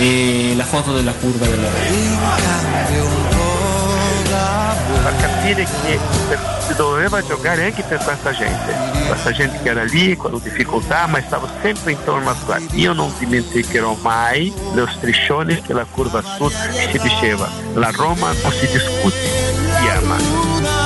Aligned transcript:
e 0.00 0.54
la 0.56 0.64
foto 0.64 0.94
della 0.94 1.12
curva 1.12 1.44
della 1.46 1.68
In 1.68 2.18
cambio 2.42 3.04
un 3.04 3.28
po' 3.28 4.28
d'amore. 4.30 5.08
a 5.08 5.12
capire 5.20 5.64
che 5.64 5.98
per- 6.26 6.58
si 6.66 6.74
doveva 6.74 7.22
giocare 7.22 7.66
anche 7.66 7.82
per 7.82 7.98
questa 8.02 8.32
gente, 8.32 8.74
questa 9.06 9.30
gente 9.30 9.58
che 9.62 9.68
era 9.68 9.84
lì 9.84 10.16
con 10.16 10.40
difficoltà 10.42 11.06
ma 11.06 11.20
stava 11.20 11.46
sempre 11.60 11.92
intorno 11.92 12.30
a 12.30 12.36
qua. 12.46 12.56
Io 12.72 12.94
non 12.94 13.12
dimenticherò 13.18 13.94
mai 14.00 14.50
lo 14.72 14.86
striscione 14.86 15.60
che 15.60 15.74
la 15.74 15.84
curva 15.84 16.22
sud 16.22 16.52
si 16.52 16.98
diceva, 16.98 17.46
la 17.74 17.90
Roma 17.90 18.32
non 18.42 18.52
si 18.52 18.66
discute, 18.68 19.16
si 19.18 19.88
ama. 19.88 20.79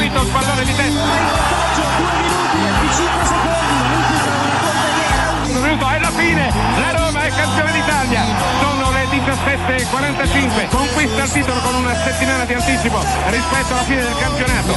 Il 0.00 0.10
pallone 0.32 0.64
di 0.64 0.74
testa. 0.74 1.00
Un 5.44 5.60
minuto 5.60 5.90
e 5.90 5.94
alla 5.94 6.10
fine 6.10 6.52
la 6.78 6.90
Roma 6.92 7.22
è 7.22 7.28
campione 7.30 7.72
d'Italia. 7.72 8.22
Sono 8.60 8.90
le 8.92 9.04
17.45. 9.06 10.68
Conquista 10.68 11.22
il 11.24 11.30
titolo 11.32 11.60
con 11.60 11.74
una 11.74 11.94
settimana 11.96 12.44
di 12.44 12.54
anticipo 12.54 13.04
rispetto 13.26 13.72
alla 13.72 13.82
fine 13.82 14.02
del 14.02 14.16
campionato. 14.18 14.76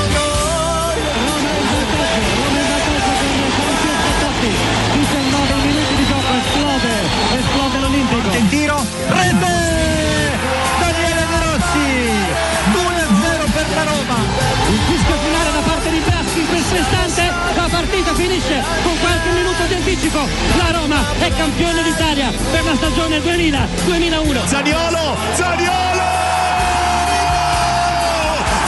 finisce 18.21 18.63
con 18.83 18.99
qualche 18.99 19.29
minuto 19.31 19.63
di 19.65 19.73
anticipo 19.73 20.19
la 20.57 20.71
Roma 20.71 21.03
è 21.17 21.31
campione 21.35 21.81
d'Italia 21.81 22.31
per 22.51 22.63
la 22.63 22.75
stagione 22.75 23.17
2000-2001 23.17 24.45
Zaniolo, 24.45 25.17
Zaniolo! 25.33 26.09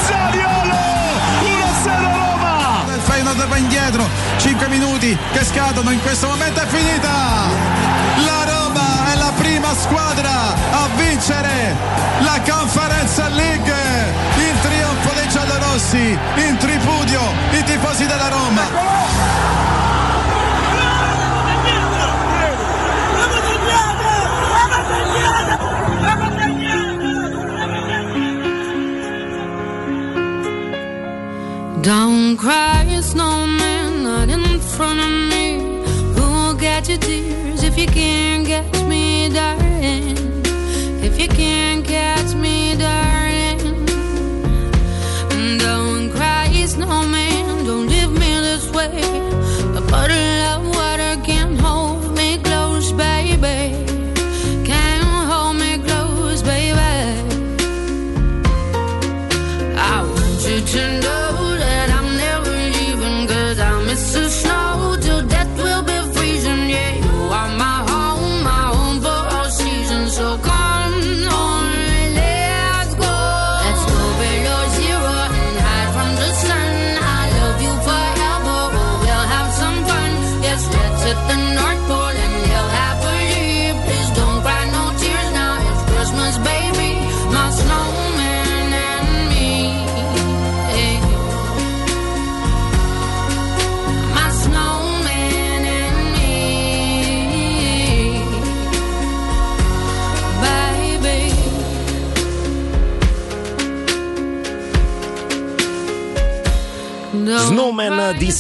Zaniolo! 0.07 0.75
1-0 1.41 1.85
Roma! 1.85 2.83
Il 2.95 3.01
Feyenoord 3.01 3.47
va 3.47 3.57
indietro, 3.57 4.07
5 4.37 4.67
minuti 4.69 5.15
che 5.31 5.45
scadono, 5.45 5.91
in 5.91 6.01
questo 6.01 6.27
momento 6.27 6.59
è 6.59 6.65
finita! 6.65 7.11
La 8.25 8.43
Roma 8.45 9.13
è 9.13 9.15
la 9.15 9.31
prima 9.37 9.75
squadra 9.75 10.31
a 10.71 10.87
vincere 10.95 11.75
la 12.21 12.41
Conference 12.43 13.29
League! 13.29 13.82
Giallorossi, 15.73 16.19
in 16.35 16.57
tripudio 16.59 17.19
i 17.51 17.63
tifosi 17.63 18.06
della 18.06 18.29
Roma! 18.29 18.61
Don't 31.81 32.38
cry, 32.38 33.01
snowman, 33.01 34.03
not 34.03 34.29
in 34.29 34.59
front 34.59 35.00
of 35.00 35.09
me. 35.09 35.57
Who'll 36.13 36.53
get 36.53 36.88
your 36.88 37.00
tears 37.00 37.63
if 37.63 37.78
you 37.78 37.88
can't 37.88 38.45
catch 38.45 38.83
me, 38.83 39.28
darling? 39.29 40.17
If 41.01 41.19
you 41.19 41.28
can't 41.28 41.83
catch 41.83 42.35
me, 42.35 42.75
darling. 42.75 43.12
Snowman, 46.73 47.66
don't 47.66 47.88
leave 47.88 48.11
me 48.11 48.31
this 48.41 48.67
way. 48.72 49.32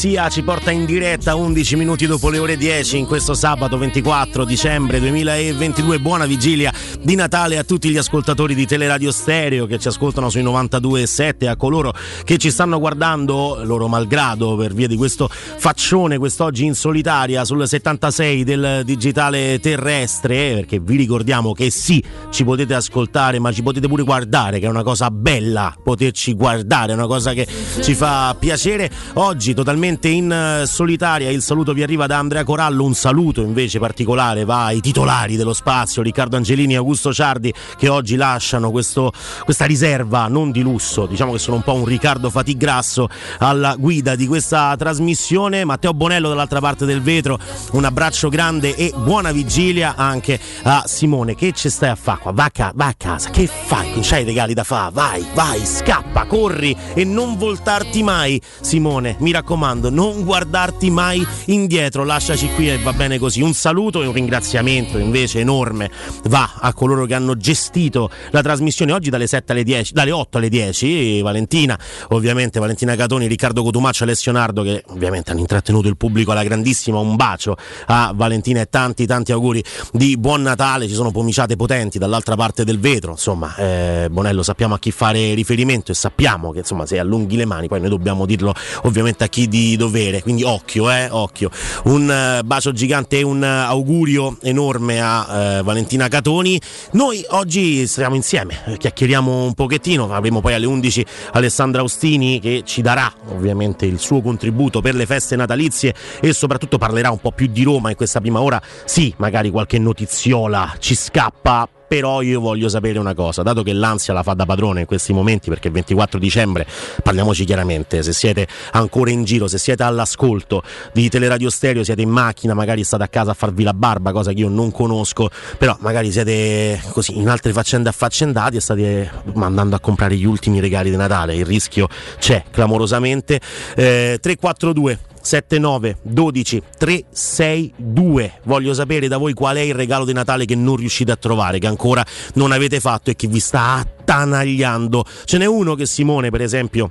DCA 0.03 0.27
ci 0.27 0.43
porta 0.43 0.69
in 0.69 0.83
diretta 0.83 1.35
11 1.35 1.77
minuti 1.77 2.05
dopo 2.05 2.29
le 2.29 2.37
ore 2.37 2.57
10 2.57 2.97
in 2.97 3.05
questo 3.05 3.33
sabato 3.33 3.77
24 3.77 4.43
dicembre 4.43 4.99
2022. 4.99 5.99
Buona 5.99 6.25
vigilia 6.25 6.73
di 7.03 7.15
Natale 7.15 7.57
a 7.57 7.63
tutti 7.63 7.89
gli 7.89 7.97
ascoltatori 7.97 8.55
di 8.55 8.65
Teleradio 8.65 9.11
Stereo 9.11 9.65
che 9.65 9.77
ci 9.77 9.89
ascoltano 9.89 10.29
sui 10.29 10.41
92.7 10.41 11.49
a 11.49 11.57
coloro 11.57 11.93
che 12.23 12.37
ci 12.37 12.49
stanno 12.49 12.79
guardando, 12.79 13.59
loro 13.63 13.87
malgrado, 13.87 14.55
per 14.55 14.73
via 14.73 14.87
di 14.87 14.95
questo 14.95 15.27
faccione 15.29 16.17
quest'oggi 16.17 16.63
in 16.65 16.75
solitaria 16.75 17.43
sul 17.43 17.67
76 17.67 18.43
del 18.43 18.81
digitale 18.85 19.59
terrestre, 19.59 20.53
perché 20.55 20.79
vi 20.79 20.95
ricordiamo 20.95 21.51
che 21.53 21.69
sì, 21.69 22.01
ci 22.29 22.43
potete 22.45 22.73
ascoltare, 22.73 23.39
ma 23.39 23.51
ci 23.51 23.63
potete 23.63 23.87
pure 23.87 24.03
guardare, 24.03 24.59
che 24.59 24.65
è 24.65 24.69
una 24.69 24.83
cosa 24.83 25.11
bella 25.11 25.75
poterci 25.83 26.33
guardare, 26.33 26.93
è 26.93 26.95
una 26.95 27.07
cosa 27.07 27.33
che 27.33 27.45
ci 27.81 27.93
fa 27.95 28.35
piacere. 28.39 28.89
Oggi 29.15 29.53
totalmente 29.53 30.07
in 30.07 30.31
eh, 30.31 30.65
solitaria 30.65 31.29
il 31.29 31.41
saluto 31.41 31.73
vi 31.73 31.83
arriva 31.83 32.07
da 32.07 32.17
Andrea 32.17 32.43
Corallo, 32.43 32.85
un 32.85 32.93
saluto 32.93 33.41
invece 33.41 33.79
particolare 33.79 34.45
va 34.45 34.65
ai 34.65 34.79
titolari 34.79 35.35
dello 35.35 35.53
spazio, 35.53 36.01
Riccardo 36.01 36.37
Angelini 36.37 36.75
e 36.75 36.77
Augusto 36.93 37.11
Ciardi 37.11 37.51
che 37.75 37.89
oggi 37.89 38.15
lasciano 38.15 38.69
questo, 38.69 39.11
questa 39.43 39.65
riserva 39.65 40.27
non 40.27 40.51
di 40.51 40.61
lusso, 40.61 41.07
diciamo 41.07 41.31
che 41.31 41.39
sono 41.39 41.57
un 41.57 41.63
po' 41.63 41.73
un 41.73 41.85
Riccardo 41.85 42.29
Fatigrasso 42.29 43.09
alla 43.39 43.75
guida 43.75 44.15
di 44.15 44.27
questa 44.27 44.75
trasmissione. 44.77 45.65
Matteo 45.65 45.93
Bonello 45.93 46.29
dall'altra 46.29 46.59
parte 46.59 46.85
del 46.85 47.01
vetro, 47.01 47.39
un 47.71 47.83
abbraccio 47.83 48.29
grande 48.29 48.75
e 48.75 48.93
buona 48.95 49.31
vigilia 49.31 49.95
anche 49.95 50.39
a 50.63 50.83
Simone. 50.85 51.33
Che 51.33 51.51
ci 51.53 51.69
stai 51.69 51.89
a 51.89 51.95
fare 51.95 52.19
qua? 52.19 52.31
Va 52.31 52.43
a, 52.45 52.51
ca- 52.51 52.71
va 52.75 52.85
a 52.85 52.93
casa, 52.95 53.31
che 53.31 53.47
fai? 53.47 53.89
Non 53.93 54.01
c'hai 54.03 54.23
regali 54.23 54.53
da 54.53 54.63
fare? 54.63 54.91
Vai, 54.93 55.25
vai, 55.33 55.65
scappa, 55.65 56.25
corri 56.25 56.77
e 56.93 57.03
non 57.03 57.37
voltarti 57.37 58.03
mai 58.03 58.39
Simone, 58.61 59.15
mi 59.19 59.31
raccomando, 59.31 59.89
non 59.89 60.23
guardarti 60.23 60.91
mai 60.91 61.25
indietro, 61.45 62.03
lasciaci 62.03 62.49
qui 62.53 62.69
e 62.69 62.77
va 62.77 62.93
bene 62.93 63.17
così. 63.17 63.41
Un 63.41 63.53
saluto 63.53 64.03
e 64.03 64.05
un 64.05 64.13
ringraziamento 64.13 64.99
invece 64.99 65.39
enorme 65.39 65.89
va 66.25 66.53
a 66.59 66.73
coloro 66.83 67.05
che 67.05 67.13
hanno 67.13 67.37
gestito 67.37 68.09
la 68.31 68.41
trasmissione 68.41 68.91
oggi 68.91 69.09
dalle 69.09 69.25
7 69.25 69.53
alle 69.53 69.63
10, 69.63 69.93
dalle 69.93 70.11
8 70.11 70.37
alle 70.37 70.49
10, 70.49 71.21
Valentina, 71.21 71.79
ovviamente 72.09 72.59
Valentina 72.59 72.93
Catoni, 72.95 73.25
Riccardo 73.27 73.63
Cotumaccio, 73.63 74.03
Alessio 74.03 74.33
Nardo 74.33 74.63
che 74.63 74.83
ovviamente 74.87 75.31
hanno 75.31 75.39
intrattenuto 75.39 75.87
il 75.87 75.95
pubblico 75.95 76.31
alla 76.31 76.43
grandissima, 76.43 76.99
un 76.99 77.15
bacio 77.15 77.55
a 77.85 78.11
Valentina 78.13 78.59
e 78.59 78.67
tanti 78.69 79.05
tanti 79.05 79.31
auguri 79.31 79.63
di 79.93 80.17
buon 80.17 80.41
Natale, 80.41 80.89
ci 80.89 80.93
sono 80.93 81.11
pomiciate 81.11 81.55
potenti 81.55 81.97
dall'altra 81.97 82.35
parte 82.35 82.65
del 82.65 82.79
vetro, 82.81 83.11
insomma, 83.11 83.55
eh, 83.55 84.07
Bonello 84.11 84.43
sappiamo 84.43 84.73
a 84.73 84.79
chi 84.79 84.91
fare 84.91 85.33
riferimento 85.35 85.91
e 85.91 85.95
sappiamo 85.95 86.51
che 86.51 86.59
insomma 86.59 86.85
se 86.85 86.99
allunghi 86.99 87.37
le 87.37 87.45
mani 87.45 87.69
poi 87.69 87.79
noi 87.79 87.87
dobbiamo 87.89 88.25
dirlo 88.25 88.53
ovviamente 88.81 89.23
a 89.23 89.27
chi 89.27 89.47
di 89.47 89.77
dovere, 89.77 90.21
quindi 90.21 90.43
occhio, 90.43 90.91
eh, 90.91 91.07
occhio. 91.09 91.49
Un 91.85 92.39
uh, 92.41 92.45
bacio 92.45 92.73
gigante 92.73 93.19
e 93.19 93.21
un 93.21 93.41
uh, 93.41 93.69
augurio 93.69 94.35
enorme 94.41 94.99
a 94.99 95.59
uh, 95.59 95.63
Valentina 95.63 96.09
Catoni. 96.09 96.59
Noi 96.91 97.25
oggi 97.29 97.85
stiamo 97.87 98.15
insieme, 98.15 98.75
chiacchieriamo 98.77 99.45
un 99.45 99.53
pochettino, 99.53 100.13
avremo 100.13 100.41
poi 100.41 100.53
alle 100.53 100.65
11 100.65 101.05
Alessandra 101.33 101.81
Austini 101.81 102.39
che 102.39 102.63
ci 102.65 102.81
darà 102.81 103.11
ovviamente 103.29 103.85
il 103.85 103.99
suo 103.99 104.21
contributo 104.21 104.81
per 104.81 104.95
le 104.95 105.05
feste 105.05 105.35
natalizie 105.35 105.93
e 106.19 106.33
soprattutto 106.33 106.77
parlerà 106.77 107.11
un 107.11 107.19
po' 107.19 107.31
più 107.31 107.47
di 107.47 107.63
Roma 107.63 107.89
in 107.89 107.95
questa 107.95 108.21
prima 108.21 108.41
ora. 108.41 108.61
Sì, 108.85 109.13
magari 109.17 109.49
qualche 109.49 109.79
notiziola 109.79 110.75
ci 110.79 110.95
scappa 110.95 111.67
però 111.93 112.23
io 112.23 112.39
voglio 112.39 112.69
sapere 112.69 112.97
una 112.97 113.13
cosa, 113.13 113.43
dato 113.43 113.61
che 113.61 113.71
l'ansia 113.71 114.15
la 114.15 114.23
fa 114.23 114.33
da 114.33 114.47
padrone 114.47 114.79
in 114.79 114.85
questi 114.87 115.13
momenti, 115.13 115.49
perché 115.49 115.67
il 115.67 115.75
24 115.75 116.17
dicembre, 116.17 116.65
parliamoci 117.03 117.45
chiaramente, 117.45 118.01
se 118.01 118.13
siete 118.13 118.47
ancora 118.71 119.11
in 119.11 119.23
giro, 119.25 119.47
se 119.47 119.59
siete 119.59 119.83
all'ascolto 119.83 120.63
di 120.91 121.07
Teleradio 121.07 121.51
Stereo, 121.51 121.83
siete 121.83 122.01
in 122.01 122.09
macchina, 122.09 122.55
magari 122.55 122.83
state 122.83 123.03
a 123.03 123.07
casa 123.07 123.29
a 123.29 123.33
farvi 123.35 123.61
la 123.61 123.75
barba, 123.75 124.11
cosa 124.11 124.31
che 124.31 124.39
io 124.39 124.49
non 124.49 124.71
conosco, 124.71 125.29
però 125.59 125.77
magari 125.81 126.11
siete 126.11 126.81
così 126.93 127.15
in 127.15 127.29
altre 127.29 127.53
faccende 127.53 127.89
affaccendati 127.89 128.55
e 128.55 128.59
state 128.59 129.11
andando 129.35 129.75
a 129.75 129.79
comprare 129.79 130.15
gli 130.15 130.25
ultimi 130.25 130.59
regali 130.59 130.89
di 130.89 130.95
Natale, 130.95 131.35
il 131.35 131.45
rischio 131.45 131.87
c'è 132.17 132.45
clamorosamente. 132.49 133.39
Eh, 133.75 134.17
342 134.19 135.12
79 135.23 135.97
12 136.03 136.61
362. 136.77 138.39
Voglio 138.43 138.73
sapere 138.73 139.07
da 139.07 139.17
voi 139.17 139.33
qual 139.33 139.55
è 139.55 139.61
il 139.61 139.73
regalo 139.73 140.05
di 140.05 140.13
Natale 140.13 140.45
che 140.45 140.55
non 140.55 140.75
riuscite 140.75 141.11
a 141.11 141.15
trovare, 141.15 141.59
che 141.59 141.67
ancora 141.67 142.05
non 142.35 142.51
avete 142.51 142.79
fatto 142.79 143.09
e 143.09 143.15
che 143.15 143.27
vi 143.27 143.39
sta 143.39 143.73
attanagliando. 143.75 145.05
Ce 145.23 145.37
n'è 145.37 145.45
uno 145.45 145.75
che 145.75 145.85
Simone, 145.85 146.29
per 146.29 146.41
esempio, 146.41 146.89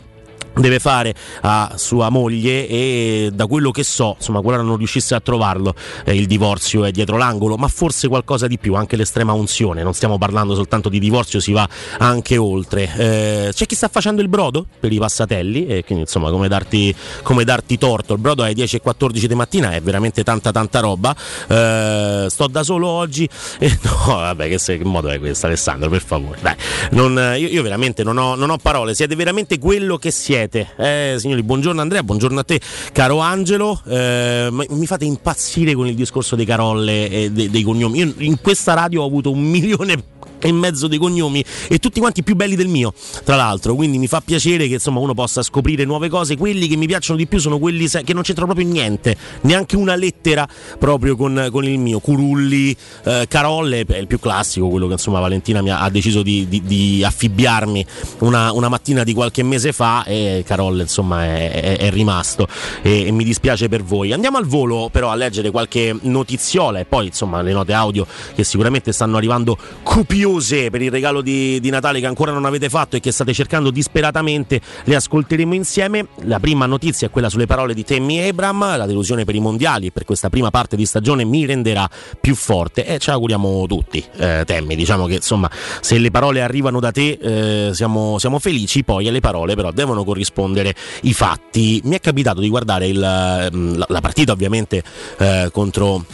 deve 0.55 0.79
fare 0.79 1.15
a 1.43 1.75
sua 1.77 2.09
moglie 2.11 2.69
e 2.69 3.31
da 3.33 3.47
quello 3.47 3.71
che 3.71 3.85
so, 3.85 4.15
insomma, 4.19 4.41
qualora 4.41 4.63
non 4.63 4.77
riuscisse 4.77 5.15
a 5.15 5.21
trovarlo, 5.21 5.75
eh, 6.05 6.15
il 6.15 6.27
divorzio 6.27 6.85
è 6.85 6.91
dietro 6.91 7.17
l'angolo, 7.17 7.57
ma 7.57 7.69
forse 7.69 8.09
qualcosa 8.09 8.47
di 8.47 8.59
più, 8.59 8.75
anche 8.75 8.97
l'estrema 8.97 9.33
unzione, 9.33 9.83
non 9.83 9.95
stiamo 9.95 10.19
parlando 10.19 10.55
soltanto 10.55 10.89
di 10.89 10.99
divorzio, 10.99 11.41
si 11.41 11.53
va 11.53 11.69
anche 11.99 12.37
oltre. 12.37 12.91
Eh, 12.97 13.51
c'è 13.53 13.67
chi 13.67 13.75
sta 13.75 13.89
facendo 13.89 14.21
il 14.21 14.29
brodo 14.29 14.67
per 14.79 14.93
i 14.93 14.99
passatelli 14.99 15.67
e 15.67 15.85
quindi 15.85 16.05
insomma 16.05 16.31
come 16.31 16.49
darti, 16.49 16.95
come 17.23 17.45
darti 17.45 17.79
torto, 17.79 18.13
il 18.13 18.21
brodo 18.21 18.43
alle 18.43 18.55
10 18.55 18.77
e 18.77 18.81
14 18.81 19.27
di 19.27 19.35
mattina 19.35 19.73
è 19.73 19.81
veramente 19.81 20.23
tanta 20.23 20.51
tanta 20.51 20.81
roba, 20.81 21.15
eh, 21.49 22.27
sto 22.29 22.47
da 22.47 22.63
solo 22.63 22.89
oggi. 22.89 23.29
E 23.59 23.79
no, 23.83 24.17
vabbè 24.17 24.49
che, 24.49 24.59
se, 24.59 24.79
che 24.79 24.85
modo 24.85 25.09
è 25.09 25.19
questo 25.19 25.47
Alessandro, 25.47 25.89
per 25.89 26.03
favore, 26.03 26.39
dai, 26.41 26.55
non, 26.91 27.13
io, 27.39 27.49
io, 27.49 27.63
veramente 27.63 28.03
non 28.03 28.19
ho, 28.19 28.35
non 28.35 28.51
ho 28.51 28.59
parole, 28.59 28.95
siete 28.95 29.15
veramente 29.15 29.59
quello 29.59 29.97
che 29.97 30.11
siete 30.11 30.42
siete. 30.43 30.69
Eh, 30.77 31.17
signori, 31.19 31.43
buongiorno 31.43 31.81
Andrea, 31.81 32.03
buongiorno 32.03 32.41
a 32.41 32.45
te, 32.45 32.61
caro 32.93 33.19
Angelo. 33.19 33.81
Eh, 33.87 34.49
mi 34.51 34.87
fate 34.87 35.05
impazzire 35.05 35.75
con 35.75 35.87
il 35.87 35.95
discorso 35.95 36.35
dei 36.37 36.47
carolle 36.47 37.09
e 37.09 37.31
dei, 37.31 37.51
dei 37.51 37.63
cognomi. 37.63 37.99
Io 37.99 38.13
in 38.19 38.41
questa 38.41 38.75
radio 38.75 39.03
ho 39.03 39.07
avuto 39.07 39.31
un 39.31 39.43
milione 39.43 40.03
e 40.43 40.53
mezzo 40.53 40.89
dei 40.89 40.99
cognomi 40.99 41.45
e 41.69 41.79
tutti 41.79 42.01
quanti 42.01 42.23
più 42.23 42.35
belli 42.35 42.57
del 42.57 42.69
mio, 42.69 42.93
tra 43.25 43.37
l'altro. 43.37 43.75
Quindi 43.75 43.99
mi 43.99 44.07
fa 44.07 44.21
piacere 44.21 44.67
che 44.67 44.75
insomma 44.75 45.01
uno 45.01 45.15
possa 45.15 45.43
scoprire 45.43 45.85
nuove 45.85 46.09
cose. 46.09 46.37
Quelli 46.37 46.67
che 46.67 46.77
mi 46.77 46.87
piacciono 46.87 47.19
di 47.19 47.27
più 47.27 47.39
sono 47.39 47.59
quelli 47.59 47.89
che 47.89 48.13
non 48.13 48.23
c'entrano 48.23 48.53
proprio 48.53 48.67
niente, 48.71 49.17
neanche 49.43 49.77
una 49.77 49.95
lettera 49.95 50.47
proprio 50.79 51.17
con, 51.17 51.49
con 51.51 51.65
il 51.65 51.79
mio. 51.79 52.01
Curulli, 52.01 52.77
eh, 53.05 53.27
Carolle 53.29 53.85
è 53.87 53.97
il 53.97 54.07
più 54.07 54.19
classico, 54.19 54.69
quello 54.69 54.87
che 54.87 54.95
insomma 54.95 55.21
Valentina 55.21 55.63
mi 55.63 55.71
ha, 55.71 55.81
ha 55.81 55.91
deciso 55.91 56.23
di, 56.23 56.47
di, 56.49 56.63
di 56.65 57.05
affibbiarmi 57.05 57.85
una, 58.19 58.53
una, 58.53 58.69
mattina 58.69 59.05
di 59.05 59.13
qualche 59.13 59.43
mese 59.43 59.73
fa 59.73 60.05
e 60.05 60.43
Carolle 60.47 60.83
insomma 60.83 61.25
è, 61.25 61.51
è, 61.51 61.79
è 61.79 61.91
rimasto 61.91 62.47
e, 62.83 63.07
e, 63.07 63.13
mi 63.13 63.25
dispiace 63.25 63.69
per 63.69 63.83
voi. 63.83 64.13
Andiamo 64.13 64.39
al 64.39 64.47
volo 64.47 64.89
però 64.91 65.11
a 65.11 65.15
leggere 65.15 65.51
qualche 65.51 65.97
notiziola 66.03 66.79
e 66.81 66.85
poi 66.85 67.07
insomma 67.07 67.43
le 67.43 67.53
note 67.53 67.73
audio 67.73 68.07
che 68.35 68.45
sicuramente 68.45 68.93
stanno 68.93 69.17
arrivando 69.17 69.57
copiose 69.83 70.32
curiose 70.33 70.71
per 70.71 70.81
il 70.81 70.91
regalo 70.91 71.21
di, 71.21 71.61
di, 71.61 71.71
Natale 71.71 72.01
che 72.01 72.07
ancora 72.07 72.33
non 72.33 72.45
avete 72.45 72.69
fatto 72.69 72.97
e 72.97 73.01
che 73.01 73.13
state 73.13 73.33
cercando 73.33 73.71
disperatamente, 73.71 74.61
le 74.85 74.95
ascolteremo 74.95 75.55
insieme. 75.55 76.09
La 76.25 76.41
prima 76.41 76.67
notizia 76.67 77.07
è 77.07 77.11
quella 77.11 77.29
sulle 77.29 77.47
parole 77.47 77.75
di 77.75 77.85
Tammy 77.85 78.29
Abram, 78.29 78.77
la 78.77 78.87
delusione 78.87 79.25
per 79.25 79.35
i 79.35 79.41
mondiali 79.41 79.91
per 79.91 80.05
questa 80.05 80.31
prima 80.31 80.51
parte 80.51 80.77
di 80.77 80.87
stagione 80.87 81.25
mi 81.25 81.45
renderà 81.45 81.89
più 82.21 82.35
forte 82.35 82.87
e 82.87 82.99
ci 82.99 83.11
auguriamo 83.11 83.67
tutti, 83.67 84.05
eh, 84.17 84.43
Tammy, 84.47 84.75
diciamo 84.75 85.07
che 85.07 85.15
insomma 85.15 85.51
se 85.81 85.99
le 85.99 86.11
parole 86.11 86.43
arrivano 86.43 86.81
da 86.81 86.91
te 86.91 87.19
eh, 87.21 87.75
siamo, 87.75 88.19
siamo, 88.19 88.39
felici, 88.39 88.85
poi 88.85 89.09
alle 89.09 89.21
parole 89.21 89.55
però 89.55 89.71
devono 89.71 90.05
corrispondere 90.05 90.75
i 91.03 91.13
fatti. 91.13 91.81
Mi 91.85 91.97
è 91.97 92.01
capitato 92.01 92.41
di 92.41 92.49
guardare 92.49 92.87
il, 92.87 92.99
la, 92.99 93.49
la, 93.51 94.01
partita 94.01 94.33
ovviamente 94.33 94.83
eh, 95.19 95.49
contro 95.53 96.05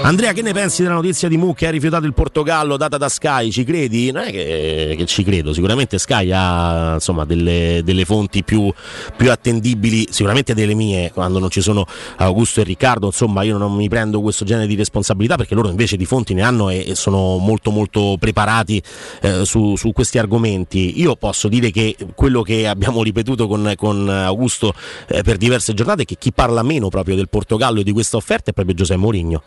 Andrea, 0.09 0.33
che 0.33 0.41
ne 0.41 0.55
pensi 0.55 0.81
della 0.81 0.95
notizia 0.95 1.29
di 1.29 1.37
Mu 1.37 1.53
che 1.53 1.67
ha 1.67 1.71
rifiutato 1.71 2.07
il 2.07 2.15
Portogallo 2.15 2.79
data 2.79 2.97
da 2.97 3.11
Sky? 3.11 3.51
Ci 3.51 3.63
credi? 3.63 4.11
Non 4.11 4.23
è 4.23 4.31
che, 4.31 4.95
che 4.97 5.05
ci 5.05 5.23
credo, 5.23 5.53
sicuramente 5.53 5.99
Sky 5.99 6.31
ha 6.33 6.95
insomma, 6.95 7.27
delle, 7.27 7.83
delle, 7.85 8.07
fonti 8.07 8.43
più, 8.43 8.73
più, 9.19 9.31
attendibili, 9.31 10.09
sicuramente 10.09 10.55
delle 10.55 10.73
mie, 10.73 11.11
quando 11.13 11.39
non 11.39 11.51
ci 11.51 11.61
sono 11.61 11.85
Augusto 12.17 12.63
e 12.63 12.65
Riccardo, 12.65 13.05
insomma 13.05 13.43
io 13.43 13.59
non 13.59 13.75
mi 13.75 13.87
prendo 13.91 14.23
questo 14.23 14.47
genere 14.47 14.67
di 14.67 14.77
responsabilità 14.77 15.37
perché 15.37 15.55
loro 15.55 15.69
invece 15.69 15.99
di 15.99 16.07
fonti 16.07 16.33
ne 16.33 16.41
hanno 16.41 16.71
e, 16.71 16.89
e 16.89 16.95
sono 16.95 17.37
molto 17.37 17.71
molto 17.71 18.17
preparati 18.19 18.83
eh, 19.21 19.45
su, 19.45 19.77
su, 19.77 19.93
questi 19.93 20.17
argomenti. 20.17 21.03
Io 21.03 21.17
posso 21.17 21.49
dire 21.49 21.71
che 21.71 21.95
quello 22.15 22.41
che 22.41 22.67
abbiamo 22.67 23.03
ripetuto 23.03 23.47
con, 23.47 23.75
con 23.77 24.09
Augusto 24.09 24.73
eh, 25.07 25.21
per 25.21 25.37
diverse 25.37 25.75
giornate 25.75 26.05
è 26.05 26.05
che 26.07 26.17
chi 26.17 26.33
parla 26.33 26.63
meno 26.63 26.89
proprio 26.89 27.15
del 27.15 27.29
Portogallo 27.29 27.81
e 27.81 27.85
di 27.85 27.93
questa 27.93 28.17
offerta 28.17 28.53
è 28.53 28.55
proprio 28.55 28.75
Giuseppe 28.75 29.01
Mourinho. 29.01 29.43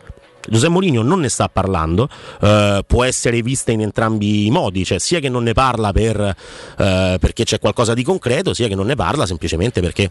Giuseppe 0.47 0.71
Mourinho 0.71 1.01
non 1.01 1.19
ne 1.19 1.29
sta 1.29 1.47
parlando, 1.49 2.09
eh, 2.41 2.83
può 2.85 3.03
essere 3.03 3.41
vista 3.41 3.71
in 3.71 3.81
entrambi 3.81 4.45
i 4.45 4.49
modi, 4.49 4.83
cioè 4.83 4.99
sia 4.99 5.19
che 5.19 5.29
non 5.29 5.43
ne 5.43 5.53
parla 5.53 5.91
per, 5.91 6.19
eh, 6.19 7.17
perché 7.19 7.43
c'è 7.43 7.59
qualcosa 7.59 7.93
di 7.93 8.03
concreto, 8.03 8.53
sia 8.53 8.67
che 8.67 8.75
non 8.75 8.87
ne 8.87 8.95
parla 8.95 9.25
semplicemente 9.25 9.81
perché 9.81 10.09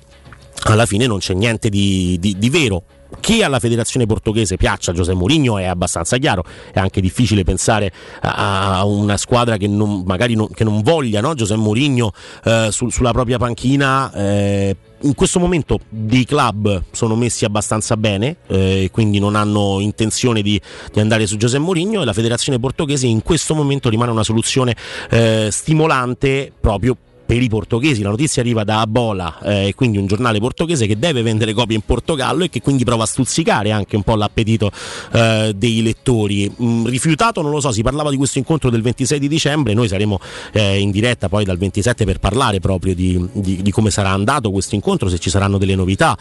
alla 0.64 0.86
fine 0.86 1.06
non 1.06 1.18
c'è 1.18 1.34
niente 1.34 1.68
di, 1.68 2.16
di, 2.20 2.36
di 2.38 2.50
vero 2.50 2.82
che 3.18 3.42
alla 3.42 3.58
federazione 3.58 4.06
portoghese 4.06 4.56
piaccia 4.56 4.92
Giuseppe 4.92 5.18
Mourinho 5.18 5.58
è 5.58 5.64
abbastanza 5.64 6.16
chiaro, 6.18 6.44
è 6.72 6.78
anche 6.78 7.00
difficile 7.00 7.42
pensare 7.42 7.92
a 8.20 8.84
una 8.84 9.16
squadra 9.16 9.56
che 9.56 9.66
non, 9.66 10.04
magari 10.06 10.34
non, 10.34 10.48
che 10.50 10.62
non 10.62 10.82
voglia 10.82 11.20
no? 11.20 11.34
Mourinho 11.56 12.12
eh, 12.44 12.68
su, 12.70 12.88
sulla 12.88 13.12
propria 13.12 13.38
panchina. 13.38 14.76
In 15.02 15.14
questo 15.14 15.38
momento 15.38 15.80
dei 15.88 16.26
club 16.26 16.82
sono 16.90 17.16
messi 17.16 17.46
abbastanza 17.46 17.96
bene, 17.96 18.36
eh, 18.48 18.90
quindi 18.92 19.18
non 19.18 19.34
hanno 19.34 19.80
intenzione 19.80 20.42
di, 20.42 20.60
di, 20.92 21.00
andare 21.00 21.26
su 21.26 21.38
Giuseppe 21.38 21.62
Mourinho 21.62 22.02
e 22.02 22.04
la 22.04 22.12
federazione 22.12 22.58
portoghese 22.58 23.06
in 23.06 23.22
questo 23.22 23.54
momento 23.54 23.88
rimane 23.88 24.10
una 24.10 24.24
soluzione 24.24 24.76
eh, 25.08 25.48
stimolante 25.50 26.52
proprio 26.60 26.96
per 27.30 27.40
i 27.40 27.48
portoghesi. 27.48 28.02
La 28.02 28.08
notizia 28.08 28.42
arriva 28.42 28.64
da 28.64 28.80
Abola, 28.80 29.38
eh, 29.44 29.72
quindi 29.76 29.98
un 29.98 30.08
giornale 30.08 30.40
portoghese 30.40 30.88
che 30.88 30.98
deve 30.98 31.22
vendere 31.22 31.52
copie 31.52 31.76
in 31.76 31.82
Portogallo 31.82 32.42
e 32.42 32.50
che 32.50 32.60
quindi 32.60 32.82
prova 32.82 33.04
a 33.04 33.06
stuzzicare 33.06 33.70
anche 33.70 33.94
un 33.94 34.02
po' 34.02 34.16
l'appetito 34.16 34.72
eh, 35.12 35.52
dei 35.54 35.80
lettori. 35.80 36.52
Mm, 36.60 36.86
rifiutato, 36.86 37.40
non 37.40 37.52
lo 37.52 37.60
so, 37.60 37.70
si 37.70 37.82
parlava 37.82 38.10
di 38.10 38.16
questo 38.16 38.38
incontro 38.38 38.68
del 38.68 38.82
26 38.82 39.20
di 39.20 39.28
dicembre, 39.28 39.74
noi 39.74 39.86
saremo 39.86 40.18
eh, 40.50 40.80
in 40.80 40.90
diretta 40.90 41.28
poi 41.28 41.44
dal 41.44 41.56
27 41.56 42.04
per 42.04 42.18
parlare 42.18 42.58
proprio 42.58 42.96
di, 42.96 43.24
di, 43.30 43.62
di, 43.62 43.70
come 43.70 43.92
sarà 43.92 44.10
andato 44.10 44.50
questo 44.50 44.74
incontro, 44.74 45.08
se 45.08 45.20
ci 45.20 45.30
saranno 45.30 45.56
delle 45.56 45.76
novità. 45.76 46.18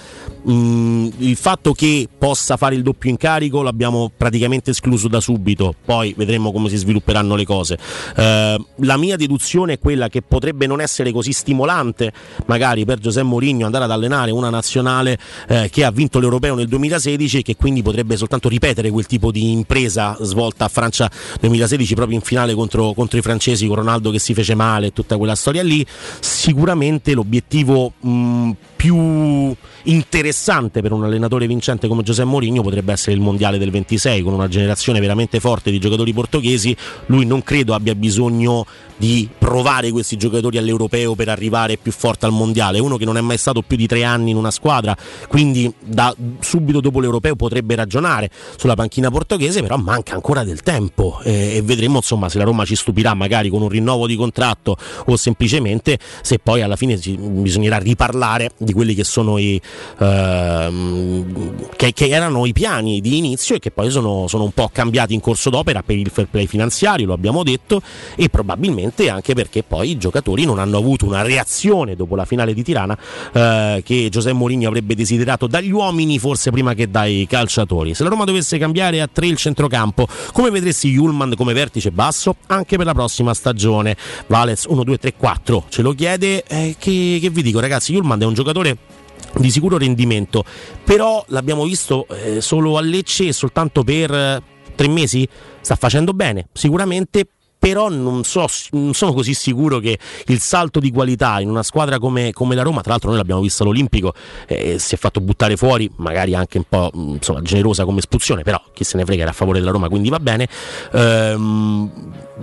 Mm, 0.48 1.08
il 1.18 1.36
fatto 1.38 1.74
che 1.74 2.08
possa 2.16 2.56
fare 2.56 2.76
il 2.76 2.84
doppio 2.84 3.10
incarico 3.10 3.64
l'abbiamo 3.64 4.12
praticamente 4.16 4.70
escluso 4.70 5.08
da 5.08 5.20
subito, 5.20 5.74
poi 5.84 6.14
vedremo 6.16 6.52
come 6.52 6.70
si 6.70 6.78
svilupperanno 6.78 7.36
le 7.36 7.46
cose. 7.46 7.80
Eh, 8.16 8.64
la 8.76 8.98
mia 8.98 9.16
deduzione 9.16 9.74
è 9.74 9.80
quella 9.80 10.08
che 10.08 10.22
potrebbe 10.22 10.68
non 10.68 10.80
essere 10.80 10.98
così 11.12 11.32
stimolante 11.32 12.12
magari 12.46 12.86
per 12.86 13.00
Giuseppe 13.00 13.26
Mourinho 13.26 13.66
andare 13.66 13.86
ad 13.86 13.92
allenare 13.92 14.32
una 14.32 14.50
nazionale 14.50 15.18
eh, 15.48 15.70
che 15.72 15.84
ha 15.84 15.92
vinto 15.92 16.20
l'Europeo 16.20 16.56
nel 16.56 16.68
2016 16.68 17.38
e 17.40 17.42
che 17.42 17.56
quindi 17.56 17.82
potrebbe 17.82 18.18
soltanto 18.18 18.50
ripetere 18.50 18.90
quel 18.90 19.06
tipo 19.06 19.32
di 19.32 19.52
impresa 19.52 20.18
svolta 20.22 20.66
a 20.66 20.68
Francia 20.68 21.10
2016 21.40 21.96
proprio 21.96 22.18
in 22.18 22.24
finale 22.24 22.54
contro, 22.54 22.94
contro 22.94 23.18
i 23.18 23.22
francesi 23.22 23.68
con 23.68 23.78
Ronaldo 23.78 24.12
che 24.12 24.20
si 24.20 24.34
fece 24.34 24.56
male 24.56 24.88
e 24.88 24.94
tutta 24.94 25.18
quella 25.18 25.36
storia 25.36 25.64
lì. 25.64 25.86
Sicuramente 26.20 27.14
l'obiettivo 27.14 27.94
mh, 28.00 28.52
più 28.80 29.54
interessante 29.84 30.82
per 30.82 30.94
un 30.94 31.04
allenatore 31.04 31.48
vincente 31.48 31.90
come 31.90 32.02
Giuseppe 32.02 32.30
Mourinho 32.30 32.62
potrebbe 32.62 32.94
essere 32.94 33.12
il 33.12 33.20
mondiale 33.20 33.58
del 33.58 33.72
26 33.72 34.22
con 34.22 34.32
una 34.32 34.48
generazione 34.48 35.02
veramente 35.02 35.42
forte 35.42 35.70
di 35.70 35.80
giocatori 35.80 36.14
portoghesi. 36.14 36.74
Lui 37.08 37.26
non 37.26 37.44
credo 37.44 37.74
abbia 37.74 37.94
bisogno 37.94 38.66
di 38.96 39.30
provare 39.38 39.92
questi 39.92 40.18
giocatori 40.18 40.58
all'europeo 40.58 41.16
per 41.16 41.30
arrivare 41.30 41.78
più 41.78 41.92
forte 41.92 42.26
al 42.26 42.32
mondiale. 42.32 42.80
Uno 42.80 42.98
che 42.98 43.06
non 43.06 43.18
è 43.18 43.22
mai 43.22 43.38
stato 43.38 43.62
più 43.62 43.76
di 43.76 43.88
tre 43.88 44.04
anni 44.04 44.32
in 44.32 44.38
una 44.38 44.52
squadra, 44.52 44.96
quindi 45.28 45.74
da 45.84 46.16
subito 46.40 46.80
dopo 46.80 47.00
l'europeo 47.00 47.36
potrebbe 47.36 47.76
ragionare 47.76 48.30
sulla 48.58 48.76
panchina 48.76 49.10
portoghese, 49.10 49.62
però 49.62 49.78
manca 49.78 50.14
ancora 50.14 50.44
del 50.44 50.62
tempo 50.62 51.20
eh, 51.24 51.58
e 51.58 51.62
vedremo 51.62 51.98
insomma 51.98 52.30
se 52.30 52.38
la 52.38 52.44
Roma 52.44 52.64
ci 52.64 52.76
stupirà 52.76 53.14
magari 53.14 53.50
con 53.50 53.62
un 53.62 53.70
rinnovo 53.70 54.06
di 54.06 54.16
contratto 54.16 54.78
o 55.06 55.16
semplicemente 55.16 55.98
se 56.22 56.40
poi 56.40 56.62
alla 56.62 56.76
fine 56.76 57.00
ci, 57.00 57.18
bisognerà 57.18 57.78
riparlare 57.78 58.52
di 58.70 58.74
quelli 58.74 58.94
che 58.94 59.04
sono 59.04 59.38
i 59.38 59.60
ehm, 59.98 61.66
che, 61.76 61.94
che, 61.94 62.08
erano 62.10 62.46
i 62.46 62.54
piani 62.54 63.02
di 63.02 63.18
inizio 63.18 63.56
e 63.56 63.60
che 63.60 63.72
poi 63.72 63.90
sono, 63.90 64.28
sono 64.28 64.44
un 64.44 64.52
po' 64.52 64.70
cambiati 64.72 65.14
in 65.14 65.20
corso 65.20 65.50
d'opera 65.50 65.82
per 65.84 65.98
il 65.98 66.10
fair 66.10 66.28
play 66.30 66.46
finanziario, 66.46 67.08
lo 67.08 67.14
abbiamo 67.14 67.44
detto, 67.44 67.82
e 68.16 68.30
probabilmente 68.30 69.10
anche 69.10 69.34
perché 69.34 69.64
poi 69.64 69.92
i 69.92 69.98
giocatori 69.98 70.46
non 70.46 70.60
hanno 70.60 70.78
avuto 70.78 71.06
una 71.06 71.22
reazione 71.22 71.96
dopo 71.96 72.16
la 72.16 72.26
finale 72.26 72.54
di 72.54 72.64
Tirana 72.64 72.98
eh, 73.34 73.82
che 73.84 74.08
Giuseppe 74.10 74.36
Mourinho 74.36 74.68
avrebbe 74.68 74.96
desiderato 74.96 75.48
dagli 75.48 75.72
uomini 75.72 76.20
forse 76.20 76.52
prima 76.52 76.74
che 76.74 76.90
dai 76.90 77.26
calciatori. 77.28 77.94
Se 77.94 78.04
la 78.04 78.10
Roma 78.10 78.26
dovesse 78.26 78.58
cambiare 78.58 79.02
a 79.02 79.10
tre 79.12 79.28
il 79.28 79.38
centrocampo, 79.38 80.08
come 80.34 80.50
vedresti 80.52 80.92
Julman 80.92 81.34
come 81.36 81.54
vertice 81.54 81.92
basso 81.92 82.36
anche 82.48 82.78
per 82.78 82.86
la 82.86 82.94
prossima 82.94 83.34
stagione? 83.34 83.96
Valez 84.28 84.66
1, 84.68 84.84
2, 84.84 84.98
3, 84.98 85.14
4 85.16 85.66
ce 85.70 85.82
lo 85.82 85.94
chiede. 85.94 86.44
Eh, 86.44 86.76
che, 86.78 87.18
che 87.22 87.30
vi 87.30 87.42
dico 87.42 87.60
ragazzi, 87.60 87.94
Julman 87.94 88.22
è 88.22 88.26
un 88.26 88.34
giocatore 88.34 88.59
di 88.62 89.52
sicuro 89.52 89.78
rendimento, 89.78 90.44
però 90.84 91.24
l'abbiamo 91.28 91.64
visto 91.64 92.08
eh, 92.08 92.42
solo 92.42 92.78
a 92.78 92.82
Lecce 92.82 93.28
e 93.28 93.34
soltanto 93.34 93.84
per 93.84 94.12
eh, 94.14 94.42
tre 94.76 94.88
mesi. 94.88 95.28
Sta 95.62 95.76
facendo 95.76 96.14
bene, 96.14 96.48
sicuramente 96.54 97.28
però 97.60 97.90
non, 97.90 98.24
so, 98.24 98.48
non, 98.72 98.94
sono 98.94 99.12
così 99.12 99.34
sicuro 99.34 99.80
che 99.80 100.00
il 100.28 100.40
salto 100.40 100.80
di 100.80 100.92
qualità 100.92 101.42
in 101.42 101.50
una 101.50 101.62
squadra 101.62 102.00
come, 102.00 102.32
come 102.32 102.56
la 102.56 102.62
Roma, 102.62 102.80
tra 102.80 102.92
l'altro 102.92 103.10
noi 103.10 103.18
l'abbiamo 103.18 103.42
visto 103.42 103.64
all'Olimpico, 103.64 104.14
eh, 104.48 104.80
si 104.80 104.96
è 104.96 104.98
fatto 104.98 105.20
buttare 105.20 105.58
fuori, 105.58 105.92
magari 105.98 106.34
anche 106.34 106.58
un 106.58 106.64
po' 106.68 106.90
insomma, 106.94 107.42
generosa 107.42 107.84
come 107.84 108.00
espulsione, 108.00 108.44
però 108.44 108.64
chi 108.74 108.86
se 108.86 108.96
ne 108.96 109.04
frega 109.04 109.24
era 109.24 109.32
a 109.32 109.34
favore 109.34 109.60
della 109.60 109.72
Roma, 109.72 109.90
quindi 109.90 110.10
va 110.10 110.20
bene. 110.20 110.48
Ehm, 110.94 111.92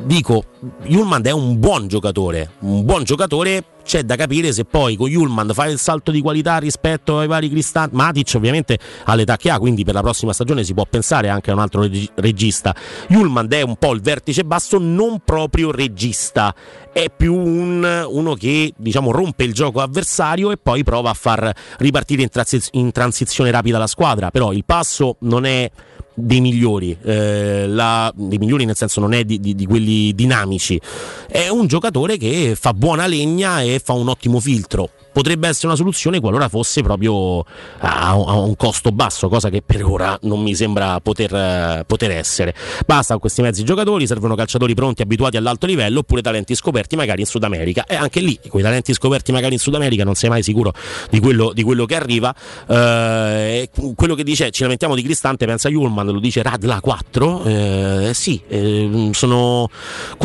dico, 0.05 0.45
Julman 0.85 1.23
è 1.25 1.31
un 1.31 1.59
buon 1.59 1.89
giocatore, 1.89 2.51
un 2.61 2.85
buon 2.85 3.05
giocatore 3.05 3.65
c'è 3.87 4.03
da 4.03 4.17
capire 4.17 4.53
se 4.53 4.65
poi 4.65 4.97
con 4.97 5.09
Julman 5.09 5.53
fa 5.55 5.67
il 5.67 5.79
salto 5.79 6.11
di 6.11 6.21
qualità 6.21 6.59
rispetto 6.59 7.21
ai 7.21 7.29
vari 7.29 7.49
Cristanti. 7.49 7.95
Matic 7.95 8.33
ovviamente 8.35 8.79
ha 9.05 9.15
l'età 9.15 9.37
che 9.37 9.49
ha, 9.49 9.59
quindi 9.59 9.85
per 9.85 9.95
la 9.95 10.03
prossima 10.03 10.33
stagione 10.33 10.65
si 10.65 10.75
può 10.75 10.85
pensare 10.91 11.29
anche 11.29 11.51
a 11.51 11.55
un 11.55 11.61
altro 11.61 11.83
reg- 11.83 12.11
regista. 12.17 12.75
Julman 13.09 13.47
è 13.49 13.63
un 13.63 13.77
po' 13.77 13.95
il 13.95 14.01
vertice 14.01 14.45
basso, 14.45 14.79
non 14.79 15.21
proprio 15.25 15.71
regista, 15.71 16.53
è 16.97 17.11
più 17.15 17.35
un, 17.35 18.07
uno 18.09 18.35
che 18.37 18.73
diciamo 18.75 19.11
rompe 19.11 19.45
il 19.45 19.53
gioco 19.53 19.83
avversario 19.83 20.51
e 20.51 20.57
poi 20.57 20.83
prova 20.83 21.11
a 21.11 21.15
far 21.15 21.53
ripartire 21.77 22.23
in, 22.23 22.31
transi- 22.31 22.71
in 22.71 22.91
transizione 22.91 23.51
rapida 23.51 23.77
la 23.77 23.87
squadra, 23.87 24.31
però 24.31 24.51
il 24.51 24.65
passo 24.65 25.17
non 25.21 25.45
è 25.45 25.71
dei 26.15 26.41
migliori, 26.41 26.97
eh, 27.03 27.67
la, 27.67 28.11
dei 28.17 28.39
migliori 28.39 28.65
nel 28.65 28.77
senso 28.77 29.01
non 29.01 29.13
è 29.13 29.25
di, 29.25 29.39
di, 29.41 29.55
di, 29.55 29.67
quelli 29.67 30.15
dinamici, 30.15 30.81
è 31.29 31.49
un 31.49 31.67
giocatore 31.67 32.17
che 32.17 32.57
fa 32.59 32.73
buona 32.73 33.07
legna 33.07 33.61
e 33.61 33.79
fa 33.79 33.93
un 33.93 34.09
ottimo 34.09 34.41
filtro 34.41 34.89
potrebbe 35.17 35.49
essere 35.49 35.69
una 35.69 35.77
soluzione 35.77 36.21
qualora 36.21 36.47
fosse 36.51 36.83
proprio 36.83 37.43
a, 37.79 38.15
un 38.15 38.55
costo 38.55 38.93
basso, 38.93 39.31
cosa 39.31 39.49
che 39.49 39.63
per 39.63 39.83
ora 39.83 40.19
non 40.25 40.43
mi 40.43 40.55
sembra 40.55 41.01
poter, 41.01 41.87
poter 41.87 42.11
essere. 42.11 42.55
Basta 42.85 43.13
con 43.13 43.21
questi 43.21 43.41
mezzi 43.41 43.65
giocatori, 43.65 44.07
servono 44.07 44.35
calciatori 44.35 44.75
pronti, 44.75 45.01
abituati 45.01 45.39
all'altto 45.39 45.65
livello, 45.65 46.01
oppure 46.01 46.21
talenti 46.21 46.55
scoperti 46.55 46.97
magari 46.97 47.23
in 47.23 47.27
Sud 47.27 47.45
America. 47.45 47.87
E 47.87 47.95
anche 47.95 48.21
lì, 48.21 48.39
quei 48.47 48.63
talenti 48.63 48.93
scoperti 48.93 49.33
magari 49.33 49.55
in 49.55 49.59
Sud 49.59 49.75
America, 49.75 50.05
non 50.05 50.17
sei 50.17 50.29
mai 50.29 50.43
sicuro 50.43 50.75
di 51.09 51.19
quello, 51.19 51.53
di 51.55 51.63
quello 51.63 51.87
che 51.87 51.97
arriva. 51.97 52.35
Eh, 52.69 53.71
quello 53.95 54.15
che 54.15 54.23
dice 54.23 54.51
ci 54.51 54.61
lamentiamo 54.61 54.95
di 54.95 55.03
Cristante, 55.03 55.47
pensa 55.47 55.71
Julman, 55.71 56.09
lo 56.09 56.21
dice 56.21 56.43
Radla 56.43 56.79
4. 56.79 57.43
Eh, 57.45 58.11
sì, 58.13 58.39
eh, 58.49 59.09
sono 59.13 59.71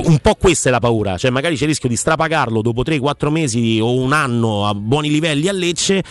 un 0.04 0.18
po' 0.20 0.36
questa 0.36 0.68
è 0.68 0.72
la 0.74 0.80
paura, 0.80 1.18
cioè 1.18 1.32
magari 1.32 1.56
c'è 1.56 1.64
il 1.64 1.70
rischio 1.70 1.88
di 1.88 1.96
strapagarlo 1.96 2.62
dopo 2.62 2.82
3-4 2.82 3.30
mesi 3.30 3.80
o 3.82 3.94
un 3.94 4.12
anno 4.12 4.80
buoni 4.82 5.10
livelli 5.10 5.48
a 5.48 5.54
Lecce 5.54 6.04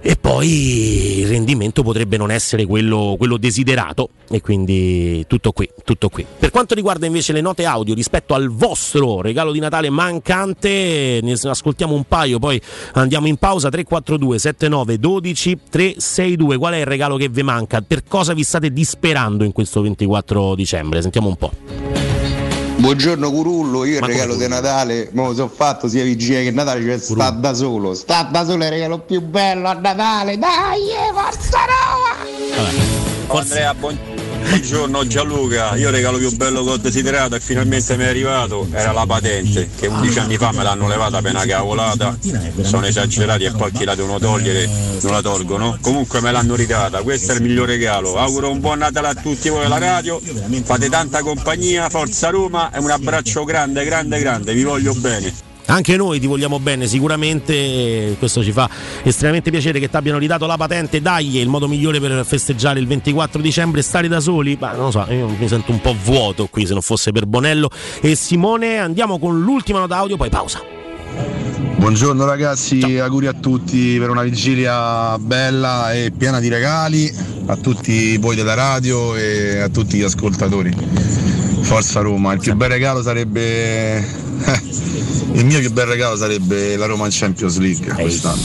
e 0.00 0.16
poi 0.16 1.20
il 1.20 1.26
rendimento 1.26 1.82
potrebbe 1.82 2.16
non 2.16 2.30
essere 2.30 2.64
quello, 2.66 3.16
quello, 3.18 3.36
desiderato 3.36 4.10
e 4.30 4.40
quindi 4.40 5.24
tutto 5.26 5.52
qui, 5.52 5.68
tutto 5.84 6.08
qui. 6.08 6.24
Per 6.38 6.50
quanto 6.50 6.74
riguarda 6.74 7.06
invece 7.06 7.32
le 7.32 7.40
note 7.40 7.64
audio 7.64 7.94
rispetto 7.94 8.34
al 8.34 8.48
vostro 8.48 9.20
regalo 9.20 9.50
di 9.50 9.58
Natale 9.58 9.90
mancante, 9.90 11.18
ne 11.22 11.32
ascoltiamo 11.32 11.94
un 11.94 12.04
paio, 12.04 12.38
poi 12.38 12.60
andiamo 12.92 13.26
in 13.26 13.36
pausa 13.36 13.70
342 13.70 14.38
79 14.38 14.98
12 14.98 15.58
362. 15.68 16.56
Qual 16.58 16.74
è 16.74 16.78
il 16.78 16.86
regalo 16.86 17.16
che 17.16 17.28
vi 17.28 17.42
manca? 17.42 17.80
Per 17.80 18.04
cosa 18.04 18.34
vi 18.34 18.44
state 18.44 18.72
disperando 18.72 19.42
in 19.44 19.52
questo 19.52 19.82
24 19.82 20.54
dicembre? 20.54 21.02
Sentiamo 21.02 21.28
un 21.28 21.36
po'. 21.36 21.87
Buongiorno 22.78 23.30
Curullo, 23.32 23.84
io 23.84 23.96
il 23.96 24.02
regalo 24.02 24.36
di 24.36 24.46
Natale 24.46 25.08
me 25.10 25.24
lo 25.24 25.34
sono 25.34 25.48
fatto 25.48 25.88
sia 25.88 26.04
vigilia 26.04 26.42
che 26.42 26.52
Natale, 26.52 26.80
cioè 26.84 26.98
sta 26.98 27.30
da 27.30 27.52
solo, 27.52 27.92
sta 27.92 28.22
da 28.22 28.44
solo 28.44 28.62
è 28.62 28.66
il 28.66 28.72
regalo 28.72 29.00
più 29.00 29.20
bello 29.20 29.66
a 29.66 29.72
Natale, 29.72 30.38
dai, 30.38 30.86
forza 31.12 31.58
Roma! 31.66 33.40
Andrea, 33.40 33.74
buongiorno. 33.74 34.17
Buongiorno 34.48 35.06
Gianluca, 35.06 35.76
io 35.76 35.90
regalo 35.90 36.16
più 36.16 36.34
bello 36.34 36.64
che 36.64 36.70
ho 36.70 36.76
desiderato 36.78 37.34
e 37.34 37.40
finalmente 37.40 37.98
mi 37.98 38.04
è 38.04 38.08
arrivato. 38.08 38.66
Era 38.72 38.92
la 38.92 39.04
patente, 39.04 39.68
che 39.78 39.88
11 39.88 40.18
anni 40.20 40.36
fa 40.38 40.52
me 40.52 40.62
l'hanno 40.62 40.88
levata 40.88 41.18
una 41.18 41.44
cavolata, 41.44 42.16
sono 42.62 42.86
esagerati 42.86 43.44
e 43.44 43.50
poi 43.50 43.70
chi 43.72 43.84
la 43.84 43.94
devono 43.94 44.18
togliere 44.18 44.66
non 45.02 45.12
la 45.12 45.20
tolgono. 45.20 45.76
Comunque 45.82 46.22
me 46.22 46.32
l'hanno 46.32 46.54
ridata, 46.54 47.02
questo 47.02 47.32
è 47.32 47.34
il 47.34 47.42
miglior 47.42 47.66
regalo. 47.66 48.16
Auguro 48.16 48.50
un 48.50 48.60
buon 48.60 48.78
Natale 48.78 49.08
a 49.08 49.14
tutti 49.14 49.50
voi 49.50 49.66
alla 49.66 49.78
radio, 49.78 50.18
fate 50.64 50.88
tanta 50.88 51.20
compagnia, 51.20 51.90
forza 51.90 52.30
Roma. 52.30 52.72
E 52.72 52.78
un 52.78 52.90
abbraccio 52.90 53.44
grande, 53.44 53.84
grande, 53.84 54.18
grande, 54.18 54.54
vi 54.54 54.62
voglio 54.62 54.94
bene. 54.94 55.47
Anche 55.70 55.96
noi 55.96 56.18
ti 56.18 56.26
vogliamo 56.26 56.58
bene, 56.58 56.86
sicuramente 56.86 58.16
questo 58.18 58.42
ci 58.42 58.52
fa 58.52 58.68
estremamente 59.02 59.50
piacere 59.50 59.78
che 59.78 59.90
ti 59.90 59.96
abbiano 59.96 60.18
ridato 60.18 60.46
la 60.46 60.56
patente. 60.56 61.02
Dai, 61.02 61.36
il 61.36 61.48
modo 61.48 61.68
migliore 61.68 62.00
per 62.00 62.24
festeggiare 62.24 62.80
il 62.80 62.86
24 62.86 63.42
dicembre, 63.42 63.82
stare 63.82 64.08
da 64.08 64.18
soli. 64.18 64.56
Ma 64.58 64.72
non 64.72 64.86
lo 64.86 64.90
so, 64.90 65.06
io 65.10 65.28
mi 65.28 65.46
sento 65.46 65.70
un 65.70 65.80
po' 65.80 65.94
vuoto 66.02 66.46
qui 66.46 66.64
se 66.64 66.72
non 66.72 66.80
fosse 66.80 67.12
per 67.12 67.26
Bonello 67.26 67.68
e 68.00 68.14
Simone. 68.14 68.78
Andiamo 68.78 69.18
con 69.18 69.40
l'ultima 69.40 69.78
nota 69.78 69.96
audio, 69.98 70.16
poi 70.16 70.30
pausa. 70.30 70.77
Buongiorno 71.78 72.24
ragazzi, 72.24 72.80
Ciao. 72.80 73.04
auguri 73.04 73.28
a 73.28 73.32
tutti 73.32 73.96
per 73.98 74.10
una 74.10 74.22
vigilia 74.22 75.16
bella 75.18 75.92
e 75.92 76.10
piena 76.10 76.40
di 76.40 76.48
regali, 76.48 77.10
a 77.46 77.56
tutti 77.56 78.16
voi 78.16 78.34
della 78.34 78.54
radio 78.54 79.14
e 79.14 79.60
a 79.60 79.68
tutti 79.68 79.96
gli 79.96 80.02
ascoltatori. 80.02 80.74
Forza 81.60 82.00
Roma, 82.00 82.32
il 82.32 82.40
più 82.40 82.54
bel 82.56 82.68
regalo 82.68 83.00
sarebbe 83.00 84.04
il 85.32 85.44
mio 85.44 85.60
più 85.60 85.72
bel 85.72 85.86
regalo 85.86 86.16
sarebbe 86.16 86.76
la 86.76 86.86
Roma 86.86 87.04
in 87.04 87.12
Champions 87.12 87.58
League 87.58 87.92
quest'anno. 87.94 88.42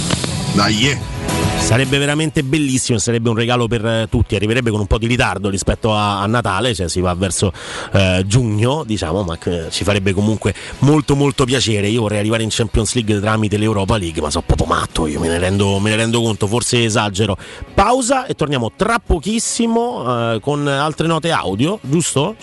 Dai! 0.54 0.76
Yeah. 0.76 1.33
Sarebbe 1.64 1.98
veramente 1.98 2.44
bellissimo, 2.44 3.00
sarebbe 3.00 3.30
un 3.30 3.36
regalo 3.36 3.68
per 3.68 3.84
eh, 3.84 4.08
tutti, 4.08 4.36
arriverebbe 4.36 4.70
con 4.70 4.82
un 4.82 4.86
po' 4.86 5.00
di 5.00 5.08
ritardo 5.08 5.50
rispetto 5.50 5.96
a, 5.96 6.22
a 6.22 6.28
Natale, 6.28 6.76
cioè 6.76 6.88
si 6.88 7.00
va 7.00 7.16
verso 7.16 7.52
eh, 7.94 8.22
giugno, 8.28 8.84
diciamo, 8.84 9.24
ma 9.24 9.36
eh, 9.46 9.68
ci 9.72 9.84
farebbe 9.84 10.14
comunque 10.14 10.54
molto 10.80 11.16
molto 11.16 11.46
piacere. 11.46 11.88
Io 11.88 12.02
vorrei 12.02 12.20
arrivare 12.20 12.44
in 12.44 12.50
Champions 12.52 12.94
League 12.94 13.20
tramite 13.20 13.58
l'Europa 13.58 13.98
League, 13.98 14.22
ma 14.22 14.30
sono 14.30 14.44
proprio 14.46 14.68
matto, 14.68 15.08
io 15.08 15.20
me 15.20 15.30
ne 15.30 15.40
rendo, 15.40 15.80
me 15.80 15.90
ne 15.90 15.96
rendo 15.96 16.22
conto, 16.22 16.46
forse 16.46 16.84
esagero. 16.84 17.38
Pausa 17.74 18.28
e 18.28 18.36
torniamo 18.36 18.74
tra 18.76 19.00
pochissimo 19.00 20.34
eh, 20.34 20.40
con 20.42 20.68
altre 20.68 21.08
note 21.08 21.32
audio, 21.32 21.80
giusto? 21.82 22.36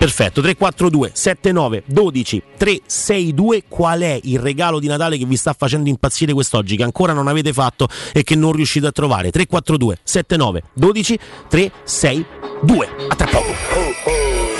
Perfetto, 0.00 0.40
342 0.40 1.10
79 1.12 1.82
12 1.84 2.42
362 2.56 3.64
qual 3.68 4.00
è 4.00 4.18
il 4.22 4.38
regalo 4.38 4.80
di 4.80 4.86
Natale 4.86 5.18
che 5.18 5.26
vi 5.26 5.36
sta 5.36 5.52
facendo 5.52 5.90
impazzire 5.90 6.32
quest'oggi 6.32 6.74
che 6.74 6.84
ancora 6.84 7.12
non 7.12 7.28
avete 7.28 7.52
fatto 7.52 7.86
e 8.14 8.22
che 8.22 8.34
non 8.34 8.52
riuscite 8.52 8.86
a 8.86 8.92
trovare? 8.92 9.30
342 9.30 9.98
79 10.02 10.62
12 10.72 11.18
362. 11.48 12.88
A 13.08 13.14
tra 13.14 13.26
poco. 13.26 14.59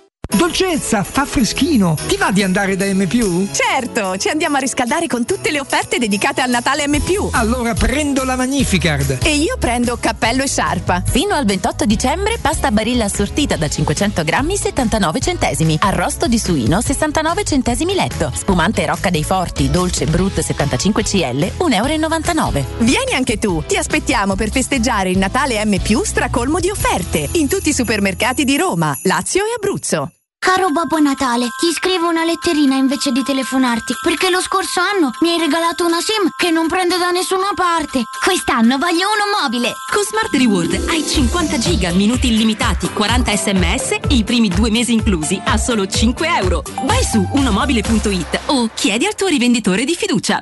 Dolcezza, 0.41 1.03
fa 1.03 1.25
freschino. 1.25 1.95
Ti 2.07 2.17
va 2.17 2.31
di 2.31 2.41
andare 2.41 2.75
da 2.75 2.85
M? 2.85 3.07
Certo, 3.51 4.17
ci 4.17 4.27
andiamo 4.27 4.57
a 4.57 4.59
riscaldare 4.59 5.05
con 5.05 5.23
tutte 5.23 5.51
le 5.51 5.59
offerte 5.59 5.99
dedicate 5.99 6.41
al 6.41 6.49
Natale 6.49 6.87
M. 6.87 6.97
Allora 7.33 7.73
prendo 7.73 8.23
la 8.23 8.35
Magnificard. 8.35 9.19
E 9.23 9.35
io 9.35 9.57
prendo 9.59 9.97
cappello 9.97 10.41
e 10.41 10.47
sciarpa. 10.47 11.03
Fino 11.05 11.35
al 11.35 11.45
28 11.45 11.85
dicembre 11.85 12.37
pasta 12.41 12.71
barilla 12.71 13.05
assortita 13.05 13.55
da 13.55 13.67
500 13.67 14.23
grammi 14.23 14.57
79 14.57 15.19
centesimi. 15.19 15.77
Arrosto 15.79 16.27
di 16.27 16.39
suino 16.39 16.81
69 16.81 17.43
centesimi 17.43 17.93
letto. 17.93 18.31
Spumante 18.33 18.85
Rocca 18.85 19.09
dei 19.09 19.23
Forti, 19.23 19.69
dolce 19.69 20.05
Brut 20.05 20.39
75 20.39 21.03
CL 21.03 21.51
1,99 21.59 22.55
euro. 22.55 22.65
Vieni 22.79 23.13
anche 23.13 23.37
tu, 23.37 23.63
ti 23.67 23.77
aspettiamo 23.77 24.35
per 24.35 24.49
festeggiare 24.49 25.11
il 25.11 25.17
Natale 25.17 25.63
M. 25.65 25.79
stracolmo 26.03 26.59
di 26.59 26.69
offerte 26.69 27.29
in 27.33 27.47
tutti 27.47 27.69
i 27.69 27.73
supermercati 27.73 28.43
di 28.43 28.57
Roma, 28.57 28.97
Lazio 29.03 29.43
e 29.43 29.53
Abruzzo. 29.55 30.10
Caro 30.43 30.71
Babbo 30.71 30.99
Natale, 30.99 31.49
ti 31.55 31.71
scrivo 31.71 32.09
una 32.09 32.25
letterina 32.25 32.75
invece 32.75 33.11
di 33.11 33.21
telefonarti, 33.21 33.93
perché 34.01 34.31
lo 34.31 34.41
scorso 34.41 34.81
anno 34.81 35.11
mi 35.21 35.29
hai 35.29 35.37
regalato 35.37 35.85
una 35.85 36.01
SIM 36.01 36.29
che 36.35 36.49
non 36.49 36.67
prende 36.67 36.97
da 36.97 37.11
nessuna 37.11 37.51
parte. 37.53 38.05
Quest'anno 38.25 38.79
voglio 38.79 39.07
uno 39.13 39.39
mobile. 39.39 39.71
Con 39.93 40.03
Smart 40.03 40.33
Reward 40.33 40.89
hai 40.89 41.07
50 41.07 41.59
giga, 41.59 41.91
minuti 41.91 42.29
illimitati, 42.33 42.89
40 42.89 43.35
sms 43.37 43.91
e 44.09 44.15
i 44.15 44.23
primi 44.23 44.49
due 44.49 44.71
mesi 44.71 44.93
inclusi 44.93 45.39
a 45.45 45.57
solo 45.57 45.85
5 45.85 46.27
euro. 46.27 46.63
Vai 46.85 47.03
su 47.03 47.23
unomobile.it 47.33 48.41
o 48.47 48.67
chiedi 48.73 49.05
al 49.05 49.13
tuo 49.13 49.27
rivenditore 49.27 49.85
di 49.85 49.95
fiducia. 49.95 50.41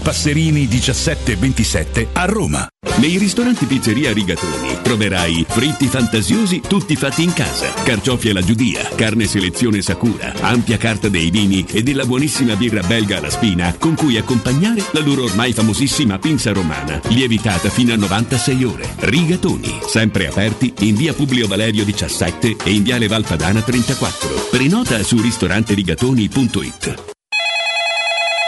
Passerini 0.01 0.67
1727 0.67 2.07
a 2.13 2.25
Roma. 2.25 2.67
Nei 2.97 3.17
ristoranti 3.17 3.65
Pizzeria 3.65 4.11
Rigatoni 4.11 4.77
troverai 4.81 5.45
fritti 5.47 5.87
fantasiosi 5.87 6.61
tutti 6.67 6.95
fatti 6.95 7.23
in 7.23 7.33
casa, 7.33 7.71
carciofi 7.83 8.29
alla 8.29 8.41
giudia, 8.41 8.83
carne 8.95 9.25
selezione 9.25 9.81
Sakura, 9.81 10.33
ampia 10.41 10.77
carta 10.77 11.07
dei 11.07 11.29
vini 11.29 11.65
e 11.71 11.83
della 11.83 12.05
buonissima 12.05 12.55
birra 12.55 12.81
belga 12.81 13.17
alla 13.17 13.29
spina 13.29 13.73
con 13.77 13.95
cui 13.95 14.17
accompagnare 14.17 14.83
la 14.91 14.99
loro 14.99 15.23
ormai 15.23 15.53
famosissima 15.53 16.19
pinza 16.19 16.51
romana, 16.51 16.99
lievitata 17.09 17.69
fino 17.69 17.93
a 17.93 17.97
96 17.97 18.63
ore. 18.63 18.95
Rigatoni, 18.97 19.79
sempre 19.87 20.27
aperti 20.27 20.73
in 20.79 20.95
via 20.95 21.13
Publio 21.13 21.47
Valerio 21.47 21.85
17 21.85 22.57
e 22.63 22.71
in 22.71 22.83
viale 22.83 23.07
Valpadana 23.07 23.61
34. 23.61 24.49
Prenota 24.49 25.01
su 25.03 25.21
ristoranterigatoni.it. 25.21 27.19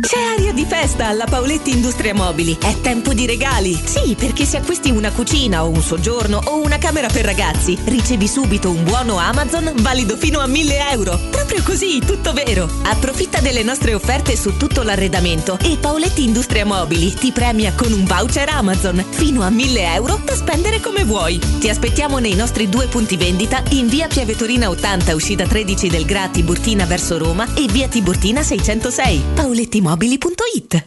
C'è 0.00 0.20
aria 0.20 0.52
di 0.52 0.66
festa 0.66 1.06
alla 1.06 1.24
Paoletti 1.24 1.70
Industria 1.70 2.12
Mobili. 2.12 2.58
È 2.60 2.80
tempo 2.80 3.14
di 3.14 3.24
regali. 3.24 3.80
Sì, 3.82 4.14
perché 4.14 4.44
se 4.44 4.58
acquisti 4.58 4.90
una 4.90 5.10
cucina 5.10 5.64
o 5.64 5.68
un 5.68 5.80
soggiorno 5.80 6.38
o 6.44 6.62
una 6.62 6.76
camera 6.76 7.08
per 7.08 7.24
ragazzi, 7.24 7.78
ricevi 7.84 8.28
subito 8.28 8.70
un 8.70 8.84
buono 8.84 9.16
Amazon 9.16 9.72
valido 9.76 10.16
fino 10.16 10.40
a 10.40 10.46
1000 10.46 10.90
euro. 10.90 11.18
Proprio 11.30 11.62
così, 11.62 12.00
tutto 12.00 12.32
vero. 12.34 12.68
Approfitta 12.82 13.40
delle 13.40 13.62
nostre 13.62 13.94
offerte 13.94 14.36
su 14.36 14.56
tutto 14.56 14.82
l'arredamento 14.82 15.58
e 15.62 15.78
Paoletti 15.80 16.24
Industria 16.24 16.66
Mobili 16.66 17.14
ti 17.14 17.32
premia 17.32 17.72
con 17.72 17.92
un 17.92 18.04
voucher 18.04 18.48
Amazon 18.50 19.02
fino 19.08 19.42
a 19.42 19.50
1000 19.50 19.94
euro 19.94 20.20
da 20.24 20.34
spendere 20.34 20.80
come 20.80 21.04
vuoi. 21.04 21.38
Ti 21.58 21.70
aspettiamo 21.70 22.18
nei 22.18 22.34
nostri 22.34 22.68
due 22.68 22.86
punti 22.86 23.16
vendita 23.16 23.62
in 23.70 23.88
via 23.88 24.08
Piavetorina 24.08 24.68
80, 24.68 25.14
uscita 25.14 25.46
13 25.46 25.88
del 25.88 26.04
Gra 26.04 26.28
Tiburtina 26.28 26.84
verso 26.84 27.16
Roma 27.16 27.46
e 27.54 27.66
via 27.70 27.88
Tiburtina 27.88 28.42
606. 28.42 29.22
Paolettimobili.it 29.86 30.84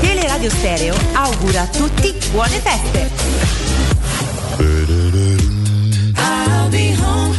Teleradio 0.00 0.50
Stereo 0.50 0.94
augura 1.14 1.62
a 1.62 1.66
tutti 1.66 2.14
buone 2.30 2.60
feste. 2.60 3.10
I'll 6.18 6.68
be 6.68 6.94
home, 7.00 7.34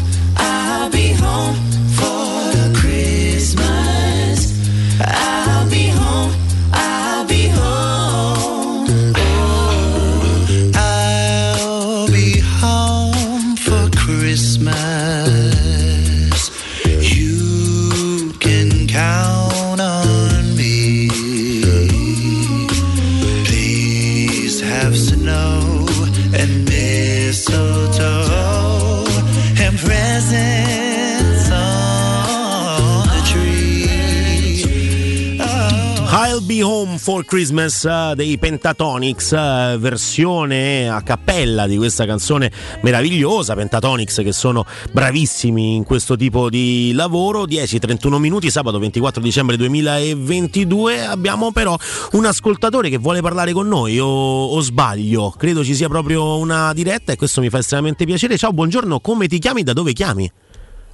Home 36.64 36.98
for 36.98 37.26
Christmas 37.26 37.84
eh, 37.86 38.14
dei 38.16 38.38
Pentatonics, 38.38 39.34
eh, 39.34 39.76
versione 39.78 40.90
a 40.90 41.02
cappella 41.02 41.68
di 41.68 41.78
questa 41.78 42.06
canzone 42.06 42.52
meravigliosa. 42.82 43.54
Pentatonics 43.54 44.22
che 44.24 44.32
sono 44.32 44.66
bravissimi 44.92 45.76
in 45.76 45.84
questo 45.84 46.16
tipo 46.16 46.50
di 46.50 46.92
lavoro. 46.96 47.46
10-31 47.46 48.18
minuti, 48.18 48.50
sabato 48.50 48.80
24 48.80 49.22
dicembre 49.22 49.58
2022. 49.58 51.06
Abbiamo 51.06 51.52
però 51.52 51.78
un 52.14 52.26
ascoltatore 52.26 52.90
che 52.90 52.98
vuole 52.98 53.22
parlare 53.22 53.52
con 53.52 53.68
noi, 53.68 54.00
o, 54.00 54.08
o 54.08 54.60
sbaglio? 54.62 55.34
Credo 55.38 55.64
ci 55.64 55.76
sia 55.76 55.90
proprio 55.90 56.38
una 56.38 56.74
diretta 56.74 57.12
e 57.12 57.18
questo 57.18 57.42
mi 57.42 57.50
fa 57.50 57.58
estremamente 57.60 58.06
piacere. 58.06 58.38
Ciao, 58.38 58.54
buongiorno, 58.54 59.00
come 59.02 59.28
ti 59.28 59.38
chiami? 59.38 59.64
Da 59.64 59.74
dove 59.74 59.94
chiami? 59.94 60.32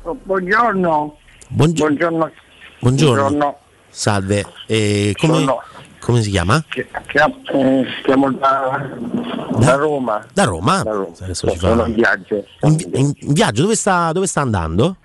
Buongiorno. 0.01 1.17
Buongiorno. 1.47 1.47
Buongiorno. 1.47 2.31
Buongiorno. 2.79 3.21
Buongiorno. 3.21 3.57
Salve, 3.89 4.45
Eh, 4.67 5.13
come, 5.17 5.33
Sono- 5.39 5.61
come 5.99 6.21
si 6.21 6.29
chiama? 6.29 6.63
Chiam- 7.07 7.33
eh, 7.51 7.85
Chiamo 8.03 8.31
da, 8.31 8.87
da 9.57 9.75
Roma. 9.75 10.25
Da 10.33 10.43
Roma? 10.45 10.83
Da 10.83 10.91
Roma. 10.91 11.13
Adesso 11.21 11.49
ci 11.49 11.57
Sono 11.57 11.85
in 11.85 11.93
viaggio. 11.93 12.45
In, 12.61 12.77
in- 12.93 13.11
in 13.19 13.33
viaggio, 13.33 13.63
dove 13.63 13.75
sta, 13.75 14.11
dove 14.11 14.27
sta 14.27 14.41
andando? 14.41 14.95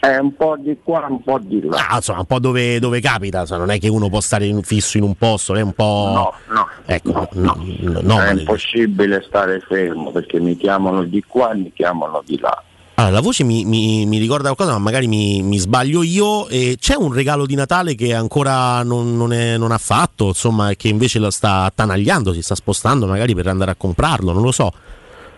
È 0.00 0.16
un 0.16 0.34
po' 0.34 0.56
di 0.58 0.78
qua, 0.82 1.04
un 1.10 1.22
po' 1.22 1.38
di 1.38 1.60
là. 1.62 1.88
Ah, 1.90 1.96
insomma, 1.96 2.20
un 2.20 2.24
po' 2.24 2.38
dove, 2.38 2.78
dove 2.78 3.00
capita, 3.00 3.40
insomma, 3.40 3.60
non 3.66 3.70
è 3.70 3.78
che 3.78 3.88
uno 3.88 4.08
può 4.08 4.20
stare 4.20 4.46
in- 4.46 4.62
fisso 4.62 4.96
in 4.96 5.02
un 5.02 5.14
posto, 5.14 5.54
è 5.54 5.60
un 5.60 5.74
po'. 5.74 6.10
No, 6.48 6.54
no. 6.54 6.68
Ecco, 6.86 7.28
no, 7.32 7.54
no, 7.54 7.56
no, 7.80 8.00
no, 8.02 8.20
è 8.22 8.32
impossibile 8.32 9.22
stare 9.26 9.60
fermo 9.60 10.10
perché 10.10 10.40
mi 10.40 10.56
chiamano 10.56 11.02
di 11.02 11.22
qua 11.26 11.50
e 11.52 11.56
mi 11.56 11.72
chiamano 11.74 12.22
di 12.24 12.38
là. 12.38 12.62
Allora, 13.00 13.14
la 13.14 13.20
voce 13.22 13.44
mi, 13.44 13.64
mi- 13.64 14.04
mi 14.04 14.18
ricorda 14.18 14.52
qualcosa, 14.52 14.72
ma 14.72 14.78
magari 14.78 15.06
mi, 15.06 15.40
mi 15.42 15.56
sbaglio 15.56 16.02
io. 16.02 16.48
E 16.48 16.76
c'è 16.78 16.96
un 16.96 17.14
regalo 17.14 17.46
di 17.46 17.54
Natale 17.54 17.94
che 17.94 18.12
ancora 18.12 18.82
non, 18.82 19.16
non 19.16 19.32
è- 19.32 19.56
non 19.56 19.72
ha 19.72 19.78
fatto, 19.78 20.26
insomma, 20.26 20.74
che 20.74 20.88
invece 20.88 21.18
lo 21.18 21.30
sta 21.30 21.62
attanagliando, 21.64 22.34
si 22.34 22.42
sta 22.42 22.54
spostando 22.54 23.06
magari 23.06 23.34
per 23.34 23.46
andare 23.46 23.70
a 23.70 23.74
comprarlo, 23.74 24.32
non 24.32 24.42
lo 24.42 24.52
so. 24.52 24.70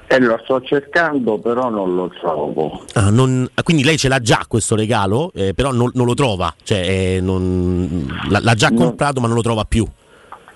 E 0.08 0.18
lo 0.18 0.40
sto 0.42 0.60
cercando, 0.62 1.38
però 1.38 1.70
non 1.70 1.94
lo 1.94 2.10
trovo. 2.20 2.84
Ah, 2.94 3.10
non- 3.10 3.48
ah, 3.54 3.62
quindi 3.62 3.84
lei 3.84 3.96
ce 3.96 4.08
l'ha 4.08 4.18
già 4.20 4.44
questo 4.48 4.74
regalo, 4.74 5.30
eh, 5.32 5.54
però 5.54 5.70
non, 5.70 5.88
non 5.94 6.04
lo 6.06 6.14
trova, 6.14 6.52
cioè 6.64 6.78
eh, 6.80 7.20
l'ha 7.20 8.54
già 8.54 8.72
comprato 8.72 9.20
ma 9.20 9.28
non 9.28 9.36
lo 9.36 9.42
trova 9.42 9.64
più. 9.64 9.86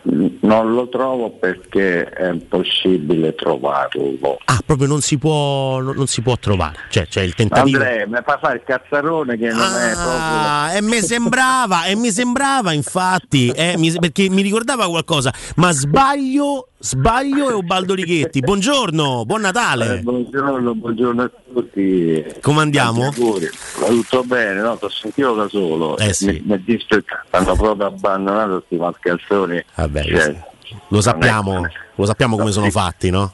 Non 0.09 0.73
lo 0.73 0.89
trovo 0.89 1.31
perché 1.31 2.05
è 2.05 2.31
impossibile 2.31 3.35
trovarlo. 3.35 4.39
Ah, 4.45 4.61
proprio 4.65 4.87
non 4.87 5.01
si 5.01 5.19
può, 5.19 5.81
non, 5.81 6.07
si 6.07 6.23
può 6.23 6.37
trovare, 6.39 6.77
cioè 6.91 7.09
c'è 7.09 7.23
il 7.23 7.35
tentativo. 7.35 7.79
Andrea, 7.79 8.07
mi 8.07 8.19
fa 8.25 8.39
fare 8.41 8.57
il 8.57 8.63
cazzarone 8.65 9.37
che 9.37 9.49
non 9.49 9.61
è 9.75 9.93
proprio. 9.95 10.39
Ah, 10.39 10.73
e 10.77 10.81
mi 10.83 11.01
sembrava, 11.01 11.87
e 11.87 11.97
mi 11.97 12.11
sembrava 12.13 12.73
infatti, 12.73 13.49
eh, 13.49 13.75
mi- 13.79 13.99
perché 13.99 14.29
mi 14.31 14.43
ricordava 14.43 14.87
qualcosa, 14.89 15.33
ma 15.57 15.73
sbaglio, 15.73 16.69
sbaglio 16.87 17.51
è 17.51 17.53
Ubaldo 17.53 17.95
Righetti. 17.95 18.39
Buongiorno, 18.39 19.25
buon 19.25 19.41
Natale. 19.41 19.97
Eh, 19.97 20.03
buongiorno, 20.03 20.75
buongiorno 20.75 21.23
a 21.23 21.31
tutti. 21.53 22.25
Come 22.41 22.61
andiamo? 22.61 23.11
Tutto 23.11 24.23
bene, 24.23 24.61
no? 24.61 24.77
Ti 24.79 24.87
sentito 24.89 25.35
da 25.35 25.49
solo. 25.49 25.99
Eh 25.99 26.13
sì. 26.13 26.27
Mi, 26.27 26.43
mi 26.45 26.63
dispiace, 26.65 27.05
hanno 27.31 27.57
proprio 27.57 27.89
abbandonato 27.89 28.63
questi 28.65 28.77
mascalzoni. 28.77 29.65
Vabbè, 29.75 30.05
Cioè, 30.05 30.41
Lo 30.89 31.01
sappiamo, 31.01 31.67
lo 31.97 32.05
sappiamo 32.05 32.37
come 32.37 32.53
sono 32.53 32.71
fatti, 32.71 33.11
no? 33.11 33.33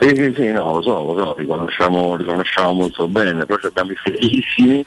Sì, 0.00 0.08
sì, 0.14 0.34
sì, 0.36 0.52
no, 0.52 0.74
lo 0.74 0.82
so, 0.82 1.02
lo 1.04 1.16
so, 1.16 1.34
riconosciamo, 1.38 2.16
riconosciamo 2.16 2.72
molto 2.72 3.06
bene, 3.06 3.46
poi 3.46 3.58
abbiamo 3.62 3.92
i 3.92 3.96
felicissimi 3.96 4.84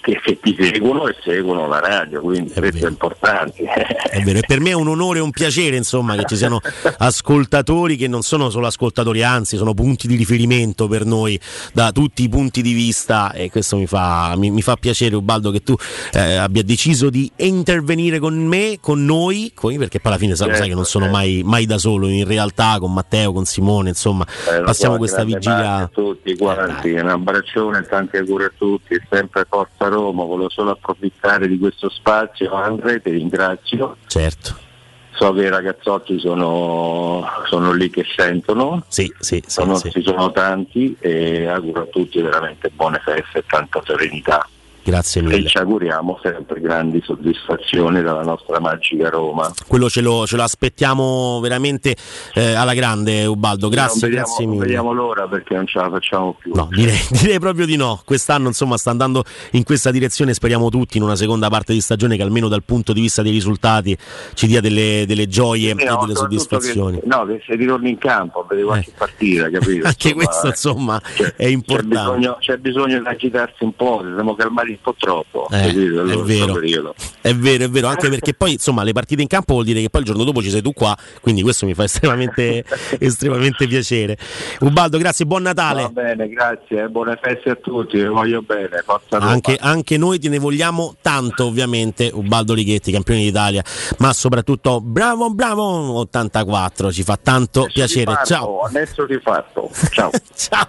che, 0.00 0.20
che 0.22 0.38
ti 0.40 0.56
seguono 0.58 1.08
e 1.08 1.16
seguono 1.22 1.66
la 1.66 1.80
radio, 1.80 2.20
quindi 2.20 2.52
questo 2.52 2.86
è 2.86 2.88
importante. 2.88 3.64
È 4.08 4.20
vero, 4.22 4.38
e 4.38 4.42
per 4.46 4.60
me 4.60 4.70
è 4.70 4.74
un 4.74 4.88
onore 4.88 5.18
e 5.18 5.22
un 5.22 5.30
piacere, 5.30 5.76
insomma, 5.76 6.16
che 6.16 6.24
ci 6.26 6.36
siano 6.36 6.60
ascoltatori 6.98 7.96
che 7.96 8.08
non 8.08 8.22
sono 8.22 8.50
solo 8.50 8.66
ascoltatori, 8.66 9.22
anzi 9.22 9.56
sono 9.56 9.74
punti 9.74 10.06
di 10.06 10.16
riferimento 10.16 10.88
per 10.88 11.04
noi 11.04 11.38
da 11.72 11.92
tutti 11.92 12.22
i 12.22 12.28
punti 12.28 12.62
di 12.62 12.72
vista 12.72 13.32
e 13.32 13.50
questo 13.50 13.76
mi 13.76 13.86
fa, 13.86 14.34
mi, 14.36 14.50
mi 14.50 14.62
fa 14.62 14.76
piacere, 14.76 15.14
Ubaldo, 15.14 15.50
che 15.50 15.62
tu 15.62 15.76
eh, 16.12 16.36
abbia 16.36 16.62
deciso 16.62 17.10
di 17.10 17.30
intervenire 17.36 18.18
con 18.18 18.34
me, 18.34 18.78
con 18.80 19.04
noi, 19.04 19.52
perché 19.54 20.00
poi 20.00 20.12
alla 20.12 20.20
fine 20.20 20.34
sai, 20.34 20.48
lo 20.48 20.54
sai 20.56 20.68
che 20.68 20.74
non 20.74 20.84
sono 20.84 21.08
mai, 21.08 21.42
mai 21.44 21.66
da 21.66 21.78
solo, 21.78 22.08
in 22.08 22.26
realtà 22.26 22.78
con 22.80 22.92
Matteo, 22.92 23.32
con 23.32 23.44
Simone, 23.44 23.90
insomma, 23.90 24.26
Eh, 24.50 24.62
passiamo 24.62 24.96
questa 24.96 25.24
vigilia. 25.24 25.74
a 25.76 25.88
tutti 25.88 26.36
quanti, 26.36 26.90
un 26.92 27.08
abbraccione, 27.08 27.82
tanti 27.82 28.16
auguri 28.16 28.44
a 28.44 28.52
tutti, 28.56 29.00
sempre 29.08 29.46
Forza 29.48 29.77
Roma, 29.86 30.24
volevo 30.24 30.48
solo 30.48 30.72
approfittare 30.72 31.46
di 31.46 31.58
questo 31.58 31.88
spazio, 31.88 32.52
Andre, 32.52 33.00
ti 33.00 33.10
ringrazio. 33.10 33.96
Certo. 34.06 34.66
So 35.12 35.32
che 35.32 35.42
i 35.42 35.48
ragazzotti 35.48 36.18
sono, 36.18 37.24
sono 37.46 37.72
lì 37.72 37.90
che 37.90 38.04
sentono, 38.16 38.84
sì, 38.88 39.12
sì, 39.18 39.42
sono, 39.46 39.76
sì. 39.76 39.90
ci 39.90 40.02
sono 40.02 40.30
tanti 40.30 40.96
e 41.00 41.46
auguro 41.46 41.82
a 41.82 41.86
tutti 41.86 42.20
veramente 42.20 42.70
buone 42.70 43.00
feste 43.04 43.38
e 43.38 43.44
tanta 43.46 43.82
serenità. 43.84 44.48
Grazie 44.82 45.20
E 45.20 45.24
mille. 45.24 45.48
ci 45.48 45.58
auguriamo 45.58 46.18
sempre 46.22 46.60
grandi 46.60 47.02
soddisfazioni 47.04 48.02
dalla 48.02 48.22
nostra 48.22 48.58
magica 48.60 49.08
Roma. 49.10 49.52
Quello 49.66 49.88
ce 49.90 50.00
lo, 50.00 50.26
ce 50.26 50.36
lo 50.36 50.42
aspettiamo 50.42 51.40
veramente 51.40 51.94
eh, 52.34 52.54
alla 52.54 52.74
grande, 52.74 53.26
Ubaldo. 53.26 53.68
Grazie, 53.68 54.00
non 54.00 54.08
vediamo, 54.10 54.26
grazie 54.26 54.44
non 54.44 54.54
mille. 54.54 54.64
vediamo 54.66 54.92
l'ora 54.92 55.28
perché 55.28 55.54
non 55.54 55.66
ce 55.66 55.78
la 55.78 55.90
facciamo 55.90 56.34
più. 56.38 56.52
No, 56.54 56.68
direi, 56.70 56.98
direi 57.20 57.38
proprio 57.38 57.66
di 57.66 57.76
no. 57.76 58.00
Quest'anno 58.04 58.48
insomma 58.48 58.76
sta 58.78 58.90
andando 58.90 59.24
in 59.52 59.64
questa 59.64 59.90
direzione. 59.90 60.32
Speriamo 60.34 60.68
tutti 60.70 60.96
in 60.96 61.02
una 61.02 61.16
seconda 61.16 61.48
parte 61.48 61.72
di 61.72 61.80
stagione 61.80 62.16
che 62.16 62.22
almeno 62.22 62.48
dal 62.48 62.62
punto 62.64 62.92
di 62.92 63.00
vista 63.00 63.20
dei 63.22 63.32
risultati 63.32 63.96
ci 64.34 64.46
dia 64.46 64.60
delle, 64.60 65.04
delle 65.06 65.26
gioie 65.28 65.74
Sì, 65.76 65.82
e 65.82 65.84
no, 65.84 65.98
delle 66.00 66.14
soddisfazioni. 66.14 66.96
Eh. 66.96 67.00
Che, 67.00 67.06
no, 67.06 67.26
che 67.26 67.42
se 67.46 67.54
ritorni 67.56 67.90
in 67.90 67.98
campo 67.98 68.40
a 68.40 68.46
vedere 68.48 68.66
qualche 68.66 68.92
partita, 68.96 69.50
capito? 69.50 69.86
Anche 69.88 70.08
Insomma, 70.08 70.24
questo 70.24 70.46
eh, 70.46 70.50
insomma 70.50 71.00
c'è- 71.14 71.34
è 71.36 71.46
importante. 71.46 71.96
C'è 71.98 72.16
bisogno, 72.16 72.36
c'è 72.40 72.56
bisogno 72.56 73.00
di 73.00 73.06
agitarsi 73.06 73.64
un 73.64 73.74
po', 73.74 74.02
siamo 74.14 74.34
calmati 74.34 74.77
un 74.78 74.80
po' 74.80 74.94
troppo. 74.96 75.48
Eh, 75.50 75.68
è 75.68 75.72
vero. 75.72 76.94
È 77.20 77.34
vero, 77.34 77.64
è 77.64 77.68
vero, 77.68 77.88
anche 77.88 78.08
perché 78.10 78.34
poi 78.34 78.52
insomma 78.52 78.82
le 78.82 78.92
partite 78.92 79.22
in 79.22 79.28
campo 79.28 79.54
vuol 79.54 79.64
dire 79.64 79.80
che 79.80 79.90
poi 79.90 80.00
il 80.02 80.06
giorno 80.06 80.24
dopo 80.24 80.40
ci 80.42 80.50
sei 80.50 80.62
tu 80.62 80.72
qua, 80.72 80.96
quindi 81.20 81.42
questo 81.42 81.66
mi 81.66 81.74
fa 81.74 81.84
estremamente, 81.84 82.64
estremamente 82.98 83.66
piacere. 83.66 84.16
Ubaldo, 84.60 84.98
grazie, 84.98 85.26
buon 85.26 85.42
Natale. 85.42 85.82
Va 85.82 85.88
bene, 85.88 86.28
grazie, 86.28 86.84
eh, 86.84 86.88
buone 86.88 87.18
feste 87.20 87.50
a 87.50 87.56
tutti, 87.56 87.98
vi 87.98 88.06
voglio 88.06 88.42
bene. 88.42 88.82
Anche, 89.10 89.56
anche 89.60 89.96
noi 89.96 90.18
te 90.18 90.28
ne 90.28 90.38
vogliamo 90.38 90.94
tanto, 91.02 91.46
ovviamente, 91.46 92.10
Ubaldo 92.12 92.54
Righetti, 92.54 92.92
campione 92.92 93.20
d'Italia, 93.20 93.62
ma 93.98 94.12
soprattutto 94.12 94.80
bravo, 94.80 95.30
bravo 95.30 95.98
84, 95.98 96.92
ci 96.92 97.02
fa 97.02 97.18
tanto 97.20 97.66
piacere. 97.72 98.10
Rifatto, 98.10 98.26
Ciao. 98.26 98.60
Adesso 98.60 99.04
rifatto. 99.06 99.70
Ciao. 99.90 100.10
Ciao. 100.34 100.66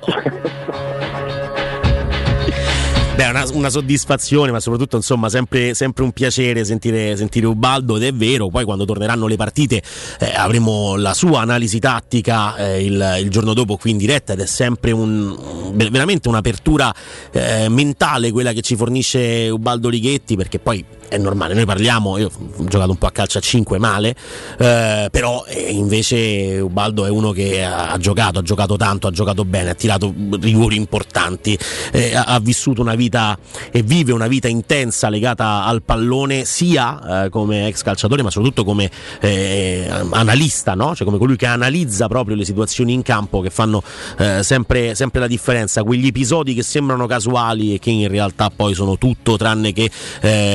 Beh, 3.19 3.27
una, 3.27 3.45
una 3.51 3.69
soddisfazione, 3.69 4.49
ma 4.49 4.61
soprattutto 4.61 4.95
insomma 4.95 5.27
sempre, 5.27 5.73
sempre 5.73 6.05
un 6.05 6.13
piacere 6.13 6.63
sentire, 6.63 7.17
sentire 7.17 7.47
Ubaldo 7.47 7.97
ed 7.97 8.03
è 8.03 8.13
vero, 8.13 8.47
poi 8.47 8.63
quando 8.63 8.85
torneranno 8.85 9.27
le 9.27 9.35
partite 9.35 9.83
eh, 10.21 10.31
avremo 10.33 10.95
la 10.95 11.13
sua 11.13 11.41
analisi 11.41 11.79
tattica 11.79 12.55
eh, 12.55 12.85
il, 12.85 13.17
il 13.19 13.29
giorno 13.29 13.53
dopo 13.53 13.75
qui 13.75 13.91
in 13.91 13.97
diretta 13.97 14.31
ed 14.31 14.39
è 14.39 14.45
sempre 14.45 14.91
un, 14.91 15.37
ver- 15.73 15.91
veramente 15.91 16.29
un'apertura 16.29 16.95
eh, 17.33 17.67
mentale 17.67 18.31
quella 18.31 18.53
che 18.53 18.61
ci 18.61 18.77
fornisce 18.77 19.49
Ubaldo 19.49 19.89
Righetti 19.89 20.37
perché 20.37 20.59
poi 20.59 20.85
è 21.09 21.17
normale, 21.17 21.55
noi 21.55 21.65
parliamo, 21.65 22.17
io 22.17 22.27
ho 22.27 22.65
giocato 22.65 22.91
un 22.91 22.97
po' 22.97 23.07
a 23.07 23.11
calcio 23.11 23.39
a 23.39 23.41
5 23.41 23.79
male, 23.79 24.15
eh, 24.59 25.09
però 25.11 25.43
eh, 25.47 25.71
invece 25.71 26.59
Ubaldo 26.59 27.05
è 27.05 27.09
uno 27.09 27.31
che 27.31 27.63
ha, 27.63 27.91
ha 27.91 27.97
giocato, 27.97 28.39
ha 28.39 28.41
giocato 28.43 28.77
tanto, 28.77 29.07
ha 29.07 29.11
giocato 29.11 29.43
bene, 29.43 29.71
ha 29.71 29.73
tirato 29.73 30.13
rigori 30.39 30.75
importanti, 30.75 31.57
eh, 31.91 32.15
ha, 32.15 32.25
ha 32.25 32.39
vissuto 32.39 32.81
una 32.81 32.93
vita 32.93 33.37
e 33.71 33.81
vive 33.81 34.13
una 34.13 34.27
vita 34.27 34.47
intensa 34.47 35.09
legata 35.09 35.65
al 35.65 35.81
pallone 35.81 36.45
sia 36.45 37.25
eh, 37.25 37.29
come 37.29 37.67
ex 37.67 37.81
calciatore 37.81 38.21
ma 38.21 38.29
soprattutto 38.29 38.63
come 38.63 38.89
eh, 39.19 39.89
analista, 40.11 40.75
no? 40.75 40.95
cioè 40.95 41.05
come 41.05 41.17
colui 41.17 41.37
che 41.37 41.47
analizza 41.47 42.07
proprio 42.07 42.35
le 42.35 42.45
situazioni 42.45 42.93
in 42.93 43.01
campo 43.01 43.41
che 43.41 43.49
fanno 43.49 43.81
eh, 44.19 44.43
sempre, 44.43 44.93
sempre 44.93 45.21
la 45.21 45.27
differenza, 45.27 45.83
quegli 45.83 46.07
episodi 46.07 46.53
che 46.53 46.63
sembrano 46.63 47.07
casuali 47.07 47.73
e 47.73 47.79
che 47.79 47.89
in 47.89 48.07
realtà 48.07 48.51
poi 48.55 48.75
sono 48.75 48.97
tutto 48.97 49.37
tranne 49.37 49.73
che 49.73 49.89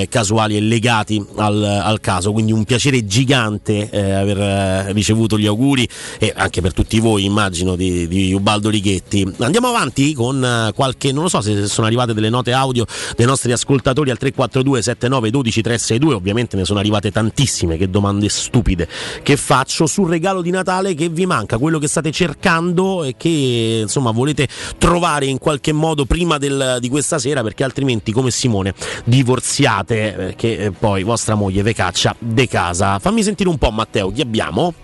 casuali 0.08 0.43
attuali 0.44 0.56
e 0.56 0.60
legati 0.60 1.24
al, 1.36 1.62
al 1.62 2.00
caso. 2.00 2.32
Quindi 2.32 2.52
un 2.52 2.64
piacere 2.64 3.04
gigante 3.04 3.88
eh, 3.90 4.12
aver 4.12 4.38
eh, 4.38 4.92
ricevuto 4.92 5.38
gli 5.38 5.46
auguri 5.46 5.88
e 6.18 6.32
anche 6.34 6.60
per 6.60 6.72
tutti 6.72 7.00
voi, 7.00 7.24
immagino, 7.24 7.76
di, 7.76 8.06
di 8.06 8.32
Ubaldo 8.32 8.70
Righetti. 8.70 9.34
Andiamo 9.38 9.68
avanti 9.68 10.14
con 10.14 10.44
eh, 10.44 10.72
qualche, 10.74 11.12
non 11.12 11.24
lo 11.24 11.28
so 11.28 11.40
se 11.40 11.66
sono 11.66 11.86
arrivate 11.86 12.14
delle 12.14 12.30
note 12.30 12.52
audio 12.52 12.84
dei 13.16 13.26
nostri 13.26 13.52
ascoltatori 13.52 14.10
al 14.10 14.18
342 14.18 14.82
79 14.82 15.30
12 15.30 15.62
362. 15.62 16.14
Ovviamente 16.14 16.56
ne 16.56 16.64
sono 16.64 16.78
arrivate 16.78 17.10
tantissime. 17.10 17.76
Che 17.76 17.90
domande 17.90 18.28
stupide 18.28 18.88
che 19.22 19.36
faccio 19.36 19.86
sul 19.86 20.08
regalo 20.08 20.42
di 20.42 20.50
Natale 20.50 20.94
che 20.94 21.08
vi 21.08 21.26
manca, 21.26 21.58
quello 21.58 21.78
che 21.78 21.88
state 21.88 22.10
cercando 22.10 23.04
e 23.04 23.14
che 23.16 23.80
insomma 23.82 24.10
volete 24.10 24.48
trovare 24.78 25.26
in 25.26 25.38
qualche 25.38 25.72
modo 25.72 26.04
prima 26.04 26.38
del, 26.38 26.78
di 26.80 26.88
questa 26.88 27.18
sera 27.18 27.42
perché 27.42 27.64
altrimenti 27.64 28.12
come 28.12 28.30
Simone 28.30 28.74
divorziate 29.04 30.33
perché 30.34 30.58
eh, 30.58 30.70
poi 30.72 31.04
vostra 31.04 31.34
moglie 31.34 31.62
ve 31.62 31.72
caccia 31.72 32.14
de 32.18 32.48
casa. 32.48 32.98
Fammi 32.98 33.22
sentire 33.22 33.48
un 33.48 33.56
po' 33.56 33.70
Matteo, 33.70 34.12
chi 34.12 34.20
abbiamo? 34.20 34.74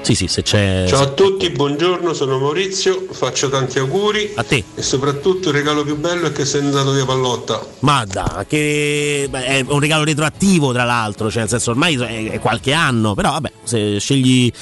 Sì, 0.00 0.14
sì, 0.14 0.28
se 0.28 0.42
c'è. 0.42 0.84
Ciao 0.86 1.02
a 1.02 1.08
tutti, 1.08 1.48
buongiorno, 1.48 2.12
sono 2.12 2.38
Maurizio, 2.38 3.06
faccio 3.10 3.48
tanti 3.48 3.78
auguri. 3.78 4.32
A 4.34 4.42
te. 4.42 4.62
E 4.74 4.82
soprattutto 4.82 5.48
il 5.48 5.54
regalo 5.54 5.82
più 5.82 5.96
bello 5.96 6.26
è 6.26 6.32
che 6.32 6.44
sei 6.44 6.60
andato 6.60 6.92
via 6.92 7.06
Pallotta. 7.06 7.64
Ma 7.80 8.04
da, 8.04 8.44
che 8.46 9.28
beh, 9.30 9.44
è 9.44 9.64
un 9.66 9.80
regalo 9.80 10.04
retroattivo 10.04 10.74
tra 10.74 10.84
l'altro, 10.84 11.30
cioè 11.30 11.40
nel 11.40 11.48
senso 11.48 11.70
ormai 11.70 11.94
è, 11.96 12.38
qualche 12.38 12.74
anno, 12.74 13.14
però 13.14 13.30
vabbè, 13.30 13.52
se 13.62 13.98
scegli, 13.98 14.52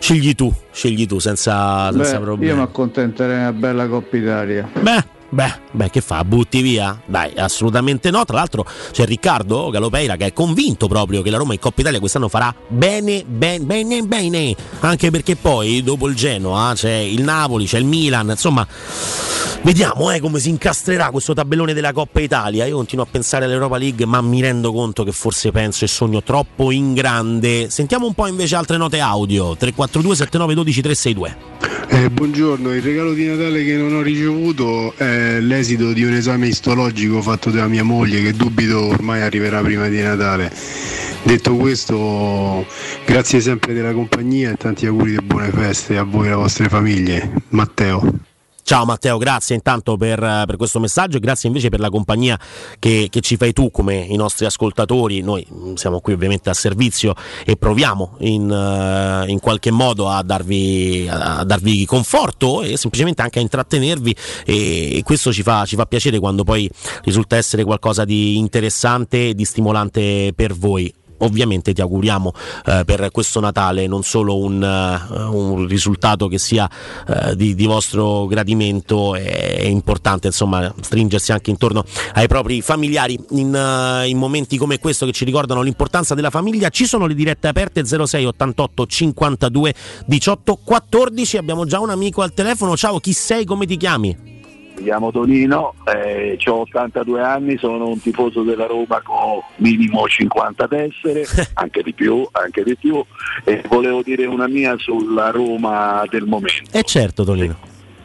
scegli 0.00 0.34
tu, 0.34 0.52
scegli 0.72 1.06
tu 1.06 1.20
senza, 1.20 1.92
senza 1.92 2.18
Beh, 2.18 2.24
problemi. 2.24 2.50
io 2.50 2.56
mi 2.56 2.62
accontenterei 2.62 3.38
una 3.38 3.52
bella 3.52 3.86
Coppa 3.86 4.16
Italia. 4.16 4.68
Beh, 4.80 5.04
beh, 5.28 5.54
beh, 5.70 5.90
che 5.90 6.00
fa? 6.00 6.24
Butti 6.24 6.62
via? 6.62 7.00
Dai, 7.04 7.32
assolutamente 7.36 8.10
no. 8.10 8.24
Tra 8.24 8.36
l'altro 8.36 8.66
c'è 8.92 9.04
Riccardo 9.04 9.70
Galopeira 9.70 10.16
che 10.16 10.26
è 10.26 10.32
convinto 10.32 10.88
proprio 10.88 11.22
che 11.22 11.30
la 11.30 11.38
Roma 11.38 11.52
in 11.52 11.58
Coppa 11.58 11.80
Italia 11.80 11.98
quest'anno 11.98 12.28
farà 12.28 12.54
bene, 12.68 13.24
bene, 13.26 13.64
bene, 13.64 14.02
bene. 14.02 14.54
Anche 14.80 15.10
perché 15.10 15.36
poi 15.36 15.82
dopo 15.82 16.08
il 16.08 16.14
Genoa 16.14 16.72
c'è 16.74 16.94
il 16.94 17.22
Napoli, 17.22 17.66
c'è 17.66 17.78
il 17.78 17.84
Milan, 17.84 18.28
insomma. 18.30 18.66
Vediamo 19.62 20.10
eh, 20.12 20.20
come 20.20 20.38
si 20.38 20.50
incastrerà 20.50 21.10
questo 21.10 21.34
tabellone 21.34 21.74
della 21.74 21.92
Coppa 21.92 22.20
Italia. 22.20 22.64
Io 22.64 22.76
continuo 22.76 23.04
a 23.04 23.08
pensare 23.10 23.44
all'Europa 23.44 23.76
League, 23.76 24.06
ma 24.06 24.20
mi 24.20 24.40
rendo 24.40 24.72
conto 24.72 25.02
che 25.02 25.12
forse 25.12 25.50
penso 25.50 25.84
e 25.84 25.88
sogno 25.88 26.22
troppo 26.22 26.70
in 26.70 26.94
grande. 26.94 27.68
Sentiamo 27.68 28.06
un 28.06 28.14
po' 28.14 28.26
invece 28.26 28.54
altre 28.54 28.76
note 28.76 29.00
audio: 29.00 29.56
342 29.56 30.14
7912 30.14 30.82
362. 30.82 31.67
Eh, 31.86 32.10
buongiorno, 32.10 32.74
il 32.74 32.82
regalo 32.82 33.12
di 33.12 33.26
Natale 33.26 33.64
che 33.64 33.76
non 33.76 33.94
ho 33.94 34.02
ricevuto 34.02 34.94
è 34.96 35.38
l'esito 35.40 35.92
di 35.92 36.02
un 36.02 36.12
esame 36.12 36.48
istologico 36.48 37.22
fatto 37.22 37.50
da 37.50 37.68
mia 37.68 37.84
moglie 37.84 38.20
che 38.20 38.32
dubito 38.32 38.86
ormai 38.86 39.22
arriverà 39.22 39.60
prima 39.62 39.88
di 39.88 40.00
Natale. 40.02 40.52
Detto 41.22 41.56
questo, 41.56 42.66
grazie 43.06 43.40
sempre 43.40 43.74
della 43.74 43.92
compagnia 43.92 44.50
e 44.50 44.56
tanti 44.56 44.86
auguri 44.86 45.12
di 45.12 45.22
buone 45.22 45.50
feste 45.50 45.96
a 45.96 46.02
voi 46.02 46.26
e 46.26 46.30
alle 46.30 46.36
vostre 46.36 46.68
famiglie. 46.68 47.30
Matteo. 47.50 48.27
Ciao 48.68 48.84
Matteo, 48.84 49.16
grazie 49.16 49.54
intanto 49.54 49.96
per, 49.96 50.18
per 50.18 50.56
questo 50.56 50.78
messaggio 50.78 51.16
e 51.16 51.20
grazie 51.20 51.48
invece 51.48 51.70
per 51.70 51.80
la 51.80 51.88
compagnia 51.88 52.38
che, 52.78 53.08
che, 53.10 53.22
ci 53.22 53.38
fai 53.38 53.54
tu 53.54 53.70
come 53.70 53.94
i 53.96 54.14
nostri 54.16 54.44
ascoltatori. 54.44 55.22
Noi 55.22 55.42
mh, 55.48 55.72
siamo 55.72 56.00
qui 56.00 56.12
ovviamente 56.12 56.50
a 56.50 56.52
servizio 56.52 57.14
e 57.46 57.56
proviamo 57.56 58.16
in, 58.18 58.42
uh, 58.42 59.26
in 59.26 59.40
qualche 59.40 59.70
modo 59.70 60.10
a 60.10 60.22
darvi, 60.22 61.08
a 61.10 61.44
darvi, 61.44 61.86
conforto 61.86 62.60
e 62.60 62.76
semplicemente 62.76 63.22
anche 63.22 63.38
a 63.38 63.42
intrattenervi 63.42 64.14
e 64.44 65.00
questo 65.02 65.32
ci 65.32 65.42
fa, 65.42 65.64
ci 65.64 65.74
fa 65.74 65.86
piacere 65.86 66.18
quando 66.18 66.44
poi 66.44 66.70
risulta 67.04 67.36
essere 67.36 67.64
qualcosa 67.64 68.04
di 68.04 68.36
interessante 68.36 69.30
e 69.30 69.34
di 69.34 69.46
stimolante 69.46 70.34
per 70.36 70.52
voi 70.52 70.92
ovviamente 71.18 71.72
ti 71.72 71.80
auguriamo 71.80 72.32
eh, 72.66 72.82
per 72.84 73.10
questo 73.10 73.40
Natale 73.40 73.86
non 73.86 74.02
solo 74.02 74.38
un, 74.38 74.62
uh, 74.62 75.36
un 75.36 75.66
risultato 75.66 76.28
che 76.28 76.38
sia 76.38 76.68
uh, 77.06 77.34
di, 77.34 77.54
di, 77.54 77.66
vostro 77.66 78.26
gradimento, 78.26 79.14
è, 79.14 79.58
è, 79.58 79.66
importante 79.66 80.28
insomma 80.28 80.72
stringersi 80.80 81.32
anche 81.32 81.50
intorno 81.50 81.84
ai 82.14 82.26
propri 82.26 82.60
familiari 82.62 83.18
in, 83.30 83.54
uh, 83.54 84.06
in, 84.06 84.18
momenti 84.18 84.56
come 84.56 84.78
questo 84.78 85.06
che 85.06 85.12
ci 85.12 85.24
ricordano 85.24 85.62
l'importanza 85.62 86.14
della 86.14 86.30
famiglia. 86.30 86.68
Ci 86.68 86.86
sono 86.86 87.06
le 87.06 87.14
dirette 87.14 87.48
aperte 87.48 87.84
06 87.84 88.24
88 88.24 88.86
52 88.86 89.74
18 90.06 90.58
14. 90.64 91.36
Abbiamo 91.36 91.64
già 91.64 91.80
un 91.80 91.90
amico 91.90 92.22
al 92.22 92.32
telefono. 92.32 92.76
Ciao, 92.76 92.98
chi 92.98 93.12
sei? 93.12 93.44
Come 93.44 93.66
ti 93.66 93.76
chiami? 93.76 94.37
Mi 94.78 94.84
chiamo 94.84 95.10
Tonino, 95.10 95.74
eh, 95.92 96.38
ho 96.46 96.60
82 96.60 97.20
anni, 97.20 97.58
sono 97.58 97.88
un 97.88 98.00
tifoso 98.00 98.42
della 98.42 98.66
Roma 98.66 99.00
con 99.02 99.40
minimo 99.56 100.06
50 100.06 100.68
tessere, 100.68 101.26
anche 101.54 101.82
di 101.82 101.92
più, 101.92 102.26
anche 102.30 102.62
di 102.62 102.76
più, 102.76 103.04
e 103.42 103.64
volevo 103.68 104.02
dire 104.02 104.26
una 104.26 104.46
mia 104.46 104.76
sulla 104.78 105.30
Roma 105.30 106.04
del 106.08 106.26
momento. 106.26 106.70
E 106.70 106.84
certo 106.84 107.24
Tonino. 107.24 107.56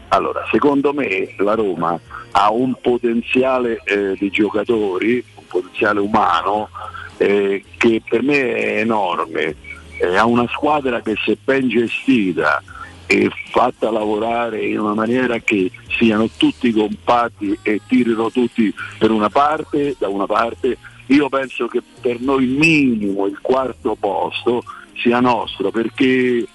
Allora, 0.08 0.48
secondo 0.52 0.94
me 0.94 1.36
la 1.38 1.54
Roma 1.54 2.00
ha 2.32 2.52
un 2.52 2.76
potenziale 2.82 3.80
eh, 3.84 4.16
di 4.18 4.32
giocatori, 4.32 5.24
un 5.36 5.44
potenziale 5.48 6.00
umano 6.00 6.70
eh, 7.18 7.64
che 7.78 8.02
per 8.08 8.24
me 8.24 8.56
è 8.56 8.80
enorme, 8.80 9.56
ha 10.18 10.26
una 10.26 10.48
squadra 10.50 11.02
che 11.02 11.14
se 11.24 11.38
ben 11.44 11.70
gestita 11.70 12.62
e 13.14 13.30
fatta 13.52 13.92
lavorare 13.92 14.66
in 14.66 14.80
una 14.80 14.96
maniera 14.96 15.38
che 15.38 15.70
siano 15.88 16.28
tutti 16.36 16.72
compatti 16.72 17.56
e 17.62 17.80
tirino 17.86 18.32
tutti 18.32 18.74
per 18.98 19.12
una 19.12 19.30
parte, 19.30 19.96
da 20.00 20.08
una 20.08 20.26
parte, 20.26 20.78
io 21.08 21.30
penso 21.30 21.68
che 21.68 21.84
per 22.02 22.20
noi 22.22 22.48
minimo 22.48 23.28
il 23.28 23.38
quarto 23.40 23.96
posto 24.00 24.64
sia 24.96 25.20
nostro 25.20 25.70
perché 25.70 26.48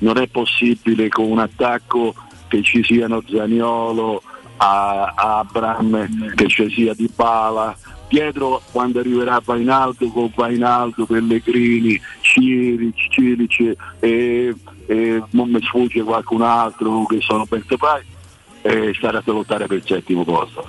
non 0.00 0.18
è 0.18 0.26
possibile 0.26 1.08
con 1.08 1.30
un 1.30 1.38
attacco 1.38 2.14
che 2.48 2.62
ci 2.62 2.82
siano 2.84 3.22
Zaniolo, 3.26 4.22
Abram, 4.58 6.34
che 6.34 6.48
ci 6.48 6.70
sia 6.70 6.92
Di 6.92 7.10
Bala, 7.14 7.74
dietro 8.08 8.60
quando 8.72 9.00
arriverà 9.00 9.40
Vainaldo 9.42 10.08
con 10.08 10.30
Vainaldo, 10.34 11.06
Pellegrini, 11.06 11.98
Ciric, 12.20 13.08
Ciric 13.08 13.76
e, 14.00 14.54
e 14.86 15.22
non 15.30 15.50
mi 15.50 15.62
sfugge 15.62 16.02
qualcun 16.02 16.42
altro 16.42 17.04
che 17.06 17.20
sono 17.20 17.44
ben 17.46 17.64
saprai 17.66 18.02
e 18.62 18.92
stare 18.96 19.18
a 19.18 19.22
lottare 19.26 19.66
per 19.66 19.78
il 19.78 19.84
settimo 19.86 20.24
posto. 20.24 20.66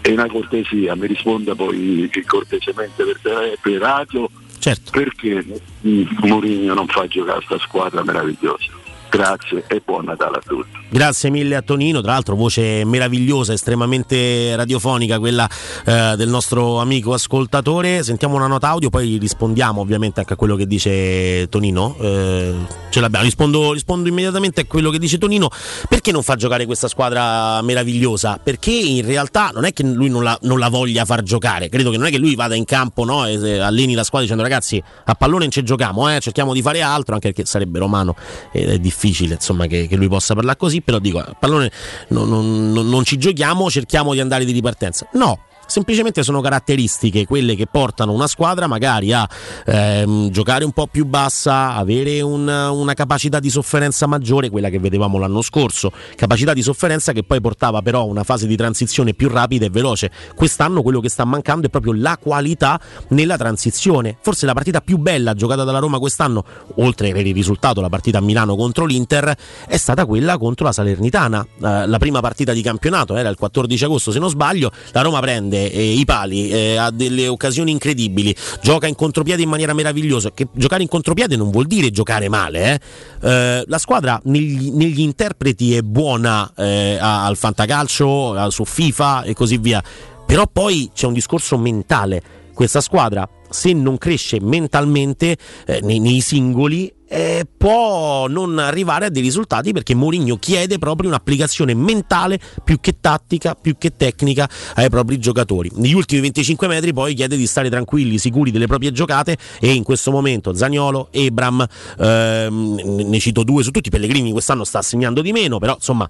E 0.00 0.12
una 0.12 0.26
cortesia, 0.26 0.94
mi 0.94 1.06
risponda 1.06 1.54
poi 1.54 2.10
cortesemente 2.26 3.04
per, 3.04 3.58
per 3.60 3.80
radio 3.80 4.28
certo. 4.58 4.90
perché 4.90 5.44
Mourinho 5.80 6.74
non 6.74 6.86
fa 6.86 7.06
giocare 7.06 7.42
questa 7.44 7.64
squadra 7.64 8.02
meravigliosa. 8.02 8.80
Grazie 9.12 9.64
e 9.66 9.82
buon 9.84 10.06
Natale 10.06 10.38
a 10.38 10.40
tutti. 10.40 10.70
Grazie 10.88 11.28
mille 11.28 11.54
a 11.54 11.60
Tonino, 11.60 12.00
tra 12.00 12.12
l'altro 12.12 12.34
voce 12.34 12.82
meravigliosa, 12.86 13.52
estremamente 13.52 14.56
radiofonica 14.56 15.18
quella 15.18 15.46
eh, 15.84 16.14
del 16.16 16.30
nostro 16.30 16.80
amico 16.80 17.12
ascoltatore. 17.12 18.02
Sentiamo 18.02 18.36
una 18.36 18.46
nota 18.46 18.68
audio, 18.68 18.88
poi 18.88 19.18
rispondiamo 19.18 19.82
ovviamente 19.82 20.20
anche 20.20 20.32
a 20.32 20.36
quello 20.36 20.56
che 20.56 20.66
dice 20.66 21.46
Tonino. 21.50 21.94
Eh, 22.00 22.54
ce 22.88 23.00
l'abbiamo, 23.00 23.26
rispondo, 23.26 23.74
rispondo, 23.74 24.08
immediatamente 24.08 24.62
a 24.62 24.64
quello 24.64 24.88
che 24.88 24.98
dice 24.98 25.18
Tonino. 25.18 25.50
Perché 25.90 26.10
non 26.10 26.22
fa 26.22 26.34
giocare 26.34 26.64
questa 26.64 26.88
squadra 26.88 27.60
meravigliosa? 27.60 28.40
Perché 28.42 28.70
in 28.70 29.04
realtà 29.04 29.50
non 29.52 29.66
è 29.66 29.74
che 29.74 29.82
lui 29.82 30.08
non 30.08 30.22
la, 30.22 30.38
non 30.42 30.58
la 30.58 30.70
voglia 30.70 31.04
far 31.04 31.22
giocare, 31.22 31.68
credo 31.68 31.90
che 31.90 31.98
non 31.98 32.06
è 32.06 32.10
che 32.10 32.18
lui 32.18 32.34
vada 32.34 32.54
in 32.54 32.64
campo 32.64 33.04
no, 33.04 33.26
e 33.26 33.58
alleni 33.58 33.92
la 33.92 34.04
squadra 34.04 34.22
dicendo 34.22 34.42
ragazzi 34.42 34.82
a 35.04 35.14
pallone 35.14 35.42
non 35.42 35.50
ci 35.50 35.62
giochiamo, 35.62 36.14
eh, 36.14 36.18
cerchiamo 36.20 36.54
di 36.54 36.62
fare 36.62 36.80
altro, 36.80 37.12
anche 37.12 37.32
perché 37.32 37.44
sarebbe 37.44 37.78
romano 37.78 38.14
ed 38.52 38.70
è 38.70 38.78
difficile 38.78 39.00
difficile 39.02 39.34
insomma, 39.34 39.66
che, 39.66 39.88
che, 39.88 39.96
lui 39.96 40.08
possa 40.08 40.34
parlare 40.34 40.56
così, 40.56 40.80
però 40.80 40.98
dico, 40.98 41.18
a 41.18 41.36
pallone 41.38 41.70
non, 42.08 42.28
non, 42.28 42.72
non, 42.72 42.88
non 42.88 43.04
ci 43.04 43.18
giochiamo, 43.18 43.68
cerchiamo 43.68 44.12
di 44.12 44.20
andare 44.20 44.44
di 44.44 44.52
ripartenza. 44.52 45.08
No, 45.14 45.40
semplicemente 45.66 46.22
sono 46.22 46.40
caratteristiche 46.40 47.26
quelle 47.26 47.54
che 47.54 47.66
portano 47.66 48.12
una 48.12 48.26
squadra 48.26 48.66
magari 48.66 49.12
a 49.12 49.28
ehm, 49.66 50.30
giocare 50.30 50.64
un 50.64 50.72
po' 50.72 50.86
più 50.86 51.06
bassa, 51.06 51.74
avere 51.74 52.20
un, 52.20 52.46
una 52.46 52.94
capacità 52.94 53.40
di 53.40 53.50
sofferenza 53.50 54.06
maggiore, 54.06 54.50
quella 54.50 54.68
che 54.68 54.78
vedevamo 54.78 55.18
l'anno 55.18 55.42
scorso, 55.42 55.92
capacità 56.16 56.52
di 56.52 56.62
sofferenza 56.62 57.12
che 57.12 57.22
poi 57.22 57.40
portava 57.40 57.82
però 57.82 58.00
a 58.00 58.04
una 58.04 58.24
fase 58.24 58.46
di 58.46 58.56
transizione 58.56 59.14
più 59.14 59.28
rapida 59.28 59.66
e 59.66 59.70
veloce. 59.70 60.10
Quest'anno 60.34 60.82
quello 60.82 61.00
che 61.00 61.08
sta 61.08 61.24
mancando 61.24 61.66
è 61.66 61.70
proprio 61.70 61.92
la 61.92 62.18
qualità 62.18 62.80
nella 63.08 63.36
transizione. 63.36 64.16
Forse 64.20 64.46
la 64.46 64.54
partita 64.54 64.80
più 64.80 64.98
bella 64.98 65.34
giocata 65.34 65.64
dalla 65.64 65.78
Roma 65.78 65.98
quest'anno, 65.98 66.44
oltre 66.76 67.12
per 67.12 67.26
il 67.26 67.34
risultato, 67.34 67.80
la 67.80 67.88
partita 67.88 68.18
a 68.18 68.20
Milano 68.20 68.56
contro 68.56 68.84
l'Inter, 68.84 69.34
è 69.66 69.76
stata 69.76 70.06
quella 70.06 70.38
contro 70.38 70.66
la 70.66 70.72
Salernitana. 70.72 71.46
Eh, 71.62 71.86
la 71.86 71.98
prima 71.98 72.20
partita 72.20 72.52
di 72.52 72.62
campionato 72.62 73.16
era 73.16 73.28
il 73.28 73.36
14 73.36 73.84
agosto 73.84 74.12
se 74.12 74.18
non 74.18 74.28
sbaglio, 74.28 74.70
la 74.92 75.02
Roma 75.02 75.20
prende 75.20 75.51
eh, 75.56 75.92
i 75.92 76.04
pali, 76.04 76.48
eh, 76.50 76.76
ha 76.76 76.90
delle 76.90 77.28
occasioni 77.28 77.70
incredibili, 77.70 78.34
gioca 78.60 78.86
in 78.86 78.94
contropiede 78.94 79.42
in 79.42 79.48
maniera 79.48 79.72
meravigliosa. 79.72 80.32
Che 80.32 80.48
giocare 80.52 80.82
in 80.82 80.88
contropiede 80.88 81.36
non 81.36 81.50
vuol 81.50 81.66
dire 81.66 81.90
giocare 81.90 82.28
male. 82.28 82.80
Eh. 83.20 83.28
eh 83.28 83.64
la 83.66 83.78
squadra 83.78 84.20
negli, 84.24 84.70
negli, 84.70 85.00
interpreti 85.00 85.74
è 85.74 85.82
buona 85.82 86.52
eh, 86.56 86.98
al 87.00 87.36
fantacalcio, 87.36 88.50
su 88.50 88.64
FIFA 88.64 89.22
e 89.22 89.34
così 89.34 89.58
via 89.58 89.82
Però 90.26 90.46
poi 90.46 90.90
c'è 90.94 91.06
un 91.06 91.12
discorso 91.12 91.58
mentale. 91.58 92.22
Questa 92.54 92.80
squadra, 92.80 93.28
se 93.48 93.72
non 93.72 93.98
cresce 93.98 94.38
mentalmente 94.40 95.36
nei, 95.82 95.98
nei 96.00 96.20
singoli, 96.20 96.92
eh, 97.12 97.46
può 97.58 98.26
non 98.26 98.58
arrivare 98.58 99.04
a 99.04 99.10
dei 99.10 99.20
risultati 99.20 99.72
perché 99.72 99.94
Mourinho 99.94 100.36
chiede 100.38 100.78
proprio 100.78 101.10
un'applicazione 101.10 101.74
mentale 101.74 102.40
più 102.64 102.80
che 102.80 103.00
tattica, 103.00 103.54
più 103.54 103.76
che 103.76 103.94
tecnica 103.96 104.48
ai 104.76 104.88
propri 104.88 105.18
giocatori. 105.18 105.70
Negli 105.74 105.92
ultimi 105.92 106.22
25 106.22 106.66
metri 106.68 106.94
poi 106.94 107.12
chiede 107.12 107.36
di 107.36 107.46
stare 107.46 107.68
tranquilli, 107.68 108.16
sicuri 108.16 108.50
delle 108.50 108.66
proprie 108.66 108.92
giocate 108.92 109.36
e 109.60 109.74
in 109.74 109.82
questo 109.82 110.10
momento 110.10 110.54
Zagnolo, 110.54 111.08
Ebram, 111.10 111.66
ehm, 111.98 112.80
ne 113.06 113.18
cito 113.18 113.44
due 113.44 113.62
su 113.62 113.70
tutti, 113.70 113.90
Pellegrini 113.90 114.32
quest'anno 114.32 114.64
sta 114.64 114.80
segnando 114.80 115.20
di 115.20 115.32
meno, 115.32 115.58
però 115.58 115.74
insomma 115.74 116.08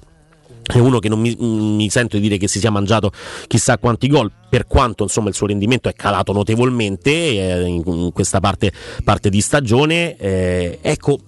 è 0.62 0.79
uno 0.79 0.98
che 0.98 1.09
non 1.09 1.20
mi, 1.20 1.35
mi, 1.37 1.88
sento 1.90 2.16
di 2.16 2.22
dire 2.22 2.37
che 2.37 2.48
si 2.48 2.59
sia 2.59 2.70
mangiato 2.70 3.11
chissà 3.47 3.78
quanti 3.78 4.07
gol, 4.09 4.30
per 4.49 4.66
quanto 4.66 5.03
insomma, 5.03 5.28
il 5.28 5.34
suo 5.34 5.47
rendimento 5.47 5.89
è 5.89 5.93
calato 5.93 6.32
notevolmente 6.32 7.11
eh, 7.11 7.66
in, 7.66 7.82
in, 7.84 8.12
questa 8.12 8.41
parte, 8.41 8.72
parte 9.05 9.28
di 9.28 9.41
stagione. 9.41 10.16
Eh, 10.16 10.78
ecco, 10.80 11.18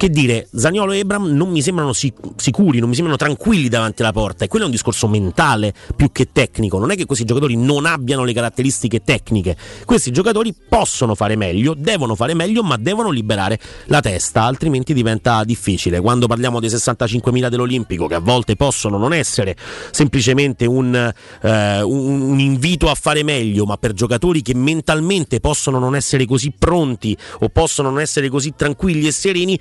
che 0.00 0.08
dire, 0.08 0.48
Zagnolo 0.54 0.92
e 0.92 1.00
Ebram 1.00 1.26
non 1.26 1.50
mi 1.50 1.60
sembrano 1.60 1.92
sic- 1.92 2.30
sicuri, 2.36 2.78
non 2.78 2.88
mi 2.88 2.94
sembrano 2.94 3.18
tranquilli 3.18 3.68
davanti 3.68 4.00
alla 4.00 4.12
porta. 4.12 4.46
E 4.46 4.48
quello 4.48 4.64
è 4.64 4.68
un 4.68 4.72
discorso 4.72 5.06
mentale 5.08 5.74
più 5.94 6.10
che 6.10 6.32
tecnico, 6.32 6.78
non 6.78 6.90
è 6.90 6.96
che 6.96 7.04
questi 7.04 7.26
giocatori 7.26 7.54
non 7.54 7.84
abbiano 7.84 8.24
le 8.24 8.32
caratteristiche 8.32 9.02
tecniche, 9.04 9.54
questi 9.84 10.10
giocatori 10.10 10.54
possono 10.66 11.14
fare 11.14 11.36
meglio, 11.36 11.74
devono 11.76 12.14
fare 12.14 12.32
meglio, 12.32 12.62
ma 12.62 12.78
devono 12.78 13.10
liberare 13.10 13.58
la 13.88 14.00
testa, 14.00 14.44
altrimenti 14.44 14.94
diventa 14.94 15.44
difficile. 15.44 16.00
Quando 16.00 16.26
parliamo 16.26 16.60
dei 16.60 16.70
65.000 16.70 17.48
dell'Olimpico, 17.48 18.06
che 18.06 18.14
a 18.14 18.20
volte 18.20 18.56
possono 18.56 18.96
non 18.96 19.12
essere 19.12 19.54
semplicemente 19.90 20.64
un, 20.64 20.94
eh, 21.42 21.82
un, 21.82 22.20
un 22.22 22.40
invito 22.40 22.88
a 22.88 22.94
fare 22.94 23.22
meglio, 23.22 23.66
ma 23.66 23.76
per 23.76 23.92
giocatori 23.92 24.40
che 24.40 24.54
mentalmente 24.54 25.40
possono 25.40 25.78
non 25.78 25.94
essere 25.94 26.24
così 26.24 26.54
pronti 26.58 27.14
o 27.40 27.50
possono 27.50 27.90
non 27.90 28.00
essere 28.00 28.30
così 28.30 28.54
tranquilli 28.56 29.06
e 29.06 29.12
sereni, 29.12 29.60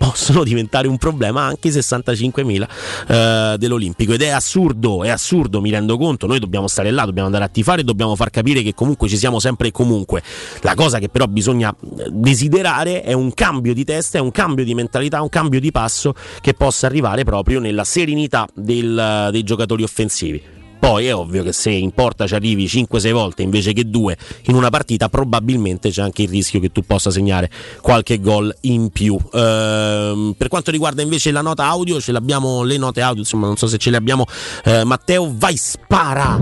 possono 0.00 0.44
diventare 0.44 0.88
un 0.88 0.96
problema 0.96 1.42
anche 1.42 1.68
i 1.68 1.70
65.000 1.70 2.68
eh, 3.06 3.58
dell'Olimpico 3.58 4.14
ed 4.14 4.22
è 4.22 4.30
assurdo, 4.30 5.04
è 5.04 5.10
assurdo, 5.10 5.60
mi 5.60 5.68
rendo 5.68 5.98
conto, 5.98 6.26
noi 6.26 6.38
dobbiamo 6.38 6.68
stare 6.68 6.90
là, 6.90 7.04
dobbiamo 7.04 7.26
andare 7.26 7.44
a 7.44 7.48
tifare 7.48 7.84
dobbiamo 7.84 8.16
far 8.16 8.30
capire 8.30 8.62
che 8.62 8.72
comunque 8.72 9.08
ci 9.08 9.18
siamo 9.18 9.38
sempre 9.38 9.68
e 9.68 9.72
comunque. 9.72 10.22
La 10.62 10.74
cosa 10.74 10.98
che 10.98 11.10
però 11.10 11.26
bisogna 11.26 11.70
eh, 11.98 12.06
desiderare 12.10 13.02
è 13.02 13.12
un 13.12 13.34
cambio 13.34 13.74
di 13.74 13.84
testa, 13.84 14.16
è 14.16 14.20
un 14.22 14.30
cambio 14.30 14.64
di 14.64 14.72
mentalità, 14.72 15.20
un 15.20 15.28
cambio 15.28 15.60
di 15.60 15.70
passo 15.70 16.14
che 16.40 16.54
possa 16.54 16.86
arrivare 16.86 17.22
proprio 17.24 17.60
nella 17.60 17.84
serenità 17.84 18.48
del, 18.54 19.28
dei 19.30 19.42
giocatori 19.42 19.82
offensivi. 19.82 20.59
Poi 20.80 21.06
è 21.06 21.14
ovvio 21.14 21.42
che 21.42 21.52
se 21.52 21.70
in 21.70 21.92
porta 21.92 22.26
ci 22.26 22.34
arrivi 22.34 22.64
5-6 22.64 23.12
volte 23.12 23.42
invece 23.42 23.74
che 23.74 23.88
2 23.88 24.16
in 24.44 24.54
una 24.54 24.70
partita, 24.70 25.10
probabilmente 25.10 25.90
c'è 25.90 26.00
anche 26.00 26.22
il 26.22 26.30
rischio 26.30 26.58
che 26.58 26.72
tu 26.72 26.82
possa 26.82 27.10
segnare 27.10 27.50
qualche 27.82 28.18
gol 28.18 28.52
in 28.62 28.88
più. 28.88 29.16
Ehm, 29.32 30.34
per 30.38 30.48
quanto 30.48 30.70
riguarda 30.70 31.02
invece 31.02 31.30
la 31.32 31.42
nota 31.42 31.66
audio, 31.66 32.00
ce 32.00 32.12
l'abbiamo 32.12 32.62
le 32.62 32.78
note 32.78 33.02
audio, 33.02 33.20
insomma, 33.20 33.46
non 33.46 33.58
so 33.58 33.66
se 33.66 33.76
ce 33.76 33.90
le 33.90 33.98
abbiamo. 33.98 34.24
Eh, 34.64 34.84
Matteo, 34.84 35.30
vai, 35.36 35.56
spara! 35.58 36.40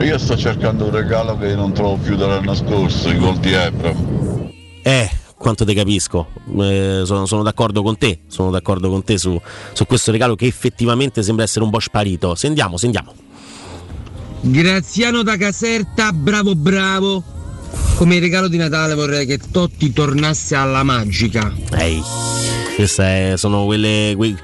Io 0.00 0.18
sto 0.18 0.36
cercando 0.36 0.84
un 0.84 0.90
regalo 0.90 1.38
che 1.38 1.54
non 1.54 1.72
trovo 1.72 1.96
più 1.96 2.14
dall'anno 2.14 2.54
scorso, 2.54 3.08
i 3.08 3.18
gol 3.18 3.38
di 3.38 3.52
Ebram. 3.52 4.50
Eh, 4.82 5.10
quanto 5.38 5.64
te 5.64 5.72
capisco, 5.72 6.28
eh, 6.60 7.02
sono, 7.04 7.24
sono, 7.24 7.42
d'accordo 7.42 7.82
con 7.82 7.96
te, 7.96 8.20
sono 8.26 8.50
d'accordo 8.50 8.90
con 8.90 9.02
te 9.02 9.16
su, 9.16 9.40
su 9.72 9.86
questo 9.86 10.12
regalo 10.12 10.34
che 10.34 10.46
effettivamente 10.46 11.22
sembra 11.22 11.44
essere 11.44 11.64
un 11.64 11.70
po' 11.70 11.80
sparito. 11.80 12.34
Sentiamo, 12.34 12.76
sentiamo. 12.76 13.12
Graziano 14.40 15.22
da 15.22 15.36
Caserta, 15.36 16.12
bravo 16.12 16.54
bravo. 16.54 17.22
Come 17.96 18.18
regalo 18.20 18.48
di 18.48 18.56
Natale 18.56 18.94
vorrei 18.94 19.26
che 19.26 19.38
Totti 19.50 19.92
tornasse 19.92 20.54
alla 20.54 20.84
magica. 20.84 21.52
Ehi 21.76 22.37
queste 22.78 23.36
sono 23.36 23.64
quelle 23.64 24.14
quei 24.16 24.36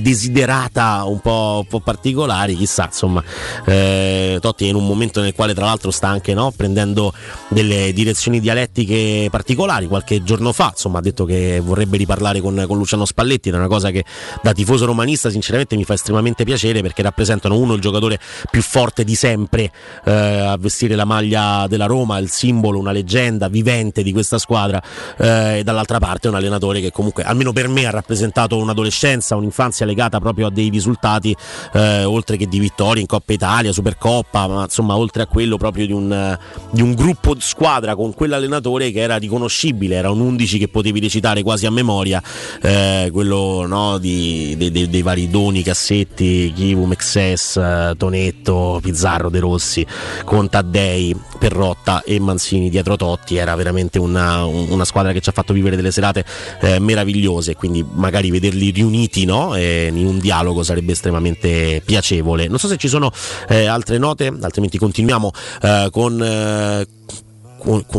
desiderata 0.00 1.02
un 1.06 1.18
po', 1.18 1.62
un 1.62 1.66
po', 1.66 1.80
particolari, 1.80 2.54
chissà, 2.54 2.84
insomma, 2.84 3.22
eh, 3.66 4.38
Totti 4.40 4.66
è 4.66 4.68
in 4.68 4.76
un 4.76 4.86
momento 4.86 5.20
nel 5.20 5.34
quale 5.34 5.54
tra 5.54 5.64
l'altro 5.64 5.90
sta 5.90 6.06
anche 6.06 6.32
no, 6.32 6.52
prendendo 6.56 7.12
delle 7.48 7.92
direzioni 7.92 8.38
dialettiche 8.38 9.26
particolari, 9.28 9.86
qualche 9.86 10.22
giorno 10.22 10.52
fa, 10.52 10.68
insomma, 10.70 10.98
ha 10.98 11.02
detto 11.02 11.24
che 11.24 11.60
vorrebbe 11.60 11.96
riparlare 11.96 12.40
con, 12.40 12.64
con 12.68 12.78
Luciano 12.78 13.04
Spalletti, 13.04 13.48
ed 13.48 13.54
è 13.54 13.58
una 13.58 13.66
cosa 13.66 13.90
che 13.90 14.04
da 14.40 14.52
tifoso 14.52 14.84
romanista 14.84 15.28
sinceramente 15.28 15.74
mi 15.74 15.84
fa 15.84 15.94
estremamente 15.94 16.44
piacere 16.44 16.82
perché 16.82 17.02
rappresentano 17.02 17.58
uno 17.58 17.74
il 17.74 17.80
giocatore 17.80 18.20
più 18.50 18.62
forte 18.62 19.02
di 19.02 19.16
sempre 19.16 19.70
eh, 20.04 20.12
a 20.12 20.56
vestire 20.56 20.94
la 20.94 21.04
maglia 21.04 21.66
della 21.66 21.86
Roma, 21.86 22.18
il 22.18 22.30
simbolo, 22.30 22.78
una 22.78 22.92
leggenda 22.92 23.48
vivente 23.48 24.04
di 24.04 24.12
questa 24.12 24.38
squadra 24.38 24.80
eh, 25.18 25.58
e 25.58 25.64
dall'altra 25.64 25.98
parte 25.98 26.28
un 26.28 26.36
allenatore 26.36 26.80
che 26.80 26.92
comunque 26.92 27.24
almeno 27.24 27.52
per 27.52 27.68
me 27.68 27.79
ha 27.86 27.90
rappresentato 27.90 28.56
un'adolescenza, 28.56 29.36
un'infanzia 29.36 29.86
legata 29.86 30.18
proprio 30.20 30.46
a 30.46 30.50
dei 30.50 30.68
risultati 30.68 31.34
eh, 31.72 32.04
oltre 32.04 32.36
che 32.36 32.46
di 32.46 32.58
vittorie 32.58 33.00
in 33.00 33.06
Coppa 33.06 33.32
Italia, 33.32 33.72
Supercoppa, 33.72 34.46
ma 34.48 34.62
insomma 34.62 34.96
oltre 34.96 35.22
a 35.22 35.26
quello 35.26 35.56
proprio 35.56 35.86
di 35.86 35.92
un, 35.92 36.38
di 36.70 36.82
un 36.82 36.94
gruppo 36.94 37.34
di 37.34 37.40
squadra 37.40 37.94
con 37.94 38.14
quell'allenatore 38.14 38.90
che 38.90 39.00
era 39.00 39.16
riconoscibile, 39.16 39.96
era 39.96 40.10
un 40.10 40.20
11 40.20 40.58
che 40.58 40.68
potevi 40.68 41.00
recitare 41.00 41.42
quasi 41.42 41.66
a 41.66 41.70
memoria, 41.70 42.22
eh, 42.62 43.08
quello 43.12 43.66
no, 43.66 43.98
di, 43.98 44.54
de, 44.56 44.70
de, 44.70 44.88
dei 44.88 45.02
vari 45.02 45.28
doni, 45.28 45.62
cassetti, 45.62 46.52
Kivu, 46.54 46.84
Mexes, 46.84 47.60
Tonetto, 47.96 48.78
Pizzarro, 48.82 49.28
De 49.30 49.38
Rossi, 49.38 49.86
con 50.24 50.48
Taddei, 50.48 51.14
Perrotta 51.38 52.02
e 52.02 52.18
Manzini 52.20 52.68
dietro 52.68 52.96
Totti, 52.96 53.36
era 53.36 53.54
veramente 53.54 53.98
una, 53.98 54.44
una 54.44 54.84
squadra 54.84 55.12
che 55.12 55.20
ci 55.20 55.28
ha 55.28 55.32
fatto 55.32 55.52
vivere 55.52 55.76
delle 55.76 55.90
serate 55.90 56.24
eh, 56.60 56.78
meravigliose, 56.78 57.54
quindi 57.54 57.69
quindi 57.70 57.86
magari 57.92 58.30
vederli 58.30 58.70
riuniti 58.70 59.24
no? 59.24 59.54
eh, 59.54 59.90
in 59.94 60.06
un 60.06 60.18
dialogo 60.18 60.64
sarebbe 60.64 60.92
estremamente 60.92 61.80
piacevole. 61.84 62.48
Non 62.48 62.58
so 62.58 62.66
se 62.66 62.76
ci 62.76 62.88
sono 62.88 63.12
eh, 63.48 63.66
altre 63.66 63.96
note, 63.98 64.32
altrimenti 64.40 64.76
continuiamo 64.76 65.30
eh, 65.62 65.88
con 65.92 66.20
eh, 66.20 66.86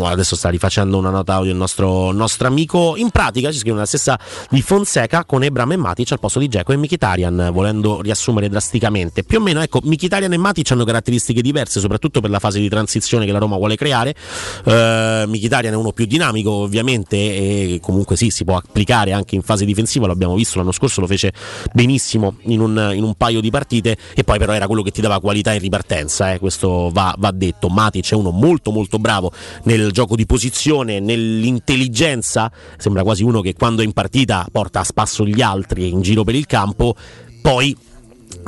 adesso 0.05 0.35
sta 0.35 0.49
rifacendo 0.49 0.97
una 0.97 1.09
nota 1.09 1.33
audio 1.33 1.51
il 1.51 1.57
nostro, 1.57 2.11
nostro, 2.11 2.47
amico. 2.47 2.95
In 2.97 3.09
pratica 3.09 3.51
ci 3.51 3.59
scrive 3.59 3.77
la 3.77 3.85
stessa 3.85 4.19
di 4.49 4.61
Fonseca 4.61 5.25
con 5.25 5.43
Ebram 5.43 5.71
e 5.71 5.77
Matic 5.77 6.11
al 6.11 6.19
posto 6.19 6.39
di 6.39 6.47
Geco 6.47 6.71
e 6.71 6.77
Mikitarian, 6.77 7.49
volendo 7.53 8.01
riassumere 8.01 8.49
drasticamente. 8.49 9.23
Più 9.23 9.37
o 9.37 9.41
meno, 9.41 9.61
ecco, 9.61 9.79
Mikitarian 9.83 10.33
e 10.33 10.37
Matic 10.37 10.71
hanno 10.71 10.83
caratteristiche 10.83 11.41
diverse, 11.41 11.79
soprattutto 11.79 12.21
per 12.21 12.29
la 12.29 12.39
fase 12.39 12.59
di 12.59 12.69
transizione 12.69 13.25
che 13.25 13.31
la 13.31 13.39
Roma 13.39 13.57
vuole 13.57 13.75
creare. 13.75 14.15
Uh, 14.63 15.27
Mikitarian 15.27 15.73
è 15.73 15.77
uno 15.77 15.91
più 15.91 16.05
dinamico, 16.05 16.51
ovviamente, 16.51 17.15
e 17.15 17.79
comunque 17.81 18.15
sì, 18.15 18.29
si 18.29 18.43
può 18.43 18.57
applicare 18.57 19.11
anche 19.11 19.35
in 19.35 19.41
fase 19.41 19.65
difensiva. 19.65 20.07
L'abbiamo 20.07 20.35
visto 20.35 20.57
l'anno 20.57 20.71
scorso, 20.71 21.01
lo 21.01 21.07
fece 21.07 21.33
benissimo 21.73 22.35
in 22.43 22.59
un, 22.59 22.91
in 22.95 23.03
un 23.03 23.15
paio 23.15 23.41
di 23.41 23.49
partite. 23.49 23.97
E 24.13 24.23
poi, 24.23 24.37
però, 24.37 24.53
era 24.53 24.67
quello 24.67 24.81
che 24.81 24.91
ti 24.91 25.01
dava 25.01 25.19
qualità 25.19 25.53
in 25.53 25.59
ripartenza. 25.59 26.33
Eh. 26.33 26.39
Questo 26.39 26.89
va, 26.91 27.13
va 27.17 27.31
detto. 27.31 27.69
Matic 27.69 28.11
è 28.11 28.15
uno 28.15 28.31
molto, 28.31 28.71
molto 28.71 28.99
bravo 28.99 29.31
nel 29.63 29.91
gioco 29.91 30.15
di 30.15 30.25
posizione, 30.25 30.99
nell'intelligenza, 30.99 32.51
sembra 32.77 33.03
quasi 33.03 33.23
uno 33.23 33.41
che 33.41 33.53
quando 33.53 33.81
è 33.81 33.85
in 33.85 33.93
partita 33.93 34.47
porta 34.51 34.81
a 34.81 34.83
spasso 34.83 35.25
gli 35.25 35.41
altri 35.41 35.89
in 35.89 36.01
giro 36.01 36.23
per 36.23 36.35
il 36.35 36.45
campo, 36.45 36.95
poi 37.41 37.75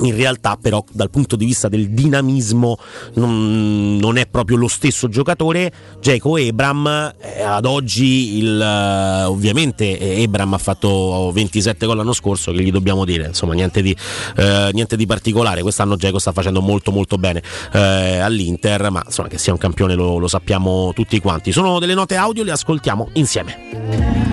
in 0.02 0.16
realtà 0.16 0.58
però 0.60 0.84
dal 0.92 1.10
punto 1.10 1.36
di 1.36 1.46
vista 1.46 1.70
del 1.70 1.90
dinamismo 1.90 2.78
non, 3.16 3.98
non 3.98 4.18
è 4.18 4.28
proprio 4.28 4.58
lo 4.58 4.68
stesso 4.68 5.08
giocatore. 5.10 5.72
Geco 6.00 6.38
Ebram 6.38 7.14
eh, 7.20 7.42
ad 7.42 7.66
oggi 7.66 8.38
il, 8.38 8.60
eh, 8.60 9.24
ovviamente 9.24 10.00
Ebram 10.00 10.54
ha 10.54 10.58
fatto 10.58 11.32
27 11.32 11.86
gol 11.86 11.98
l'anno 11.98 12.14
scorso 12.14 12.52
che 12.52 12.62
gli 12.62 12.72
dobbiamo 12.72 13.06
dire 13.06 13.28
insomma 13.28 13.54
niente 13.54 13.82
di, 13.82 13.96
eh, 14.38 14.70
niente 14.74 14.96
di 14.96 15.06
particolare. 15.06 15.62
Quest'anno 15.62 15.96
Geco 15.96 16.20
sta 16.20 16.32
facendo 16.32 16.62
molto 16.62 16.92
molto 16.92 17.18
bene 17.18 17.42
eh, 17.74 18.18
all'Inter 18.18 18.90
ma 18.90 19.04
insomma 19.06 19.28
che 19.28 19.38
sia 19.38 19.54
un 19.54 19.60
campione 19.60 19.96
lo, 19.96 20.18
lo 20.18 20.28
sappiamo 20.28 20.92
tutti 20.94 21.20
quanti. 21.20 21.52
Sono 21.52 21.80
delle 21.80 21.94
note 21.94 22.16
audio 22.16 22.44
le 22.44 22.52
ascoltiamo 22.52 23.10
insieme 23.14 24.33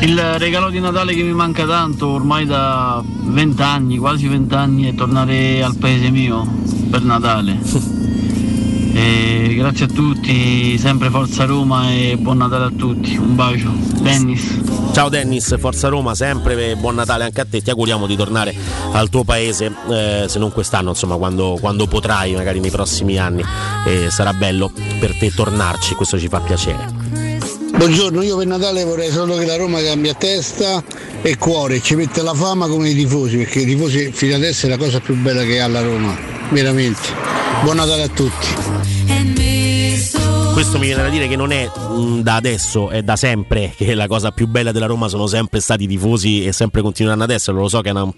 il 0.00 0.38
regalo 0.38 0.70
di 0.70 0.80
Natale 0.80 1.14
che 1.14 1.22
mi 1.22 1.32
manca 1.32 1.66
tanto 1.66 2.08
ormai 2.08 2.46
da 2.46 3.02
vent'anni, 3.04 3.98
quasi 3.98 4.28
vent'anni, 4.28 4.84
è 4.84 4.94
tornare 4.94 5.62
al 5.62 5.76
paese 5.76 6.10
mio 6.10 6.46
per 6.90 7.02
Natale. 7.02 7.58
E 8.92 9.54
grazie 9.56 9.84
a 9.84 9.88
tutti, 9.88 10.76
sempre 10.76 11.10
Forza 11.10 11.44
Roma 11.44 11.90
e 11.92 12.16
buon 12.18 12.38
Natale 12.38 12.64
a 12.64 12.72
tutti. 12.76 13.16
Un 13.16 13.36
bacio. 13.36 13.72
Dennis. 14.00 14.60
Ciao 14.92 15.08
Dennis, 15.08 15.56
Forza 15.58 15.88
Roma 15.88 16.16
sempre 16.16 16.74
buon 16.74 16.96
Natale 16.96 17.24
anche 17.24 17.40
a 17.40 17.46
te. 17.48 17.62
Ti 17.62 17.70
auguriamo 17.70 18.06
di 18.08 18.16
tornare 18.16 18.54
al 18.92 19.08
tuo 19.08 19.22
paese, 19.22 19.72
eh, 19.88 20.24
se 20.28 20.38
non 20.40 20.50
quest'anno, 20.50 20.90
insomma, 20.90 21.16
quando, 21.16 21.56
quando, 21.60 21.86
potrai, 21.86 22.34
magari 22.34 22.58
nei 22.58 22.70
prossimi 22.70 23.16
anni. 23.16 23.44
E 23.86 24.10
sarà 24.10 24.32
bello 24.32 24.72
per 24.98 25.16
te 25.16 25.32
tornarci, 25.32 25.94
questo 25.94 26.18
ci 26.18 26.28
fa 26.28 26.40
piacere. 26.40 27.29
Buongiorno, 27.80 28.20
io 28.20 28.36
per 28.36 28.46
Natale 28.46 28.84
vorrei 28.84 29.10
solo 29.10 29.38
che 29.38 29.46
la 29.46 29.56
Roma 29.56 29.80
cambia 29.80 30.12
testa 30.12 30.84
e 31.22 31.38
cuore, 31.38 31.80
ci 31.80 31.94
mette 31.94 32.20
la 32.20 32.34
fama 32.34 32.66
come 32.66 32.90
i 32.90 32.94
tifosi, 32.94 33.38
perché 33.38 33.60
i 33.60 33.64
tifosi 33.64 34.10
fino 34.12 34.34
adesso 34.34 34.66
è 34.66 34.68
la 34.68 34.76
cosa 34.76 35.00
più 35.00 35.14
bella 35.14 35.44
che 35.44 35.62
ha 35.62 35.66
la 35.66 35.80
Roma, 35.80 36.14
veramente. 36.50 37.00
Buon 37.62 37.76
Natale 37.76 38.02
a 38.02 38.08
tutti. 38.08 39.39
Questo 40.60 40.78
mi 40.78 40.88
viene 40.88 41.02
da 41.02 41.08
dire 41.08 41.26
che 41.26 41.36
non 41.36 41.52
è 41.52 41.70
mh, 41.74 42.20
da 42.20 42.34
adesso, 42.34 42.90
è 42.90 43.02
da 43.02 43.16
sempre 43.16 43.72
che 43.74 43.94
la 43.94 44.06
cosa 44.06 44.30
più 44.30 44.46
bella 44.46 44.72
della 44.72 44.84
Roma 44.84 45.08
sono 45.08 45.26
sempre 45.26 45.58
stati 45.58 45.84
i 45.84 45.86
tifosi 45.86 46.44
e 46.44 46.52
sempre 46.52 46.82
continueranno 46.82 47.24
adesso. 47.24 47.50
Lo 47.50 47.66
so 47.66 47.80
che 47.80 47.88
un 47.88 48.12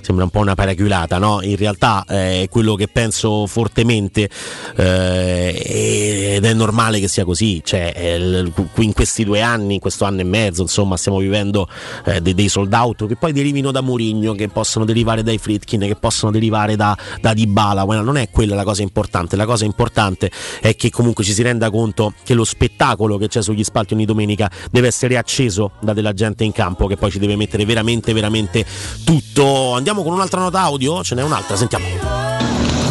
sembra 0.00 0.24
un 0.24 0.30
po' 0.30 0.38
una 0.38 0.54
paraculata, 0.54 1.18
no? 1.18 1.42
In 1.42 1.56
realtà 1.56 2.06
eh, 2.08 2.44
è 2.44 2.48
quello 2.48 2.74
che 2.74 2.88
penso 2.88 3.46
fortemente 3.46 4.30
eh, 4.76 6.34
ed 6.36 6.44
è 6.46 6.54
normale 6.54 7.00
che 7.00 7.08
sia 7.08 7.26
così. 7.26 7.60
Cioè, 7.62 7.92
eh, 7.94 8.52
in 8.76 8.92
questi 8.94 9.22
due 9.22 9.42
anni, 9.42 9.74
in 9.74 9.80
questo 9.80 10.06
anno 10.06 10.22
e 10.22 10.24
mezzo, 10.24 10.62
insomma, 10.62 10.96
stiamo 10.96 11.18
vivendo 11.18 11.68
eh, 12.06 12.22
dei, 12.22 12.48
sold 12.48 12.72
out 12.72 13.06
che 13.06 13.16
poi 13.16 13.34
derivino 13.34 13.70
da 13.70 13.82
Mourinho, 13.82 14.32
che 14.32 14.48
possono 14.48 14.86
derivare 14.86 15.22
dai 15.22 15.36
Fritkin, 15.36 15.80
che 15.80 15.96
possono 15.96 16.32
derivare 16.32 16.76
da, 16.76 16.96
da 17.20 17.34
Dybala. 17.34 17.84
Guarda, 17.84 18.02
non 18.02 18.16
è 18.16 18.30
quella 18.30 18.54
la 18.54 18.64
cosa 18.64 18.80
importante. 18.80 19.36
La 19.36 19.44
cosa 19.44 19.66
importante 19.66 20.30
è 20.62 20.74
che 20.76 20.88
comunque 20.88 21.22
ci 21.24 21.34
si 21.34 21.42
renda 21.42 21.72
conto 21.74 22.12
che 22.22 22.34
lo 22.34 22.44
spettacolo 22.44 23.18
che 23.18 23.26
c'è 23.26 23.42
sugli 23.42 23.64
spalti 23.64 23.94
ogni 23.94 24.04
domenica 24.04 24.48
deve 24.70 24.86
essere 24.86 25.16
acceso 25.16 25.72
da 25.80 25.92
della 25.92 26.12
gente 26.12 26.44
in 26.44 26.52
campo 26.52 26.86
che 26.86 26.96
poi 26.96 27.10
ci 27.10 27.18
deve 27.18 27.34
mettere 27.34 27.64
veramente, 27.64 28.12
veramente 28.12 28.64
tutto. 29.04 29.72
Andiamo 29.72 30.04
con 30.04 30.12
un'altra 30.12 30.40
nota 30.40 30.60
audio? 30.60 31.02
Ce 31.02 31.16
n'è 31.16 31.22
un'altra, 31.22 31.56
sentiamo. 31.56 31.84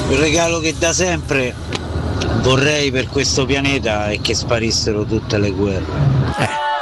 Il 0.10 0.18
regalo 0.18 0.60
che 0.60 0.76
da 0.78 0.92
sempre 0.92 1.56
vorrei 2.42 2.92
per 2.92 3.08
questo 3.08 3.46
pianeta 3.46 4.10
è 4.10 4.20
che 4.20 4.36
sparissero 4.36 5.06
tutte 5.06 5.38
le 5.38 5.52
guerre. 5.52 6.73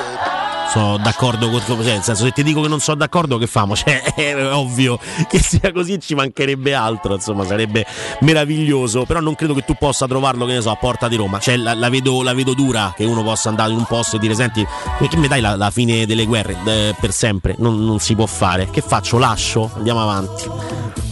Sono 0.72 0.96
d'accordo 0.98 1.50
con 1.50 1.60
cioè, 1.60 1.76
nel 1.76 2.02
senso, 2.02 2.24
se 2.24 2.32
ti 2.32 2.44
dico 2.44 2.62
che 2.62 2.70
non 2.70 2.80
sono 2.80 2.96
d'accordo, 2.96 3.38
che 3.38 3.46
famo? 3.46 3.76
Cioè, 3.76 4.02
è 4.16 4.54
ovvio 4.54 4.98
che 5.28 5.38
sia 5.40 5.74
così, 5.74 6.00
ci 6.00 6.16
mancherebbe 6.16 6.74
altro, 6.74 7.16
insomma, 7.16 7.44
sarebbe 7.44 7.86
meraviglioso. 8.22 9.04
Però 9.04 9.20
non 9.20 9.36
credo 9.36 9.54
che 9.54 9.66
tu 9.66 9.74
possa 9.78 10.08
trovarlo, 10.08 10.46
che 10.46 10.54
ne 10.54 10.62
so, 10.62 10.72
a 10.72 10.78
Porta 10.78 11.10
di 11.10 11.18
Roma. 11.18 11.40
Cioè, 11.40 11.58
la, 11.58 11.74
la 11.74 11.90
vedo, 11.90 12.24
la 12.24 12.34
vedo 12.34 12.54
dura 12.54 12.94
che 12.96 13.04
uno 13.04 13.22
possa 13.22 13.50
andare 13.50 13.74
in 13.74 13.80
un 13.80 13.86
posto 13.86 14.16
e 14.16 14.20
dire: 14.20 14.34
Senti, 14.34 14.66
che 15.10 15.18
mi 15.18 15.28
dai 15.28 15.42
la, 15.42 15.58
la 15.58 15.72
fine 15.72 16.06
delle 16.06 16.26
guerre 16.26 16.56
eh, 16.66 16.96
per 16.98 17.12
sempre? 17.12 17.56
Non, 17.58 17.84
non 17.84 18.00
si 18.00 18.16
può 18.16 18.26
fare. 18.26 18.70
Che 18.70 18.80
faccio? 18.80 19.18
Lascio? 19.18 19.72
Andiamo 19.76 20.02
avanti. 20.02 21.11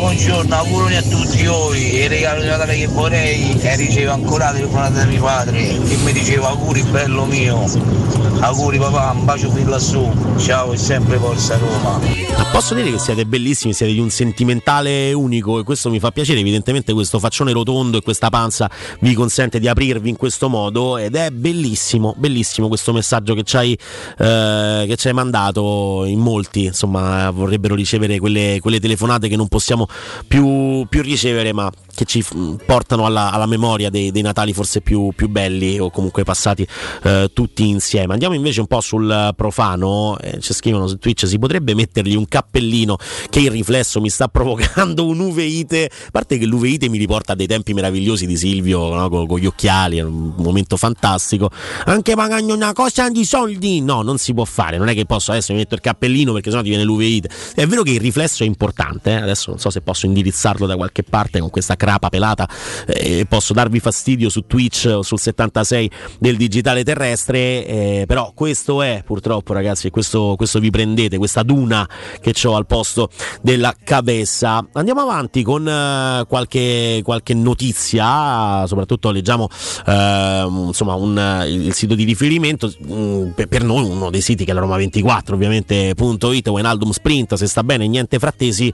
Buongiorno, 0.00 0.54
auguri 0.54 0.96
a 0.96 1.02
tutti 1.02 1.44
voi. 1.44 1.96
Il 1.96 2.08
regalo 2.08 2.40
di 2.40 2.46
Natale 2.46 2.74
che 2.74 2.86
vorrei 2.86 3.54
è 3.60 3.76
ricevo 3.76 4.12
ancora 4.12 4.50
telefonata 4.50 5.00
da 5.00 5.04
mio 5.04 5.20
padre 5.20 5.60
che 5.60 5.96
mi 6.02 6.12
diceva 6.12 6.48
auguri 6.48 6.82
bello 6.84 7.26
mio. 7.26 7.98
Auguri 8.40 8.78
papà, 8.78 9.10
un 9.10 9.26
bacio 9.26 9.50
fin 9.50 9.68
lassù. 9.68 10.10
Ciao 10.38 10.72
e 10.72 10.78
sempre 10.78 11.18
Forza 11.18 11.58
Roma. 11.58 11.98
Ma 11.98 12.44
posso 12.50 12.72
dire 12.72 12.90
che 12.90 12.98
siete 12.98 13.26
bellissimi, 13.26 13.74
siete 13.74 13.92
di 13.92 13.98
un 13.98 14.08
sentimentale 14.08 15.12
unico 15.12 15.58
e 15.58 15.64
questo 15.64 15.90
mi 15.90 16.00
fa 16.00 16.10
piacere. 16.10 16.40
Evidentemente 16.40 16.94
questo 16.94 17.18
faccione 17.18 17.52
rotondo 17.52 17.98
e 17.98 18.02
questa 18.02 18.30
panza 18.30 18.70
vi 19.00 19.12
consente 19.12 19.60
di 19.60 19.68
aprirvi 19.68 20.08
in 20.08 20.16
questo 20.16 20.48
modo 20.48 20.96
ed 20.96 21.14
è 21.14 21.30
bellissimo, 21.30 22.14
bellissimo 22.16 22.68
questo 22.68 22.94
messaggio 22.94 23.34
che 23.34 23.42
ci 23.42 23.56
hai, 23.58 23.78
eh, 24.18 24.84
che 24.88 24.96
ci 24.96 25.08
hai 25.08 25.12
mandato 25.12 26.04
in 26.06 26.20
molti. 26.20 26.64
Insomma, 26.64 27.30
vorrebbero 27.30 27.74
ricevere 27.74 28.18
quelle, 28.18 28.56
quelle 28.62 28.80
telefonate 28.80 29.28
che 29.28 29.36
non 29.36 29.48
possiamo 29.48 29.86
più, 30.26 30.86
più 30.88 31.02
ricevere, 31.02 31.52
ma 31.52 31.70
che 31.94 32.04
ci 32.04 32.24
mm, 32.34 32.54
portano 32.64 33.04
alla, 33.04 33.30
alla 33.30 33.46
memoria 33.46 33.90
dei, 33.90 34.10
dei 34.10 34.22
Natali 34.22 34.52
forse 34.52 34.80
più, 34.80 35.12
più 35.14 35.28
belli 35.28 35.78
o 35.78 35.90
comunque 35.90 36.24
passati 36.24 36.66
eh, 37.02 37.30
tutti 37.32 37.68
insieme. 37.68 38.12
Andiamo 38.12 38.34
invece 38.34 38.60
un 38.60 38.66
po' 38.66 38.80
sul 38.80 39.34
profano, 39.36 40.18
eh, 40.18 40.40
ci 40.40 40.54
scrivono 40.54 40.86
su 40.86 40.98
Twitch, 40.98 41.26
si 41.26 41.38
potrebbe 41.38 41.74
mettergli 41.74 42.14
un 42.14 42.26
cappellino 42.26 42.96
che 43.28 43.40
il 43.40 43.50
riflesso 43.50 44.00
mi 44.00 44.08
sta 44.08 44.28
provocando 44.32 45.06
un'uveite, 45.06 45.90
a 46.06 46.10
parte 46.10 46.38
che 46.38 46.46
l'uveite 46.46 46.88
mi 46.88 46.98
riporta 46.98 47.32
a 47.32 47.36
dei 47.36 47.46
tempi 47.46 47.74
meravigliosi 47.74 48.26
di 48.26 48.36
Silvio 48.36 48.94
no? 48.94 49.08
con, 49.08 49.26
con 49.26 49.38
gli 49.38 49.46
occhiali, 49.46 49.98
è 49.98 50.02
un 50.02 50.32
momento 50.36 50.76
fantastico, 50.76 51.50
anche 51.84 52.14
pagando 52.14 52.54
una 52.54 52.72
cosa 52.72 53.08
di 53.10 53.24
soldi, 53.24 53.80
no, 53.80 54.02
non 54.02 54.18
si 54.18 54.32
può 54.32 54.44
fare, 54.44 54.78
non 54.78 54.88
è 54.88 54.94
che 54.94 55.04
posso 55.04 55.32
adesso 55.32 55.52
mi 55.52 55.58
metto 55.58 55.74
il 55.74 55.80
cappellino 55.80 56.32
perché 56.32 56.50
sennò 56.50 56.62
ti 56.62 56.68
viene 56.68 56.84
l'uveite, 56.84 57.28
è 57.54 57.66
vero 57.66 57.82
che 57.82 57.90
il 57.90 58.00
riflesso 58.00 58.42
è 58.42 58.46
importante, 58.46 59.10
eh? 59.10 59.16
adesso 59.16 59.50
non 59.50 59.58
so 59.58 59.70
se 59.70 59.79
posso 59.80 60.06
indirizzarlo 60.06 60.66
da 60.66 60.76
qualche 60.76 61.02
parte 61.02 61.40
con 61.40 61.50
questa 61.50 61.76
crapa 61.76 62.08
pelata 62.08 62.48
eh, 62.86 63.26
posso 63.28 63.52
darvi 63.52 63.80
fastidio 63.80 64.28
su 64.28 64.46
Twitch 64.46 64.86
o 64.86 65.02
sul 65.02 65.18
76 65.18 65.90
del 66.18 66.36
digitale 66.36 66.84
terrestre 66.84 67.66
eh, 67.66 68.04
però 68.06 68.32
questo 68.34 68.82
è 68.82 69.02
purtroppo 69.04 69.52
ragazzi 69.52 69.90
questo, 69.90 70.34
questo 70.36 70.58
vi 70.58 70.70
prendete 70.70 71.18
questa 71.18 71.42
duna 71.42 71.88
che 72.20 72.34
ho 72.46 72.56
al 72.56 72.66
posto 72.66 73.10
della 73.42 73.74
cabessa. 73.82 74.66
Andiamo 74.72 75.00
avanti 75.00 75.42
con 75.42 75.66
eh, 75.66 76.24
qualche, 76.26 77.00
qualche 77.04 77.34
notizia 77.34 78.66
soprattutto 78.66 79.10
leggiamo 79.10 79.48
eh, 79.86 80.46
insomma 80.48 80.94
un, 80.94 81.44
il 81.46 81.72
sito 81.72 81.94
di 81.94 82.04
riferimento 82.04 82.72
mh, 82.78 83.44
per, 83.48 83.62
noi 83.62 83.84
uno 83.88 84.10
dei 84.10 84.20
siti 84.20 84.44
che 84.44 84.50
è 84.50 84.54
la 84.54 84.60
Roma 84.60 84.76
24 84.76 85.34
ovviamente 85.34 85.94
punto 85.94 86.32
it 86.32 86.48
Wijnaldum 86.48 86.90
Sprint 86.90 87.34
se 87.34 87.46
sta 87.46 87.62
bene 87.62 87.86
niente 87.86 88.18
frattesi 88.18 88.72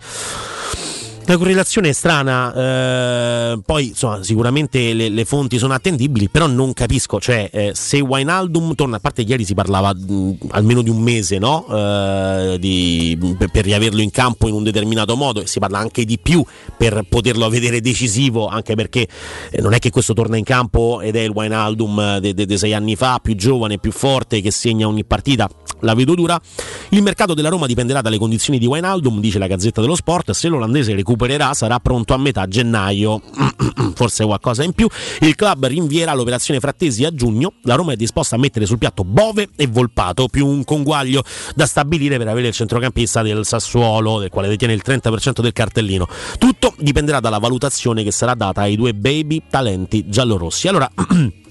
la 1.26 1.36
correlazione 1.36 1.92
strana, 1.92 2.54
eh, 3.52 3.58
poi 3.64 3.88
insomma, 3.88 4.22
sicuramente 4.22 4.92
le, 4.94 5.08
le 5.08 5.24
fonti 5.24 5.58
sono 5.58 5.74
attendibili, 5.74 6.28
però 6.28 6.46
non 6.46 6.72
capisco, 6.72 7.18
cioè 7.20 7.50
eh, 7.52 7.72
se 7.74 8.00
Wijnaldum 8.00 8.74
torna, 8.74 8.96
a 8.96 9.00
parte 9.00 9.22
ieri 9.22 9.44
si 9.44 9.54
parlava 9.54 9.92
mh, 9.92 10.36
almeno 10.50 10.82
di 10.82 10.90
un 10.90 11.02
mese 11.02 11.38
no? 11.38 11.66
Eh, 11.68 12.56
di- 12.60 13.34
per, 13.36 13.48
per 13.48 13.64
riaverlo 13.64 14.00
in 14.00 14.10
campo 14.10 14.46
in 14.46 14.54
un 14.54 14.62
determinato 14.62 15.16
modo 15.16 15.42
e 15.42 15.46
si 15.46 15.58
parla 15.58 15.78
anche 15.78 16.04
di 16.04 16.18
più 16.18 16.44
per 16.76 17.04
poterlo 17.08 17.48
vedere 17.48 17.80
decisivo, 17.80 18.46
anche 18.46 18.76
perché 18.76 19.08
eh, 19.50 19.60
non 19.60 19.72
è 19.72 19.80
che 19.80 19.90
questo 19.90 20.12
torna 20.14 20.36
in 20.36 20.44
campo 20.44 21.00
ed 21.00 21.16
è 21.16 21.20
il 21.20 21.30
Wijnaldum 21.30 22.18
dei 22.18 22.58
sei 22.58 22.72
anni 22.72 22.94
fa, 22.94 23.18
più 23.20 23.34
giovane, 23.34 23.78
più 23.78 23.90
forte, 23.90 24.40
che 24.40 24.52
segna 24.52 24.86
ogni 24.86 25.04
partita, 25.04 25.48
la 25.80 25.94
vedo 25.94 26.14
dura. 26.14 26.40
Il 26.90 27.02
mercato 27.02 27.34
della 27.34 27.48
Roma 27.48 27.66
dipenderà 27.66 28.00
dalle 28.00 28.18
condizioni 28.18 28.58
di 28.58 28.66
Wijnaldum, 28.66 29.20
dice 29.20 29.38
la 29.38 29.46
Gazzetta 29.46 29.80
dello 29.80 29.94
Sport, 29.94 30.30
se 30.32 30.48
l'olandese 30.48 30.94
recupererà 30.94 31.52
sarà 31.54 31.78
pronto 31.80 32.14
a 32.14 32.16
metà 32.16 32.46
gennaio, 32.46 33.20
forse 33.94 34.24
qualcosa 34.24 34.62
in 34.62 34.72
più. 34.72 34.86
Il 35.20 35.34
club 35.34 35.66
rinvierà 35.66 36.14
l'operazione 36.14 36.60
Frattesi 36.60 37.04
a 37.04 37.12
giugno, 37.12 37.54
la 37.62 37.74
Roma 37.74 37.92
è 37.92 37.96
disposta 37.96 38.36
a 38.36 38.38
mettere 38.38 38.66
sul 38.66 38.78
piatto 38.78 39.04
Bove 39.04 39.48
e 39.56 39.66
Volpato, 39.66 40.28
più 40.28 40.46
un 40.46 40.64
conguaglio 40.64 41.22
da 41.54 41.66
stabilire 41.66 42.18
per 42.18 42.28
avere 42.28 42.48
il 42.48 42.54
centrocampista 42.54 43.22
del 43.22 43.44
Sassuolo, 43.44 44.18
del 44.18 44.30
quale 44.30 44.48
detiene 44.48 44.74
il 44.74 44.82
30% 44.84 45.40
del 45.40 45.52
cartellino. 45.52 46.06
Tutto 46.38 46.74
dipenderà 46.78 47.20
dalla 47.20 47.38
valutazione 47.38 48.02
che 48.02 48.10
sarà 48.10 48.34
data 48.34 48.62
ai 48.62 48.76
due 48.76 48.94
baby 48.94 49.42
talenti 49.48 50.08
giallorossi. 50.08 50.68
Allora... 50.68 50.90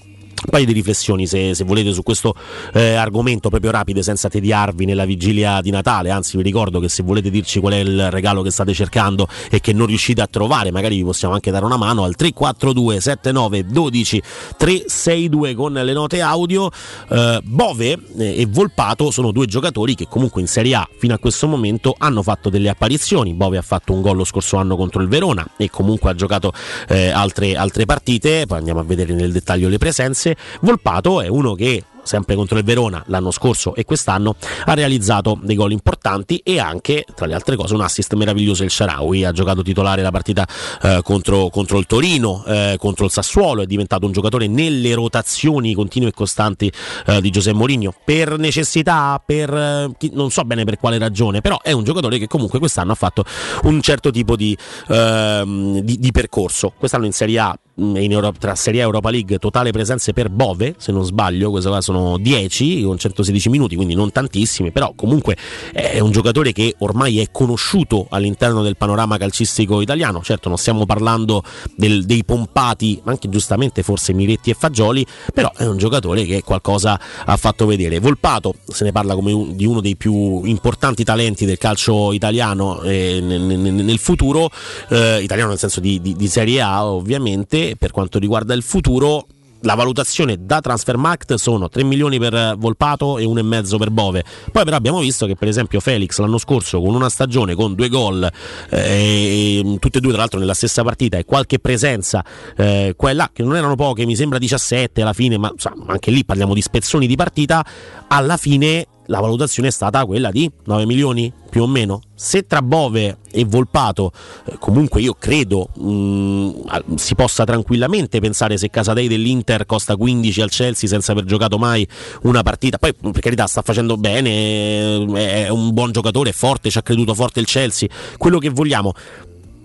Un 0.44 0.50
paio 0.50 0.66
di 0.66 0.72
riflessioni 0.72 1.26
se, 1.26 1.54
se 1.54 1.64
volete 1.64 1.92
su 1.92 2.02
questo 2.02 2.34
eh, 2.74 2.94
argomento 2.94 3.48
proprio 3.48 3.70
rapide 3.70 4.02
senza 4.02 4.28
tediarvi 4.28 4.84
nella 4.84 5.04
vigilia 5.04 5.60
di 5.60 5.70
Natale, 5.70 6.10
anzi 6.10 6.36
vi 6.36 6.42
ricordo 6.42 6.78
che 6.78 6.88
se 6.88 7.02
volete 7.02 7.30
dirci 7.30 7.58
qual 7.58 7.72
è 7.72 7.78
il 7.78 8.10
regalo 8.10 8.42
che 8.42 8.50
state 8.50 8.74
cercando 8.74 9.26
e 9.50 9.60
che 9.60 9.72
non 9.72 9.86
riuscite 9.86 10.20
a 10.20 10.26
trovare, 10.26 10.70
magari 10.70 10.96
vi 10.96 11.04
possiamo 11.04 11.34
anche 11.34 11.50
dare 11.50 11.64
una 11.64 11.76
mano 11.76 12.04
al 12.04 12.14
342 12.14 13.00
79 13.00 13.66
12 13.66 14.22
362 14.56 15.54
con 15.54 15.72
le 15.72 15.92
note 15.92 16.20
audio. 16.20 16.70
Eh, 17.08 17.40
Bove 17.42 17.98
eh, 18.18 18.40
e 18.40 18.46
Volpato 18.46 19.10
sono 19.10 19.32
due 19.32 19.46
giocatori 19.46 19.94
che 19.94 20.06
comunque 20.08 20.40
in 20.40 20.48
Serie 20.48 20.74
A 20.74 20.88
fino 20.98 21.14
a 21.14 21.18
questo 21.18 21.46
momento 21.46 21.94
hanno 21.96 22.22
fatto 22.22 22.50
delle 22.50 22.68
apparizioni. 22.68 23.34
Bove 23.34 23.58
ha 23.58 23.62
fatto 23.62 23.92
un 23.92 24.00
gol 24.00 24.16
lo 24.16 24.24
scorso 24.24 24.56
anno 24.56 24.76
contro 24.76 25.02
il 25.02 25.08
Verona 25.08 25.46
e 25.56 25.70
comunque 25.70 26.10
ha 26.10 26.14
giocato 26.14 26.52
eh, 26.88 27.08
altre, 27.08 27.56
altre 27.56 27.84
partite, 27.84 28.44
poi 28.46 28.58
andiamo 28.58 28.80
a 28.80 28.84
vedere 28.84 29.14
nel 29.14 29.32
dettaglio 29.32 29.68
le 29.68 29.78
presenze. 29.78 30.25
Volpato 30.60 31.20
è 31.20 31.28
uno 31.28 31.54
che 31.54 31.84
sempre 32.06 32.36
contro 32.36 32.56
il 32.56 32.64
Verona 32.64 33.02
l'anno 33.08 33.30
scorso 33.30 33.74
e 33.74 33.84
quest'anno 33.84 34.36
ha 34.64 34.74
realizzato 34.74 35.38
dei 35.42 35.56
gol 35.56 35.72
importanti 35.72 36.40
e 36.44 36.58
anche 36.58 37.04
tra 37.14 37.26
le 37.26 37.34
altre 37.34 37.56
cose 37.56 37.74
un 37.74 37.80
assist 37.80 38.14
meraviglioso 38.14 38.62
il 38.62 38.70
Sharawi. 38.70 39.24
Ha 39.24 39.32
giocato 39.32 39.62
titolare 39.62 40.02
la 40.02 40.10
partita 40.10 40.46
eh, 40.82 41.00
contro, 41.02 41.48
contro 41.50 41.78
il 41.78 41.86
Torino 41.86 42.44
eh, 42.46 42.76
contro 42.78 43.04
il 43.04 43.10
Sassuolo. 43.10 43.62
È 43.62 43.66
diventato 43.66 44.06
un 44.06 44.12
giocatore 44.12 44.46
nelle 44.46 44.94
rotazioni 44.94 45.74
continue 45.74 46.08
e 46.08 46.12
costanti 46.12 46.72
eh, 47.06 47.20
di 47.20 47.30
Giuseppe 47.30 47.56
Mourinho. 47.56 47.92
Per 48.04 48.38
necessità 48.38 49.20
per 49.24 49.52
eh, 49.52 49.90
chi- 49.98 50.10
non 50.14 50.30
so 50.30 50.42
bene 50.44 50.64
per 50.64 50.78
quale 50.78 50.98
ragione 50.98 51.40
però 51.40 51.60
è 51.60 51.72
un 51.72 51.84
giocatore 51.84 52.18
che 52.18 52.28
comunque 52.28 52.58
quest'anno 52.60 52.92
ha 52.92 52.96
fatto 52.96 53.24
un 53.64 53.80
certo 53.80 54.10
tipo 54.10 54.36
di, 54.36 54.56
ehm, 54.88 55.80
di- 55.80 55.98
di 55.98 56.12
percorso. 56.12 56.72
Quest'anno 56.78 57.06
in 57.06 57.12
Serie 57.12 57.38
A 57.40 57.58
mh, 57.76 57.96
in 57.96 58.12
Euro- 58.12 58.32
tra 58.38 58.54
Serie 58.54 58.80
A 58.80 58.82
e 58.82 58.86
Europa 58.86 59.10
League 59.10 59.38
totale 59.38 59.70
presenze 59.70 60.12
per 60.12 60.28
Bove, 60.30 60.74
se 60.78 60.92
non 60.92 61.04
sbaglio, 61.04 61.50
questo 61.50 61.70
qua 61.70 61.80
sono 61.80 62.18
10 62.18 62.82
con 62.82 62.98
116 62.98 63.48
minuti, 63.48 63.76
quindi 63.76 63.94
non 63.94 64.10
tantissimi, 64.12 64.70
però 64.72 64.92
comunque 64.94 65.36
è 65.72 65.98
un 66.00 66.10
giocatore 66.10 66.52
che 66.52 66.74
ormai 66.78 67.20
è 67.20 67.28
conosciuto 67.30 68.06
all'interno 68.10 68.62
del 68.62 68.76
panorama 68.76 69.16
calcistico 69.18 69.80
italiano. 69.80 70.22
Certo, 70.22 70.48
non 70.48 70.58
stiamo 70.58 70.86
parlando 70.86 71.42
del- 71.74 72.04
dei 72.04 72.24
pompati, 72.24 73.00
ma 73.04 73.12
anche 73.12 73.28
giustamente 73.28 73.82
forse 73.82 74.12
Miretti 74.12 74.50
e 74.50 74.54
Fagioli, 74.54 75.04
però 75.32 75.50
è 75.56 75.66
un 75.66 75.76
giocatore 75.76 76.24
che 76.24 76.42
qualcosa 76.42 76.98
ha 77.24 77.36
fatto 77.36 77.66
vedere. 77.66 77.98
Volpato 77.98 78.54
se 78.66 78.84
ne 78.84 78.92
parla 78.92 79.14
come 79.14 79.32
un- 79.32 79.56
di 79.56 79.64
uno 79.66 79.80
dei 79.80 79.96
più 79.96 80.44
importanti 80.44 81.04
talenti 81.04 81.44
del 81.44 81.58
calcio 81.58 82.12
italiano 82.12 82.80
eh, 82.82 83.20
nel, 83.22 83.40
nel- 83.40 83.72
nel 83.72 83.98
futuro, 83.98 84.50
eh, 84.88 85.20
italiano 85.22 85.50
nel 85.50 85.58
senso 85.58 85.80
di, 85.80 86.00
di- 86.00 86.14
di 86.16 86.28
Serie 86.28 86.60
A 86.60 86.86
ovviamente, 86.86 87.65
per 87.74 87.90
quanto 87.90 88.18
riguarda 88.18 88.54
il 88.54 88.62
futuro. 88.62 89.26
La 89.60 89.74
valutazione 89.74 90.36
da 90.38 90.60
Transfermarkt 90.60 91.34
sono 91.34 91.68
3 91.68 91.82
milioni 91.82 92.18
per 92.18 92.54
Volpato 92.58 93.18
e 93.18 93.24
1,5 93.24 93.78
per 93.78 93.90
Bove. 93.90 94.22
Poi 94.52 94.64
però 94.64 94.76
abbiamo 94.76 95.00
visto 95.00 95.26
che 95.26 95.34
per 95.34 95.48
esempio 95.48 95.80
Felix 95.80 96.18
l'anno 96.18 96.38
scorso 96.38 96.80
con 96.80 96.94
una 96.94 97.08
stagione 97.08 97.54
con 97.54 97.74
due 97.74 97.88
gol, 97.88 98.30
eh, 98.68 99.76
tutte 99.80 99.98
e 99.98 100.00
due 100.00 100.12
tra 100.12 100.20
l'altro 100.20 100.38
nella 100.38 100.54
stessa 100.54 100.84
partita 100.84 101.16
e 101.16 101.24
qualche 101.24 101.58
presenza 101.58 102.22
eh, 102.56 102.94
qua 102.96 103.10
e 103.10 103.14
là, 103.14 103.30
che 103.32 103.42
non 103.42 103.56
erano 103.56 103.74
poche, 103.74 104.04
mi 104.04 104.14
sembra 104.14 104.38
17 104.38 105.00
alla 105.00 105.14
fine, 105.14 105.38
ma 105.38 105.50
insomma, 105.50 105.86
anche 105.88 106.10
lì 106.10 106.24
parliamo 106.24 106.52
di 106.54 106.60
spezzoni 106.60 107.06
di 107.06 107.16
partita, 107.16 107.64
alla 108.08 108.36
fine 108.36 108.86
la 109.06 109.20
valutazione 109.20 109.68
è 109.68 109.72
stata 109.72 110.04
quella 110.04 110.30
di 110.30 110.50
9 110.64 110.86
milioni 110.86 111.32
più 111.48 111.62
o 111.62 111.66
meno. 111.66 112.00
Se 112.14 112.46
tra 112.46 112.60
Bove 112.60 113.18
e 113.30 113.44
Volpato, 113.44 114.12
eh, 114.44 114.56
comunque 114.58 115.00
io 115.00 115.14
credo 115.14 115.68
mh, 115.74 116.62
al- 116.66 116.84
si 116.96 117.14
possa 117.14 117.44
tranquillamente 117.44 118.20
pensare 118.20 118.56
se 118.56 118.68
Casadei 118.70 119.08
dell'Inter 119.08 119.64
costa 119.66 119.96
15 119.96 120.42
al 120.42 120.50
Chelsea 120.50 120.88
senza 120.88 121.12
aver 121.12 121.24
giocato 121.24 121.58
mai 121.58 121.86
una 122.22 122.42
partita, 122.42 122.78
poi 122.78 122.94
per 122.94 123.20
carità 123.20 123.46
sta 123.46 123.62
facendo 123.62 123.96
bene, 123.96 124.30
eh, 124.30 125.44
è 125.44 125.48
un 125.48 125.72
buon 125.72 125.92
giocatore, 125.92 126.30
è 126.30 126.34
forte, 126.34 126.70
ci 126.70 126.78
ha 126.78 126.82
creduto 126.82 127.14
forte 127.14 127.40
il 127.40 127.46
Chelsea, 127.46 127.88
quello 128.16 128.38
che 128.38 128.50
vogliamo. 128.50 128.92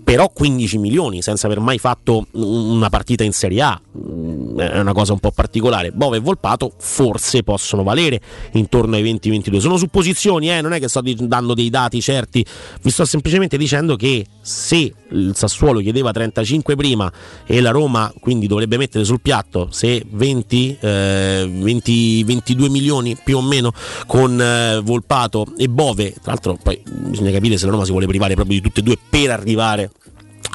Però 0.04 0.28
15 0.28 0.78
milioni 0.78 1.22
senza 1.22 1.46
aver 1.46 1.60
mai 1.60 1.78
fatto 1.78 2.26
una 2.32 2.88
partita 2.90 3.24
in 3.24 3.32
Serie 3.32 3.62
A 3.62 3.80
mm, 3.96 4.58
è 4.58 4.78
una 4.80 4.92
cosa 4.92 5.12
un 5.12 5.20
po' 5.20 5.30
particolare. 5.30 5.92
Bove 5.92 6.16
e 6.16 6.20
Volpato 6.20 6.72
forse 6.78 7.42
possono 7.42 7.82
valere 7.82 8.20
intorno 8.52 8.96
ai 8.96 9.04
20-22. 9.04 9.58
Sono 9.58 9.76
supposizioni, 9.76 10.50
eh, 10.50 10.60
non 10.60 10.72
è 10.72 10.80
che 10.80 10.88
sto 10.88 11.00
dando 11.02 11.54
dei 11.54 11.70
dati 11.70 12.00
certi, 12.00 12.44
vi 12.82 12.90
sto 12.90 13.04
semplicemente 13.04 13.56
dicendo 13.56 13.96
che 13.96 14.26
se 14.40 14.92
il 15.12 15.32
Sassuolo 15.34 15.80
chiedeva 15.80 16.10
35 16.10 16.74
prima 16.74 17.10
e 17.46 17.60
la 17.60 17.70
Roma 17.70 18.12
quindi 18.20 18.46
dovrebbe 18.46 18.76
mettere 18.76 19.04
sul 19.04 19.20
piatto 19.20 19.68
se 19.70 20.04
20, 20.08 20.78
eh, 20.80 21.50
20 21.52 22.24
22 22.24 22.68
milioni 22.68 23.16
più 23.22 23.36
o 23.36 23.42
meno 23.42 23.72
con 24.06 24.40
eh, 24.40 24.80
Volpato 24.82 25.46
e 25.56 25.68
Bove, 25.68 26.12
tra 26.12 26.32
l'altro 26.32 26.58
poi 26.62 26.80
bisogna 26.84 27.30
capire 27.30 27.56
se 27.56 27.66
la 27.66 27.72
Roma 27.72 27.84
si 27.84 27.90
vuole 27.90 28.06
privare 28.06 28.34
proprio 28.34 28.56
di 28.56 28.62
tutte 28.62 28.80
e 28.80 28.82
due 28.82 28.98
per 29.08 29.30
arrivare 29.30 29.90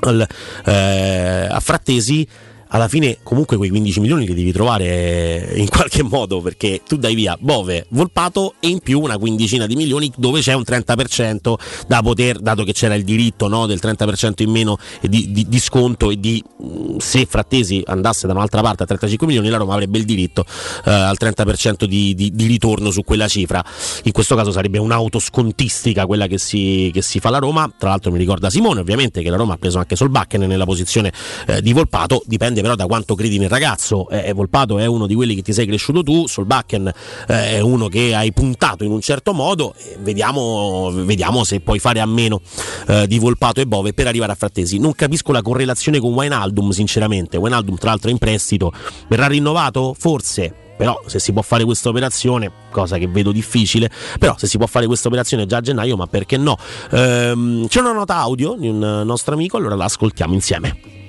al, 0.01 0.27
eh, 0.65 1.47
a 1.49 1.59
Frattesi 1.59 2.27
alla 2.69 2.87
fine 2.87 3.17
comunque 3.23 3.57
quei 3.57 3.69
15 3.69 3.99
milioni 3.99 4.25
li 4.25 4.33
devi 4.33 4.51
trovare 4.51 5.51
in 5.55 5.67
qualche 5.69 6.03
modo 6.03 6.41
perché 6.41 6.81
tu 6.87 6.97
dai 6.97 7.15
via 7.15 7.37
Bove, 7.39 7.85
Volpato 7.89 8.55
e 8.59 8.67
in 8.67 8.79
più 8.79 8.99
una 8.99 9.17
quindicina 9.17 9.65
di 9.65 9.75
milioni 9.75 10.11
dove 10.15 10.41
c'è 10.41 10.53
un 10.53 10.63
30% 10.65 11.53
da 11.87 12.01
poter, 12.01 12.39
dato 12.39 12.63
che 12.63 12.73
c'era 12.73 12.95
il 12.95 13.03
diritto 13.03 13.47
no, 13.47 13.65
del 13.65 13.79
30% 13.81 14.43
in 14.43 14.49
meno 14.49 14.77
di, 15.01 15.31
di- 15.31 15.47
di 15.47 15.59
sconto 15.59 16.11
e 16.11 16.19
di 16.19 16.43
mh, 16.57 16.97
se 16.97 17.25
Frattesi 17.25 17.81
andasse 17.85 18.27
da 18.27 18.33
un'altra 18.33 18.61
parte 18.61 18.83
a 18.83 18.85
35 18.85 19.27
milioni 19.27 19.49
la 19.49 19.57
Roma 19.57 19.73
avrebbe 19.73 19.97
il 19.97 20.05
diritto 20.05 20.45
eh, 20.85 20.91
al 20.91 21.15
30% 21.19 21.85
di, 21.85 22.13
di- 22.15 22.31
di 22.31 22.45
ritorno 22.45 22.91
su 22.91 23.03
quella 23.03 23.27
cifra. 23.27 23.63
In 24.03 24.11
questo 24.11 24.35
caso 24.35 24.51
sarebbe 24.51 24.77
un'autoscontistica 24.77 26.05
quella 26.05 26.27
che 26.27 26.37
si, 26.37 26.89
che 26.93 27.01
si 27.01 27.19
fa 27.19 27.29
la 27.29 27.39
Roma. 27.39 27.71
Tra 27.77 27.89
l'altro 27.89 28.11
mi 28.11 28.17
ricorda 28.17 28.49
Simone 28.49 28.79
ovviamente 28.79 29.21
che 29.21 29.29
la 29.29 29.37
Roma 29.37 29.53
ha 29.53 29.57
preso 29.57 29.77
anche 29.77 29.95
Solbakken 29.95 30.41
nella 30.41 30.65
posizione 30.65 31.11
eh, 31.47 31.61
di 31.61 31.73
Volpato. 31.73 32.21
Dipende 32.25 32.56
però 32.61 32.75
da 32.75 32.85
quanto 32.85 33.15
credi 33.15 33.37
nel 33.37 33.49
ragazzo 33.49 34.09
eh, 34.09 34.31
Volpato 34.33 34.79
è 34.79 34.85
uno 34.85 35.07
di 35.07 35.15
quelli 35.15 35.35
che 35.35 35.41
ti 35.41 35.53
sei 35.53 35.65
cresciuto 35.65 36.03
tu 36.03 36.27
Solbakken 36.27 36.91
eh, 37.27 37.49
è 37.55 37.59
uno 37.59 37.87
che 37.87 38.13
hai 38.13 38.31
puntato 38.33 38.83
in 38.83 38.91
un 38.91 39.01
certo 39.01 39.33
modo 39.33 39.73
e 39.77 39.97
vediamo, 39.99 40.91
vediamo 40.93 41.43
se 41.43 41.59
puoi 41.59 41.79
fare 41.79 41.99
a 41.99 42.05
meno 42.05 42.41
eh, 42.87 43.07
di 43.07 43.19
Volpato 43.19 43.61
e 43.61 43.65
Bove 43.65 43.93
per 43.93 44.07
arrivare 44.07 44.31
a 44.31 44.35
Frattesi 44.35 44.77
non 44.77 44.93
capisco 44.93 45.31
la 45.31 45.41
correlazione 45.41 45.99
con 45.99 46.13
Wijnaldum 46.13 46.71
sinceramente 46.71 47.37
Wijnaldum 47.37 47.75
tra 47.77 47.89
l'altro 47.89 48.09
è 48.09 48.11
in 48.11 48.19
prestito 48.19 48.71
verrà 49.07 49.27
rinnovato? 49.27 49.95
forse 49.97 50.65
però 50.77 51.01
se 51.07 51.19
si 51.19 51.33
può 51.33 51.41
fare 51.41 51.65
questa 51.65 51.89
operazione, 51.89 52.51
cosa 52.69 52.97
che 52.97 53.07
vedo 53.07 53.31
difficile, 53.31 53.89
però 54.19 54.35
se 54.37 54.45
si 54.45 54.57
può 54.57 54.67
fare 54.67 54.85
questa 54.85 55.07
operazione 55.07 55.47
già 55.47 55.57
a 55.57 55.61
gennaio, 55.61 55.97
ma 55.97 56.05
perché 56.05 56.37
no? 56.37 56.55
Ehm, 56.91 57.67
c'è 57.67 57.79
una 57.79 57.93
nota 57.93 58.17
audio 58.17 58.53
di 58.53 58.69
un 58.69 59.01
nostro 59.03 59.33
amico, 59.33 59.57
allora 59.57 59.75
la 59.75 59.85
ascoltiamo 59.85 60.35
insieme. 60.35 61.06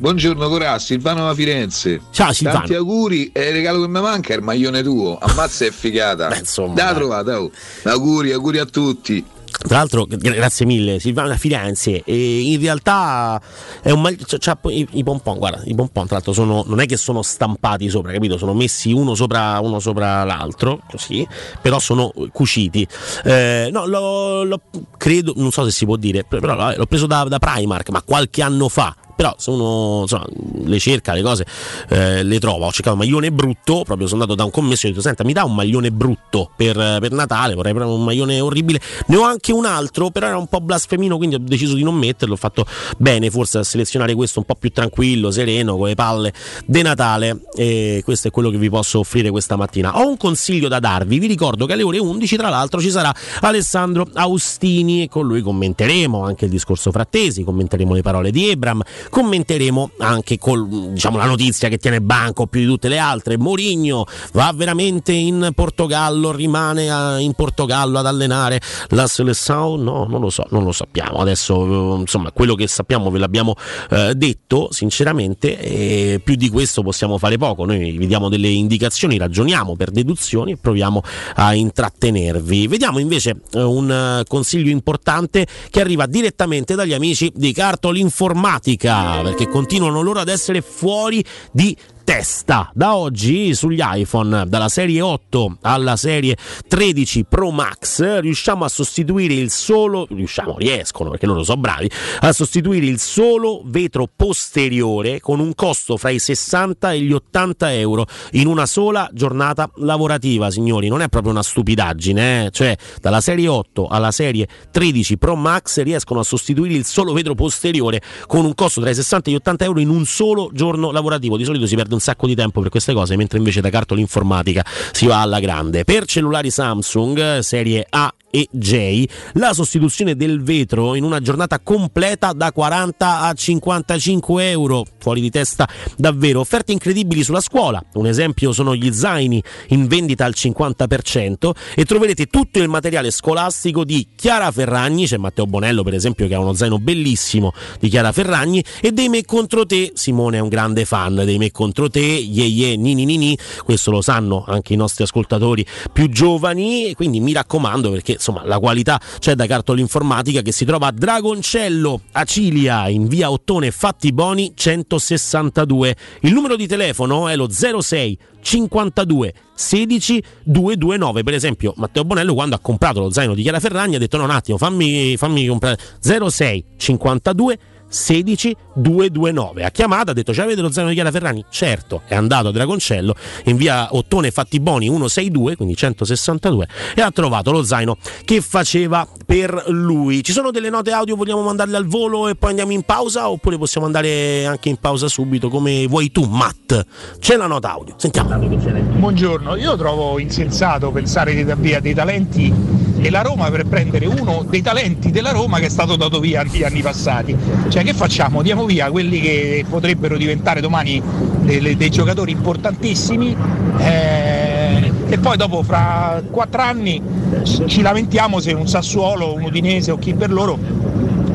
Buongiorno 0.00 0.48
Corà, 0.48 0.78
Silvano 0.78 1.26
da 1.26 1.34
Firenze. 1.34 2.00
Ciao 2.10 2.32
Silvano. 2.32 2.60
Tanti 2.60 2.74
auguri 2.74 3.30
e 3.34 3.48
il 3.48 3.52
regalo 3.52 3.82
che 3.82 3.88
mi 3.88 4.00
manca 4.00 4.32
è 4.32 4.36
il 4.38 4.42
maglione 4.42 4.82
tuo. 4.82 5.18
Ammazza 5.20 5.66
è 5.66 5.70
figata. 5.70 6.34
insomma, 6.38 6.72
da 6.72 6.94
trovata, 6.94 7.38
oh. 7.38 7.50
Auguri, 7.84 8.32
auguri 8.32 8.58
a 8.60 8.64
tutti. 8.64 9.22
Tra 9.50 9.76
l'altro, 9.76 10.06
gra- 10.06 10.32
grazie 10.32 10.64
mille, 10.64 10.98
Silvano 11.00 11.28
da 11.28 11.36
Firenze. 11.36 12.02
E 12.02 12.40
in 12.40 12.58
realtà 12.60 13.38
è 13.82 13.90
un 13.90 14.00
mag- 14.00 14.24
c'ha- 14.24 14.38
c'ha 14.38 14.58
i, 14.70 14.88
i 14.92 15.04
pompon, 15.04 15.36
guarda, 15.36 15.60
i 15.66 15.74
pompon 15.74 16.06
tra 16.06 16.14
l'altro 16.14 16.32
sono, 16.32 16.64
non 16.66 16.80
è 16.80 16.86
che 16.86 16.96
sono 16.96 17.20
stampati 17.20 17.90
sopra, 17.90 18.10
capito? 18.10 18.38
Sono 18.38 18.54
messi 18.54 18.92
uno 18.92 19.14
sopra, 19.14 19.60
uno 19.60 19.80
sopra 19.80 20.24
l'altro, 20.24 20.80
così, 20.90 21.28
però 21.60 21.78
sono 21.78 22.10
cuciti. 22.32 22.88
Eh, 23.24 23.68
no, 23.70 23.84
l'ho, 23.84 24.44
l'ho- 24.44 24.62
credo, 24.96 25.34
non 25.36 25.50
so 25.50 25.62
se 25.64 25.72
si 25.72 25.84
può 25.84 25.96
dire, 25.96 26.24
però 26.24 26.74
l'ho 26.74 26.86
preso 26.86 27.06
da, 27.06 27.24
da 27.24 27.38
Primark, 27.38 27.90
ma 27.90 28.00
qualche 28.00 28.40
anno 28.40 28.66
fa. 28.70 28.96
Però 29.20 29.34
se 29.36 29.50
uno 29.50 30.00
insomma, 30.00 30.24
le 30.64 30.78
cerca, 30.78 31.12
le 31.12 31.20
cose, 31.20 31.44
eh, 31.90 32.22
le 32.22 32.38
trova. 32.38 32.64
Ho 32.64 32.72
cercato 32.72 32.96
un 32.96 33.02
maglione 33.02 33.30
brutto, 33.30 33.82
proprio 33.84 34.06
sono 34.06 34.22
andato 34.22 34.34
da 34.34 34.44
un 34.44 34.50
commesso 34.50 34.86
e 34.86 34.88
ho 34.88 34.92
detto, 34.92 35.02
senta, 35.02 35.24
mi 35.24 35.34
dà 35.34 35.44
un 35.44 35.54
maglione 35.54 35.92
brutto 35.92 36.52
per, 36.56 36.74
per 36.74 37.10
Natale, 37.10 37.52
vorrei 37.52 37.74
prendere 37.74 37.98
un 37.98 38.02
maglione 38.02 38.40
orribile. 38.40 38.80
Ne 39.08 39.16
ho 39.16 39.22
anche 39.24 39.52
un 39.52 39.66
altro, 39.66 40.08
però 40.08 40.28
era 40.28 40.38
un 40.38 40.46
po' 40.46 40.62
blasfemino, 40.62 41.18
quindi 41.18 41.34
ho 41.34 41.38
deciso 41.38 41.74
di 41.74 41.82
non 41.82 41.96
metterlo. 41.96 42.32
Ho 42.32 42.38
fatto 42.38 42.64
bene 42.96 43.28
forse 43.28 43.58
a 43.58 43.62
selezionare 43.62 44.14
questo 44.14 44.38
un 44.38 44.46
po' 44.46 44.54
più 44.54 44.70
tranquillo, 44.70 45.30
sereno, 45.30 45.76
con 45.76 45.88
le 45.88 45.94
palle 45.94 46.32
di 46.64 46.80
Natale. 46.80 47.42
E 47.54 48.00
questo 48.02 48.28
è 48.28 48.30
quello 48.30 48.48
che 48.48 48.56
vi 48.56 48.70
posso 48.70 49.00
offrire 49.00 49.28
questa 49.28 49.56
mattina. 49.56 49.98
Ho 49.98 50.08
un 50.08 50.16
consiglio 50.16 50.68
da 50.68 50.78
darvi, 50.78 51.18
vi 51.18 51.26
ricordo 51.26 51.66
che 51.66 51.74
alle 51.74 51.82
ore 51.82 51.98
11 51.98 52.36
tra 52.38 52.48
l'altro 52.48 52.80
ci 52.80 52.90
sarà 52.90 53.14
Alessandro 53.40 54.08
Austini 54.14 55.02
e 55.02 55.08
con 55.10 55.26
lui 55.26 55.42
commenteremo 55.42 56.24
anche 56.24 56.46
il 56.46 56.50
discorso 56.50 56.90
frattesi, 56.90 57.44
commenteremo 57.44 57.92
le 57.92 58.00
parole 58.00 58.30
di 58.30 58.48
Ebram, 58.48 58.82
commenteremo 59.10 59.90
anche 59.98 60.38
col, 60.38 60.92
diciamo, 60.92 61.18
la 61.18 61.26
notizia 61.26 61.68
che 61.68 61.78
tiene 61.78 62.00
banco 62.00 62.46
più 62.46 62.60
di 62.60 62.66
tutte 62.66 62.88
le 62.88 62.98
altre. 62.98 63.36
Mourinho 63.36 64.06
va 64.32 64.52
veramente 64.54 65.12
in 65.12 65.50
Portogallo, 65.54 66.32
rimane 66.32 66.90
a- 66.90 67.18
in 67.18 67.32
Portogallo 67.34 67.98
ad 67.98 68.06
allenare 68.06 68.60
la 68.90 69.06
selezione? 69.06 69.38
No, 69.82 70.06
non 70.08 70.20
lo 70.20 70.30
so, 70.30 70.44
non 70.50 70.64
lo 70.64 70.72
sappiamo. 70.72 71.18
Adesso, 71.18 71.96
eh, 71.96 72.00
insomma, 72.00 72.30
quello 72.30 72.54
che 72.54 72.66
sappiamo 72.66 73.10
ve 73.10 73.18
l'abbiamo 73.18 73.54
eh, 73.90 74.14
detto, 74.14 74.68
sinceramente, 74.70 75.58
e 75.58 76.20
più 76.22 76.34
di 76.36 76.48
questo 76.48 76.82
possiamo 76.82 77.18
fare 77.18 77.36
poco. 77.36 77.64
Noi 77.64 77.96
vi 77.96 78.06
diamo 78.06 78.28
delle 78.28 78.48
indicazioni, 78.48 79.18
ragioniamo 79.18 79.76
per 79.76 79.90
deduzioni 79.90 80.52
e 80.52 80.56
proviamo 80.56 81.02
a 81.36 81.54
intrattenervi. 81.54 82.66
Vediamo 82.66 82.98
invece 82.98 83.40
eh, 83.52 83.62
un 83.62 83.90
eh, 83.90 84.24
consiglio 84.28 84.70
importante 84.70 85.46
che 85.70 85.80
arriva 85.80 86.06
direttamente 86.06 86.74
dagli 86.74 86.92
amici 86.92 87.32
di 87.34 87.52
Cartol 87.52 87.96
Informatica, 87.96 88.99
perché 89.22 89.48
continuano 89.48 90.00
loro 90.00 90.20
ad 90.20 90.28
essere 90.28 90.60
fuori 90.62 91.24
di 91.52 91.76
testa. 92.10 92.68
Da 92.74 92.96
oggi 92.96 93.54
sugli 93.54 93.78
iPhone, 93.80 94.44
dalla 94.48 94.68
serie 94.68 95.00
8 95.00 95.58
alla 95.60 95.94
serie 95.94 96.36
13 96.66 97.24
Pro 97.28 97.52
Max, 97.52 98.18
riusciamo 98.18 98.64
a 98.64 98.68
sostituire 98.68 99.34
il 99.34 99.48
solo, 99.48 100.08
riusciamo, 100.10 100.56
riescono 100.58 101.10
perché 101.10 101.26
loro 101.26 101.44
sono 101.44 101.60
bravi, 101.60 101.88
a 102.18 102.32
sostituire 102.32 102.86
il 102.86 102.98
solo 102.98 103.62
vetro 103.64 104.08
posteriore 104.14 105.20
con 105.20 105.38
un 105.38 105.54
costo 105.54 105.96
fra 105.96 106.10
i 106.10 106.18
60 106.18 106.90
e 106.90 107.00
gli 107.00 107.12
80 107.12 107.74
euro 107.74 108.06
in 108.32 108.48
una 108.48 108.66
sola 108.66 109.08
giornata 109.12 109.70
lavorativa, 109.76 110.50
signori. 110.50 110.88
Non 110.88 111.02
è 111.02 111.08
proprio 111.08 111.30
una 111.30 111.44
stupidaggine, 111.44 112.46
eh? 112.46 112.50
cioè 112.50 112.76
dalla 113.00 113.20
serie 113.20 113.46
8 113.46 113.86
alla 113.86 114.10
serie 114.10 114.48
13 114.72 115.16
Pro 115.16 115.36
Max 115.36 115.80
riescono 115.82 116.18
a 116.18 116.24
sostituire 116.24 116.74
il 116.74 116.84
solo 116.84 117.12
vetro 117.12 117.36
posteriore 117.36 118.02
con 118.26 118.44
un 118.44 118.54
costo 118.56 118.80
tra 118.80 118.90
i 118.90 118.96
60 118.96 119.28
e 119.28 119.32
gli 119.32 119.36
80 119.36 119.64
euro 119.64 119.78
in 119.78 119.90
un 119.90 120.04
solo 120.06 120.50
giorno 120.52 120.90
lavorativo. 120.90 121.36
Di 121.36 121.44
solito 121.44 121.66
si 121.66 121.76
perde 121.76 121.94
un 121.94 121.98
sacco 122.00 122.26
di 122.26 122.34
tempo 122.34 122.60
per 122.60 122.70
queste 122.70 122.92
cose, 122.92 123.16
mentre 123.16 123.38
invece 123.38 123.60
da 123.60 123.70
cartola 123.70 124.00
informatica 124.00 124.64
si 124.92 125.06
va 125.06 125.20
alla 125.20 125.40
grande. 125.40 125.84
Per 125.84 126.04
cellulari 126.04 126.50
Samsung 126.50 127.38
serie 127.38 127.86
A 127.88 128.12
e 128.30 128.48
J, 128.50 129.04
la 129.34 129.52
sostituzione 129.52 130.14
del 130.14 130.42
vetro 130.42 130.94
in 130.94 131.02
una 131.02 131.20
giornata 131.20 131.58
completa 131.58 132.32
da 132.32 132.52
40 132.52 133.20
a 133.22 133.32
55 133.32 134.50
euro. 134.50 134.84
Fuori 134.98 135.20
di 135.20 135.30
testa 135.30 135.68
davvero. 135.96 136.40
Offerte 136.40 136.72
incredibili 136.72 137.24
sulla 137.24 137.40
scuola. 137.40 137.82
Un 137.94 138.06
esempio 138.06 138.52
sono 138.52 138.74
gli 138.74 138.92
zaini 138.92 139.42
in 139.68 139.86
vendita 139.88 140.24
al 140.24 140.34
50% 140.36 141.50
e 141.74 141.84
troverete 141.84 142.26
tutto 142.26 142.60
il 142.60 142.68
materiale 142.68 143.10
scolastico 143.10 143.84
di 143.84 144.06
Chiara 144.14 144.50
Ferragni, 144.52 145.06
c'è 145.06 145.16
Matteo 145.16 145.46
Bonello 145.46 145.82
per 145.82 145.94
esempio 145.94 146.28
che 146.28 146.34
ha 146.34 146.38
uno 146.38 146.54
zaino 146.54 146.78
bellissimo 146.78 147.52
di 147.80 147.88
Chiara 147.88 148.12
Ferragni 148.12 148.62
e 148.80 148.92
dei 148.92 149.08
me 149.08 149.24
contro 149.24 149.66
te, 149.66 149.90
Simone 149.94 150.36
è 150.36 150.40
un 150.40 150.48
grande 150.48 150.84
fan 150.84 151.22
dei 151.24 151.38
me 151.38 151.50
contro 151.50 151.79
te, 151.88 152.00
ye 152.00 152.44
ye 152.44 152.76
nini 152.76 153.04
nini, 153.04 153.38
questo 153.64 153.90
lo 153.90 154.02
sanno 154.02 154.44
anche 154.46 154.72
i 154.72 154.76
nostri 154.76 155.04
ascoltatori 155.04 155.64
più 155.92 156.08
giovani, 156.08 156.94
quindi 156.94 157.20
mi 157.20 157.32
raccomando 157.32 157.90
perché 157.90 158.12
insomma 158.12 158.44
la 158.44 158.58
qualità 158.58 159.00
c'è 159.18 159.34
da 159.34 159.46
Cartola 159.46 159.80
Informatica 159.80 160.42
che 160.42 160.52
si 160.52 160.64
trova 160.64 160.88
a 160.88 160.92
Dragoncello, 160.92 162.02
Acilia, 162.12 162.88
in 162.88 163.06
via 163.06 163.30
Ottone 163.30 163.70
Fattiboni 163.70 164.52
162. 164.54 165.96
Il 166.20 166.32
numero 166.32 166.56
di 166.56 166.66
telefono 166.66 167.28
è 167.28 167.36
lo 167.36 167.48
06 167.50 168.18
52 168.42 169.34
16 169.54 170.22
229 170.44 171.22
per 171.22 171.34
esempio 171.34 171.74
Matteo 171.76 172.04
Bonello 172.04 172.32
quando 172.32 172.54
ha 172.54 172.58
comprato 172.58 173.00
lo 173.00 173.10
zaino 173.10 173.34
di 173.34 173.42
Chiara 173.42 173.60
Ferragni 173.60 173.96
ha 173.96 173.98
detto 173.98 174.16
no 174.16 174.24
un 174.24 174.30
attimo 174.30 174.56
fammi, 174.56 175.16
fammi 175.16 175.46
comprare. 175.46 175.78
06 176.00 176.64
52 176.76 177.58
16 177.90 178.56
229 178.74 179.64
ha 179.64 179.70
chiamato 179.70 180.12
ha 180.12 180.14
detto 180.14 180.32
ce 180.32 180.40
l'avete 180.40 180.60
lo 180.60 180.70
zaino 180.70 180.88
di 180.88 180.94
Chiara 180.94 181.10
Ferragni 181.10 181.44
certo 181.50 182.02
è 182.06 182.14
andato 182.14 182.48
a 182.48 182.52
Dragoncello 182.52 183.14
in 183.44 183.56
via 183.56 183.88
Ottone 183.90 184.30
Fattiboni 184.30 184.86
162 184.86 185.56
quindi 185.56 185.76
162 185.76 186.68
e 186.94 187.02
ha 187.02 187.10
trovato 187.10 187.50
lo 187.50 187.62
zaino 187.62 187.96
che 188.24 188.40
faceva 188.40 189.06
per 189.26 189.64
lui. 189.68 190.22
Ci 190.22 190.32
sono 190.32 190.50
delle 190.50 190.70
note 190.70 190.90
audio? 190.90 191.16
Vogliamo 191.16 191.42
mandarle 191.42 191.76
al 191.76 191.86
volo 191.86 192.28
e 192.28 192.34
poi 192.34 192.50
andiamo 192.50 192.72
in 192.72 192.82
pausa? 192.82 193.30
Oppure 193.30 193.58
possiamo 193.58 193.86
andare 193.86 194.46
anche 194.46 194.68
in 194.68 194.76
pausa 194.76 195.08
subito 195.08 195.48
come 195.48 195.86
vuoi 195.86 196.10
tu 196.10 196.24
Matt? 196.24 196.86
C'è 197.18 197.36
la 197.36 197.46
nota 197.46 197.72
audio 197.72 197.94
sentiamo 197.96 198.36
Buongiorno, 198.36 199.56
io 199.56 199.76
trovo 199.76 200.18
insensato 200.18 200.90
pensare 200.90 201.34
di 201.34 201.44
via 201.58 201.80
dei 201.80 201.94
talenti 201.94 202.52
e 203.00 203.10
la 203.10 203.22
Roma 203.22 203.50
per 203.50 203.66
prendere 203.66 204.06
uno 204.06 204.44
dei 204.48 204.62
talenti 204.62 205.10
della 205.10 205.30
Roma 205.30 205.58
che 205.58 205.66
è 205.66 205.68
stato 205.70 205.96
dato 205.96 206.20
via 206.20 206.42
negli 206.42 206.62
anni 206.62 206.82
passati. 206.82 207.36
Cioè 207.68 207.82
che 207.82 207.94
facciamo? 207.94 208.42
Diamo 208.42 208.64
via 208.64 208.90
quelli 208.90 209.20
che 209.20 209.64
potrebbero 209.68 210.16
diventare 210.16 210.60
domani 210.60 211.02
dei, 211.40 211.76
dei 211.76 211.90
giocatori 211.90 212.30
importantissimi 212.32 213.36
eh, 213.78 214.92
e 215.08 215.18
poi 215.18 215.36
dopo 215.36 215.62
fra 215.62 216.22
quattro 216.30 216.60
anni 216.60 217.02
ci 217.42 217.64
ci 217.66 217.80
lamentiamo 217.82 218.40
se 218.40 218.52
un 218.52 218.68
Sassuolo, 218.68 219.34
un 219.34 219.44
Udinese 219.44 219.90
o 219.90 219.98
chi 219.98 220.12
per 220.14 220.30
loro 220.30 220.58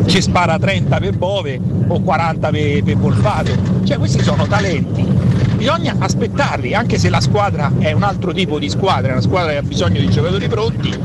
ci 0.06 0.22
spara 0.22 0.60
30 0.60 0.98
per 1.00 1.18
Bove 1.18 1.60
o 1.88 2.00
40 2.00 2.50
per, 2.50 2.84
per 2.84 2.98
Volpato. 2.98 3.52
Cioè 3.84 3.98
questi 3.98 4.22
sono 4.22 4.46
talenti. 4.46 5.15
Bisogna 5.56 5.96
aspettarli, 6.00 6.74
anche 6.74 6.98
se 6.98 7.10
la 7.10 7.22
squadra 7.22 7.72
è 7.80 7.92
un 7.94 8.04
altro 8.04 8.34
tipo 8.34 8.60
di 8.60 8.70
squadra, 8.70 9.14
una 9.14 9.22
squadra 9.22 9.52
che 9.52 9.58
ha 9.58 9.64
bisogno 9.64 10.00
di 10.00 10.10
giocatori 10.10 10.48
pronti. 10.48 10.98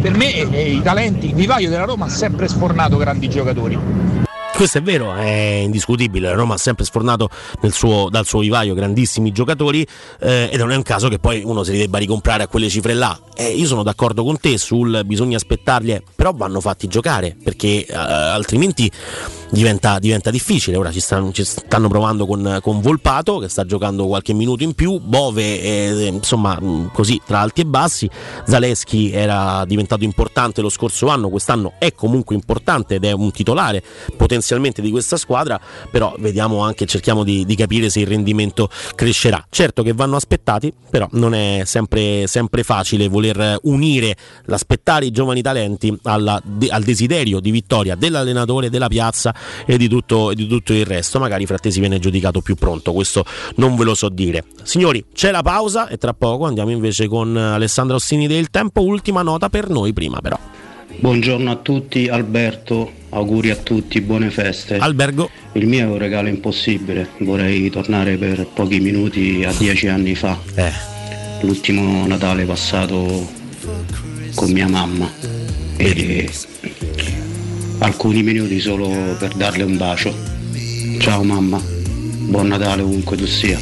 Per 0.00 0.16
me 0.16 0.34
eh, 0.34 0.72
i 0.72 0.82
talenti, 0.82 1.28
il 1.28 1.34
vivaio 1.34 1.68
della 1.68 1.84
Roma 1.84 2.06
ha 2.06 2.08
sempre 2.08 2.48
sfornato 2.48 2.96
grandi 2.96 3.28
giocatori. 3.28 3.78
Questo 4.54 4.78
è 4.78 4.82
vero, 4.82 5.12
è 5.12 5.62
indiscutibile. 5.64 6.28
La 6.28 6.34
Roma 6.34 6.54
ha 6.54 6.58
sempre 6.58 6.84
sfornato 6.84 7.28
suo- 7.70 8.08
dal 8.08 8.24
suo 8.24 8.38
vivaio 8.38 8.72
grandissimi 8.72 9.32
giocatori 9.32 9.84
eh, 10.20 10.48
e 10.50 10.56
non 10.56 10.70
è 10.70 10.76
un 10.76 10.84
caso 10.84 11.08
che 11.08 11.18
poi 11.18 11.42
uno 11.44 11.64
se 11.64 11.72
li 11.72 11.78
debba 11.78 11.98
ricomprare 11.98 12.44
a 12.44 12.46
quelle 12.46 12.68
cifre 12.68 12.94
là. 12.94 13.18
Eh, 13.34 13.48
io 13.48 13.66
sono 13.66 13.82
d'accordo 13.82 14.22
con 14.22 14.38
te 14.38 14.56
sul 14.56 15.02
bisogna 15.04 15.36
aspettarli, 15.36 16.00
però 16.14 16.32
vanno 16.32 16.60
fatti 16.60 16.86
giocare 16.86 17.36
perché 17.42 17.84
eh, 17.84 17.94
altrimenti 17.94 18.88
diventa, 19.50 19.98
diventa 19.98 20.30
difficile. 20.30 20.76
Ora 20.76 20.92
ci 20.92 21.00
stanno, 21.00 21.32
ci 21.32 21.44
stanno 21.44 21.88
provando 21.88 22.24
con, 22.24 22.60
con 22.62 22.80
Volpato 22.80 23.38
che 23.38 23.48
sta 23.48 23.64
giocando 23.66 24.06
qualche 24.06 24.34
minuto 24.34 24.62
in 24.62 24.74
più, 24.74 25.00
Bove 25.00 25.60
eh, 25.60 26.06
insomma 26.06 26.60
così 26.92 27.20
tra 27.26 27.40
alti 27.40 27.62
e 27.62 27.66
bassi. 27.66 28.08
Zaleschi 28.46 29.10
era 29.10 29.64
diventato 29.66 30.04
importante 30.04 30.60
lo 30.60 30.68
scorso 30.68 31.08
anno, 31.08 31.28
quest'anno 31.28 31.72
è 31.78 31.92
comunque 31.92 32.36
importante 32.36 32.94
ed 32.94 33.04
è 33.04 33.12
un 33.12 33.32
titolare 33.32 33.82
potenzialmente 34.44 34.82
di 34.82 34.90
questa 34.90 35.16
squadra, 35.16 35.58
però 35.90 36.14
vediamo 36.18 36.60
anche, 36.60 36.84
cerchiamo 36.84 37.24
di, 37.24 37.46
di 37.46 37.56
capire 37.56 37.88
se 37.88 38.00
il 38.00 38.06
rendimento 38.06 38.68
crescerà. 38.94 39.44
Certo 39.48 39.82
che 39.82 39.94
vanno 39.94 40.16
aspettati, 40.16 40.72
però 40.90 41.08
non 41.12 41.34
è 41.34 41.62
sempre, 41.64 42.26
sempre 42.26 42.62
facile 42.62 43.08
voler 43.08 43.58
unire 43.62 44.14
l'aspettare 44.44 45.06
i 45.06 45.10
giovani 45.10 45.40
talenti 45.40 45.96
alla- 46.02 46.42
al 46.68 46.82
desiderio 46.82 47.40
di 47.40 47.50
vittoria 47.50 47.94
dell'allenatore, 47.94 48.68
della 48.68 48.88
piazza 48.88 49.34
e 49.64 49.78
di, 49.78 49.88
tutto, 49.88 50.30
e 50.30 50.34
di 50.34 50.46
tutto 50.46 50.74
il 50.74 50.84
resto. 50.84 51.18
Magari 51.18 51.46
Frattesi 51.46 51.80
viene 51.80 51.98
giudicato 51.98 52.42
più 52.42 52.54
pronto, 52.54 52.92
questo 52.92 53.24
non 53.56 53.76
ve 53.76 53.84
lo 53.84 53.94
so 53.94 54.10
dire. 54.10 54.44
Signori, 54.62 55.06
c'è 55.14 55.30
la 55.30 55.42
pausa 55.42 55.88
e 55.88 55.96
tra 55.96 56.12
poco 56.12 56.44
andiamo 56.44 56.70
invece 56.70 57.08
con 57.08 57.34
Alessandro 57.34 57.96
Ossini 57.96 58.26
del 58.26 58.50
Tempo. 58.50 58.82
Ultima 58.82 59.22
nota 59.22 59.48
per 59.48 59.70
noi 59.70 59.94
prima 59.94 60.20
però. 60.20 60.38
Buongiorno 60.96 61.50
a 61.50 61.56
tutti, 61.56 62.08
Alberto, 62.08 62.90
auguri 63.10 63.50
a 63.50 63.56
tutti, 63.56 64.00
buone 64.00 64.30
feste. 64.30 64.76
Albergo. 64.76 65.28
Il 65.52 65.66
mio 65.66 65.80
è 65.80 65.86
un 65.86 65.98
regalo 65.98 66.28
impossibile, 66.28 67.10
vorrei 67.18 67.68
tornare 67.68 68.16
per 68.16 68.46
pochi 68.46 68.80
minuti 68.80 69.44
a 69.44 69.52
dieci 69.52 69.86
anni 69.88 70.14
fa. 70.14 70.38
Eh. 70.54 70.72
L'ultimo 71.42 72.06
Natale 72.06 72.44
passato 72.44 73.28
con 74.34 74.50
mia 74.50 74.68
mamma. 74.68 75.10
E 75.76 76.30
alcuni 77.78 78.22
minuti 78.22 78.60
solo 78.60 78.88
per 79.18 79.34
darle 79.34 79.64
un 79.64 79.76
bacio. 79.76 80.14
Ciao 80.98 81.22
mamma, 81.22 81.60
buon 82.34 82.48
Natale 82.48 82.82
ovunque 82.82 83.16
tu 83.16 83.26
sia. 83.26 83.56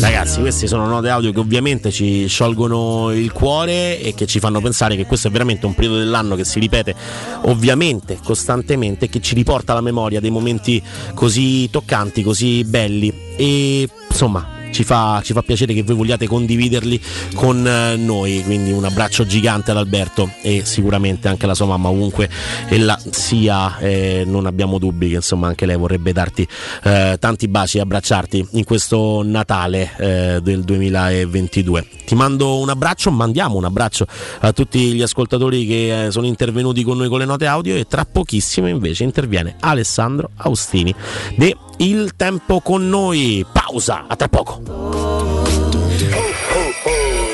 Ragazzi, 0.00 0.40
queste 0.40 0.66
sono 0.66 0.86
note 0.86 1.10
audio 1.10 1.32
che 1.32 1.38
ovviamente 1.38 1.90
ci 1.90 2.26
sciolgono 2.26 3.12
il 3.12 3.30
cuore 3.32 4.00
e 4.00 4.14
che 4.14 4.26
ci 4.26 4.40
fanno 4.40 4.62
pensare 4.62 4.96
che 4.96 5.04
questo 5.04 5.28
è 5.28 5.30
veramente 5.30 5.66
un 5.66 5.74
periodo 5.74 5.98
dell'anno 5.98 6.34
che 6.34 6.44
si 6.44 6.58
ripete 6.58 6.94
ovviamente 7.42 8.18
costantemente 8.24 9.10
che 9.10 9.20
ci 9.20 9.34
riporta 9.34 9.72
alla 9.72 9.82
memoria 9.82 10.18
dei 10.18 10.30
momenti 10.30 10.82
così 11.12 11.68
toccanti, 11.68 12.22
così 12.22 12.64
belli 12.64 13.12
e 13.36 13.86
insomma 14.08 14.55
ci 14.76 14.84
fa, 14.84 15.22
ci 15.24 15.32
fa 15.32 15.40
piacere 15.40 15.72
che 15.72 15.82
voi 15.82 15.96
vogliate 15.96 16.26
condividerli 16.26 17.00
con 17.34 17.66
eh, 17.66 17.96
noi, 17.96 18.42
quindi 18.44 18.72
un 18.72 18.84
abbraccio 18.84 19.24
gigante 19.24 19.70
ad 19.70 19.78
Alberto 19.78 20.30
e 20.42 20.66
sicuramente 20.66 21.28
anche 21.28 21.46
alla 21.46 21.54
sua 21.54 21.64
mamma 21.64 21.88
ovunque 21.88 22.28
ella 22.68 23.00
sia, 23.10 23.78
eh, 23.78 24.24
non 24.26 24.44
abbiamo 24.44 24.76
dubbi 24.76 25.08
che 25.08 25.14
insomma 25.14 25.46
anche 25.46 25.64
lei 25.64 25.78
vorrebbe 25.78 26.12
darti 26.12 26.46
eh, 26.82 27.16
tanti 27.18 27.48
baci 27.48 27.78
e 27.78 27.80
abbracciarti 27.80 28.48
in 28.50 28.64
questo 28.64 29.22
Natale 29.24 29.92
eh, 29.96 30.40
del 30.42 30.60
2022. 30.62 31.86
Ti 32.04 32.14
mando 32.14 32.58
un 32.58 32.68
abbraccio, 32.68 33.10
mandiamo 33.10 33.56
un 33.56 33.64
abbraccio 33.64 34.06
a 34.40 34.52
tutti 34.52 34.92
gli 34.92 35.00
ascoltatori 35.00 35.66
che 35.66 36.04
eh, 36.04 36.10
sono 36.10 36.26
intervenuti 36.26 36.82
con 36.82 36.98
noi 36.98 37.08
con 37.08 37.20
le 37.20 37.24
note 37.24 37.46
audio 37.46 37.74
e 37.74 37.86
tra 37.88 38.04
pochissimo 38.04 38.68
invece 38.68 39.04
interviene 39.04 39.56
Alessandro 39.58 40.28
Austini 40.36 40.94
de 41.34 41.56
Il 41.78 42.12
Tempo 42.16 42.60
con 42.60 42.88
noi. 42.88 43.44
Pausa, 43.52 44.06
a 44.08 44.16
tra 44.16 44.28
poco. 44.28 44.62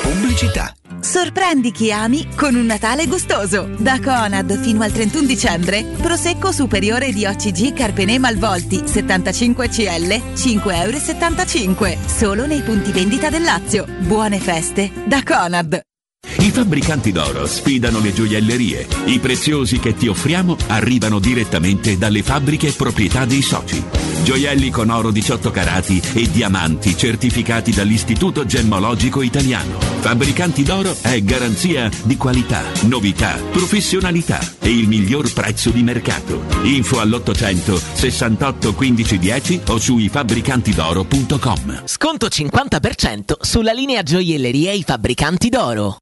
Pubblicità. 0.03 0.75
Sorprendi 1.01 1.71
chi 1.71 1.93
ami 1.93 2.27
con 2.35 2.57
un 2.57 2.67
Natale 2.67 3.07
gustoso. 3.07 3.69
Da 3.79 4.01
Conad 4.01 4.59
fino 4.61 4.83
al 4.83 4.91
31 4.91 5.27
dicembre, 5.27 5.85
Prosecco 5.85 6.51
superiore 6.51 7.13
di 7.13 7.25
OCG 7.25 7.73
Carpenè 7.73 8.19
Malvolti 8.19 8.83
75 8.85 9.69
CL 9.69 10.11
5,75 10.35 11.87
euro. 11.87 11.99
Solo 12.07 12.47
nei 12.47 12.63
punti 12.63 12.91
vendita 12.91 13.31
del 13.31 13.45
Lazio. 13.45 13.87
Buone 14.01 14.41
feste 14.41 14.91
da 15.07 15.23
Conad. 15.23 15.92
I 16.39 16.51
fabbricanti 16.51 17.13
d'oro 17.13 17.47
sfidano 17.47 18.01
le 18.01 18.13
gioiellerie. 18.13 18.87
I 19.07 19.19
preziosi 19.19 19.79
che 19.79 19.95
ti 19.95 20.09
offriamo 20.09 20.57
arrivano 20.69 21.19
direttamente 21.19 21.99
dalle 21.99 22.23
fabbriche 22.23 22.73
proprietà 22.73 23.25
dei 23.25 23.43
soci. 23.43 23.83
Gioielli 24.23 24.71
con 24.71 24.91
oro 24.91 25.11
18 25.11 25.51
carati 25.51 26.01
e 26.15 26.31
diamanti 26.31 26.97
certificati 26.97 27.73
dall'Istituto 27.73 28.47
Gemmologico 28.47 29.21
Italiano. 29.21 29.79
Fabbricanti 30.01 30.63
d'oro 30.63 30.97
è 31.01 31.21
garanzia 31.23 31.91
di 32.05 32.17
qualità, 32.17 32.63
novità, 32.83 33.37
professionalità 33.51 34.39
e 34.61 34.71
il 34.71 34.87
miglior 34.87 35.33
prezzo 35.33 35.71
di 35.71 35.83
mercato. 35.83 36.45
Info 36.63 37.01
all'800 37.01 37.81
68 37.95 38.75
15 38.75 39.19
10 39.19 39.61
o 39.69 39.79
su 39.79 39.99
ifabbricantidoro.com. 39.99 41.83
Sconto 41.85 42.27
50% 42.27 43.35
sulla 43.41 43.73
linea 43.73 44.03
gioielleria 44.03 44.73
I 44.73 44.83
Fabbricanti 44.85 45.49
d'Oro. 45.49 46.02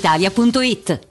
brispalitalia.it. 0.01 1.10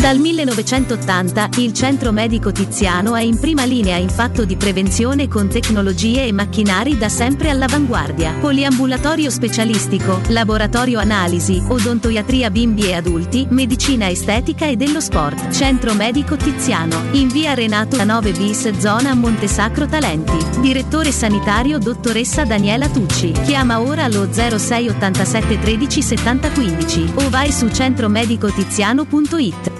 Dal 0.00 0.18
1980 0.18 1.50
il 1.58 1.74
Centro 1.74 2.10
Medico 2.10 2.52
Tiziano 2.52 3.14
è 3.14 3.20
in 3.20 3.38
prima 3.38 3.64
linea 3.64 3.96
in 3.96 4.08
fatto 4.08 4.46
di 4.46 4.56
prevenzione 4.56 5.28
con 5.28 5.48
tecnologie 5.48 6.26
e 6.26 6.32
macchinari 6.32 6.96
da 6.96 7.10
sempre 7.10 7.50
all'avanguardia. 7.50 8.32
Poliambulatorio 8.40 9.28
specialistico, 9.28 10.22
laboratorio 10.28 11.00
analisi, 11.00 11.62
odontoiatria 11.68 12.50
bimbi 12.50 12.88
e 12.88 12.94
adulti, 12.94 13.46
medicina 13.50 14.08
estetica 14.08 14.66
e 14.66 14.76
dello 14.76 15.00
sport. 15.00 15.50
Centro 15.50 15.92
Medico 15.92 16.34
Tiziano, 16.34 17.08
in 17.12 17.28
via 17.28 17.52
Renato 17.52 18.02
9 18.02 18.32
bis, 18.32 18.70
zona 18.78 19.14
Montesacro 19.14 19.86
Talenti. 19.86 20.60
Direttore 20.60 21.12
sanitario 21.12 21.78
dottoressa 21.78 22.44
Daniela 22.44 22.88
Tucci. 22.88 23.32
Chiama 23.32 23.80
ora 23.80 24.04
allo 24.04 24.32
06 24.32 24.88
87 24.88 25.60
13 25.60 26.02
70 26.02 26.50
15 26.50 27.12
o 27.16 27.28
vai 27.28 27.52
su 27.52 27.68
centromedicotiziano.it. 27.68 29.79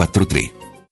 4-3. 0.07 0.70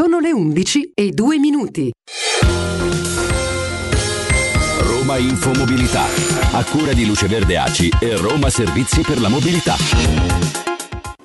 Sono 0.00 0.20
le 0.20 0.30
11 0.30 0.92
e 0.94 1.10
2 1.10 1.38
minuti. 1.38 1.90
Roma 4.82 5.16
Infomobilità. 5.16 6.04
A 6.52 6.62
cura 6.62 6.92
di 6.92 7.04
Luce 7.04 7.26
Verde 7.26 7.58
ACI 7.58 7.90
e 7.98 8.14
Roma 8.14 8.48
Servizi 8.48 9.00
per 9.00 9.20
la 9.20 9.28
Mobilità. 9.28 10.67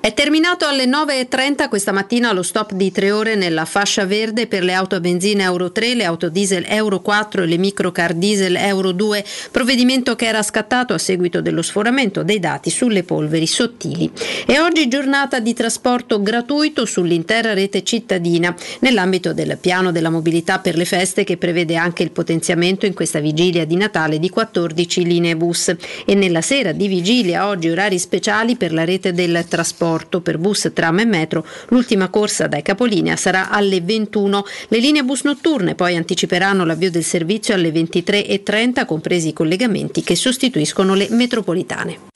È 0.04 0.12
terminato 0.12 0.66
alle 0.66 0.84
9.30 0.84 1.66
questa 1.70 1.90
mattina 1.90 2.30
lo 2.32 2.42
stop 2.42 2.72
di 2.72 2.92
tre 2.92 3.10
ore 3.10 3.36
nella 3.36 3.64
fascia 3.64 4.04
verde 4.04 4.46
per 4.46 4.62
le 4.62 4.74
auto 4.74 4.96
a 4.96 5.00
benzina 5.00 5.44
Euro 5.44 5.72
3, 5.72 5.94
le 5.94 6.04
auto 6.04 6.28
diesel 6.28 6.66
Euro 6.68 7.00
4 7.00 7.42
e 7.42 7.46
le 7.46 7.56
microcar 7.56 8.12
diesel 8.12 8.56
Euro 8.56 8.92
2, 8.92 9.24
provvedimento 9.50 10.14
che 10.14 10.26
era 10.26 10.42
scattato 10.42 10.92
a 10.92 10.98
seguito 10.98 11.40
dello 11.40 11.62
sforamento 11.62 12.22
dei 12.22 12.38
dati 12.38 12.68
sulle 12.68 13.02
polveri 13.02 13.46
sottili. 13.46 14.10
E 14.46 14.60
oggi 14.60 14.88
giornata 14.88 15.40
di 15.40 15.54
trasporto 15.54 16.20
gratuito 16.20 16.84
sull'intera 16.84 17.54
rete 17.54 17.82
cittadina. 17.82 18.54
Nell'ambito 18.80 19.32
del 19.32 19.56
piano 19.58 19.90
della 19.90 20.10
mobilità 20.10 20.58
per 20.58 20.76
le 20.76 20.84
feste 20.84 21.24
che 21.24 21.38
prevede 21.38 21.76
anche 21.76 22.02
il 22.02 22.10
potenziamento 22.10 22.84
in 22.84 22.92
questa 22.92 23.20
vigilia 23.20 23.64
di 23.64 23.76
Natale 23.76 24.18
di 24.18 24.28
14 24.28 25.02
linee 25.02 25.34
bus. 25.34 25.74
E 26.04 26.14
nella 26.14 26.42
sera 26.42 26.72
di 26.72 26.88
vigilia 26.88 27.48
oggi 27.48 27.70
orari 27.70 27.98
speciali 27.98 28.56
per 28.56 28.74
la 28.74 28.84
rete 28.84 29.14
del 29.14 29.46
trasporto 29.48 29.92
per 30.20 30.38
bus, 30.38 30.70
tram 30.72 30.98
e 30.98 31.04
metro. 31.04 31.46
L'ultima 31.68 32.08
corsa 32.08 32.46
dai 32.46 32.62
capolinea 32.62 33.16
sarà 33.16 33.50
alle 33.50 33.80
21. 33.80 34.44
Le 34.68 34.78
linee 34.78 35.04
bus 35.04 35.22
notturne 35.22 35.74
poi 35.74 35.96
anticiperanno 35.96 36.64
l'avvio 36.64 36.90
del 36.90 37.04
servizio 37.04 37.54
alle 37.54 37.70
23.30, 37.70 38.86
compresi 38.86 39.28
i 39.28 39.32
collegamenti 39.32 40.02
che 40.02 40.16
sostituiscono 40.16 40.94
le 40.94 41.08
metropolitane. 41.10 42.12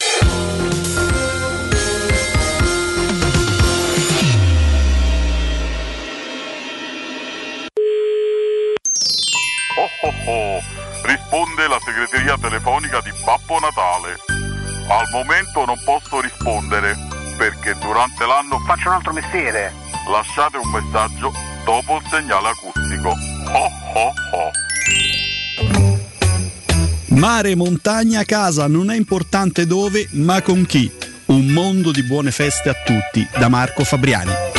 Oh 10.00 10.30
oh, 10.30 10.60
risponde 11.02 11.68
la 11.68 11.78
segreteria 11.84 12.36
telefonica 12.36 13.00
di 13.00 13.10
Babbo 13.24 13.58
Natale. 13.60 14.16
Al 14.88 15.08
momento 15.12 15.64
non 15.64 15.78
posso 15.84 16.20
rispondere 16.20 16.96
perché 17.38 17.74
durante 17.80 18.26
l'anno 18.26 18.58
faccio 18.66 18.88
un 18.88 18.94
altro 18.96 19.12
mestiere. 19.12 19.72
Lasciate 20.10 20.56
un 20.56 20.68
messaggio 20.70 21.32
dopo 21.64 21.96
il 21.96 22.02
segnale 22.10 22.48
acustico. 22.48 23.08
Oh 23.08 23.70
oh 23.94 24.12
oh. 24.32 24.50
Mare, 27.16 27.54
montagna, 27.54 28.24
casa, 28.24 28.66
non 28.66 28.90
è 28.90 28.96
importante 28.96 29.66
dove, 29.66 30.08
ma 30.12 30.42
con 30.42 30.66
chi. 30.66 30.90
Un 31.26 31.46
mondo 31.46 31.92
di 31.92 32.04
buone 32.04 32.30
feste 32.30 32.68
a 32.68 32.74
tutti, 32.84 33.26
da 33.38 33.48
Marco 33.48 33.84
Fabriani. 33.84 34.57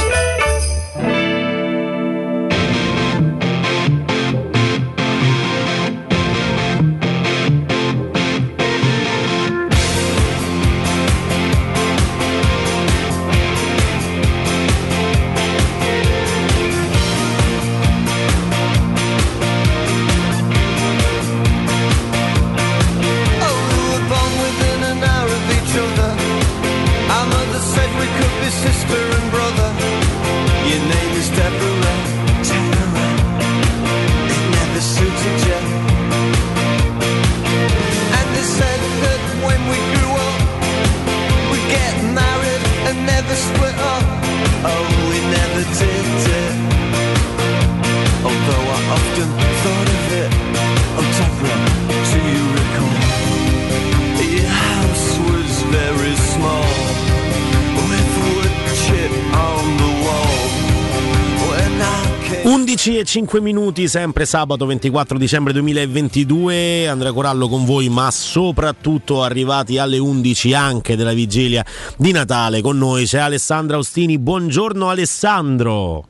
5 63.20 63.42
minuti, 63.42 63.90
sempre 63.90 64.24
sabato 64.24 64.66
24 64.66 65.18
dicembre 65.18 65.52
2022. 65.52 66.88
Andrea 66.88 67.12
Corallo 67.12 67.50
con 67.50 67.66
voi, 67.66 67.90
ma 67.90 68.10
soprattutto 68.12 69.24
arrivati 69.24 69.78
alle 69.78 69.98
11 69.98 70.54
anche 70.54 70.96
della 70.96 71.12
vigilia 71.12 71.66
di 71.98 72.14
Natale. 72.14 72.62
Con 72.62 72.78
noi 72.78 73.04
c'è 73.04 73.20
Alessandro 73.20 73.76
Austini. 73.76 74.18
Buongiorno 74.18 74.88
Alessandro. 74.88 76.06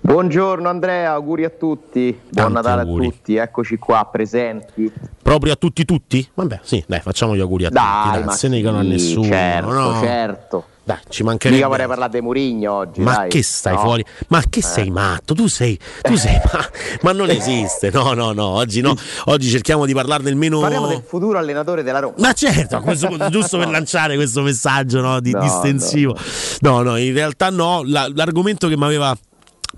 Buongiorno 0.00 0.66
Andrea, 0.66 1.12
auguri 1.12 1.44
a 1.44 1.50
tutti. 1.50 2.18
Buon 2.30 2.32
Tanti 2.32 2.52
Natale 2.54 2.80
auguri. 2.82 3.06
a 3.06 3.10
tutti, 3.10 3.36
eccoci 3.36 3.76
qua 3.76 4.08
presenti. 4.10 4.90
Proprio 5.22 5.52
a 5.52 5.56
tutti 5.56 5.84
tutti? 5.84 6.26
Vabbè, 6.32 6.60
sì, 6.62 6.82
dai, 6.86 7.00
facciamo 7.00 7.36
gli 7.36 7.40
auguri 7.40 7.66
a 7.66 7.68
Dai, 7.68 8.12
tutti. 8.14 8.24
Dai, 8.24 8.34
se 8.34 8.48
ne 8.48 8.56
dicono 8.56 8.78
a 8.78 8.82
nessuno. 8.82 9.24
certo, 9.26 9.72
no? 9.72 10.00
certo. 10.00 10.64
Dai, 10.86 10.98
ci 11.08 11.24
mancherebbe. 11.24 11.56
Mica 11.56 11.68
vorrei 11.68 11.88
parlare 11.88 12.12
di 12.12 12.20
Murigno 12.20 12.72
oggi. 12.72 13.00
Ma 13.00 13.16
dai. 13.16 13.28
che 13.28 13.42
stai 13.42 13.74
No. 13.74 13.80
fuori? 13.80 14.04
Ma 14.28 14.40
che 14.48 14.60
Eh. 14.60 14.62
sei 14.62 14.88
matto? 14.90 15.34
Tu 15.34 15.48
sei, 15.48 15.76
tu 16.00 16.14
sei 16.14 16.40
ma, 16.52 16.64
ma 17.02 17.10
non 17.12 17.28
esiste. 17.28 17.90
No, 17.90 18.12
no, 18.12 18.30
no, 18.32 18.44
oggi 18.44 18.80
no. 18.82 18.94
Oggi 19.24 19.48
cerchiamo 19.50 19.84
di 19.84 19.92
parlarne 19.94 20.30
il 20.30 20.36
meno. 20.36 20.60
Parliamo 20.60 20.86
del 20.86 21.02
futuro 21.04 21.38
allenatore 21.38 21.82
della 21.82 21.98
Roma. 21.98 22.14
Ma 22.18 22.32
certo, 22.34 22.78
questo 22.82 23.08
giusto 23.30 23.58
per 23.58 23.68
lanciare 23.68 24.14
questo 24.14 24.42
messaggio 24.42 25.00
no, 25.00 25.18
di 25.18 25.32
distensivo. 25.36 26.16
No, 26.60 26.82
no, 26.82 26.96
in 26.96 27.12
realtà 27.12 27.50
no. 27.50 27.82
La- 27.84 28.08
l'argomento 28.14 28.68
che 28.68 28.76
mi 28.76 28.84
aveva 28.84 29.12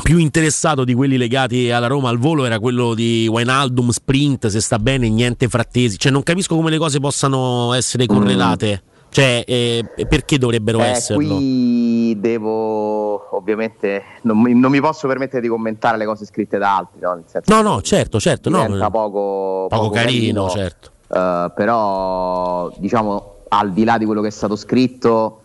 più 0.02 0.18
interessato 0.18 0.84
di 0.84 0.92
quelli 0.92 1.16
legati 1.16 1.70
alla 1.70 1.86
Roma 1.86 2.10
al 2.10 2.18
volo 2.18 2.44
era 2.44 2.58
quello 2.60 2.92
di 2.94 3.26
Wijnaldum 3.28 3.88
sprint, 3.90 4.46
se 4.48 4.60
sta 4.60 4.78
bene, 4.78 5.08
niente 5.08 5.48
frattesi. 5.48 5.98
Cioè, 5.98 6.12
non 6.12 6.22
capisco 6.22 6.54
come 6.54 6.68
le 6.70 6.76
cose 6.78 7.00
possano 7.00 7.72
essere 7.72 8.04
correlate. 8.04 8.82
Cioè, 9.10 9.44
eh, 9.46 9.84
perché 10.08 10.38
dovrebbero. 10.38 10.80
Eh, 10.80 10.88
esserlo? 10.88 11.36
qui 11.36 12.16
devo 12.18 13.36
ovviamente 13.36 14.02
non 14.22 14.40
mi, 14.40 14.54
non 14.54 14.70
mi 14.70 14.80
posso 14.80 15.06
permettere 15.08 15.40
di 15.40 15.48
commentare 15.48 15.96
le 15.96 16.04
cose 16.04 16.24
scritte 16.24 16.58
da 16.58 16.76
altri, 16.76 17.00
no? 17.00 17.20
No, 17.46 17.62
no, 17.62 17.80
certo, 17.82 18.20
certo. 18.20 18.50
No, 18.50 18.62
diventa 18.64 18.90
poco, 18.90 19.66
poco 19.68 19.90
carino, 19.90 20.48
certo. 20.48 20.90
Eh, 21.08 21.50
però 21.54 22.70
diciamo 22.78 23.34
al 23.48 23.72
di 23.72 23.84
là 23.84 23.96
di 23.96 24.04
quello 24.04 24.20
che 24.20 24.28
è 24.28 24.30
stato 24.30 24.56
scritto 24.56 25.42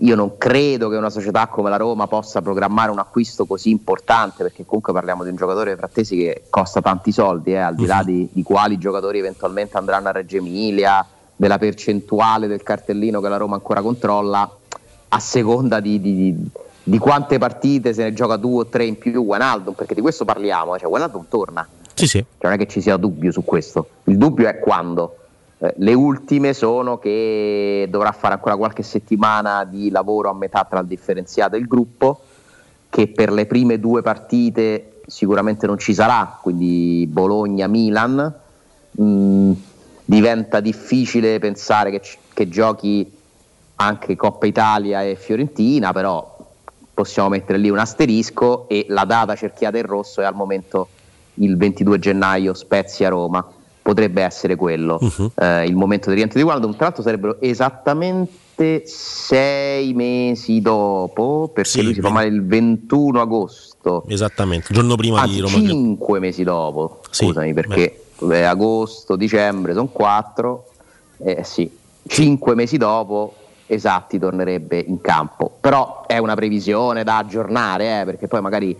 io 0.00 0.14
non 0.14 0.38
credo 0.38 0.88
che 0.88 0.96
una 0.96 1.10
società 1.10 1.48
come 1.48 1.68
la 1.68 1.76
Roma 1.76 2.06
possa 2.06 2.40
programmare 2.40 2.90
un 2.92 2.98
acquisto 3.00 3.46
così 3.46 3.70
importante 3.70 4.44
perché 4.44 4.64
comunque 4.64 4.92
parliamo 4.92 5.24
di 5.24 5.30
un 5.30 5.36
giocatore 5.36 5.76
frattesi 5.76 6.16
che 6.18 6.42
costa 6.50 6.80
tanti 6.80 7.10
soldi 7.10 7.52
eh, 7.52 7.56
al 7.58 7.74
di 7.74 7.82
Mhm. 7.82 7.88
là 7.88 8.02
di, 8.04 8.28
di 8.32 8.42
quali 8.44 8.78
giocatori 8.78 9.18
eventualmente 9.18 9.76
andranno 9.78 10.08
a 10.08 10.12
Reggio 10.12 10.36
Emilia 10.36 11.04
della 11.36 11.58
percentuale 11.58 12.46
del 12.46 12.62
cartellino 12.62 13.20
che 13.20 13.28
la 13.28 13.36
Roma 13.36 13.54
ancora 13.54 13.80
controlla 13.82 14.48
a 15.08 15.18
seconda 15.18 15.80
di, 15.80 16.00
di- 16.00 16.36
di 16.84 16.98
quante 16.98 17.38
partite 17.38 17.92
se 17.94 18.02
ne 18.02 18.12
gioca 18.12 18.36
due 18.36 18.62
o 18.62 18.66
tre 18.66 18.84
in 18.84 18.98
più 18.98 19.22
Wijnaldum 19.22 19.74
perché 19.74 19.94
di 19.94 20.00
questo 20.00 20.24
parliamo 20.24 20.74
eh, 20.74 20.78
cioè 20.78 20.88
Wijnaldum 20.90 21.26
torna 21.28 21.66
Sì, 21.94 22.06
sì. 22.06 22.18
cioè, 22.18 22.50
non 22.50 22.52
è 22.52 22.56
che 22.56 22.66
ci 22.66 22.80
sia 22.80 22.96
dubbio 22.96 23.30
su 23.30 23.44
questo. 23.44 23.86
Il 24.04 24.16
dubbio 24.16 24.48
è 24.48 24.58
quando. 24.58 25.16
Eh, 25.58 25.74
le 25.76 25.94
ultime 25.94 26.54
sono 26.54 26.98
che 26.98 27.86
dovrà 27.90 28.10
fare 28.12 28.34
ancora 28.34 28.56
qualche 28.56 28.82
settimana 28.82 29.64
di 29.64 29.90
lavoro 29.90 30.30
a 30.30 30.34
metà 30.34 30.66
tra 30.68 30.80
il 30.80 30.86
differenziato 30.86 31.54
e 31.54 31.58
il 31.60 31.66
gruppo, 31.66 32.20
che 32.88 33.08
per 33.08 33.30
le 33.30 33.46
prime 33.46 33.78
due 33.78 34.02
partite 34.02 35.00
sicuramente 35.06 35.66
non 35.66 35.78
ci 35.78 35.94
sarà, 35.94 36.38
quindi 36.40 37.06
Bologna-Milan. 37.08 38.34
Mm, 39.00 39.52
diventa 40.04 40.60
difficile 40.60 41.38
pensare 41.38 41.90
che, 41.90 42.00
che 42.32 42.48
giochi 42.48 43.10
anche 43.76 44.16
Coppa 44.16 44.46
Italia 44.46 45.02
e 45.02 45.16
Fiorentina, 45.16 45.92
però 45.92 46.36
possiamo 46.94 47.28
mettere 47.30 47.58
lì 47.58 47.70
un 47.70 47.78
asterisco 47.78 48.68
e 48.68 48.86
la 48.88 49.04
data 49.04 49.34
cerchiata 49.34 49.78
in 49.78 49.86
rosso 49.86 50.20
è 50.20 50.24
al 50.24 50.34
momento 50.34 50.88
il 51.34 51.56
22 51.56 51.98
gennaio 51.98 52.54
Spezia-Roma. 52.54 53.44
Potrebbe 53.82 54.22
essere 54.22 54.54
quello 54.54 54.98
Mhm. 55.00 55.32
eh, 55.34 55.64
il 55.66 55.74
momento 55.74 56.08
di 56.10 56.14
rientro 56.14 56.38
di 56.38 56.44
Wijnaldum. 56.44 56.76
Tra 56.76 56.84
l'altro 56.84 57.02
sarebbero 57.02 57.40
esattamente 57.40 58.82
sei 58.84 59.92
mesi 59.92 60.60
dopo, 60.60 61.50
perché 61.52 61.70
Sì, 61.70 61.82
lui 61.82 61.94
si 61.94 62.00
fa 62.00 62.10
male 62.10 62.28
il 62.28 62.44
21 62.46 63.20
agosto. 63.20 64.04
Esattamente, 64.06 64.66
il 64.70 64.76
giorno 64.76 64.94
prima 64.94 65.26
di 65.26 65.40
Anzi, 65.40 65.54
Roma. 65.56 65.68
5 65.68 66.18
mesi 66.20 66.44
dopo, 66.44 67.00
Sì, 67.10 67.24
scusami, 67.24 67.52
perché 67.54 68.01
eh, 68.30 68.42
agosto, 68.42 69.16
dicembre 69.16 69.72
sono 69.72 69.86
4, 69.86 70.66
eh, 71.18 71.44
sì, 71.44 71.70
5 72.06 72.54
mesi 72.54 72.76
dopo 72.76 73.34
esatti 73.66 74.18
tornerebbe 74.18 74.78
in 74.78 75.00
campo. 75.00 75.50
Però 75.60 76.04
è 76.06 76.18
una 76.18 76.34
previsione 76.34 77.04
da 77.04 77.18
aggiornare, 77.18 78.00
eh, 78.00 78.04
perché 78.04 78.28
poi 78.28 78.40
magari 78.40 78.78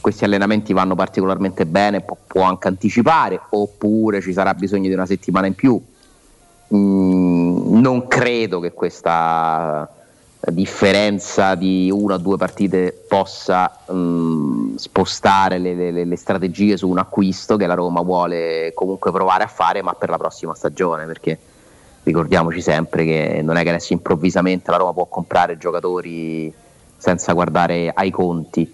questi 0.00 0.24
allenamenti 0.24 0.72
vanno 0.72 0.94
particolarmente 0.94 1.64
bene, 1.66 2.00
può, 2.00 2.16
può 2.26 2.42
anche 2.42 2.68
anticipare, 2.68 3.40
oppure 3.50 4.20
ci 4.20 4.32
sarà 4.32 4.54
bisogno 4.54 4.88
di 4.88 4.94
una 4.94 5.06
settimana 5.06 5.46
in 5.46 5.54
più. 5.54 5.80
Mm, 6.74 7.80
non 7.80 8.06
credo 8.08 8.60
che 8.60 8.72
questa 8.72 9.88
differenza 10.50 11.54
di 11.54 11.90
una 11.92 12.14
o 12.14 12.18
due 12.18 12.36
partite 12.36 13.04
possa 13.06 13.78
mm, 13.92 14.74
spostare 14.74 15.58
le, 15.58 15.74
le- 15.74 16.04
le 16.04 16.16
strategie 16.16 16.76
su 16.76 16.88
un 16.88 16.98
acquisto 16.98 17.56
che 17.56 17.66
la 17.66 17.74
Roma 17.74 18.00
vuole 18.00 18.72
comunque 18.74 19.12
provare 19.12 19.44
a 19.44 19.48
fare, 19.48 19.82
ma 19.82 19.92
per 19.92 20.10
la 20.10 20.16
prossima 20.18 20.54
stagione, 20.54 21.06
perché 21.06 21.38
ricordiamoci 22.02 22.60
sempre 22.60 23.04
che 23.04 23.40
non 23.42 23.56
è 23.56 23.62
che 23.62 23.68
adesso 23.68 23.92
improvvisamente 23.92 24.70
la 24.70 24.78
Roma 24.78 24.92
può 24.92 25.06
comprare 25.06 25.58
giocatori 25.58 26.52
senza 26.96 27.32
guardare 27.32 27.90
ai 27.94 28.10
conti. 28.10 28.72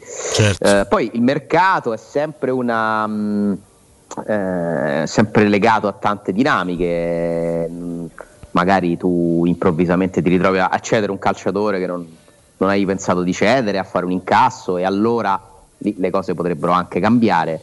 Eh, 0.59 0.87
poi 0.89 1.11
il 1.14 1.23
mercato 1.23 1.93
è 1.93 1.97
sempre 1.97 2.51
una 2.51 3.07
mm, 3.07 3.53
eh, 4.27 5.05
sempre 5.07 5.49
legato 5.49 5.87
a 5.87 5.93
tante 5.93 6.33
dinamiche. 6.33 7.69
mm, 7.71 8.07
Magari 8.59 8.97
tu 8.97 9.45
improvvisamente 9.47 10.21
ti 10.21 10.29
ritrovi 10.31 10.59
a 10.59 10.77
cedere 10.81 11.13
un 11.13 11.21
calciatore 11.21 11.79
che 11.79 11.87
non, 11.87 12.05
non 12.57 12.69
hai 12.69 12.85
pensato 12.85 13.23
di 13.23 13.33
cedere, 13.33 13.79
a 13.79 13.85
fare 13.85 14.05
un 14.05 14.11
incasso 14.11 14.79
e 14.79 14.83
allora 14.83 15.41
lì 15.77 15.95
le 15.97 16.11
cose 16.11 16.35
potrebbero 16.35 16.73
anche 16.73 16.99
cambiare. 16.99 17.61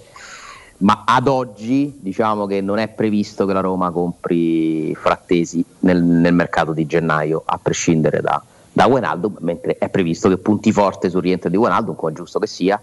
Ma 0.78 1.04
ad 1.06 1.28
oggi 1.28 1.98
diciamo 2.00 2.46
che 2.46 2.62
non 2.62 2.78
è 2.78 2.88
previsto 2.88 3.46
che 3.46 3.52
la 3.52 3.60
Roma 3.60 3.92
compri 3.92 4.96
frattesi 4.96 5.66
nel, 5.80 6.02
nel 6.02 6.34
mercato 6.34 6.72
di 6.72 6.86
gennaio, 6.86 7.44
a 7.44 7.60
prescindere 7.62 8.22
da, 8.22 8.42
da 8.72 8.86
Wijnaldum, 8.86 9.36
mentre 9.40 9.78
è 9.78 9.90
previsto 9.90 10.30
che 10.30 10.38
punti 10.38 10.72
forte 10.72 11.10
sul 11.10 11.24
rientro 11.24 11.50
di 11.50 11.58
Wijnaldum, 11.58 11.96
come 11.96 12.14
è 12.14 12.16
giusto 12.16 12.40
che 12.40 12.48
sia, 12.48 12.82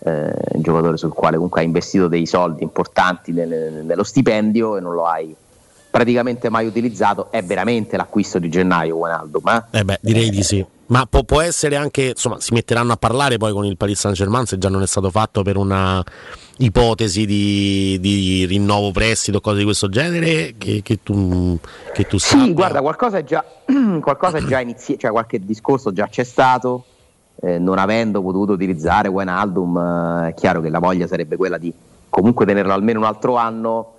eh, 0.00 0.10
un 0.10 0.60
giocatore 0.60 0.98
sul 0.98 1.14
quale 1.14 1.36
comunque 1.36 1.60
hai 1.60 1.66
investito 1.66 2.06
dei 2.06 2.26
soldi 2.26 2.62
importanti 2.62 3.32
nel- 3.32 3.82
nello 3.82 4.04
stipendio 4.04 4.76
e 4.76 4.80
non 4.80 4.92
lo 4.92 5.06
hai 5.06 5.34
praticamente 5.96 6.50
mai 6.50 6.66
utilizzato, 6.66 7.30
è 7.30 7.42
veramente 7.42 7.96
l'acquisto 7.96 8.38
di 8.38 8.50
gennaio 8.50 8.96
Wijnaldum. 8.96 9.48
Eh? 9.48 9.78
Eh 9.78 9.84
beh, 9.84 9.98
direi 10.02 10.28
di 10.28 10.42
sì. 10.42 10.64
Ma 10.88 11.06
può, 11.06 11.24
può 11.24 11.40
essere 11.40 11.76
anche, 11.76 12.08
insomma, 12.10 12.38
si 12.38 12.52
metteranno 12.52 12.92
a 12.92 12.96
parlare 12.96 13.38
poi 13.38 13.52
con 13.52 13.64
il 13.64 13.76
Paris 13.78 13.98
Saint 13.98 14.16
Germain 14.16 14.44
se 14.44 14.58
già 14.58 14.68
non 14.68 14.82
è 14.82 14.86
stato 14.86 15.10
fatto 15.10 15.42
per 15.42 15.56
una 15.56 16.04
ipotesi 16.58 17.26
di, 17.26 17.98
di 18.00 18.44
rinnovo 18.46 18.92
prestito 18.92 19.38
o 19.38 19.40
cose 19.40 19.58
di 19.58 19.64
questo 19.64 19.88
genere 19.88 20.54
che, 20.58 20.82
che 20.82 21.02
tu, 21.02 21.58
che 21.92 22.06
tu 22.06 22.18
Sì, 22.18 22.36
sappia. 22.38 22.52
guarda, 22.52 22.80
qualcosa 22.82 23.18
è 23.18 23.24
già, 23.24 23.44
qualcosa 24.00 24.36
è 24.36 24.42
già 24.44 24.60
iniziato, 24.60 25.00
cioè 25.00 25.10
qualche 25.10 25.44
discorso 25.44 25.92
già 25.92 26.08
c'è 26.08 26.24
stato, 26.24 26.84
eh, 27.40 27.58
non 27.58 27.78
avendo 27.78 28.22
potuto 28.22 28.52
utilizzare 28.52 29.08
Wijnaldum, 29.08 29.76
eh, 30.24 30.28
è 30.28 30.34
chiaro 30.34 30.60
che 30.60 30.68
la 30.68 30.78
voglia 30.78 31.06
sarebbe 31.06 31.36
quella 31.36 31.58
di 31.58 31.72
comunque 32.08 32.46
tenerlo 32.46 32.72
almeno 32.72 33.00
un 33.00 33.06
altro 33.06 33.36
anno, 33.36 33.95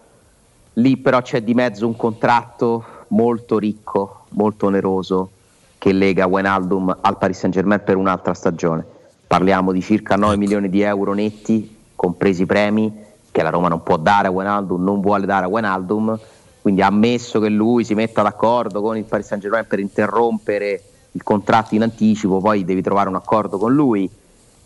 lì 0.78 0.98
però 0.98 1.22
c'è 1.22 1.42
di 1.42 1.54
mezzo 1.54 1.86
un 1.86 1.96
contratto 1.96 2.86
molto 3.10 3.58
ricco, 3.58 4.26
molto 4.30 4.68
oneroso, 4.68 5.32
che 5.78 5.92
lega 5.92 6.28
Wijnaldum 6.28 6.98
al 7.02 7.18
Paris 7.18 7.40
Saint 7.40 7.56
Germain 7.56 7.82
per 7.84 7.96
un'altra 7.96 8.34
stagione. 8.34 8.86
Parliamo 9.28 9.72
di 9.72 9.82
circa 9.82 10.16
9 10.16 10.38
milioni 10.38 10.70
di 10.70 10.82
euro 10.82 11.14
netti, 11.14 11.76
compresi 11.96 12.44
i 12.44 12.46
premi, 12.46 13.06
che 13.32 13.44
la 13.44 13.50
Roma 13.50 13.68
non 13.68 13.84
può 13.84 13.98
dare 13.98 14.28
a 14.28 14.32
Wijnaldum, 14.32 14.84
non 14.84 15.02
vuole 15.02 15.26
dare 15.26 15.46
a 15.46 15.50
Wijnaldum, 15.50 16.18
quindi 16.62 16.82
ammesso 16.82 17.40
che 17.40 17.50
lui 17.50 17.84
si 17.84 17.94
metta 17.94 18.22
d'accordo 18.22 18.82
con 18.82 18.98
il 18.98 19.04
Paris 19.04 19.28
Saint 19.28 19.42
Germain 19.42 19.66
per 19.68 19.80
interrompere 19.80 20.82
il 21.12 21.24
contratto 21.24 21.76
in 21.76 21.84
anticipo, 21.84 22.40
poi 22.40 22.64
devi 22.64 22.82
trovare 22.82 23.10
un 23.10 23.16
accordo 23.16 23.58
con 23.58 23.74
lui. 23.74 24.10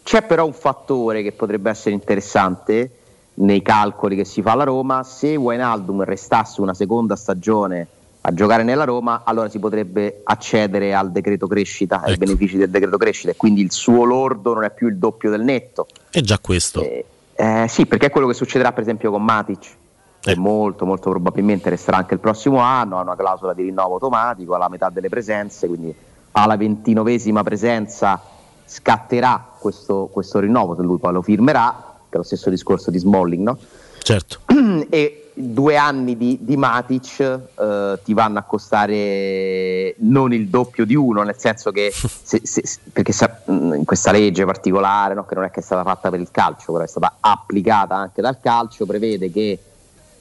C'è 0.03 0.23
però 0.23 0.45
un 0.45 0.53
fattore 0.53 1.21
che 1.21 1.31
potrebbe 1.31 1.69
essere 1.69 1.93
interessante 1.93 3.00
nei 3.35 3.61
calcoli 3.61 4.15
che 4.15 4.25
si 4.25 4.41
fa 4.41 4.51
alla 4.51 4.63
Roma, 4.63 5.03
se 5.03 5.35
Wijnaldum 5.35 6.03
restasse 6.03 6.61
una 6.61 6.73
seconda 6.73 7.15
stagione 7.15 7.87
a 8.21 8.33
giocare 8.33 8.63
nella 8.63 8.83
Roma, 8.83 9.21
allora 9.23 9.49
si 9.49 9.57
potrebbe 9.57 10.21
accedere 10.23 10.93
al 10.93 11.11
decreto 11.11 11.47
crescita, 11.47 12.01
ai 12.01 12.17
benefici 12.17 12.57
del 12.57 12.69
decreto 12.69 12.97
crescita 12.97 13.31
e 13.31 13.35
quindi 13.35 13.61
il 13.61 13.71
suo 13.71 14.03
lordo 14.03 14.53
non 14.53 14.63
è 14.63 14.71
più 14.71 14.87
il 14.87 14.97
doppio 14.97 15.31
del 15.31 15.41
netto. 15.41 15.87
È 16.09 16.21
già 16.21 16.37
questo. 16.39 16.81
Eh, 16.83 17.65
sì, 17.67 17.87
perché 17.87 18.07
è 18.07 18.09
quello 18.11 18.27
che 18.27 18.33
succederà 18.33 18.73
per 18.73 18.83
esempio 18.83 19.09
con 19.09 19.23
Matic, 19.23 19.75
che 20.19 20.35
molto 20.35 20.85
molto 20.85 21.09
probabilmente 21.09 21.71
resterà 21.71 21.97
anche 21.97 22.13
il 22.13 22.19
prossimo 22.19 22.59
anno, 22.59 22.99
ha 22.99 23.01
una 23.01 23.15
clausola 23.15 23.53
di 23.53 23.63
rinnovo 23.63 23.93
automatico 23.93 24.53
alla 24.53 24.69
metà 24.69 24.89
delle 24.89 25.09
presenze, 25.09 25.65
quindi 25.65 25.93
alla 26.33 26.57
ventinovesima 26.57 27.41
presenza 27.41 28.21
scatterà 28.63 29.47
questo, 29.57 30.09
questo 30.11 30.39
rinnovo, 30.39 30.75
se 30.75 30.83
lui 30.83 30.99
poi 30.99 31.11
lo 31.11 31.23
firmerà 31.23 31.90
è 32.15 32.17
lo 32.17 32.23
stesso 32.23 32.49
discorso 32.49 32.91
di 32.91 32.99
Smalling, 32.99 33.43
no? 33.43 33.57
Certo. 34.03 34.39
e 34.89 35.31
due 35.33 35.77
anni 35.77 36.17
di, 36.17 36.39
di 36.41 36.57
Matic 36.57 37.19
eh, 37.19 37.99
ti 38.03 38.13
vanno 38.13 38.39
a 38.39 38.43
costare 38.43 39.95
non 39.99 40.33
il 40.33 40.47
doppio 40.47 40.85
di 40.85 40.95
uno, 40.95 41.23
nel 41.23 41.37
senso 41.37 41.71
che 41.71 41.91
se, 41.93 42.41
se, 42.43 42.63
perché 42.91 43.11
sa, 43.11 43.41
in 43.45 43.83
questa 43.85 44.11
legge 44.11 44.45
particolare, 44.45 45.13
no, 45.13 45.25
che 45.25 45.35
non 45.35 45.43
è 45.45 45.51
che 45.51 45.59
è 45.59 45.63
stata 45.63 45.83
fatta 45.83 46.09
per 46.09 46.19
il 46.19 46.29
calcio, 46.31 46.71
però 46.71 46.83
è 46.83 46.87
stata 46.87 47.17
applicata 47.19 47.95
anche 47.95 48.21
dal 48.21 48.39
calcio, 48.39 48.85
prevede 48.85 49.31
che 49.31 49.59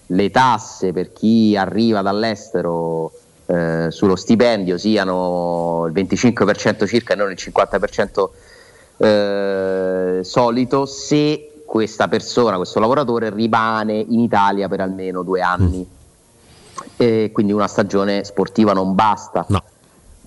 le 0.07 0.31
tasse 0.31 0.93
per 0.93 1.13
chi 1.13 1.57
arriva 1.57 2.03
dall'estero 2.03 3.13
eh, 3.47 3.87
sullo 3.91 4.17
stipendio 4.17 4.79
siano 4.79 5.87
il 5.87 5.93
25% 5.93 6.87
circa 6.87 7.13
e 7.15 7.17
non 7.17 7.31
il 7.31 7.39
50% 7.39 8.29
eh, 8.97 10.21
solito 10.23 10.87
se 10.87 11.50
questa 11.71 12.09
persona, 12.09 12.57
questo 12.57 12.81
lavoratore 12.81 13.31
rimane 13.31 13.93
in 13.93 14.19
Italia 14.19 14.67
per 14.67 14.81
almeno 14.81 15.23
due 15.23 15.41
anni. 15.41 15.89
E 16.97 17.31
quindi 17.33 17.53
una 17.53 17.69
stagione 17.69 18.25
sportiva 18.25 18.73
non 18.73 18.97
basta. 18.97 19.45
No. 19.47 19.63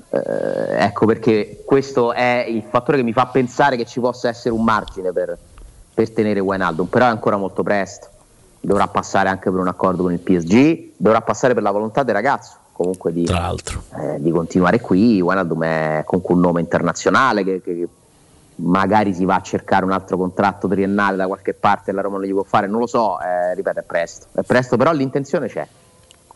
Eh, 0.09 0.85
ecco 0.85 1.05
perché 1.05 1.61
questo 1.65 2.13
è 2.13 2.45
il 2.47 2.63
fattore 2.63 2.99
che 2.99 3.03
mi 3.03 3.11
fa 3.11 3.25
pensare 3.25 3.75
che 3.75 3.85
ci 3.85 3.99
possa 3.99 4.29
essere 4.29 4.55
un 4.55 4.63
margine 4.63 5.11
per, 5.11 5.37
per 5.93 6.13
tenere 6.13 6.39
Wijnaldum, 6.39 6.85
però 6.85 7.07
è 7.07 7.09
ancora 7.09 7.35
molto 7.35 7.61
presto. 7.61 8.07
Dovrà 8.61 8.87
passare 8.87 9.27
anche 9.27 9.51
per 9.51 9.59
un 9.59 9.67
accordo 9.67 10.03
con 10.03 10.13
il 10.13 10.19
PSG, 10.19 10.91
dovrà 10.95 11.19
passare 11.19 11.53
per 11.53 11.63
la 11.63 11.71
volontà 11.71 12.03
del 12.03 12.15
ragazzo 12.15 12.55
comunque 12.71 13.11
di, 13.11 13.25
eh, 13.25 14.21
di 14.21 14.31
continuare 14.31 14.79
qui. 14.79 15.19
Wijnaldum 15.19 15.61
è 15.65 16.03
comunque 16.05 16.35
un 16.35 16.39
nome 16.39 16.61
internazionale 16.61 17.43
che, 17.43 17.61
che 17.61 17.87
magari 18.55 19.13
si 19.13 19.25
va 19.25 19.35
a 19.35 19.41
cercare 19.41 19.85
un 19.85 19.91
altro 19.91 20.17
contratto 20.17 20.67
triennale 20.67 21.17
da 21.17 21.27
qualche 21.27 21.53
parte 21.53 21.91
e 21.91 21.93
la 21.93 22.01
Roma 22.01 22.17
non 22.17 22.25
gli 22.25 22.31
può 22.31 22.43
fare, 22.43 22.67
non 22.67 22.79
lo 22.79 22.87
so, 22.87 23.19
eh, 23.19 23.53
ripeto, 23.55 23.79
è 23.79 23.83
presto, 23.83 24.27
è 24.33 24.43
presto, 24.43 24.77
però 24.77 24.91
l'intenzione 24.91 25.47
c'è. 25.47 25.67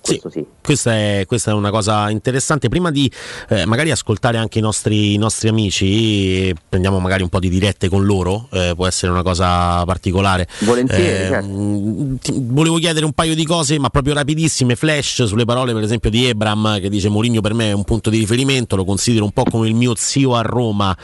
Questo 0.08 0.30
sì, 0.30 0.46
Questa, 0.62 0.94
è, 0.94 1.24
questa, 1.28 1.52
è, 1.52 1.54
una 1.54 1.70
cosa 1.70 2.10
interessante. 2.10 2.70
Prima 2.70 2.92
di 2.92 3.12
eh, 3.50 3.66
magari 3.66 3.92
ascoltare 3.92 4.38
anche 4.38 4.60
i 4.60 4.62
nostri, 4.62 5.14
i 5.14 5.18
nostri, 5.18 5.50
amici, 5.50 6.54
prendiamo 6.68 7.00
magari 7.00 7.24
un 7.24 7.30
po' 7.30 7.40
di 7.40 7.50
dirette 7.50 7.90
con 7.90 8.06
loro, 8.06 8.48
eh, 8.52 8.74
può 8.76 8.88
essere 8.88 9.12
una 9.12 9.24
cosa 9.24 9.84
particolare. 9.86 10.48
Volentieri. 10.60 11.04
Eh, 11.04 11.28
certo. 11.28 12.18
ti, 12.22 12.34
volevo 12.36 12.78
chiedere 12.78 13.06
un 13.06 13.14
paio 13.14 13.36
di 13.36 13.46
cose, 13.46 13.78
ma 13.80 13.90
proprio 13.90 14.14
rapidissime, 14.14 14.76
flash 14.76 15.24
sulle 15.26 15.46
parole 15.46 15.74
per 15.74 15.84
esempio 15.84 16.10
di 16.10 16.26
Ebram 16.26 16.80
che 16.80 16.90
dice 16.90 17.10
Mourinho 17.10 17.42
per 17.42 17.54
me 17.54 17.70
è 17.70 17.74
un 17.74 17.84
punto 17.84 18.10
di 18.10 18.18
riferimento, 18.18 18.76
lo 18.76 18.86
considero 18.86 19.26
un 19.26 19.32
po' 19.32 19.44
come 19.44 19.68
il 19.68 19.76
mio 19.76 19.94
zio 19.96 20.36
a 20.36 20.42
Roma, 20.42 20.96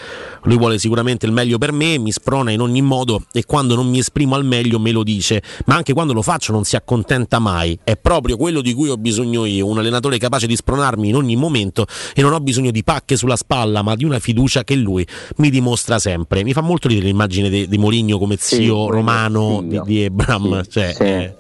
lui 0.44 0.58
vuole 0.58 0.78
sicuramente 0.78 1.26
il 1.26 1.32
meglio 1.32 1.58
per 1.58 1.72
me, 1.72 1.98
mi 1.98 2.12
sprona 2.12 2.52
in 2.52 2.62
ogni 2.62 2.82
modo 2.82 3.24
e 3.32 3.46
quando 3.46 3.76
non 3.76 3.88
mi 3.88 4.00
esprimo 4.00 4.36
al 4.36 4.46
meglio 4.46 4.80
me 4.80 4.92
lo 4.92 5.04
dice, 5.04 5.42
ma 5.66 5.76
anche 5.76 5.94
quando 5.94 6.14
lo 6.14 6.22
faccio 6.22 6.52
non 6.52 6.64
si 6.64 6.76
accontenta 6.76 7.40
mai, 7.40 7.78
è 7.84 7.98
proprio 7.98 8.38
quello 8.38 8.62
di 8.62 8.74
cui 8.74 8.90
ho 8.90 8.93
bisogno 8.98 9.46
io, 9.46 9.66
un 9.68 9.78
allenatore 9.78 10.18
capace 10.18 10.48
di 10.48 10.56
spronarmi 10.56 11.10
in 11.10 11.16
ogni 11.16 11.36
momento 11.36 11.86
e 12.16 12.22
non 12.22 12.34
ho 12.34 12.40
bisogno 12.40 12.72
di 12.72 12.84
pacche 12.84 13.16
sulla 13.16 13.36
spalla, 13.36 13.82
ma 13.82 13.96
di 13.96 14.06
una 14.06 14.20
fiducia 14.20 14.64
che 14.64 14.76
lui 14.76 15.06
mi 15.38 15.50
dimostra 15.50 16.00
sempre. 16.00 16.44
Mi 16.44 16.54
fa 16.54 16.62
molto 16.62 16.88
ridere 16.88 17.08
l'immagine 17.08 17.50
di, 17.50 17.68
di 17.68 17.78
Moligno 17.78 18.18
come 18.18 18.36
zio 18.38 18.86
Sì, 18.86 18.92
romano 18.92 19.62
di, 19.64 19.82
di 19.84 20.04
Ebram. 20.04 20.64
cioè, 20.70 20.94
Sì. 20.94 21.04
eh, 21.04 21.36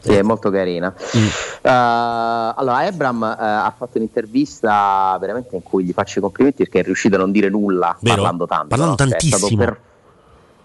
Sì, 0.00 0.12
è 0.14 0.22
molto 0.22 0.48
carina. 0.50 0.94
Uh, 0.96 1.18
allora, 1.62 2.86
Ebram 2.86 3.20
uh, 3.20 3.42
ha 3.42 3.74
fatto 3.76 3.98
un'intervista 3.98 5.16
veramente 5.20 5.56
in 5.56 5.62
cui 5.62 5.84
gli 5.84 5.92
faccio 5.92 6.20
i 6.20 6.22
complimenti 6.22 6.62
perché 6.62 6.80
è 6.80 6.82
riuscito 6.84 7.16
a 7.16 7.18
non 7.18 7.32
dire 7.32 7.48
nulla 7.48 7.96
Vero? 8.00 8.14
parlando 8.14 8.46
tanto. 8.46 8.66
Parlando 8.68 8.94
no? 9.04 9.10
Cioè, 9.10 9.18
tantissimo. 9.18 9.56
per- 9.64 9.80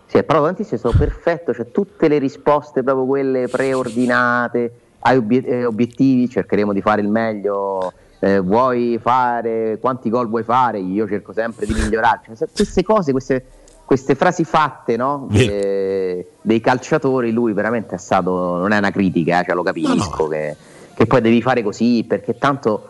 Sì, 0.05 0.17
è 0.19 0.23
parlato 0.23 0.47
tantissimo, 0.53 0.75
è 0.75 0.79
stato 0.79 0.97
perfetto, 0.97 1.53
cioè 1.53 1.71
tutte 1.71 2.07
le 2.07 2.19
risposte, 2.19 2.83
proprio 2.83 3.05
quelle 3.05 3.47
preordinate 3.47 4.71
ai 5.05 5.17
obiet- 5.17 5.47
eh, 5.47 5.65
obiettivi, 5.65 6.29
cercheremo 6.29 6.73
di 6.73 6.81
fare 6.81 7.01
il 7.01 7.07
meglio. 7.09 7.93
eh, 8.19 8.39
vuoi 8.39 8.97
fare 9.01 9.77
quanti 9.81 10.09
gol 10.09 10.29
vuoi 10.29 10.43
fare? 10.43 10.79
Io 10.79 11.05
cerco 11.09 11.33
sempre 11.33 11.65
di 11.65 11.73
migliorare. 11.73 12.21
Cioè, 12.37 12.47
queste 12.55 12.81
cose, 12.81 13.11
queste, 13.11 13.45
queste 13.83 14.15
frasi 14.15 14.45
fatte 14.45 14.95
no? 14.95 15.27
De- 15.29 16.27
dei 16.41 16.61
calciatori, 16.61 17.31
lui 17.33 17.51
veramente 17.51 17.95
è 17.95 17.97
stato. 17.97 18.55
Non 18.57 18.71
è 18.71 18.77
una 18.77 18.91
critica, 18.91 19.41
eh, 19.41 19.45
cioè, 19.45 19.55
lo 19.55 19.63
capisco. 19.63 20.27
Che, 20.29 20.55
che 20.93 21.05
poi 21.05 21.19
devi 21.19 21.41
fare 21.41 21.63
così 21.63 22.05
perché 22.07 22.37
tanto. 22.37 22.87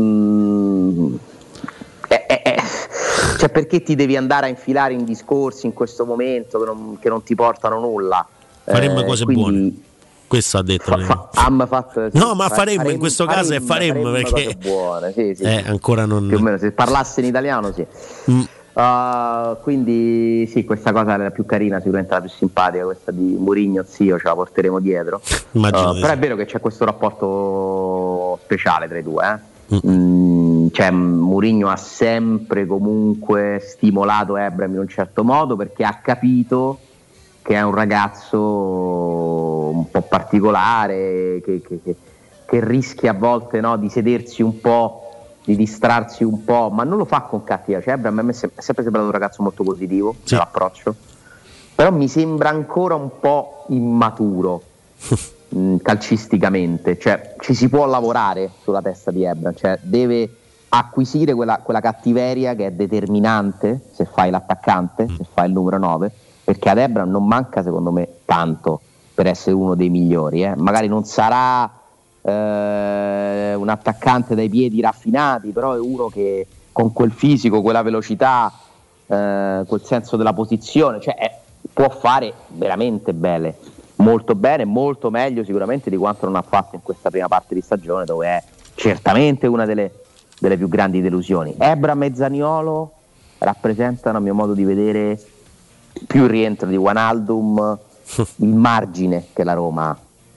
mm, 0.00 1.14
è- 2.08 2.26
è- 2.26 2.42
è- 2.42 2.56
cioè 3.38 3.48
perché 3.48 3.82
ti 3.82 3.94
devi 3.96 4.16
andare 4.16 4.46
a 4.46 4.48
infilare 4.48 4.92
in 4.94 5.04
discorsi 5.04 5.66
in 5.66 5.72
questo 5.72 6.04
momento 6.04 6.58
che 6.60 6.64
non, 6.64 6.96
che 7.00 7.08
non 7.08 7.22
ti 7.24 7.34
portano 7.34 7.80
nulla? 7.80 8.24
faremmo 8.62 9.00
Eh, 9.00 9.04
cose 9.04 9.24
quindi- 9.24 9.42
buone. 9.42 9.72
Questo 10.26 10.58
ha 10.58 10.62
detto. 10.62 10.94
lei. 10.96 11.06
Ham 11.34 11.66
fatto, 11.68 12.10
sì, 12.10 12.18
No, 12.18 12.34
ma 12.34 12.48
fa- 12.48 12.56
faremmo, 12.56 12.88
in 12.90 12.98
questo 12.98 13.24
caso 13.26 13.54
è 13.54 13.60
faremmo, 13.60 14.10
perché- 14.10 14.30
cose 14.44 14.56
buone, 14.56 15.12
sì, 15.12 15.34
sì, 15.36 15.42
Eh, 15.46 15.62
sì. 15.64 15.68
ancora 15.70 16.04
non. 16.06 16.26
più 16.26 16.36
o 16.36 16.40
meno 16.40 16.58
se 16.58 16.72
parlasse 16.72 17.20
in 17.20 17.26
italiano 17.26 17.72
sì 17.72 17.86
Mm. 18.30 18.40
Uh, 18.76 19.56
quindi 19.62 20.46
sì 20.52 20.66
questa 20.66 20.92
cosa 20.92 21.14
è 21.14 21.16
la 21.16 21.30
più 21.30 21.46
carina 21.46 21.78
sicuramente 21.78 22.12
la 22.12 22.20
più 22.20 22.28
simpatica 22.28 22.84
questa 22.84 23.10
di 23.10 23.34
Murigno 23.40 23.82
zio 23.88 24.18
ce 24.18 24.24
la 24.26 24.34
porteremo 24.34 24.80
dietro 24.80 25.22
Immagino 25.52 25.92
Uh, 25.92 26.00
però 26.00 26.12
è 26.12 26.18
vero 26.18 26.36
che 26.36 26.44
c'è 26.44 26.60
questo 26.60 26.84
rapporto 26.84 28.38
speciale 28.44 28.86
tra 28.86 28.98
i 28.98 29.02
due 29.02 29.40
eh? 29.70 29.80
Mm, 29.88 30.66
cioè 30.72 30.90
Murigno 30.90 31.68
ha 31.70 31.76
sempre 31.76 32.66
comunque 32.66 33.60
stimolato 33.66 34.36
Ebram 34.36 34.72
in 34.74 34.78
un 34.80 34.88
certo 34.88 35.24
modo 35.24 35.56
perché 35.56 35.82
ha 35.82 35.98
capito 36.02 36.78
che 37.46 37.54
è 37.54 37.62
un 37.62 37.72
ragazzo 37.74 38.40
un 39.72 39.88
po' 39.88 40.00
particolare, 40.02 41.40
che, 41.44 41.62
che- 41.66 41.80
che- 41.80 41.96
che 42.44 42.64
rischia 42.64 43.12
a 43.12 43.14
volte 43.14 43.60
no, 43.60 43.76
di 43.76 43.88
sedersi 43.88 44.42
un 44.42 44.60
po', 44.60 45.02
di 45.44 45.54
distrarsi 45.54 46.24
un 46.24 46.42
po', 46.44 46.70
ma 46.72 46.82
non 46.82 46.98
lo 46.98 47.04
fa 47.04 47.20
con 47.20 47.44
cattiva. 47.44 47.80
Cioè, 47.80 47.94
Abraham 47.94 48.18
a 48.18 48.22
me 48.22 48.30
è 48.32 48.34
sem- 48.34 48.50
è 48.54 48.60
sempre 48.60 48.82
sembrato 48.82 49.06
un 49.06 49.12
ragazzo 49.12 49.42
molto 49.44 49.62
positivo 49.62 50.16
nell'approccio, 50.28 50.94
però 51.74 51.92
mi 51.92 52.08
sembra 52.08 52.48
ancora 52.48 52.94
un 52.96 53.10
po' 53.20 53.64
immaturo 53.68 54.62
mh, 55.50 55.76
calcisticamente, 55.82 56.98
cioè 56.98 57.34
ci 57.38 57.54
si 57.54 57.68
può 57.68 57.86
lavorare 57.86 58.50
sulla 58.62 58.82
testa 58.82 59.12
di 59.12 59.22
Ebram, 59.24 59.54
cioè 59.54 59.78
deve 59.82 60.28
acquisire 60.68 61.32
quella, 61.32 61.58
quella 61.62 61.80
cattiveria 61.80 62.54
che 62.56 62.66
è 62.66 62.70
determinante 62.72 63.80
se 63.92 64.04
fai 64.04 64.30
l'attaccante, 64.30 65.06
se 65.16 65.24
fai 65.32 65.46
il 65.46 65.52
numero 65.52 65.78
9, 65.78 66.10
perché 66.46 66.68
ad 66.68 66.78
Ebram 66.78 67.10
non 67.10 67.26
manca 67.26 67.60
secondo 67.60 67.90
me 67.90 68.08
tanto 68.24 68.80
per 69.12 69.26
essere 69.26 69.56
uno 69.56 69.74
dei 69.74 69.88
migliori, 69.88 70.44
eh. 70.44 70.54
magari 70.54 70.86
non 70.86 71.04
sarà 71.04 71.68
eh, 72.22 73.54
un 73.54 73.68
attaccante 73.68 74.36
dai 74.36 74.48
piedi 74.48 74.80
raffinati, 74.80 75.48
però 75.48 75.74
è 75.74 75.80
uno 75.80 76.06
che 76.06 76.46
con 76.70 76.92
quel 76.92 77.10
fisico, 77.10 77.62
quella 77.62 77.82
velocità, 77.82 78.52
eh, 79.06 79.64
quel 79.66 79.82
senso 79.82 80.16
della 80.16 80.34
posizione, 80.34 81.00
cioè 81.00 81.16
è- 81.16 81.36
può 81.72 81.88
fare 81.88 82.32
veramente 82.48 83.12
bene, 83.12 83.56
molto 83.96 84.36
bene, 84.36 84.64
molto 84.64 85.10
meglio 85.10 85.42
sicuramente 85.42 85.90
di 85.90 85.96
quanto 85.96 86.26
non 86.26 86.36
ha 86.36 86.42
fatto 86.42 86.76
in 86.76 86.82
questa 86.82 87.10
prima 87.10 87.26
parte 87.26 87.56
di 87.56 87.60
stagione, 87.60 88.04
dove 88.04 88.26
è 88.28 88.42
certamente 88.76 89.48
una 89.48 89.64
delle, 89.64 89.90
delle 90.38 90.56
più 90.56 90.68
grandi 90.68 91.00
delusioni. 91.00 91.56
Ebram 91.58 92.04
e 92.04 92.14
Zaniolo 92.14 92.92
rappresentano, 93.38 94.18
a 94.18 94.20
mio 94.20 94.34
modo 94.34 94.54
di 94.54 94.62
vedere, 94.62 95.18
più 96.06 96.24
il 96.24 96.28
rientro 96.30 96.68
di 96.68 96.76
Wijnaldum, 96.76 97.78
il 98.36 98.46
margine 98.48 99.26
che 99.32 99.44
la 99.44 99.52
Roma 99.54 99.88
ha. 99.90 99.96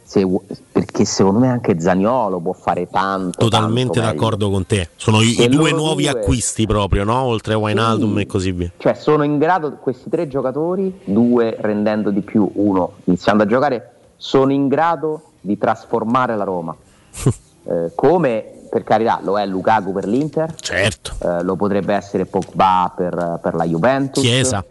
Se 0.09 0.25
perché 0.71 1.05
secondo 1.05 1.37
me 1.37 1.49
anche 1.49 1.79
Zaniolo 1.79 2.39
può 2.39 2.53
fare 2.53 2.87
tanto. 2.89 3.37
Totalmente 3.37 3.99
tanto 3.99 4.11
d'accordo 4.15 4.49
con 4.49 4.65
te. 4.65 4.89
Sono 4.95 5.21
i, 5.21 5.39
i 5.39 5.47
due 5.49 5.71
nuovi 5.71 6.09
due- 6.09 6.19
acquisti 6.19 6.65
proprio, 6.65 7.03
no? 7.03 7.21
Oltre 7.25 7.53
a 7.53 7.57
Wijnaldum 7.59 8.15
Sì. 8.15 8.21
e 8.21 8.25
così 8.25 8.51
via. 8.51 8.71
Cioè 8.75 8.95
sono 8.95 9.21
in 9.21 9.37
grado, 9.37 9.73
questi 9.73 10.09
tre 10.09 10.27
giocatori, 10.27 11.01
due 11.03 11.55
rendendo 11.59 12.09
di 12.09 12.21
più, 12.21 12.49
uno 12.55 12.93
iniziando 13.03 13.43
a 13.43 13.45
giocare, 13.45 13.91
sono 14.17 14.51
in 14.51 14.67
grado 14.67 15.21
di 15.41 15.57
trasformare 15.59 16.35
la 16.35 16.43
Roma. 16.43 16.75
Eh, 17.69 17.91
come 17.93 18.45
per 18.71 18.83
carità 18.83 19.19
lo 19.21 19.37
è 19.37 19.45
Lukaku 19.45 19.91
per 19.91 20.07
l'Inter, 20.07 20.55
certo. 20.55 21.11
lo 21.43 21.55
potrebbe 21.55 21.93
essere 21.93 22.25
Pogba 22.25 22.91
per, 22.95 23.37
per 23.43 23.53
la 23.53 23.65
Juventus, 23.65 24.23
Chiesa. 24.23 24.63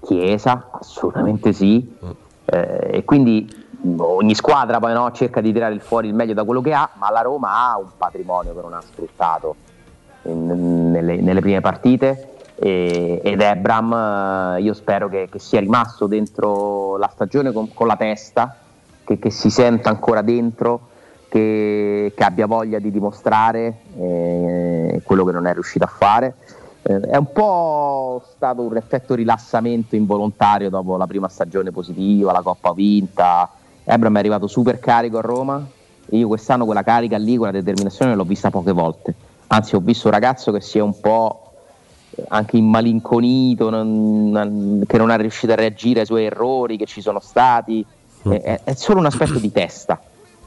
Chiesa, 0.00 0.68
assolutamente 0.72 1.52
sì. 1.52 1.96
Eh, 2.44 2.88
e 2.92 3.04
quindi 3.04 3.46
mh, 3.80 4.00
ogni 4.00 4.34
squadra 4.34 4.78
poi 4.78 4.92
no, 4.92 5.10
cerca 5.12 5.40
di 5.40 5.52
tirare 5.52 5.74
il 5.74 5.80
fuori 5.80 6.08
il 6.08 6.14
meglio 6.14 6.34
da 6.34 6.44
quello 6.44 6.60
che 6.60 6.72
ha, 6.72 6.88
ma 6.94 7.10
la 7.10 7.20
Roma 7.20 7.70
ha 7.70 7.78
un 7.78 7.88
patrimonio 7.96 8.54
che 8.54 8.60
non 8.60 8.72
ha 8.72 8.80
sfruttato 8.80 9.54
in- 10.22 10.90
nelle, 10.90 11.16
nelle 11.16 11.40
prime 11.40 11.60
partite. 11.60 12.34
E- 12.60 13.20
ed 13.22 13.40
Ebram, 13.40 14.56
eh, 14.56 14.62
io 14.62 14.74
spero 14.74 15.08
che, 15.08 15.28
che 15.30 15.38
sia 15.38 15.60
rimasto 15.60 16.06
dentro 16.06 16.96
la 16.96 17.08
stagione 17.12 17.52
con, 17.52 17.72
con 17.72 17.86
la 17.86 17.96
testa, 17.96 18.56
che, 19.04 19.18
che 19.18 19.30
si 19.30 19.48
senta 19.50 19.90
ancora 19.90 20.22
dentro, 20.22 20.88
che, 21.28 22.12
che 22.16 22.24
abbia 22.24 22.46
voglia 22.46 22.78
di 22.78 22.90
dimostrare 22.90 23.80
eh, 23.96 25.00
quello 25.04 25.24
che 25.24 25.32
non 25.32 25.46
è 25.46 25.52
riuscito 25.52 25.84
a 25.84 25.88
fare 25.88 26.34
Eh, 26.82 27.00
è 27.00 27.16
un 27.16 27.32
po' 27.32 28.22
stato 28.34 28.62
un 28.62 28.76
effetto 28.76 29.14
rilassamento 29.14 29.96
involontario 29.96 30.70
dopo 30.70 30.96
la 30.96 31.06
prima 31.06 31.28
stagione 31.28 31.70
positiva, 31.70 32.32
la 32.32 32.42
Coppa 32.42 32.72
vinta. 32.72 33.50
Ebram 33.84 34.16
è 34.16 34.18
arrivato 34.18 34.46
super 34.46 34.78
carico 34.78 35.18
a 35.18 35.22
Roma. 35.22 35.66
Io 36.10 36.26
quest'anno 36.28 36.64
quella 36.64 36.82
carica 36.82 37.18
lì, 37.18 37.36
quella 37.36 37.52
determinazione 37.52 38.14
l'ho 38.14 38.24
vista 38.24 38.50
poche 38.50 38.72
volte. 38.72 39.14
Anzi, 39.48 39.74
ho 39.74 39.80
visto 39.80 40.06
un 40.08 40.12
ragazzo 40.14 40.52
che 40.52 40.60
si 40.60 40.78
è 40.78 40.80
un 40.80 40.98
po' 41.00 41.42
eh, 42.16 42.24
anche 42.28 42.56
immalinconito, 42.56 43.68
non- 43.70 44.82
che 44.86 44.96
non 44.98 45.10
è 45.10 45.16
riuscito 45.18 45.52
a 45.52 45.56
reagire 45.56 46.00
ai 46.00 46.06
suoi 46.06 46.24
errori 46.24 46.76
che 46.78 46.86
ci 46.86 47.00
sono 47.02 47.20
stati. 47.20 47.84
È, 48.22 48.28
è- 48.40 48.60
è 48.64 48.74
solo 48.74 48.98
un 49.00 49.06
aspetto 49.06 49.38
di 49.38 49.52
testa. 49.52 50.00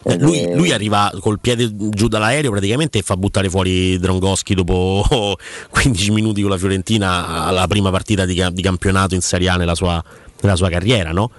Eh, 0.03 0.17
lui, 0.17 0.51
lui 0.55 0.71
arriva 0.71 1.11
col 1.19 1.39
piede 1.39 1.69
giù 1.75 2.07
dall'aereo 2.07 2.49
praticamente 2.49 2.97
e 2.97 3.01
fa 3.03 3.15
buttare 3.17 3.49
fuori 3.49 3.99
Drongoschi 3.99 4.55
dopo 4.55 5.03
15 5.69 6.11
minuti 6.11 6.41
con 6.41 6.49
la 6.49 6.57
Fiorentina 6.57 7.45
alla 7.45 7.67
prima 7.67 7.91
partita 7.91 8.25
di, 8.25 8.43
di 8.51 8.61
campionato 8.63 9.13
in 9.13 9.21
Serie 9.21 9.49
A 9.49 9.57
nella 9.57 9.75
sua, 9.75 10.03
nella 10.41 10.55
sua 10.55 10.69
carriera, 10.69 11.11
no? 11.11 11.29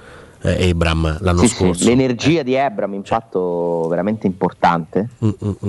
Eh, 0.44 0.70
Abram 0.70 1.18
l'anno 1.20 1.40
Sì, 1.40 1.48
sì, 1.48 1.54
scorso. 1.54 1.84
l'energia 1.88 2.42
di 2.42 2.54
Ebram, 2.54 2.94
impatto 2.94 3.86
veramente 3.88 4.26
importante, 4.26 5.08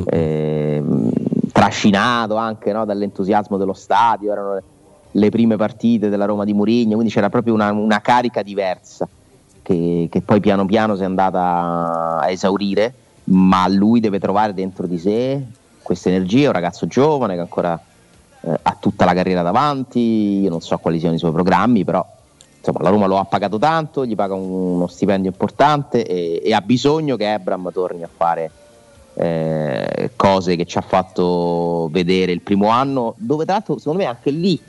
Ehm, 0.06 1.12
trascinato 1.52 2.36
anche 2.36 2.72
no, 2.72 2.86
dall'entusiasmo 2.86 3.58
dello 3.58 3.74
stadio, 3.74 4.32
erano 4.32 4.54
le, 4.56 4.64
le 5.12 5.30
prime 5.30 5.56
partite 5.56 6.10
della 6.10 6.26
Roma 6.26 6.44
di 6.44 6.54
Mourinho, 6.54 6.96
quindi 6.96 7.12
c'era 7.12 7.30
proprio 7.30 7.54
una, 7.54 7.72
una 7.72 8.02
carica 8.02 8.42
diversa 8.42 9.08
che, 9.64 10.08
che 10.12 10.22
poi 10.22 10.40
piano 10.40 10.66
piano 10.66 10.96
si 10.96 11.02
è 11.02 11.06
andata 11.06 12.20
a 12.20 12.30
esaurire, 12.30 12.94
ma 13.26 13.68
lui 13.68 14.00
deve 14.00 14.20
trovare 14.20 14.54
dentro 14.54 14.86
di 14.86 15.00
sé 15.00 15.42
questa 15.82 16.10
energia, 16.10 16.46
è 16.46 16.48
un 16.48 16.54
ragazzo 16.54 16.86
giovane 16.86 17.34
che 17.34 17.40
ancora 17.40 17.80
eh, 18.42 18.60
ha 18.62 18.78
tutta 18.80 19.06
la 19.06 19.14
carriera 19.14 19.42
davanti, 19.42 20.42
io 20.42 20.50
non 20.50 20.62
so 20.62 20.78
quali 20.78 21.00
siano 21.00 21.16
i 21.16 21.20
suoi 21.20 21.32
programmi, 21.32 21.84
però 21.84 22.06
insomma, 22.58 22.80
la 22.82 22.90
Roma 22.90 23.06
lo 23.08 23.18
ha 23.18 23.26
pagato 23.26 23.58
tanto, 23.58 24.06
gli 24.06 24.16
paga 24.16 24.36
un- 24.36 24.76
uno 24.76 24.88
stipendio 24.88 25.32
importante 25.32 26.06
e, 26.06 26.42
e 26.44 26.54
ha 26.54 26.62
bisogno 26.62 27.16
che 27.16 27.34
Ebram 27.34 27.72
torni 27.72 28.04
a 28.04 28.10
fare 28.14 28.52
eh, 29.16 30.12
cose 30.16 30.56
che 30.56 30.66
ci 30.66 30.78
ha 30.78 30.82
fatto 30.82 31.88
vedere 31.92 32.32
il 32.32 32.42
primo 32.42 32.70
anno, 32.70 33.14
dove 33.18 33.46
tra 33.46 33.54
l'altro 33.54 33.78
secondo 33.78 34.00
me 34.00 34.06
anche 34.06 34.32
lì 34.32 34.60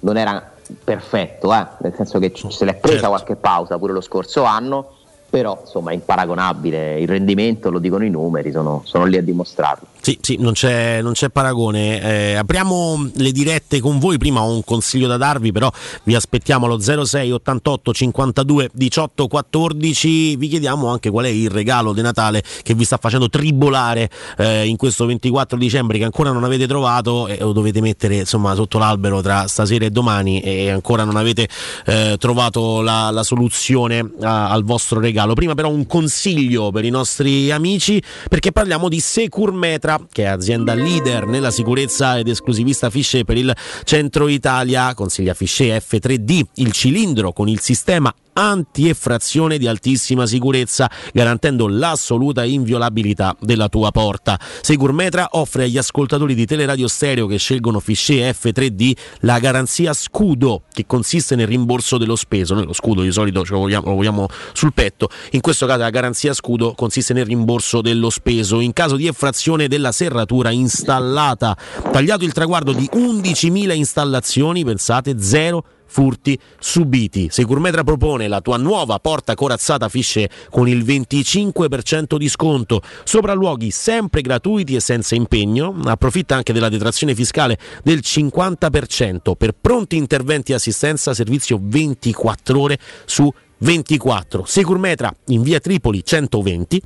non 0.00 0.16
era 0.16 0.52
perfetto, 0.82 1.52
eh, 1.54 1.66
nel 1.78 1.94
senso 1.94 2.18
che 2.18 2.32
se 2.48 2.64
l'è 2.64 2.74
presa 2.74 3.08
qualche 3.08 3.36
pausa 3.36 3.78
pure 3.78 3.92
lo 3.92 4.00
scorso 4.00 4.44
anno, 4.44 4.96
però 5.28 5.58
insomma 5.60 5.92
è 5.92 5.94
imparagonabile, 5.94 7.00
il 7.00 7.08
rendimento, 7.08 7.70
lo 7.70 7.78
dicono 7.78 8.04
i 8.04 8.10
numeri, 8.10 8.52
sono, 8.52 8.82
sono 8.84 9.04
lì 9.04 9.16
a 9.16 9.22
dimostrarlo. 9.22 9.86
Sì, 10.02 10.18
sì, 10.20 10.36
non 10.40 10.52
c'è, 10.52 11.00
non 11.00 11.12
c'è 11.12 11.30
paragone. 11.30 12.02
Eh, 12.02 12.34
apriamo 12.34 13.10
le 13.14 13.30
dirette 13.30 13.78
con 13.78 14.00
voi. 14.00 14.18
Prima 14.18 14.42
ho 14.42 14.52
un 14.52 14.64
consiglio 14.64 15.06
da 15.06 15.16
darvi, 15.16 15.52
però 15.52 15.70
vi 16.02 16.16
aspettiamo 16.16 16.66
allo 16.66 16.80
06 16.80 17.30
88 17.30 17.92
52 17.92 18.70
18 18.72 19.28
14. 19.28 20.34
Vi 20.34 20.48
chiediamo 20.48 20.88
anche 20.88 21.08
qual 21.08 21.26
è 21.26 21.28
il 21.28 21.48
regalo 21.48 21.92
di 21.92 22.02
Natale 22.02 22.42
che 22.64 22.74
vi 22.74 22.82
sta 22.82 22.96
facendo 22.96 23.28
tribolare 23.28 24.10
eh, 24.38 24.66
in 24.66 24.76
questo 24.76 25.06
24 25.06 25.56
dicembre 25.56 25.98
che 25.98 26.04
ancora 26.04 26.32
non 26.32 26.42
avete 26.42 26.66
trovato 26.66 27.28
e 27.28 27.38
lo 27.38 27.52
dovete 27.52 27.80
mettere 27.80 28.16
insomma 28.16 28.56
sotto 28.56 28.78
l'albero 28.78 29.20
tra 29.20 29.46
stasera 29.46 29.84
e 29.84 29.90
domani 29.90 30.40
e 30.40 30.68
ancora 30.68 31.04
non 31.04 31.14
avete 31.14 31.48
eh, 31.86 32.16
trovato 32.18 32.80
la, 32.80 33.10
la 33.12 33.22
soluzione 33.22 34.04
a- 34.20 34.50
al 34.50 34.64
vostro 34.64 34.98
regalo. 34.98 35.34
Prima 35.34 35.54
però 35.54 35.68
un 35.68 35.86
consiglio 35.86 36.72
per 36.72 36.84
i 36.84 36.90
nostri 36.90 37.52
amici 37.52 38.02
perché 38.28 38.50
parliamo 38.50 38.88
di 38.88 38.98
Securmetra 38.98 39.90
che 40.10 40.24
è 40.24 40.26
azienda 40.26 40.74
leader 40.74 41.26
nella 41.26 41.50
sicurezza 41.50 42.18
ed 42.18 42.28
esclusivista 42.28 42.90
Fisce 42.90 43.24
per 43.24 43.36
il 43.36 43.54
centro 43.84 44.28
Italia. 44.28 44.94
Consiglia 44.94 45.34
Fisce 45.34 45.76
F3D, 45.78 46.42
il 46.54 46.72
cilindro 46.72 47.32
con 47.32 47.48
il 47.48 47.60
sistema 47.60 48.14
anti-effrazione 48.32 49.58
di 49.58 49.66
altissima 49.66 50.26
sicurezza, 50.26 50.90
garantendo 51.12 51.68
l'assoluta 51.68 52.44
inviolabilità 52.44 53.36
della 53.40 53.68
tua 53.68 53.90
porta. 53.90 54.38
Securmetra 54.60 55.28
offre 55.32 55.64
agli 55.64 55.78
ascoltatori 55.78 56.34
di 56.34 56.46
Teleradio 56.46 56.88
Stereo 56.88 57.26
che 57.26 57.36
scelgono 57.36 57.80
Fisce 57.80 58.30
F3D 58.30 58.92
la 59.20 59.38
garanzia 59.38 59.92
scudo, 59.92 60.62
che 60.72 60.86
consiste 60.86 61.34
nel 61.36 61.46
rimborso 61.46 61.98
dello 61.98 62.16
speso. 62.16 62.54
Noi 62.54 62.66
lo 62.66 62.72
scudo 62.72 63.02
di 63.02 63.12
solito 63.12 63.44
lo 63.46 63.58
vogliamo, 63.58 63.88
lo 63.88 63.94
vogliamo 63.94 64.28
sul 64.52 64.72
petto, 64.72 65.08
in 65.32 65.40
questo 65.40 65.66
caso 65.66 65.80
la 65.80 65.90
garanzia 65.90 66.32
scudo 66.32 66.74
consiste 66.74 67.12
nel 67.12 67.26
rimborso 67.26 67.80
dello 67.80 68.10
speso. 68.10 68.60
In 68.60 68.72
caso 68.72 68.96
di 68.96 69.06
effrazione 69.06 69.68
della 69.68 69.92
serratura 69.92 70.50
installata, 70.50 71.56
tagliato 71.90 72.24
il 72.24 72.32
traguardo 72.32 72.72
di 72.72 72.88
11.000 72.92 73.74
installazioni, 73.74 74.64
pensate 74.64 75.20
zero 75.20 75.64
furti 75.92 76.38
subiti. 76.58 77.28
Securmetra 77.30 77.84
propone 77.84 78.26
la 78.26 78.40
tua 78.40 78.56
nuova 78.56 78.98
porta 78.98 79.34
corazzata 79.34 79.90
Fisce 79.90 80.30
con 80.48 80.66
il 80.66 80.82
25% 80.84 82.16
di 82.16 82.30
sconto, 82.30 82.80
sopralluoghi 83.04 83.70
sempre 83.70 84.22
gratuiti 84.22 84.74
e 84.74 84.80
senza 84.80 85.14
impegno. 85.14 85.76
Approfitta 85.84 86.34
anche 86.34 86.54
della 86.54 86.70
detrazione 86.70 87.14
fiscale 87.14 87.58
del 87.84 88.00
50% 88.02 89.34
per 89.36 89.52
pronti 89.52 89.96
interventi 89.96 90.52
e 90.52 90.54
assistenza, 90.54 91.12
servizio 91.12 91.58
24 91.60 92.58
ore 92.58 92.78
su 93.04 93.30
24. 93.58 94.44
Securmetra 94.46 95.14
in 95.26 95.42
via 95.42 95.60
Tripoli 95.60 96.02
120 96.02 96.82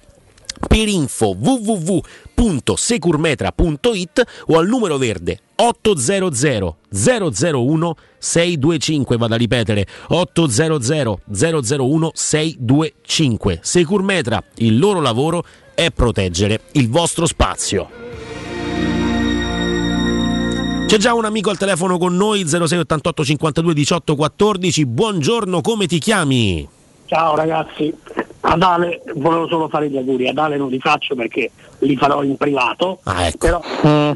per 0.67 0.89
info 0.89 1.37
www.securmetra.it 1.39 4.25
o 4.47 4.59
al 4.59 4.67
numero 4.67 4.99
verde 4.99 5.41
800 5.57 6.77
001 6.91 7.97
625 8.19 9.17
vado 9.17 9.35
a 9.35 9.37
ripetere 9.37 9.87
800 10.09 11.21
001 11.27 12.11
625 12.15 13.59
Securmetra 13.63 14.43
il 14.57 14.79
loro 14.79 15.01
lavoro 15.01 15.45
è 15.75 15.91
proteggere 15.91 16.61
il 16.73 16.89
vostro 16.89 17.27
spazio. 17.27 17.89
C'è 20.87 20.99
già 20.99 21.15
un 21.15 21.25
amico 21.25 21.51
al 21.51 21.59
telefono 21.59 21.99
con 21.99 22.17
noi 22.17 22.47
06 22.47 22.79
88 22.79 23.25
52 23.25 23.75
18 23.75 24.15
14 24.15 24.87
buongiorno 24.87 25.61
come 25.61 25.87
ti 25.87 25.99
chiami? 25.99 26.69
Ciao 27.07 27.35
ragazzi, 27.35 27.93
ad 28.49 28.63
Ale 28.63 29.03
volevo 29.17 29.49
solo 29.49 29.69
fare 29.69 29.89
gli 29.91 29.97
auguri, 29.97 30.29
ad 30.29 30.39
Ale 30.39 30.57
non 30.57 30.69
li 30.69 30.79
faccio 30.79 31.15
perché 31.15 31.51
li 31.81 31.97
farò 31.97 32.23
in 32.23 32.37
privato. 32.37 33.01
Ah, 33.05 33.27
ecco. 33.27 33.39
Però, 33.39 33.61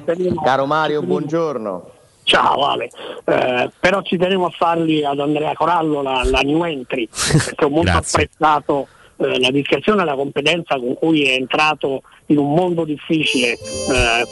tenevo- 0.04 0.40
Caro 0.42 0.66
Mario, 0.66 1.02
buongiorno. 1.02 1.90
Ciao 2.22 2.64
Ale, 2.64 2.90
Eh, 3.24 3.70
però 3.80 4.02
ci 4.02 4.16
tenevo 4.16 4.46
a 4.46 4.50
farli 4.50 5.04
ad 5.04 5.18
Andrea 5.18 5.52
Corallo 5.54 6.00
la, 6.00 6.22
la 6.24 6.40
new 6.42 6.62
entry, 6.62 7.08
perché 7.08 7.64
ho 7.64 7.70
molto 7.70 7.90
apprezzato 7.90 8.86
eh, 9.16 9.40
la 9.40 9.50
discrezione 9.50 10.02
e 10.02 10.04
la 10.04 10.14
competenza 10.14 10.78
con 10.78 10.94
cui 10.94 11.24
è 11.24 11.32
entrato 11.32 12.02
in 12.26 12.38
un 12.38 12.52
mondo 12.54 12.84
difficile 12.84 13.52
eh, 13.54 13.58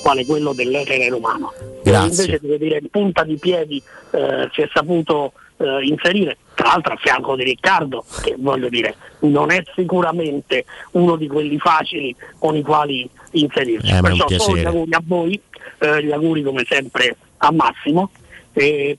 quale 0.00 0.24
quello 0.26 0.52
dell'etere 0.52 1.08
romano. 1.08 1.52
Grazie. 1.82 2.24
Invece 2.24 2.38
devo 2.40 2.56
dire 2.56 2.78
in 2.78 2.88
punta 2.88 3.24
di 3.24 3.36
piedi 3.36 3.82
eh, 4.12 4.48
si 4.52 4.60
è 4.60 4.68
saputo 4.72 5.32
eh, 5.58 5.84
inserire, 5.84 6.38
tra 6.54 6.68
l'altro 6.68 6.94
a 6.94 6.96
fianco 6.96 7.36
di 7.36 7.44
Riccardo, 7.44 8.04
che 8.22 8.36
voglio 8.38 8.68
dire 8.68 8.94
non 9.20 9.50
è 9.50 9.62
sicuramente 9.74 10.64
uno 10.92 11.16
di 11.16 11.26
quelli 11.26 11.58
facili 11.58 12.14
con 12.38 12.56
i 12.56 12.62
quali 12.62 13.08
inserirsi. 13.32 13.92
Eh, 13.92 14.00
Perciò 14.00 14.28
solo 14.38 14.56
gli 14.56 14.64
auguri 14.64 14.94
a 14.94 15.02
voi, 15.04 15.40
eh, 15.78 16.04
gli 16.04 16.12
auguri 16.12 16.42
come 16.42 16.64
sempre 16.68 17.16
a 17.38 17.52
Massimo 17.52 18.10
e 18.52 18.98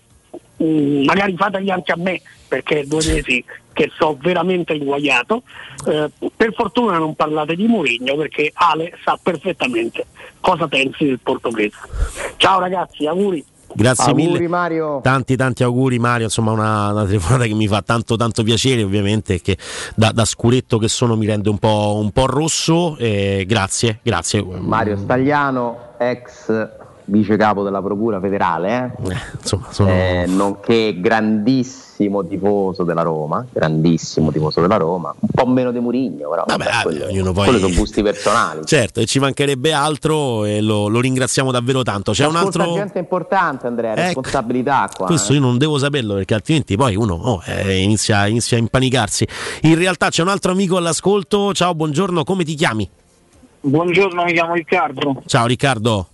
mm, 0.61 1.05
magari 1.05 1.35
fateli 1.35 1.71
anche 1.71 1.91
a 1.91 1.97
me 1.97 2.21
perché 2.47 2.79
è 2.79 2.83
due 2.83 3.05
mesi 3.05 3.43
che 3.73 3.89
so 3.97 4.17
veramente 4.19 4.73
inguagliato. 4.73 5.43
Eh, 5.87 6.09
per 6.35 6.53
fortuna 6.53 6.97
non 6.97 7.15
parlate 7.15 7.55
di 7.55 7.65
Mourinho 7.67 8.15
perché 8.17 8.51
Ale 8.53 8.97
sa 9.03 9.17
perfettamente 9.21 10.07
cosa 10.41 10.67
pensi 10.67 11.05
del 11.05 11.19
portoghese. 11.21 11.77
Ciao 12.35 12.59
ragazzi, 12.59 13.05
auguri. 13.05 13.45
Grazie 13.79 14.11
Auguri, 14.11 14.31
mille. 14.31 14.47
Mario. 14.47 14.99
Tanti 15.01 15.35
tanti 15.35 15.63
auguri 15.63 15.99
Mario, 15.99 16.25
insomma 16.25 16.51
una, 16.51 16.91
una 16.91 17.05
telefonata 17.05 17.45
che 17.45 17.53
mi 17.53 17.67
fa 17.67 17.81
tanto 17.81 18.17
tanto 18.17 18.43
piacere 18.43 18.83
ovviamente 18.83 19.39
che 19.41 19.57
da, 19.95 20.11
da 20.11 20.25
scuretto 20.25 20.77
che 20.77 20.89
sono 20.89 21.15
mi 21.15 21.25
rende 21.25 21.49
un 21.49 21.57
po', 21.57 21.97
un 22.01 22.11
po 22.11 22.25
rosso. 22.25 22.97
eh, 22.97 23.45
grazie, 23.47 23.99
grazie. 24.03 24.43
Mario 24.43 24.97
Stagliano, 24.97 25.93
ex 25.97 26.77
vice 27.09 27.35
capo 27.37 27.63
della 27.63 27.81
Procura 27.81 28.19
federale, 28.19 28.93
eh? 29.03 29.15
insomma, 29.39 29.67
sono- 29.71 29.89
Eh, 29.89 30.25
nonché 30.27 30.99
grandissimo 30.99 32.25
tifoso 32.25 32.83
della 32.83 33.01
Roma, 33.01 33.45
grandissimo 33.51 34.31
tifoso 34.31 34.61
della 34.61 34.77
Roma, 34.77 35.13
un 35.19 35.27
po' 35.33 35.45
meno 35.47 35.71
di 35.71 35.79
Murigno, 35.79 36.29
però 36.29 36.43
vabbè, 36.45 36.65
quello- 36.83 37.05
ognuno 37.05 37.31
poi- 37.33 37.45
quelli 37.45 37.59
sono 37.59 37.73
gusti 37.73 38.01
personali. 38.03 38.65
Certo, 38.65 38.99
e 38.99 39.05
ci 39.05 39.19
mancherebbe 39.19 39.73
altro 39.73 40.45
e 40.45 40.61
lo, 40.61 40.87
lo 40.87 40.99
ringraziamo 41.01 41.51
davvero 41.51 41.83
tanto. 41.83 42.11
C'è 42.11 42.25
un 42.25 42.35
altro... 42.35 42.73
gente 42.73 42.99
importante 42.99 43.67
Andrea, 43.67 43.91
Ecco. 43.93 44.01
responsabilità 44.21 44.89
qua. 44.95 45.05
Questo 45.07 45.31
eh. 45.31 45.35
io 45.35 45.41
non 45.41 45.57
devo 45.57 45.77
saperlo 45.77 46.13
perché 46.13 46.33
altrimenti 46.35 46.75
poi 46.77 46.95
uno 46.95 47.15
oh, 47.15 47.41
eh, 47.45 47.81
inizia, 47.81 48.27
inizia 48.27 48.57
a 48.57 48.59
impanicarsi. 48.59 49.27
In 49.63 49.75
realtà 49.75 50.09
c'è 50.09 50.21
un 50.21 50.29
altro 50.29 50.51
amico 50.51 50.77
all'ascolto. 50.77 51.53
Ciao, 51.53 51.73
buongiorno, 51.73 52.23
come 52.23 52.43
ti 52.43 52.53
chiami? 52.55 52.89
Buongiorno, 53.61 54.23
mi 54.23 54.31
chiamo 54.31 54.53
Riccardo. 54.53 55.21
Ciao 55.25 55.45
Riccardo. 55.45 56.07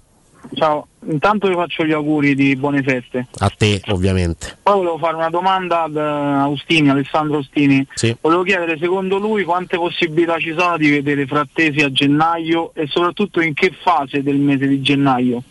Ciao, 0.53 0.87
intanto 1.07 1.47
vi 1.47 1.53
faccio 1.55 1.83
gli 1.83 1.91
auguri 1.91 2.35
di 2.35 2.55
buone 2.55 2.83
feste. 2.83 3.27
A 3.39 3.51
te, 3.55 3.81
ovviamente. 3.87 4.57
Poi 4.61 4.75
volevo 4.75 4.97
fare 4.97 5.15
una 5.15 5.29
domanda 5.29 5.83
ad 5.83 5.95
eh, 5.95 5.99
Austini, 5.99 6.89
Alessandro 6.89 7.37
Austini. 7.37 7.85
Sì. 7.93 8.15
Volevo 8.21 8.43
chiedere 8.43 8.77
secondo 8.77 9.17
lui 9.17 9.43
quante 9.43 9.77
possibilità 9.77 10.37
ci 10.37 10.55
sono 10.57 10.77
di 10.77 10.89
vedere 10.89 11.25
Frattesi 11.25 11.79
a 11.79 11.91
gennaio 11.91 12.71
e 12.73 12.87
soprattutto 12.87 13.41
in 13.41 13.53
che 13.53 13.73
fase 13.81 14.21
del 14.23 14.37
mese 14.37 14.67
di 14.67 14.81
gennaio? 14.81 15.41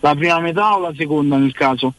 La 0.00 0.14
prima 0.14 0.38
metà 0.40 0.76
o 0.76 0.80
la 0.80 0.92
seconda 0.96 1.36
nel 1.36 1.52
caso? 1.52 1.94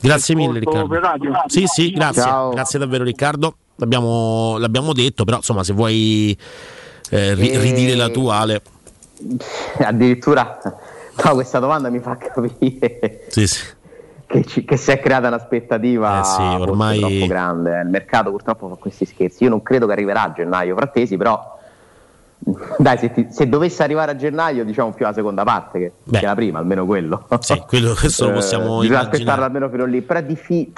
Grazie 0.00 0.34
mille 0.34 0.60
Riccardo. 0.60 1.00
Sì, 1.46 1.64
sì, 1.66 1.90
grazie. 1.90 2.22
Ciao. 2.22 2.50
Grazie 2.50 2.78
davvero 2.78 3.04
Riccardo. 3.04 3.56
L'abbiamo, 3.76 4.56
l'abbiamo 4.58 4.92
detto, 4.92 5.24
però 5.24 5.38
insomma 5.38 5.64
se 5.64 5.72
vuoi 5.72 6.36
eh, 7.10 7.34
ri- 7.34 7.50
E- 7.50 7.58
ridire 7.60 7.94
la 7.94 8.08
tua 8.08 8.36
Ale. 8.36 8.62
Addirittura 9.78 10.58
no, 11.24 11.34
questa 11.34 11.58
domanda 11.58 11.88
mi 11.90 11.98
fa 12.00 12.16
capire 12.16 13.24
Sì, 13.28 13.46
sì. 13.46 13.64
che, 14.26 14.44
ci- 14.44 14.64
che 14.64 14.76
si 14.76 14.90
è 14.90 15.00
creata 15.00 15.28
un'aspettativa 15.28 16.20
Eh 16.20 16.24
sì, 16.24 16.42
ormai- 16.42 16.98
troppo 16.98 17.26
grande. 17.26 17.80
Il 17.82 17.88
mercato 17.88 18.30
purtroppo 18.30 18.68
fa 18.68 18.74
questi 18.76 19.04
scherzi. 19.04 19.44
Io 19.44 19.50
non 19.50 19.62
credo 19.62 19.86
che 19.86 19.92
arriverà 19.92 20.22
a 20.24 20.32
gennaio 20.32 20.76
Frattesi, 20.76 21.16
però 21.16 21.56
dai, 22.78 22.98
se, 22.98 23.12
ti- 23.12 23.26
se 23.30 23.48
dovesse 23.48 23.82
arrivare 23.82 24.12
a 24.12 24.16
gennaio, 24.16 24.64
diciamo 24.64 24.92
più 24.92 25.04
alla 25.04 25.14
seconda 25.14 25.42
parte 25.44 25.78
che, 25.78 25.92
che 26.18 26.24
la 26.24 26.34
prima, 26.34 26.58
almeno 26.58 26.86
quello. 26.86 27.26
Sì, 27.40 27.62
quello 27.66 27.94
questo 27.98 28.24
lo 28.26 28.30
Eh, 28.30 28.34
possiamo 28.34 28.60
bisogna 28.62 28.84
immaginare. 28.84 29.10
aspettarlo 29.10 29.44
almeno 29.44 29.68
fino 29.68 29.84
lì, 29.84 30.00
però 30.02 30.20
è 30.20 30.24
difficile. 30.24 30.72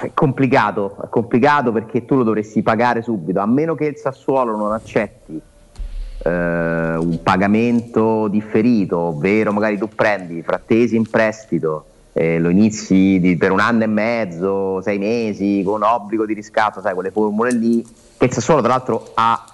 È 0.00 0.10
complicato, 0.14 0.96
è 1.04 1.08
complicato 1.10 1.70
perché 1.70 2.06
tu 2.06 2.16
lo 2.16 2.22
dovresti 2.22 2.62
pagare 2.62 3.02
subito, 3.02 3.40
a 3.40 3.46
meno 3.46 3.74
che 3.74 3.84
il 3.84 3.96
Sassuolo 3.96 4.56
non 4.56 4.72
accetti 4.72 5.38
eh, 6.22 6.96
un 6.96 7.18
pagamento 7.22 8.28
differito, 8.28 8.98
ovvero 8.98 9.52
magari 9.52 9.78
tu 9.78 9.88
prendi 9.88 10.42
frattesi 10.42 10.96
in 10.96 11.08
prestito, 11.08 11.84
eh, 12.12 12.38
lo 12.38 12.48
inizi 12.48 13.18
di- 13.20 13.36
per 13.36 13.50
un 13.52 13.60
anno 13.60 13.84
e 13.84 13.86
mezzo, 13.86 14.80
sei 14.82 14.98
mesi, 14.98 15.62
con 15.64 15.82
obbligo 15.82 16.26
di 16.26 16.34
riscatto, 16.34 16.80
sai, 16.80 16.94
quelle 16.94 17.10
formule 17.10 17.52
lì, 17.52 17.82
che 18.16 18.24
il 18.26 18.32
Sassuolo 18.32 18.60
tra 18.60 18.70
l'altro 18.72 19.10
ha 19.14 19.44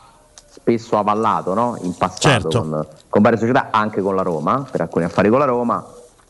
spesso 0.49 0.99
avallato 0.99 1.55
no? 1.55 1.79
in 1.83 1.95
passato 1.97 2.51
Certo. 2.51 2.61
con, 2.61 2.87
con 3.09 3.23
varie 3.23 3.39
società, 3.39 3.69
anche 3.71 4.01
con 4.01 4.15
la 4.17 4.23
Roma, 4.23 4.67
per 4.69 4.81
alcuni 4.81 5.05
affari 5.05 5.29
con 5.29 5.39
la 5.39 5.45
Roma. 5.45 5.85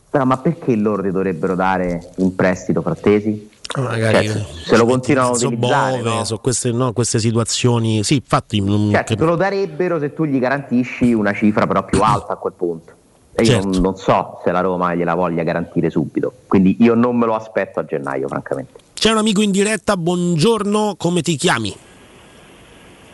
Però 0.09 0.23
ma 0.23 0.37
perché 0.37 0.75
loro 0.75 1.01
ti 1.01 1.11
dovrebbero 1.11 1.55
dare 1.55 2.11
in 2.17 2.33
prestito 2.35 2.81
frattesi? 2.81 3.46
Magari 3.75 4.27
Cioè, 4.27 4.45
se 4.65 4.77
lo 4.77 4.85
continuano 4.85 5.31
a 5.31 5.35
so 5.35 5.47
utilizzare, 5.47 5.97
Bove, 5.97 6.15
no? 6.15 6.23
su 6.23 6.39
queste, 6.39 6.71
no, 6.71 6.93
queste 6.93 7.19
situazioni. 7.19 8.03
Sì, 8.03 8.15
infatti. 8.15 8.61
non- 8.61 8.89
Certo, 8.91 9.13
che- 9.13 9.19
te 9.19 9.25
lo 9.25 9.35
darebbero 9.35 9.99
se 9.99 10.13
tu 10.13 10.25
gli 10.25 10.39
garantisci 10.39 11.13
una 11.13 11.33
cifra 11.33 11.67
però 11.67 11.83
più 11.83 12.01
alta 12.01 12.33
a 12.33 12.35
quel 12.37 12.53
punto. 12.55 12.93
E 13.33 13.43
io 13.43 13.49
Certo. 13.51 13.67
non, 13.67 13.81
non 13.81 13.95
so 13.97 14.39
se 14.43 14.51
la 14.51 14.61
Roma 14.61 14.95
gliela 14.95 15.13
voglia 15.13 15.43
garantire 15.43 15.89
subito. 15.91 16.31
Quindi 16.47 16.77
io 16.79 16.95
non 16.95 17.15
me 17.17 17.25
lo 17.27 17.35
aspetto 17.35 17.79
a 17.79 17.85
gennaio, 17.85 18.27
francamente. 18.27 18.79
C'è 18.93 19.11
un 19.11 19.17
amico 19.17 19.41
in 19.41 19.51
diretta, 19.51 19.95
buongiorno, 19.95 20.95
come 20.97 21.21
ti 21.21 21.35
chiami? 21.35 21.75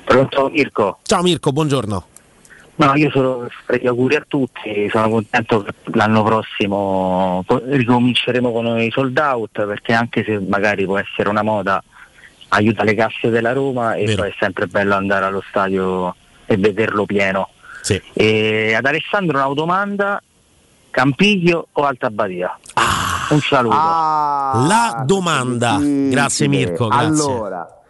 Pronto 0.05 0.49
Mirko? 0.49 0.99
Ciao 1.03 1.21
Mirko, 1.23 1.51
buongiorno. 1.51 2.05
No, 2.75 2.95
io 2.95 3.11
solo 3.11 3.47
farei 3.65 3.81
gli 3.81 3.87
auguri 3.87 4.15
a 4.15 4.25
tutti, 4.27 4.89
sono 4.89 5.07
contento 5.07 5.61
che 5.61 5.73
l'anno 5.91 6.23
prossimo 6.23 7.43
co- 7.45 7.61
ricominceremo 7.63 8.51
con 8.51 8.79
i 8.79 8.89
sold 8.91 9.17
out 9.17 9.65
perché 9.65 9.93
anche 9.93 10.23
se 10.23 10.39
magari 10.39 10.85
può 10.85 10.97
essere 10.97 11.29
una 11.29 11.43
moda 11.43 11.83
aiuta 12.49 12.83
le 12.83 12.95
casse 12.95 13.29
della 13.29 13.53
Roma 13.53 13.93
e 13.93 14.15
poi 14.15 14.29
è 14.29 14.33
sempre 14.39 14.67
bello 14.67 14.95
andare 14.95 15.25
allo 15.25 15.43
stadio 15.47 16.15
e 16.45 16.57
vederlo 16.57 17.05
pieno. 17.05 17.49
Sì. 17.81 18.01
E 18.13 18.73
ad 18.73 18.85
Alessandro 18.85 19.37
una 19.37 19.53
domanda, 19.53 20.21
Campiglio 20.89 21.67
o 21.73 21.83
Alta 21.83 22.09
Badia? 22.09 22.57
Un 23.29 23.39
saluto. 23.39 23.75
La 23.75 25.03
domanda. 25.05 25.77
Grazie 25.79 26.47
Mirko, 26.47 26.87
grazie. 26.87 27.31
Allora, 27.31 27.82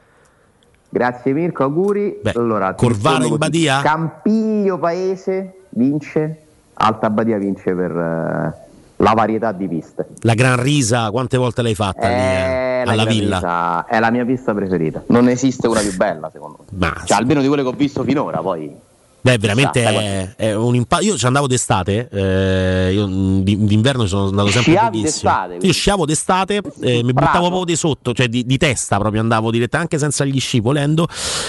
grazie 0.94 1.34
Mirko, 1.34 1.64
auguri. 1.64 2.20
allora, 2.36 2.74
ti 2.74 2.86
Corvara 2.86 3.18
rispondo 3.18 3.34
in. 3.34 3.40
Badia? 3.40 3.82
Campiglio 3.82 4.78
Paese 4.78 5.54
vince, 5.70 6.38
Alta 6.76 7.10
Badia 7.10 7.38
vince 7.38 7.74
per 7.74 7.92
eh, 7.92 8.54
la 8.98 9.14
varietà 9.14 9.52
di 9.52 9.68
piste. 9.68 10.08
La 10.22 10.34
gran 10.36 10.62
risa, 10.62 11.10
quante 11.12 11.38
volte 11.38 11.62
l'hai 11.64 11.76
fatta 11.76 12.08
lì, 12.08 12.14
eh, 12.14 12.18
È 12.18 12.84
la 12.86 12.92
alla 12.92 13.06
villa? 13.06 13.38
pista- 13.38 13.86
è 13.88 14.00
la 14.00 14.12
mia 14.12 14.26
pista 14.26 14.54
preferita. 14.54 15.04
Non 15.08 15.28
esiste 15.30 15.68
una 15.68 15.80
più 15.82 15.96
bella, 15.96 16.30
secondo 16.32 16.60
me. 16.70 16.78
Ma 16.78 16.94
Cioè, 17.04 17.18
almeno 17.18 17.42
di 17.42 17.48
quelle 17.48 17.64
che 17.64 17.70
ho 17.70 17.74
visto 17.74 18.04
finora, 18.04 18.40
poi. 18.40 18.74
Beh, 19.24 19.38
veramente 19.38 19.80
Chissà, 19.80 20.02
è, 20.02 20.34
è 20.36 20.54
un 20.54 20.76
impatto. 20.76 21.02
Io 21.06 21.18
ci 21.18 21.26
andavo 21.26 21.48
d'estate, 21.48 22.10
eh, 22.12 22.92
io 22.92 23.06
di- 23.42 23.58
d'inverno 23.58 24.02
ci 24.04 24.10
sono 24.10 24.28
andato 24.28 24.50
sempre 24.50 24.74
Sciavi 24.74 24.98
pochissimo. 24.98 25.04
d'estate, 25.32 25.48
quindi. 25.48 25.66
Io 25.68 25.72
sciavo 25.72 26.06
d'estate, 26.06 26.62
eh, 26.82 27.04
mi 27.04 27.14
buttavo 27.14 27.46
proprio 27.46 27.64
di 27.64 27.76
sotto, 27.78 28.14
cioè 28.14 28.28
di, 28.28 28.46
di 28.46 28.58
testa 28.58 28.98
proprio 28.98 29.22
andavo 29.22 29.50
direttamente, 29.50 29.94
anche 29.96 29.98
senza 30.04 30.26
gli 30.26 30.42
sci 30.42 30.60
volendo. 30.60 31.08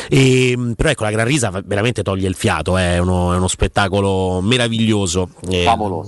E, 0.09 0.56
mh, 0.56 0.74
però 0.74 0.90
ecco, 0.90 1.02
la 1.02 1.10
Gran 1.10 1.26
Risa 1.26 1.51
veramente 1.64 2.05
toglie 2.05 2.28
il 2.28 2.36
fiato, 2.36 2.76
è 2.76 2.98
uno, 2.98 3.32
è 3.32 3.36
uno 3.36 3.48
spettacolo 3.48 4.40
meraviglioso. 4.40 5.30
Eh, 5.51 5.64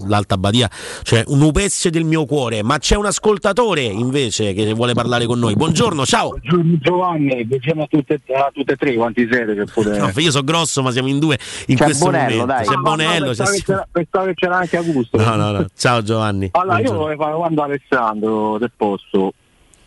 L'Alta 0.07 0.39
Badia, 0.39 0.71
cioè 1.03 1.25
un 1.27 1.41
upezio 1.41 1.91
del 1.91 2.05
mio 2.05 2.27
cuore. 2.27 2.63
Ma 2.63 2.79
c'è 2.79 2.95
un 2.95 3.07
ascoltatore 3.07 3.83
invece 3.83 4.53
che 4.53 4.73
vuole 4.73 4.95
parlare 4.95 5.27
con 5.27 5.41
noi. 5.41 5.55
Buongiorno, 5.57 6.07
ciao. 6.07 6.33
Giovanni, 6.81 7.45
diciamo 7.45 7.83
a 7.83 7.87
tutte, 7.89 8.21
a 8.37 8.51
tutte 8.55 8.75
e 8.75 8.77
tre 8.77 8.95
quanti 8.95 9.27
siete 9.29 9.53
che 9.53 9.65
pure... 9.65 9.95
No, 10.07 10.13
io 10.15 10.31
sono 10.31 10.45
grosso, 10.45 10.81
ma 10.83 10.93
siamo 10.93 11.09
in 11.09 11.19
due 11.19 11.37
in 11.67 11.77
C'è 11.77 11.85
questo 11.85 12.05
Bonello, 12.07 12.37
momento. 12.41 12.47
dai. 12.47 12.65
C'è 12.67 12.73
Ah, 12.73 12.77
no, 12.77 12.83
Bonello, 12.83 13.25
pensavo, 13.27 13.51
c'è 13.51 13.57
che 13.57 13.63
c'era, 13.65 13.89
pensavo 13.91 14.25
che 14.27 14.35
c'era 14.35 14.57
anche 14.57 14.77
Augusto. 14.77 15.17
No, 15.19 15.35
no, 15.37 15.51
no. 15.53 15.67
Ciao 15.77 16.03
Giovanni. 16.03 16.49
Allora, 16.53 16.67
io 16.79 16.83
Buongiorno. 16.83 17.01
vorrei 17.01 17.17
fare 17.17 17.29
una 17.31 17.37
domanda 17.37 17.63
a 17.63 17.65
Alessandro 17.67 18.59
del 18.59 18.73
posto. 18.77 19.33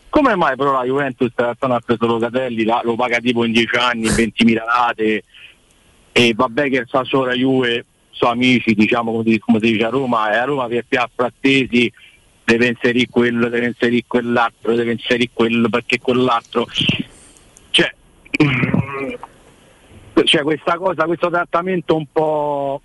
Come 0.10 0.36
mai 0.36 0.56
però 0.56 0.72
la 0.72 0.84
Juventus 0.86 1.32
non 1.60 1.72
ha 1.72 1.80
preso 1.80 2.06
Locatelli, 2.08 2.64
la- 2.64 2.82
lo 2.84 2.96
paga 2.96 3.20
tipo 3.20 3.44
in 3.46 3.52
10 3.52 3.76
anni, 3.76 4.08
20.000 4.10 4.64
rate 4.66 5.24
e 6.12 6.34
vabbè 6.36 6.70
che 6.70 6.78
il 6.78 6.88
Sassuolo 6.90 7.32
Juve 7.34 7.86
sono 8.10 8.32
amici, 8.32 8.74
diciamo 8.74 9.12
come, 9.12 9.24
si- 9.26 9.40
come 9.40 9.60
si 9.62 9.72
dice 9.72 9.86
a 9.86 9.90
Roma, 9.90 10.32
e 10.34 10.38
a 10.38 10.44
Roma 10.46 10.68
che 10.68 10.84
più 10.88 11.00
frattesi 11.16 11.92
deve 12.44 12.68
inserire 12.70 13.06
quello, 13.10 13.48
deve 13.50 13.68
inserire 13.68 14.04
quell'altro, 14.08 14.74
deve 14.74 14.94
inserire 14.94 15.30
quello 15.32 15.70
perché 15.70 16.00
quell'altro. 16.00 16.66
Cioè, 17.70 17.94
cioè 20.24 20.42
questa 20.44 20.78
cosa, 20.78 21.06
questo 21.06 21.30
trattamento 21.30 21.96
un 21.96 22.06
po' 22.12 22.82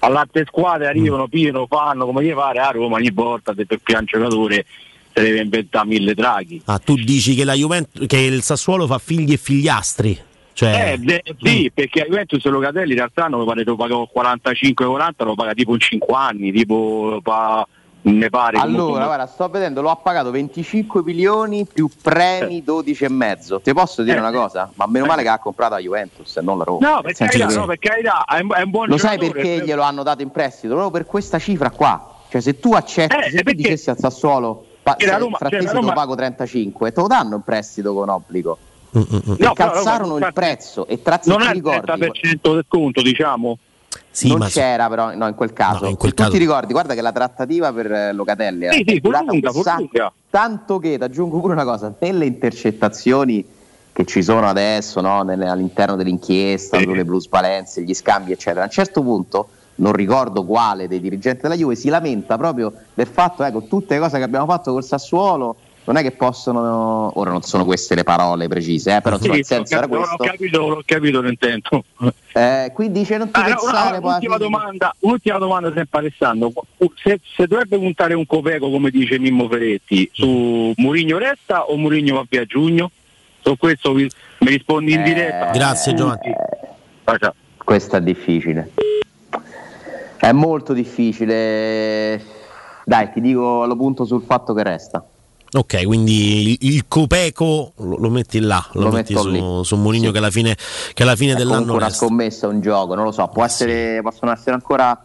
all'altre 0.00 0.44
squadre 0.46 0.86
arrivano, 0.86 1.28
pieno, 1.28 1.66
fanno 1.68 2.06
come 2.06 2.24
gli 2.24 2.32
pare, 2.32 2.58
a 2.60 2.70
Roma 2.70 2.96
ogni 2.96 3.10
volta 3.10 3.54
se 3.54 3.66
per 3.66 3.80
un 3.86 4.04
giocatore 4.04 4.64
si 5.12 5.22
deve 5.22 5.40
inventare 5.40 5.86
mille 5.88 6.14
draghi. 6.14 6.62
Ah, 6.66 6.78
tu 6.78 6.94
dici 6.94 7.34
che 7.34 7.44
la 7.44 7.54
Juventus 7.54 8.06
che 8.06 8.18
il 8.18 8.42
Sassuolo 8.42 8.86
fa 8.86 8.98
figli 8.98 9.32
e 9.32 9.36
figliastri. 9.36 10.26
Cioè, 10.52 10.92
Eh, 10.92 10.98
de- 10.98 11.22
sì, 11.40 11.70
perché 11.72 12.00
a 12.02 12.04
Juventus 12.06 12.44
Locatelli 12.46 12.90
in 12.90 12.96
realtà 12.96 13.28
non 13.28 13.40
mi 13.40 13.46
pare 13.46 13.62
che 13.62 13.70
lo 13.70 13.76
pagavo 13.76 14.10
45-40, 14.12 15.24
lo 15.24 15.34
paga 15.36 15.54
tipo 15.54 15.72
in 15.72 15.78
5 15.80 16.14
anni, 16.16 16.50
tipo 16.50 17.20
pa- 17.22 17.66
ne 18.12 18.30
pare 18.30 18.58
Allora, 18.58 18.78
comunque- 18.82 19.04
guarda, 19.04 19.26
sto 19.26 19.48
vedendo, 19.48 19.80
lo 19.82 19.90
ha 19.90 19.96
pagato 19.96 20.30
25 20.30 21.02
milioni 21.02 21.66
più 21.66 21.88
premi 22.02 22.62
12 22.62 23.04
e 23.04 23.08
mezzo. 23.08 23.60
Ti 23.60 23.72
posso 23.72 24.02
dire 24.02 24.16
Eh. 24.16 24.20
una 24.20 24.32
cosa? 24.32 24.70
Ma 24.74 24.86
meno 24.86 25.06
male 25.06 25.22
che 25.22 25.28
ha 25.28 25.38
comprato 25.38 25.74
la 25.74 25.80
Juventus 25.80 26.36
e 26.36 26.40
non 26.42 26.58
la 26.58 26.64
Roma. 26.64 26.90
No, 26.94 27.00
per 27.02 27.12
carità, 27.14 27.46
che- 27.46 27.54
no, 27.54 27.66
per 27.66 27.78
carità, 27.78 28.24
è 28.24 28.40
un, 28.40 28.50
è 28.54 28.62
un 28.62 28.70
buon 28.70 28.88
Lo 28.88 28.98
sai 28.98 29.18
perché 29.18 29.54
eh. 29.56 29.64
glielo 29.64 29.82
hanno 29.82 30.02
dato 30.02 30.22
in 30.22 30.30
prestito? 30.30 30.74
Proprio 30.74 30.90
per 30.90 31.06
questa 31.06 31.38
cifra 31.38 31.70
qua. 31.70 32.14
Cioè, 32.30 32.40
se 32.40 32.58
tu 32.60 32.72
accetti, 32.74 33.16
Eh, 33.16 33.22
se 33.24 33.28
tu 33.38 33.42
perché- 33.42 33.54
dicessi 33.54 33.90
al 33.90 33.98
Sassuolo, 33.98 34.64
pa- 34.82 34.96
se 34.98 35.16
Roma- 35.18 35.36
frattesi 35.38 35.66
cioè, 35.66 35.74
Roma- 35.74 35.92
pago 35.92 36.14
35, 36.14 36.92
te 36.92 37.00
lo 37.00 37.06
danno 37.06 37.36
in 37.36 37.42
prestito 37.42 37.94
con 37.94 38.08
obbligo. 38.10 38.58
Mm, 38.96 39.00
E 39.02 39.22
No, 39.26 39.34
però 39.36 39.54
calzarono 39.54 40.14
Roma- 40.14 40.26
il 40.28 40.32
prezzo 40.32 40.86
e 40.86 41.02
tra 41.02 41.18
se 41.22 41.28
Non 41.30 41.42
è 41.42 41.46
il 41.48 41.50
ricordi 41.52 41.80
30% 41.84 42.54
del 42.54 42.64
conto, 42.68 43.02
diciamo. 43.02 43.58
Non 44.22 44.38
ma- 44.38 44.46
c'era 44.46 44.88
però 44.88 45.14
no, 45.14 45.28
in 45.28 45.34
quel 45.34 45.52
caso. 45.52 45.84
No, 45.84 45.90
in 45.90 45.96
quel 45.96 46.12
tu 46.14 46.22
caso- 46.22 46.32
ti 46.34 46.38
ricordi, 46.38 46.72
guarda 46.72 46.94
che 46.94 47.00
la 47.02 47.12
trattativa 47.12 47.72
per 47.72 47.90
eh, 47.92 48.12
Locatelli 48.12 48.66
Sì, 48.70 48.82
è 48.82 48.90
sì, 48.92 49.00
durata 49.00 49.24
lunga, 49.30 49.52
sacco. 49.52 50.12
tanto 50.30 50.78
che 50.78 50.96
ti 50.98 51.04
aggiungo 51.04 51.40
pure 51.40 51.52
una 51.52 51.64
cosa, 51.64 51.92
nelle 52.00 52.26
intercettazioni 52.26 53.44
che 53.92 54.04
ci 54.04 54.22
sono 54.22 54.46
adesso 54.48 55.00
no, 55.00 55.22
nelle- 55.22 55.48
all'interno 55.48 55.96
dell'inchiesta, 55.96 56.78
sulle 56.78 57.04
plusvalenze, 57.04 57.82
gli 57.82 57.94
scambi, 57.94 58.32
eccetera, 58.32 58.62
a 58.62 58.64
un 58.64 58.70
certo 58.70 59.02
punto 59.02 59.48
non 59.76 59.92
ricordo 59.92 60.44
quale 60.44 60.88
dei 60.88 61.00
dirigenti 61.00 61.42
della 61.42 61.54
Juve 61.54 61.76
si 61.76 61.88
lamenta 61.88 62.36
proprio 62.36 62.72
del 62.94 63.06
fatto, 63.06 63.44
ecco, 63.44 63.62
tutte 63.62 63.94
le 63.94 64.00
cose 64.00 64.18
che 64.18 64.24
abbiamo 64.24 64.46
fatto 64.46 64.72
col 64.72 64.82
Sassuolo 64.84 65.54
non 65.88 65.96
è 65.96 66.02
che 66.02 66.10
possono, 66.10 67.12
ora 67.18 67.30
non 67.30 67.40
sono 67.42 67.64
queste 67.64 67.94
le 67.94 68.02
parole 68.04 68.46
precise, 68.46 68.96
eh, 68.96 69.00
però 69.00 69.16
insomma, 69.16 69.32
Sì, 69.34 69.38
il 69.40 69.46
senso 69.46 69.74
era 69.74 69.86
questo. 69.88 70.14
ho 70.14 70.16
capito, 70.18 70.60
ho 70.60 70.82
capito 70.84 71.20
l'intento. 71.22 71.84
Eh, 72.32 72.70
qui 72.74 72.92
dice 72.92 73.16
non 73.16 73.30
ti 73.30 73.40
Ah, 73.40 73.48
no, 73.48 73.54
pensare 73.56 73.98
no, 73.98 74.06
alla 74.06 74.14
ultima, 74.16 74.36
domanda, 74.36 74.94
ultima 75.00 75.38
domanda 75.38 75.72
sempre 75.72 75.98
Alessandro. 76.00 76.52
Se, 77.02 77.20
se 77.34 77.46
dovrebbe 77.46 77.78
puntare 77.78 78.12
un 78.12 78.26
copeco, 78.26 78.70
come 78.70 78.90
dice 78.90 79.18
Mimmo 79.18 79.48
Ferretti, 79.48 80.08
su 80.12 80.72
Murigno 80.76 81.16
resta 81.16 81.64
o 81.64 81.76
Murigno 81.76 82.16
va 82.16 82.24
via 82.28 82.42
a 82.42 82.44
giugno? 82.44 82.90
Su 83.40 83.56
questo 83.56 83.92
vi- 83.94 84.10
mi 84.40 84.50
rispondi 84.50 84.92
in 84.92 85.02
diretta. 85.02 85.50
Grazie 85.52 85.94
Giovanni. 85.94 86.34
Ciao. 87.18 87.34
Questo 87.64 87.96
è 87.96 88.02
difficile. 88.02 88.72
È 90.18 90.32
molto 90.32 90.74
difficile. 90.74 92.22
Dai, 92.84 93.10
ti 93.12 93.20
dico, 93.22 93.64
lo 93.64 93.76
punto 93.76 94.04
sul 94.04 94.22
fatto 94.22 94.52
che 94.52 94.62
resta. 94.62 95.02
Ok, 95.50 95.84
quindi 95.84 96.50
il, 96.50 96.56
il 96.74 96.84
Copeco 96.88 97.72
lo, 97.78 97.96
lo 97.96 98.10
metti 98.10 98.38
là, 98.38 98.64
lo, 98.72 98.82
Lo 98.82 98.90
metti 98.90 99.16
su, 99.16 99.62
su 99.62 99.76
Mourinho 99.76 100.10
che 100.10 100.18
alla 100.18 100.30
fine, 100.30 100.54
che 100.92 101.02
alla 101.02 101.16
fine 101.16 101.32
È 101.32 101.36
dell'anno 101.36 101.58
comunque 101.60 101.76
una 101.78 101.86
resta. 101.86 102.04
scommessa, 102.04 102.48
un 102.48 102.60
gioco, 102.60 102.94
non 102.94 103.04
lo 103.04 103.12
so, 103.12 103.26
può 103.32 103.44
essere, 103.44 104.00
possono 104.02 104.30
essere 104.30 104.52
ancora 104.52 105.02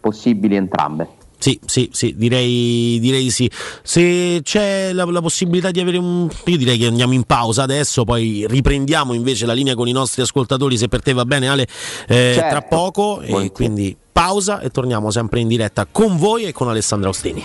possibili 0.00 0.54
entrambe. 0.56 1.08
Sì, 1.38 1.58
sì, 1.64 1.88
sì, 1.92 2.14
direi, 2.16 2.98
direi 3.00 3.30
sì. 3.30 3.48
Se 3.82 4.40
c'è 4.42 4.92
la, 4.92 5.04
la 5.04 5.20
possibilità 5.20 5.70
di 5.70 5.80
avere 5.80 5.98
un... 5.98 6.28
Io 6.46 6.56
direi 6.56 6.78
che 6.78 6.86
andiamo 6.86 7.12
in 7.12 7.24
pausa 7.24 7.62
adesso, 7.62 8.04
poi 8.04 8.46
riprendiamo 8.48 9.12
invece 9.14 9.46
la 9.46 9.52
linea 9.52 9.74
con 9.74 9.86
i 9.88 9.92
nostri 9.92 10.22
ascoltatori, 10.22 10.76
se 10.78 10.88
per 10.88 11.02
te 11.02 11.12
va 11.12 11.24
bene 11.24 11.48
Ale, 11.48 11.62
eh, 12.08 12.32
Certo. 12.34 12.48
tra 12.48 12.62
poco. 12.62 13.20
E 13.20 13.50
quindi 13.52 13.96
pausa 14.12 14.60
e 14.60 14.70
torniamo 14.70 15.10
sempre 15.10 15.40
in 15.40 15.48
diretta 15.48 15.86
con 15.90 16.16
voi 16.16 16.44
e 16.44 16.52
con 16.52 16.68
Alessandro 16.68 17.10
Ostini. 17.10 17.44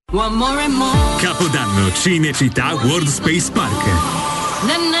Capodanno 1.19 1.89
Cinecittà 1.93 2.73
World 2.73 3.07
Space 3.07 3.49
Park. 3.49 5.00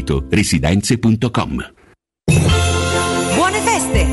residenze.com. 0.29 1.57
Buone 3.35 3.59
feste! 3.61 4.10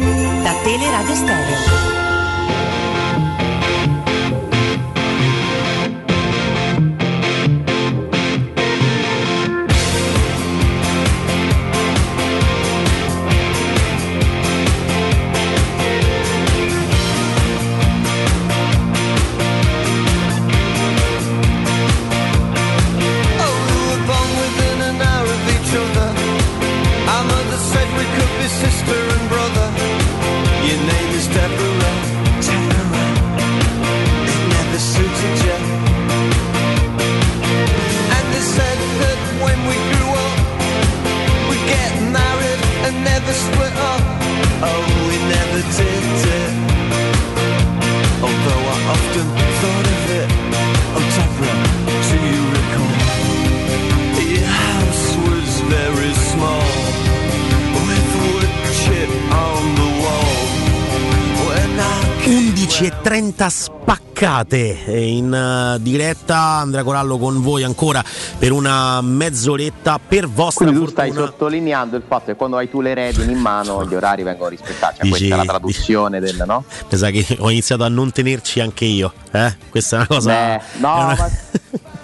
11.30 62.78 63.46
spaccate 63.48 64.84
eh, 64.84 65.08
in 65.08 65.32
uh, 65.32 65.80
diretta 65.82 66.36
Andrea 66.36 66.84
Corallo 66.84 67.18
con 67.18 67.42
voi 67.42 67.64
ancora 67.64 68.04
per 68.38 68.52
una 68.52 69.00
mezz'oretta 69.00 69.98
per 69.98 70.28
vostra 70.28 70.66
Quindi 70.66 70.84
tu 70.84 70.92
fortuna. 70.92 71.12
stai 71.12 71.26
sottolineando 71.26 71.96
il 71.96 72.04
fatto 72.06 72.26
che 72.26 72.36
quando 72.36 72.56
hai 72.56 72.70
tu 72.70 72.80
le 72.80 72.94
redini 72.94 73.32
in 73.32 73.38
mano 73.38 73.84
gli 73.84 73.94
orari 73.96 74.22
vengono 74.22 74.50
rispettati. 74.50 74.98
Cioè, 74.98 75.06
Dici- 75.06 75.16
questa 75.26 75.34
è 75.34 75.38
la 75.38 75.44
traduzione 75.44 76.20
del 76.20 76.44
no? 76.46 76.64
Mi 76.88 76.96
sa 76.98 77.10
che 77.10 77.26
ho 77.40 77.50
iniziato 77.50 77.82
a 77.82 77.88
non 77.88 78.12
tenerci 78.12 78.60
anche 78.60 78.84
io. 78.84 79.12
Eh? 79.32 79.56
Questa 79.70 79.96
è 79.96 79.98
una 79.98 80.06
cosa. 80.06 80.30
Beh, 80.32 80.60
no, 80.78 80.94
una- 80.94 81.16
ma 81.16 81.30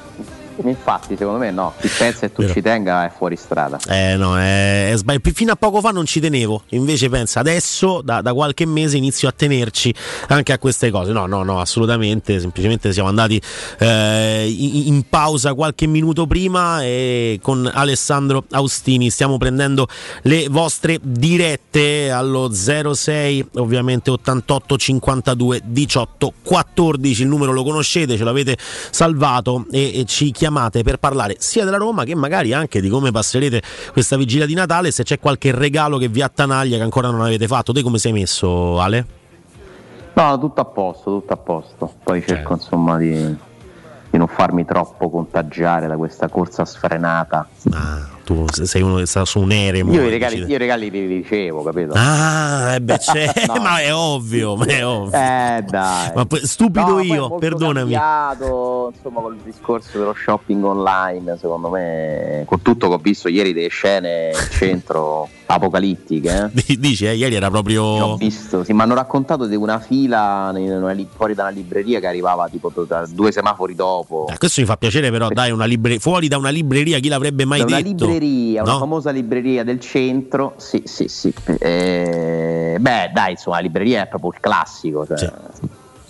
infatti 0.62 1.16
secondo 1.16 1.38
me 1.38 1.50
no, 1.50 1.74
chi 1.80 1.88
pensa 1.88 2.20
che 2.20 2.32
tu 2.32 2.42
Vero. 2.42 2.52
ci 2.54 2.62
tenga 2.62 3.04
è 3.04 3.12
fuori 3.14 3.36
strada. 3.36 3.78
Eh 3.88 4.16
no, 4.16 4.38
è, 4.38 4.90
è 4.90 4.96
sbagli- 4.96 5.32
Fino 5.32 5.52
a 5.52 5.56
poco 5.56 5.80
fa 5.80 5.90
non 5.90 6.06
ci 6.06 6.20
tenevo, 6.20 6.62
invece 6.70 7.08
pensa 7.08 7.40
adesso 7.40 8.00
da, 8.02 8.20
da 8.20 8.32
qualche 8.32 8.66
mese 8.66 8.96
inizio 8.96 9.28
a 9.28 9.32
tenerci 9.32 9.94
anche 10.28 10.52
a 10.52 10.58
queste 10.58 10.90
cose. 10.90 11.12
No, 11.12 11.26
no, 11.26 11.42
no, 11.42 11.60
assolutamente, 11.60 12.38
semplicemente 12.40 12.92
siamo 12.92 13.08
andati 13.08 13.40
eh, 13.78 14.46
in, 14.48 14.94
in 14.94 15.08
pausa 15.08 15.54
qualche 15.54 15.86
minuto 15.86 16.26
prima 16.26 16.82
e 16.82 17.38
con 17.42 17.70
Alessandro 17.72 18.44
Austini 18.50 19.10
stiamo 19.10 19.38
prendendo 19.38 19.86
le 20.22 20.46
vostre 20.48 20.98
dirette 21.02 22.10
allo 22.10 22.52
06 22.52 23.48
ovviamente 23.54 24.10
88 24.10 24.76
52 24.76 25.60
18 25.64 26.32
14, 26.42 27.22
il 27.22 27.28
numero 27.28 27.52
lo 27.52 27.62
conoscete, 27.62 28.16
ce 28.16 28.24
l'avete 28.24 28.56
salvato 28.90 29.66
e, 29.70 30.00
e 30.00 30.04
ci 30.04 30.30
chiamate 30.44 30.82
per 30.82 30.98
parlare 30.98 31.36
sia 31.38 31.64
della 31.64 31.78
Roma 31.78 32.04
che 32.04 32.14
magari 32.14 32.52
anche 32.52 32.82
di 32.82 32.90
come 32.90 33.10
passerete 33.10 33.62
questa 33.92 34.18
vigilia 34.18 34.44
di 34.44 34.52
Natale, 34.52 34.90
se 34.90 35.02
c'è 35.02 35.18
qualche 35.18 35.52
regalo 35.52 35.96
che 35.96 36.08
vi 36.08 36.20
attanaglia 36.20 36.76
che 36.76 36.82
ancora 36.82 37.08
non 37.08 37.22
avete 37.22 37.46
fatto. 37.46 37.72
Te 37.72 37.82
come 37.82 37.96
sei 37.96 38.12
messo, 38.12 38.78
Ale? 38.78 39.06
No, 40.12 40.38
tutto 40.38 40.60
a 40.60 40.64
posto, 40.66 41.18
tutto 41.18 41.32
a 41.32 41.36
posto. 41.38 41.94
Poi 42.02 42.22
cerco 42.26 42.52
insomma 42.52 42.98
di, 42.98 43.14
di 44.10 44.18
non 44.18 44.28
farmi 44.28 44.66
troppo 44.66 45.08
contagiare 45.08 45.86
da 45.86 45.96
questa 45.96 46.28
corsa 46.28 46.66
sfrenata. 46.66 47.48
Tu 48.24 48.46
sei 48.50 48.80
uno 48.80 48.96
che 48.96 49.06
sta 49.06 49.24
su 49.26 49.38
un 49.40 49.52
eremo. 49.52 49.92
Io 49.92 50.02
i 50.06 50.08
regali, 50.08 50.38
io 50.38 50.46
i 50.46 50.56
regali 50.56 50.90
li 50.90 51.06
ricevo, 51.06 51.62
capito? 51.62 51.92
Ah, 51.94 52.74
eh 52.74 52.80
beh, 52.80 52.96
c'è, 52.98 53.30
No. 53.46 53.60
ma 53.60 53.80
è 53.80 53.94
ovvio, 53.94 54.56
ma 54.56 54.64
è 54.64 54.84
ovvio. 54.84 55.14
Eh 55.18 55.62
dai. 55.68 56.10
Ma 56.14 56.26
stupido 56.42 56.86
No, 56.94 57.00
io, 57.00 57.34
perdonami. 57.36 57.92
cambiato, 57.92 58.92
insomma, 58.94 59.20
col 59.20 59.36
discorso 59.44 59.98
dello 59.98 60.14
shopping 60.14 60.64
online, 60.64 61.36
secondo 61.38 61.68
me, 61.68 62.44
con 62.46 62.62
tutto 62.62 62.88
che 62.88 62.94
ho 62.94 62.98
visto 62.98 63.28
ieri 63.28 63.52
delle 63.52 63.68
scene 63.68 64.30
in 64.32 64.48
centro 64.50 65.28
apocalittiche. 65.46 66.50
eh. 66.54 66.76
Dici, 66.78 67.04
eh, 67.06 67.14
ieri 67.14 67.34
era 67.34 67.50
proprio. 67.50 67.82
Ho 67.82 68.16
visto, 68.16 68.64
sì, 68.64 68.72
mi 68.72 68.80
hanno 68.80 68.94
raccontato 68.94 69.46
di 69.46 69.54
una 69.56 69.78
fila 69.80 70.50
fuori 71.14 71.34
da 71.34 71.42
una 71.42 71.50
libreria 71.50 72.00
che 72.00 72.06
arrivava 72.06 72.48
tipo 72.48 72.72
due 73.10 73.32
semafori 73.32 73.74
dopo. 73.74 74.26
Eh, 74.30 74.38
Questo 74.38 74.62
mi 74.62 74.66
fa 74.66 74.76
piacere, 74.78 75.10
però, 75.10 75.28
dai, 75.28 75.50
una 75.50 75.66
libre- 75.66 75.98
fuori 75.98 76.28
da 76.28 76.38
una 76.38 76.48
libreria, 76.48 76.98
chi 77.00 77.08
l'avrebbe 77.08 77.44
mai 77.44 77.58
Da 77.64 77.80
detto? 77.82 78.12
Libreria, 78.18 78.62
una 78.62 78.72
No? 78.72 78.78
famosa 78.78 79.10
libreria 79.10 79.64
del 79.64 79.80
centro. 79.80 80.54
Sì, 80.56 80.82
sì, 80.84 81.08
sì. 81.08 81.32
Eh, 81.58 82.76
beh, 82.80 83.10
dai, 83.12 83.32
insomma, 83.32 83.56
la 83.56 83.62
libreria 83.62 84.02
è 84.02 84.06
proprio 84.06 84.30
il 84.32 84.40
classico. 84.40 85.06
cioè, 85.06 85.30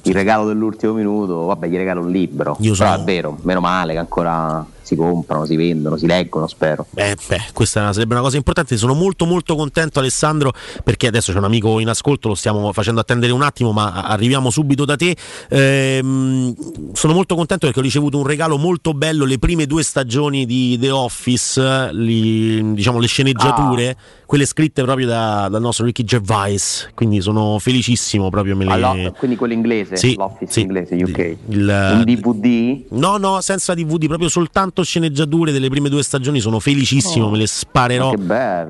Il 0.02 0.12
regalo 0.14 0.46
dell'ultimo 0.46 0.92
minuto, 0.92 1.46
vabbè, 1.46 1.66
gli 1.66 1.76
regalo 1.76 2.00
un 2.02 2.10
libro. 2.10 2.56
Io 2.60 2.74
Però 2.74 2.90
sono- 2.90 3.00
è 3.02 3.04
vero, 3.04 3.38
meno 3.42 3.60
male 3.60 3.94
che 3.94 3.98
ancora 3.98 4.64
si 4.84 4.94
comprano, 4.96 5.46
si 5.46 5.56
vendono, 5.56 5.96
si 5.96 6.06
leggono, 6.06 6.46
spero. 6.46 6.86
Eh, 6.94 7.16
beh, 7.26 7.46
questa 7.54 7.92
sarebbe 7.92 8.12
una 8.14 8.22
cosa 8.22 8.36
importante. 8.36 8.76
Sono 8.76 8.92
molto 8.94 9.24
molto 9.24 9.56
contento 9.56 9.98
Alessandro 9.98 10.52
perché 10.84 11.06
adesso 11.06 11.32
c'è 11.32 11.38
un 11.38 11.44
amico 11.44 11.80
in 11.80 11.88
ascolto, 11.88 12.28
lo 12.28 12.34
stiamo 12.34 12.70
facendo 12.72 13.00
attendere 13.00 13.32
un 13.32 13.42
attimo, 13.42 13.72
ma 13.72 14.02
arriviamo 14.04 14.50
subito 14.50 14.84
da 14.84 14.96
te. 14.96 15.16
Ehm, 15.48 16.54
sono 16.92 17.12
molto 17.14 17.34
contento 17.34 17.64
perché 17.66 17.80
ho 17.80 17.82
ricevuto 17.82 18.18
un 18.18 18.26
regalo 18.26 18.58
molto 18.58 18.92
bello, 18.94 19.24
le 19.24 19.38
prime 19.38 19.66
due 19.66 19.82
stagioni 19.82 20.44
di 20.46 20.78
The 20.78 20.90
Office, 20.90 21.90
li- 21.92 22.74
diciamo 22.74 22.98
le 22.98 23.06
sceneggiature, 23.06 23.96
quelle 24.26 24.46
scritte 24.46 24.82
proprio 24.82 25.06
da- 25.06 25.48
dal 25.50 25.60
nostro 25.60 25.84
Ricky 25.86 26.04
Gervais, 26.04 26.90
quindi 26.94 27.20
sono 27.20 27.58
felicissimo 27.58 28.28
proprio 28.30 28.56
me 28.56 28.64
le... 28.64 28.70
Allora, 28.72 29.10
quindi 29.12 29.36
quello 29.36 29.52
inglese, 29.54 29.96
Sì, 29.96 30.14
l'office 30.16 30.52
sì. 30.52 30.60
inglese, 30.60 30.94
UK. 30.96 31.36
Il- 31.48 31.92
Un 31.94 32.04
DVD? 32.04 32.84
No, 32.90 33.16
no, 33.16 33.40
senza 33.40 33.74
DVD, 33.74 34.06
proprio 34.06 34.28
soltanto 34.28 34.73
sceneggiature 34.82 35.52
delle 35.52 35.68
prime 35.68 35.88
due 35.88 36.02
stagioni. 36.02 36.40
Sono 36.40 36.58
felicissimo, 36.60 37.26
Oh, 37.26 37.30
me 37.30 37.38
le 37.38 37.46
sparerò 37.46 38.12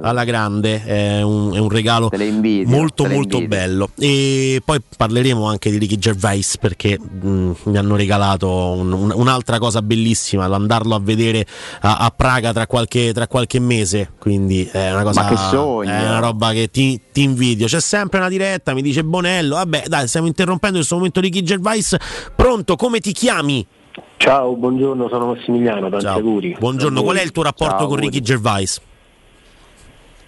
alla 0.02 0.24
grande. 0.24 0.84
È 0.84 1.22
un, 1.22 1.52
è 1.54 1.58
un 1.58 1.68
regalo 1.68 2.10
invidio, 2.12 2.68
molto, 2.74 3.06
molto 3.06 3.40
bello. 3.46 3.90
E 3.98 4.60
poi 4.64 4.80
parleremo 4.96 5.46
anche 5.46 5.70
di 5.70 5.78
Ricky 5.78 5.96
Gervais 5.98 6.58
perché 6.58 6.98
mh, 6.98 7.52
mi 7.64 7.76
hanno 7.78 7.96
regalato 7.96 8.48
un- 8.50 8.92
un- 8.92 9.12
un'altra 9.14 9.58
cosa 9.58 9.82
bellissima, 9.82 10.46
l'andarlo 10.46 10.94
a 10.94 11.00
vedere 11.00 11.46
a, 11.80 11.96
a 11.98 12.10
Praga 12.10 12.52
tra 12.52 12.66
qualche, 12.66 13.12
tra 13.12 13.26
qualche 13.26 13.58
mese. 13.60 14.10
Quindi 14.18 14.68
è 14.70 14.92
una 14.92 15.02
cosa. 15.02 15.22
Ma 15.22 15.28
che 15.28 15.36
sogno! 15.36 15.90
È 15.90 16.00
una 16.06 16.18
roba 16.20 16.52
che 16.52 16.70
ti, 16.70 17.00
ti 17.12 17.22
invidio. 17.22 17.66
C'è 17.66 17.80
sempre 17.80 18.18
una 18.18 18.28
diretta, 18.28 18.74
mi 18.74 18.82
dice 18.82 19.02
Bonello. 19.04 19.54
Vabbè, 19.56 19.84
dai, 19.86 20.06
stiamo 20.08 20.26
interrompendo 20.26 20.76
questo 20.76 20.96
momento 20.96 21.20
Ricky 21.20 21.42
Gervais. 21.42 21.96
Pronto, 22.34 22.76
come 22.76 23.00
ti 23.00 23.12
chiami? 23.12 23.66
Ciao, 24.16 24.56
buongiorno, 24.56 25.08
sono 25.08 25.34
Massimiliano, 25.34 25.88
tanti 25.88 26.04
Ciao. 26.04 26.16
auguri. 26.16 26.56
Buongiorno, 26.58 27.02
qual 27.02 27.16
è 27.16 27.22
il 27.22 27.30
tuo 27.30 27.42
rapporto 27.42 27.78
Ciao, 27.78 27.86
con. 27.88 27.96
Ricky 27.98 28.20
Gervais? 28.20 28.80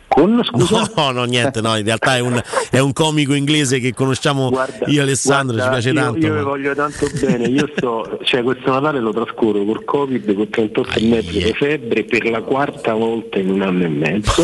Con 0.08 0.40
scusa? 0.44 0.88
No, 0.96 1.10
no, 1.10 1.24
niente, 1.24 1.60
no, 1.60 1.76
in 1.76 1.84
realtà 1.84 2.16
è 2.16 2.20
un, 2.20 2.40
è 2.70 2.78
un 2.78 2.92
comico 2.92 3.34
inglese 3.34 3.78
che 3.80 3.92
conosciamo 3.92 4.50
io 4.86 5.00
e 5.00 5.02
Alessandro, 5.02 5.56
Guarda, 5.56 5.80
ci 5.80 5.90
piace 5.92 5.98
io, 5.98 6.04
tanto. 6.12 6.26
Io 6.26 6.32
ma- 6.32 6.38
vi 6.38 6.44
voglio 6.44 6.74
tanto 6.74 7.06
bene, 7.20 7.44
io 7.48 7.68
sto, 7.76 8.18
cioè 8.24 8.42
questo 8.42 8.70
Natale 8.70 9.00
lo 9.00 9.12
trascorro 9.12 9.64
col 9.64 9.84
Covid, 9.84 10.34
con 10.34 10.48
38 10.48 10.98
e 10.98 11.02
mezzo 11.06 11.30
di 11.32 11.52
febbre 11.54 12.04
per 12.04 12.30
la 12.30 12.40
quarta 12.40 12.94
volta 12.94 13.38
in 13.38 13.50
un 13.50 13.62
anno 13.62 13.84
e 13.84 13.88
mezzo, 13.88 14.42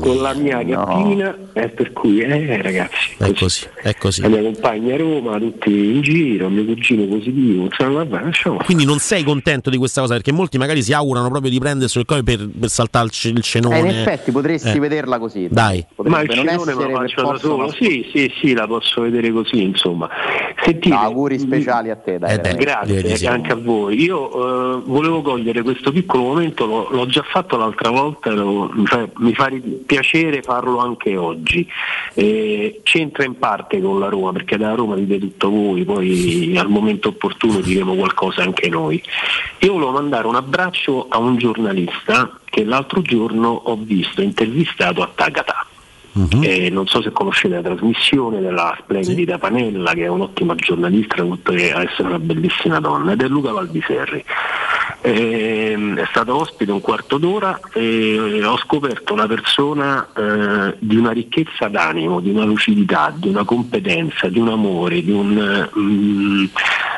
con 0.00 0.16
la 0.20 0.34
mia 0.34 0.62
gattina, 0.62 1.36
e 1.52 1.68
per 1.68 1.92
cui, 1.92 2.20
eh 2.20 2.60
ragazzi, 2.60 3.14
È 3.18 3.32
così, 3.32 3.66
è 3.82 3.94
così. 3.94 4.22
la 4.22 4.28
mia 4.28 4.42
compagna 4.42 4.94
a 4.94 4.98
Roma, 4.98 5.38
tutti 5.38 5.70
in 5.70 6.00
giro, 6.02 6.48
mio 6.48 6.64
cugino 6.64 7.04
positivo, 7.04 7.64
insomma 7.64 8.04
vabbè, 8.04 8.24
lasciamo 8.24 8.56
Quindi 8.64 8.84
non 8.84 8.98
sei 8.98 9.22
contento 9.22 9.70
di 9.70 9.76
questa 9.76 10.00
cosa 10.00 10.14
perché 10.14 10.32
molti 10.32 10.58
magari 10.58 10.82
si 10.82 10.92
augurano 10.92 11.28
proprio 11.30 11.50
di 11.50 11.58
prendersi 11.60 11.98
il 11.98 12.04
Covid 12.06 12.24
per, 12.24 12.48
per 12.58 12.68
saltare 12.70 13.04
il, 13.06 13.10
ce- 13.12 13.28
il 13.28 13.38
Eh, 13.38 13.42
cenone. 13.42 13.78
in 13.78 13.86
effetti 13.86 14.30
potresti 14.32 14.68
Eh. 14.76 14.80
Vederla 15.02 15.18
così. 15.18 15.48
Dai. 15.50 15.84
Ma 15.96 16.20
il 16.20 16.26
Potrebbe 16.28 16.52
non 16.54 16.64
me 16.64 16.72
lo 16.74 16.90
faccio 16.96 17.22
da 17.22 17.38
solo, 17.38 17.54
una- 17.64 17.72
sì, 17.72 18.08
sì, 18.12 18.32
sì, 18.40 18.52
la 18.54 18.66
posso 18.66 19.00
vedere 19.02 19.30
così, 19.32 19.62
insomma. 19.62 20.08
Sentite, 20.62 20.94
auguri 20.94 21.38
speciali 21.38 21.90
a 21.90 21.96
te, 21.96 22.18
dai. 22.18 22.34
Eh, 22.34 22.38
veramente. 22.38 23.02
Grazie 23.02 23.28
anche 23.28 23.52
a 23.52 23.56
voi. 23.56 24.00
Io 24.00 24.76
eh, 24.78 24.82
volevo 24.84 25.22
cogliere 25.22 25.62
questo 25.62 25.90
piccolo 25.92 26.22
momento, 26.22 26.66
l'ho, 26.66 26.88
l'ho 26.90 27.06
già 27.06 27.22
fatto 27.22 27.56
l'altra 27.56 27.90
volta, 27.90 28.30
lo- 28.30 28.70
cioè, 28.86 29.08
mi 29.18 29.34
fa 29.34 29.50
piacere 29.86 30.42
farlo 30.42 30.78
anche 30.78 31.16
oggi. 31.16 31.66
Eh, 32.14 32.80
c'entra 32.84 33.24
in 33.24 33.38
parte 33.38 33.80
con 33.80 33.98
la 33.98 34.08
Roma, 34.08 34.32
perché 34.32 34.56
da 34.56 34.74
Roma 34.74 34.94
dite 34.96 35.18
tutto 35.18 35.50
voi, 35.50 35.84
poi 35.84 36.54
al 36.58 36.68
momento 36.68 37.08
opportuno 37.08 37.60
diremo 37.60 37.94
qualcosa 37.94 38.42
anche 38.42 38.68
noi. 38.68 39.02
Io 39.60 39.72
volevo 39.72 39.90
mandare 39.92 40.26
un 40.26 40.34
abbraccio 40.36 41.06
a 41.08 41.18
un 41.18 41.36
giornalista 41.36 42.30
che 42.52 42.64
l'altro 42.64 43.00
giorno 43.00 43.48
ho 43.48 43.76
visto 43.76 44.20
intervistato 44.20 45.00
a 45.02 45.10
Tagata. 45.14 45.66
Eh, 46.42 46.68
non 46.68 46.86
so 46.86 47.00
se 47.00 47.10
conoscete 47.10 47.54
la 47.54 47.62
trasmissione 47.62 48.40
della 48.40 48.76
splendida 48.80 49.38
Panella, 49.38 49.92
che 49.94 50.04
è 50.04 50.08
un'ottima 50.08 50.54
giornalista, 50.54 51.24
oltre 51.24 51.72
a 51.72 51.82
essere 51.82 52.08
una 52.08 52.18
bellissima 52.18 52.80
donna, 52.80 53.12
ed 53.12 53.22
è 53.22 53.28
Luca 53.28 53.52
Valbiserri. 53.52 54.24
Ehm, 55.04 55.96
è 55.98 56.06
stato 56.10 56.36
ospite 56.36 56.70
un 56.70 56.80
quarto 56.80 57.18
d'ora 57.18 57.58
e 57.72 58.40
ho 58.44 58.56
scoperto 58.58 59.12
una 59.14 59.26
persona 59.26 60.06
eh, 60.14 60.76
di 60.78 60.96
una 60.96 61.10
ricchezza 61.10 61.66
d'animo, 61.66 62.20
di 62.20 62.30
una 62.30 62.44
lucidità, 62.44 63.12
di 63.16 63.28
una 63.28 63.44
competenza, 63.44 64.28
di 64.28 64.38
un 64.38 64.48
amore, 64.48 65.02
di 65.02 65.10
un 65.10 65.68
mm, 65.76 66.44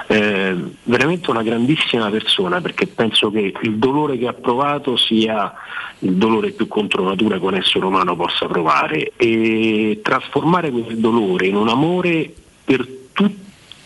eh, 0.07 0.57
veramente 0.83 1.31
una 1.31 1.43
grandissima 1.43 2.11
persona 2.11 2.61
perché 2.61 2.87
penso 2.87 3.31
che 3.31 3.55
il 3.63 3.77
dolore 3.77 4.19
che 4.19 4.29
ha 4.29 4.35
provato 4.35 4.97
sia 4.97 5.53
il 6.01 6.15
dolore 6.15 6.51
più 6.51 6.69
contro 6.69 7.05
natura 7.05 7.39
che 7.39 7.45
un 7.45 7.55
essere 7.55 7.87
umano 7.87 8.15
possa 8.15 8.47
provare 8.47 9.04
e 9.17 10.01
trasformare 10.03 10.71
quel 10.71 10.99
dolore 10.99 11.47
in 11.47 11.57
un 11.57 11.69
amore 11.69 12.33
per 12.65 12.87
tutti 13.13 13.43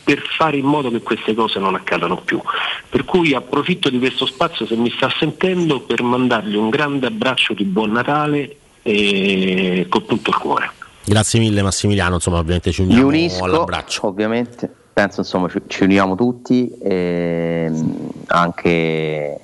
per 0.09 0.23
fare 0.23 0.57
in 0.57 0.65
modo 0.65 0.90
che 0.90 1.03
queste 1.03 1.35
cose 1.35 1.59
non 1.59 1.74
accadano 1.74 2.16
più. 2.16 2.40
Per 2.89 3.05
cui 3.05 3.35
approfitto 3.35 3.90
di 3.90 3.99
questo 3.99 4.24
spazio 4.24 4.65
se 4.65 4.74
mi 4.74 4.90
sta 4.90 5.11
sentendo 5.19 5.81
per 5.81 6.03
mandargli 6.03 6.57
un 6.57 6.70
grande 6.70 7.09
abbraccio 7.09 7.53
di 7.53 7.65
buon 7.65 7.90
Natale 7.90 8.57
e 8.81 9.85
con 9.90 10.07
tutto 10.07 10.31
il 10.31 10.36
cuore. 10.36 10.70
Grazie 11.05 11.40
mille 11.40 11.61
Massimiliano, 11.61 12.15
insomma 12.15 12.39
ovviamente 12.39 12.73
ci 12.73 12.81
uniamo 12.81 13.07
unisco, 13.07 13.45
all'abbraccio. 13.45 14.07
ovviamente, 14.07 14.70
penso 14.95 15.20
insomma 15.20 15.51
ci, 15.51 15.61
ci 15.66 15.82
uniamo 15.82 16.15
tutti, 16.15 16.70
ehm, 16.82 18.11
anche 18.28 19.40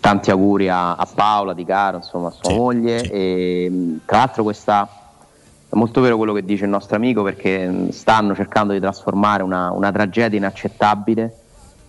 tanti 0.00 0.30
auguri 0.30 0.68
a, 0.68 0.94
a 0.96 1.06
Paola 1.12 1.52
Di 1.54 1.64
Caro, 1.64 1.96
insomma 1.98 2.28
a 2.28 2.32
sua 2.32 2.50
moglie, 2.50 3.08
e, 3.10 3.68
mm, 3.70 3.96
tra 4.04 4.18
l'altro 4.18 4.42
questa 4.42 4.88
molto 5.70 6.00
vero 6.00 6.16
quello 6.16 6.32
che 6.32 6.44
dice 6.44 6.64
il 6.64 6.70
nostro 6.70 6.96
amico 6.96 7.22
perché 7.22 7.88
stanno 7.90 8.34
cercando 8.34 8.72
di 8.72 8.80
trasformare 8.80 9.42
una, 9.42 9.72
una 9.72 9.92
tragedia 9.92 10.38
inaccettabile 10.38 11.36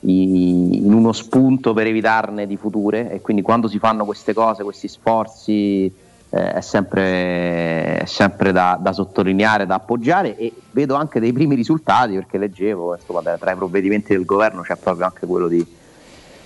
i- 0.02 0.86
in 0.86 0.94
uno 0.94 1.12
spunto 1.14 1.74
per 1.74 1.88
evitarne 1.88 2.46
di 2.46 2.58
future. 2.58 3.12
E 3.12 3.22
quindi 3.22 3.42
quando 3.42 3.68
si 3.68 3.80
fanno 3.80 4.06
queste 4.06 4.34
cose, 4.34 4.64
questi 4.64 4.88
sforzi 4.88 5.86
eh, 6.30 6.54
è 6.54 6.62
sempre, 6.62 8.00
è 8.00 8.06
sempre 8.06 8.52
da, 8.52 8.78
da 8.82 8.92
sottolineare, 8.92 9.66
da 9.66 9.76
appoggiare. 9.76 10.36
E 10.38 10.54
vedo 10.72 10.96
anche 10.96 11.20
dei 11.20 11.32
primi 11.32 11.56
risultati 11.56 12.14
perché 12.14 12.38
leggevo 12.38 12.96
insomma, 12.96 13.22
tra 13.22 13.52
i 13.52 13.56
provvedimenti 13.56 14.14
del 14.14 14.26
governo 14.26 14.62
c'è 14.62 14.76
proprio 14.76 15.06
anche 15.06 15.26
quello 15.26 15.48
di 15.48 15.66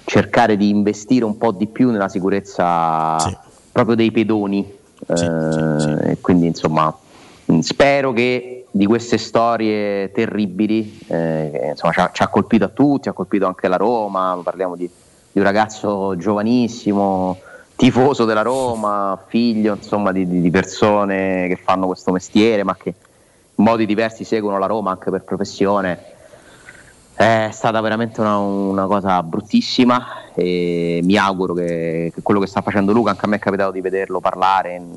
cercare 0.05 0.57
di 0.57 0.69
investire 0.69 1.25
un 1.25 1.37
po' 1.37 1.51
di 1.51 1.67
più 1.67 1.91
nella 1.91 2.09
sicurezza 2.09 3.17
proprio 3.71 3.95
dei 3.95 4.11
pedoni. 4.11 4.79
Eh, 5.07 6.11
e 6.11 6.17
quindi 6.21 6.45
insomma 6.45 6.95
mh, 7.45 7.59
spero 7.59 8.13
che 8.13 8.65
di 8.69 8.85
queste 8.85 9.17
storie 9.17 10.11
terribili 10.11 10.99
eh, 11.07 11.69
insomma, 11.71 11.91
ci, 11.91 11.99
ha, 11.99 12.09
ci 12.13 12.23
ha 12.23 12.27
colpito 12.27 12.65
a 12.65 12.69
tutti, 12.69 13.09
ha 13.09 13.13
colpito 13.13 13.45
anche 13.45 13.67
la 13.67 13.77
Roma, 13.77 14.39
parliamo 14.43 14.75
di, 14.75 14.89
di 15.31 15.39
un 15.39 15.43
ragazzo 15.43 16.15
giovanissimo, 16.17 17.39
tifoso 17.75 18.25
della 18.25 18.43
Roma, 18.43 19.19
figlio 19.27 19.73
insomma 19.73 20.11
di- 20.11 20.41
di 20.41 20.49
persone 20.51 21.47
che 21.47 21.55
fanno 21.55 21.87
questo 21.87 22.11
mestiere 22.11 22.63
ma 22.63 22.75
che 22.75 22.93
in 23.55 23.63
modi 23.63 23.85
diversi 23.85 24.23
seguono 24.23 24.57
la 24.57 24.67
Roma 24.67 24.91
anche 24.91 25.09
per 25.09 25.23
professione. 25.23 25.99
È 27.21 27.49
stata 27.51 27.79
veramente 27.81 28.19
una, 28.19 28.37
una 28.39 28.85
cosa 28.87 29.21
bruttissima 29.21 30.07
e 30.33 31.01
mi 31.03 31.17
auguro 31.17 31.53
che, 31.53 32.11
che 32.15 32.21
quello 32.23 32.39
che 32.39 32.47
sta 32.47 32.61
facendo 32.61 32.93
Luca, 32.93 33.11
anche 33.11 33.25
a 33.25 33.27
me 33.27 33.35
è 33.35 33.39
capitato 33.39 33.69
di 33.71 33.79
vederlo 33.79 34.19
parlare, 34.19 34.75
in- 34.77 34.89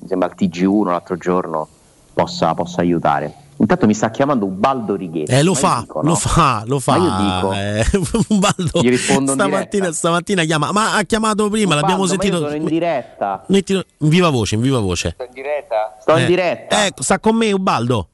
mi 0.00 0.08
sembra 0.08 0.26
al 0.28 0.34
TG1 0.36 0.86
l'altro 0.86 1.16
giorno, 1.16 1.68
possa, 2.12 2.54
possa 2.54 2.80
aiutare. 2.80 3.32
Intanto 3.58 3.86
mi 3.86 3.94
sta 3.94 4.10
chiamando 4.10 4.46
Ubaldo 4.46 4.96
Righetti. 4.96 5.30
Eh, 5.30 5.44
lo 5.44 5.54
fa, 5.54 5.80
dico, 5.82 6.00
lo 6.00 6.08
no? 6.08 6.14
fa, 6.16 6.62
lo 6.66 6.80
fa. 6.80 6.98
Ma 6.98 7.04
io 7.04 7.24
dico, 7.24 7.52
Eh, 7.54 8.24
Ubaldo 8.34 8.80
Gli 8.80 8.88
rispondo 8.88 9.30
in 9.32 9.38
stamattina, 9.38 9.92
stamattina 9.92 10.42
chiama, 10.44 10.72
ma 10.72 10.96
ha 10.96 11.02
chiamato 11.04 11.48
prima, 11.50 11.76
l'abbiamo 11.76 12.02
Ubaldo, 12.02 12.16
ma 12.16 12.24
io 12.24 12.30
sentito. 12.32 12.50
sono 12.50 12.60
in 12.62 12.68
diretta. 12.68 13.44
In 13.46 13.84
viva 14.08 14.30
voce, 14.30 14.54
in 14.56 14.60
viva 14.62 14.80
voce. 14.80 15.14
in 15.20 15.32
diretta? 15.32 15.96
Sto 16.00 16.16
Eh, 16.16 16.20
in 16.22 16.26
diretta. 16.26 16.86
Ecco, 16.86 17.02
sta 17.04 17.20
con 17.20 17.36
me 17.36 17.52
Ubaldo. 17.52 18.08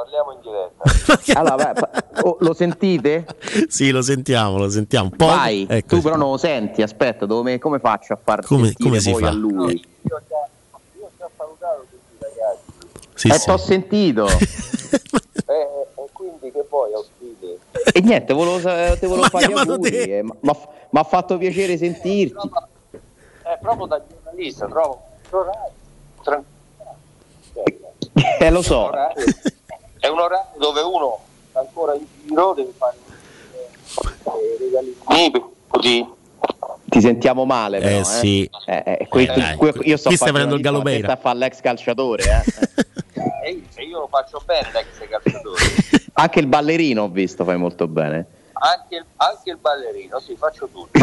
Parliamo 0.00 0.32
in 0.32 0.40
diretta. 0.40 1.36
allora, 1.38 1.56
vai, 1.56 1.74
pa- 1.74 1.90
oh, 2.22 2.36
lo 2.40 2.54
sentite? 2.54 3.26
Sì, 3.68 3.90
lo 3.90 4.00
sentiamo, 4.00 4.56
lo 4.56 4.70
sentiamo. 4.70 5.10
Poi, 5.14 5.26
Vai, 5.28 5.66
ecco. 5.68 5.96
tu 5.96 6.00
però 6.02 6.16
non 6.16 6.30
lo 6.30 6.36
senti, 6.38 6.80
aspetta, 6.80 7.26
dove- 7.26 7.58
come 7.58 7.80
faccio 7.80 8.14
a 8.14 8.18
far 8.22 8.42
Come- 8.46 8.68
sentire 8.68 8.88
come 8.88 9.00
si 9.00 9.14
fa? 9.14 9.28
a 9.28 9.30
lui? 9.32 9.84
Sì, 13.14 13.28
eh, 13.28 13.34
sì. 13.34 13.46
t'ho 13.46 13.56
sentito. 13.58 14.26
E 15.50 16.06
quindi 16.12 16.52
che 16.52 16.64
vuoi, 16.68 16.92
ospite? 16.94 17.58
e 17.92 18.00
niente, 18.00 18.32
volevo, 18.32 18.60
sa- 18.60 18.96
te 18.96 19.06
volevo 19.06 19.26
fare 19.28 19.48
gli 19.48 19.52
auguri. 19.52 19.96
eh, 19.96 20.22
ma 20.22 20.56
mi 20.90 20.98
ha 21.00 21.02
fatto 21.04 21.36
piacere 21.38 21.76
sentirti. 21.76 22.48
È 23.42 23.58
proprio 23.60 23.86
da 23.86 24.00
giornalista, 24.08 24.66
trovo 24.66 25.02
orario 25.30 25.72
tranquillo. 26.22 27.92
Eh, 28.38 28.50
lo 28.50 28.62
so. 28.62 28.90
È 30.00 30.06
un 30.08 30.18
orario 30.18 30.46
dove 30.58 30.80
uno 30.80 31.18
ancora 31.52 31.94
in 31.94 32.04
giro 32.24 32.54
deve 32.54 32.72
fare 32.76 32.96
eh, 34.24 34.56
regalini 34.58 34.96
così. 35.68 36.06
Ti 36.84 37.00
sentiamo 37.00 37.44
male, 37.44 37.78
però. 37.80 38.00
Eh, 38.00 38.04
sì. 38.04 38.50
Eh, 38.66 38.82
eh, 38.98 39.06
que- 39.08 39.22
Eh, 39.22 39.26
dai, 39.26 39.56
que- 39.56 39.72
io 39.84 39.96
sto 39.96 40.08
qui 40.08 40.16
stai 40.16 40.30
facendo 40.30 40.54
prendendo 40.54 40.54
il 40.56 40.60
una 40.60 40.70
Galopeira. 40.70 41.12
a 41.12 41.16
fare 41.16 41.38
l'ex 41.38 41.60
calciatore. 41.60 42.24
eh. 42.24 42.42
E 43.42 43.62
e 43.74 43.84
io 43.84 44.00
lo 44.00 44.06
faccio 44.08 44.40
bene 44.46 44.68
l'ex 44.72 44.86
calciatore. 45.08 45.62
Anche 46.14 46.40
il 46.40 46.46
ballerino 46.46 47.02
ho 47.04 47.08
visto, 47.08 47.44
fai 47.44 47.56
molto 47.56 47.86
bene. 47.88 48.26
Anche 48.52 48.96
il, 48.96 49.04
anche 49.16 49.50
il 49.50 49.56
ballerino, 49.56 50.18
sì, 50.20 50.36
faccio 50.36 50.68
tutto. 50.70 50.98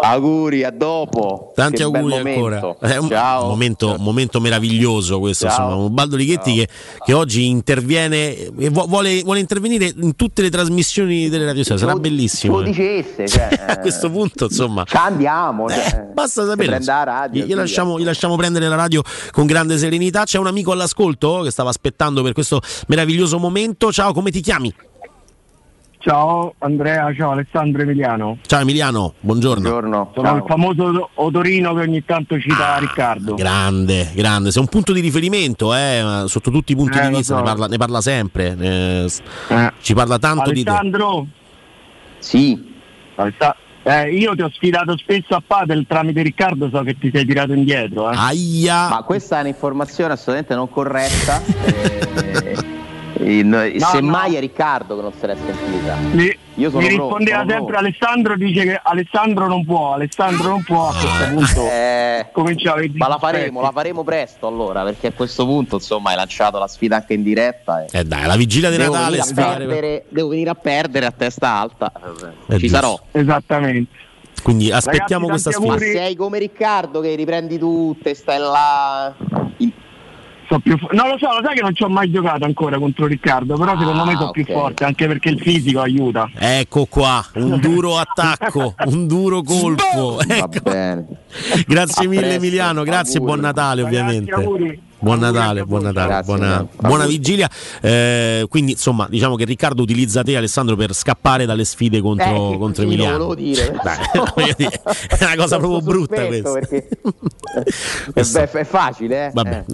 Auguri, 0.00 0.64
a 0.64 0.70
dopo. 0.70 1.52
Tanti 1.54 1.78
Che 1.78 1.82
auguri 1.82 2.16
ancora. 2.16 2.76
È 2.80 2.96
un 2.96 3.08
Ciao. 3.08 3.48
momento, 3.48 3.96
momento 3.98 4.40
meraviglioso 4.40 5.18
questo, 5.18 5.48
Ciao. 5.48 5.64
insomma, 5.66 5.84
un 5.84 5.94
Baldo 5.94 6.16
Righetti 6.16 6.54
che, 6.54 6.68
che 7.04 7.12
oggi 7.12 7.46
interviene 7.46 8.36
e 8.36 8.70
vu- 8.70 8.86
vuole, 8.86 9.22
vuole 9.22 9.40
intervenire 9.40 9.92
in 9.94 10.14
tutte 10.14 10.42
le 10.42 10.50
trasmissioni 10.50 11.28
delle 11.28 11.44
radio 11.44 11.64
sarà 11.64 11.94
bellissimo. 11.94 12.60
lo 12.60 12.66
eh. 12.66 12.70
dicesse, 12.70 13.26
cioè, 13.26 13.48
a 13.66 13.78
questo 13.78 14.10
punto, 14.10 14.44
insomma, 14.44 14.84
Ci 14.84 14.96
andiamo. 14.96 15.68
cioè, 15.68 16.08
basta 16.12 16.42
si 16.42 16.48
sapere. 16.48 16.78
radio. 16.84 17.44
Gli, 17.44 17.54
lasciamo, 17.54 17.98
gli 17.98 18.04
lasciamo 18.04 18.36
prendere 18.36 18.68
la 18.68 18.76
radio 18.76 19.02
con 19.30 19.46
grande 19.46 19.78
serenità. 19.78 20.24
C'è 20.24 20.38
un 20.38 20.46
amico 20.46 20.72
all'ascolto 20.72 21.42
che 21.42 21.50
stava 21.50 21.70
aspettando 21.70 22.22
per 22.22 22.32
questo 22.32 22.60
meraviglioso 22.86 23.38
momento. 23.38 23.92
Ciao, 23.92 24.12
come 24.12 24.30
ti 24.30 24.40
chiami? 24.40 24.72
Ciao 26.00 26.54
Andrea, 26.58 27.12
ciao 27.12 27.32
Alessandro 27.32 27.82
Emiliano. 27.82 28.38
Ciao 28.46 28.60
Emiliano, 28.60 29.14
buongiorno. 29.18 29.68
Sono 30.14 30.36
il 30.36 30.44
famoso 30.46 31.10
odorino 31.14 31.74
che 31.74 31.80
ogni 31.80 32.04
tanto 32.04 32.34
Ah, 32.36 32.38
cita 32.40 32.76
Riccardo. 32.78 33.34
Grande, 33.34 34.10
grande, 34.14 34.52
sei 34.52 34.62
un 34.62 34.68
punto 34.68 34.92
di 34.92 35.00
riferimento 35.00 35.74
eh, 35.74 36.22
sotto 36.26 36.50
tutti 36.52 36.72
i 36.72 36.76
punti 36.76 36.98
Eh, 36.98 37.08
di 37.08 37.16
vista, 37.16 37.34
so. 37.34 37.40
ne, 37.40 37.42
parla, 37.42 37.66
ne 37.66 37.76
parla 37.78 38.00
sempre, 38.00 38.56
eh, 38.58 39.04
s- 39.08 39.20
ci 39.80 39.92
parla 39.94 40.18
tanto 40.18 40.52
di 40.52 40.62
te. 40.62 40.70
Alessandro? 40.70 41.26
Sì. 42.18 42.76
Eh, 43.82 44.10
io 44.14 44.34
ti 44.36 44.42
ho 44.42 44.50
sfidato 44.52 44.96
spesso 44.98 45.34
a 45.34 45.42
padel 45.44 45.84
tramite 45.88 46.22
Riccardo, 46.22 46.68
so 46.72 46.82
che 46.82 46.96
ti 46.96 47.10
sei 47.12 47.24
tirato 47.26 47.52
indietro. 47.54 48.10
Eh. 48.10 48.14
Aia! 48.16 48.88
Ma 48.88 49.02
questa 49.02 49.38
è 49.38 49.40
un'informazione 49.40 50.12
assolutamente 50.12 50.54
non 50.54 50.68
corretta. 50.70 51.40
eh, 51.64 52.76
in- 53.20 53.76
semmai 53.78 54.34
è 54.36 54.40
Riccardo 54.40 54.96
che 54.96 55.02
non 55.02 55.12
se 55.18 55.26
l'è 55.26 55.36
sentita. 55.36 55.94
Mi, 56.12 56.36
Io 56.54 56.70
sono 56.70 56.82
mi 56.82 56.94
pronto, 56.94 57.02
rispondeva 57.16 57.38
sono 57.38 57.50
sempre 57.50 57.54
pronto. 57.72 57.76
Alessandro, 57.78 58.36
dice 58.36 58.62
che 58.64 58.80
Alessandro 58.82 59.46
non 59.48 59.64
può, 59.64 59.92
Alessandro 59.94 60.48
non 60.48 60.62
può, 60.62 60.88
a 60.88 60.92
questo 60.94 61.24
punto 61.34 61.68
Eh, 61.72 62.26
cominciava 62.32 62.80
a 62.80 62.84
ma 62.94 63.08
la 63.08 63.18
faremo, 63.18 63.60
la 63.60 63.70
faremo 63.70 64.02
presto 64.04 64.46
allora, 64.46 64.82
perché 64.82 65.08
a 65.08 65.12
questo 65.12 65.44
punto 65.44 65.76
insomma 65.76 66.10
hai 66.10 66.16
lanciato 66.16 66.58
la 66.58 66.66
sfida 66.68 66.96
anche 66.96 67.14
in 67.14 67.22
diretta. 67.22 67.84
E 67.84 67.98
Eh 68.00 68.04
dai, 68.04 68.26
la 68.26 68.36
vigilia 68.36 68.70
di 68.70 68.76
devo 68.76 68.92
Natale 68.94 69.18
venire, 69.18 69.34
perdere, 69.34 70.04
devo 70.08 70.28
venire 70.28 70.50
a 70.50 70.54
perdere 70.54 71.06
a 71.06 71.10
testa 71.12 71.52
alta. 71.52 71.92
È 72.46 72.52
Ci 72.54 72.58
giusto. 72.58 72.74
sarò. 72.74 73.00
Esattamente. 73.12 73.90
Quindi 74.42 74.70
aspettiamo 74.70 75.26
questa 75.26 75.50
sfida. 75.50 75.72
Ma 75.72 75.78
sei 75.78 76.14
come 76.14 76.38
Riccardo 76.38 77.00
che 77.00 77.14
riprendi 77.16 77.58
tutte, 77.58 78.14
stai 78.14 78.38
là. 78.38 79.12
in- 79.58 79.72
So 80.48 80.58
più 80.60 80.78
fo- 80.78 80.88
non 80.92 81.08
lo 81.08 81.18
so, 81.18 81.26
lo 81.26 81.40
sai 81.44 81.54
che 81.56 81.60
non 81.60 81.74
ci 81.74 81.82
ho 81.82 81.88
mai 81.88 82.10
giocato 82.10 82.44
ancora 82.44 82.78
contro 82.78 83.06
Riccardo, 83.06 83.56
però 83.58 83.78
secondo 83.78 84.04
me 84.06 84.14
sono 84.16 84.30
più 84.30 84.44
ok. 84.48 84.52
forte, 84.52 84.84
anche 84.84 85.06
perché 85.06 85.28
il 85.28 85.40
fisico 85.40 85.80
aiuta. 85.80 86.30
Ecco 86.38 86.86
qua, 86.86 87.22
un 87.34 87.58
duro 87.60 87.98
attacco, 87.98 88.74
un 88.86 89.06
duro 89.06 89.42
colpo. 89.42 90.18
Ecco. 90.26 90.60
bene. 90.62 91.06
Grazie 91.66 92.06
A 92.06 92.08
mille 92.08 92.20
presto, 92.22 92.36
Emiliano, 92.38 92.82
grazie 92.82 93.16
e 93.16 93.18
buon 93.22 93.44
auguri. 93.44 93.46
Natale 93.46 93.82
Ragazzi, 93.82 94.00
ovviamente. 94.00 94.32
auguri. 94.32 94.82
Buon 95.00 95.20
Natale, 95.20 95.64
buon 95.64 95.82
Natale, 95.82 96.06
Grazie, 96.08 96.24
buona, 96.24 96.44
Emiliano. 96.46 96.68
buona 96.88 97.06
vigilia. 97.06 97.48
Eh, 97.80 98.46
quindi 98.48 98.72
insomma, 98.72 99.06
diciamo 99.08 99.36
che 99.36 99.44
Riccardo 99.44 99.82
utilizza 99.82 100.22
te 100.24 100.36
Alessandro 100.36 100.74
per 100.74 100.92
scappare 100.92 101.46
dalle 101.46 101.64
sfide 101.64 102.00
contro, 102.00 102.52
Eh, 102.54 102.58
contro 102.58 102.82
sì, 102.82 102.88
lo 102.88 102.92
Emiliano. 102.94 103.12
volevo 103.26 103.34
dire. 103.36 103.78
Dai, 103.82 104.54
dire, 104.56 104.80
è 105.08 105.24
una 105.24 105.36
cosa 105.36 105.58
proprio 105.58 105.80
brutta 105.82 106.26
questa. 106.26 106.52
perché- 106.52 106.88
Eh, 108.14 108.24
beh, 108.24 108.50
è 108.50 108.64
facile, 108.64 109.26
eh. 109.26 109.30
Vabbè, 109.32 109.64
Eh. 109.68 109.72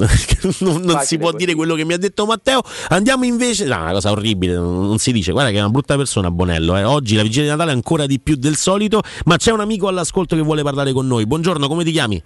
non, 0.58 0.80
non 0.82 0.82
si 0.82 0.92
Facile 0.92 1.20
può 1.20 1.30
così. 1.30 1.36
dire 1.44 1.54
quello 1.54 1.74
che 1.74 1.84
mi 1.84 1.94
ha 1.94 1.98
detto 1.98 2.26
Matteo. 2.26 2.60
Andiamo 2.88 3.24
invece. 3.24 3.64
No, 3.64 3.76
è 3.76 3.80
una 3.80 3.92
cosa 3.92 4.10
orribile, 4.10 4.54
non, 4.56 4.86
non 4.86 4.98
si 4.98 5.10
dice. 5.10 5.32
Guarda 5.32 5.50
che 5.50 5.56
è 5.56 5.60
una 5.60 5.70
brutta 5.70 5.96
persona, 5.96 6.30
Bonello. 6.30 6.76
eh. 6.76 6.84
Oggi 6.84 7.16
la 7.16 7.22
vigilia 7.22 7.44
di 7.44 7.48
Natale 7.50 7.70
è 7.70 7.74
ancora 7.74 8.04
di 8.04 8.20
più 8.20 8.36
del 8.36 8.56
solito. 8.56 9.02
Ma 9.24 9.36
c'è 9.38 9.52
un 9.52 9.60
amico 9.60 9.88
all'ascolto 9.88 10.36
che 10.36 10.42
vuole 10.42 10.62
parlare 10.62 10.92
con 10.92 11.06
noi. 11.06 11.24
Buongiorno, 11.26 11.66
come 11.66 11.82
ti 11.82 11.92
chiami? 11.92 12.22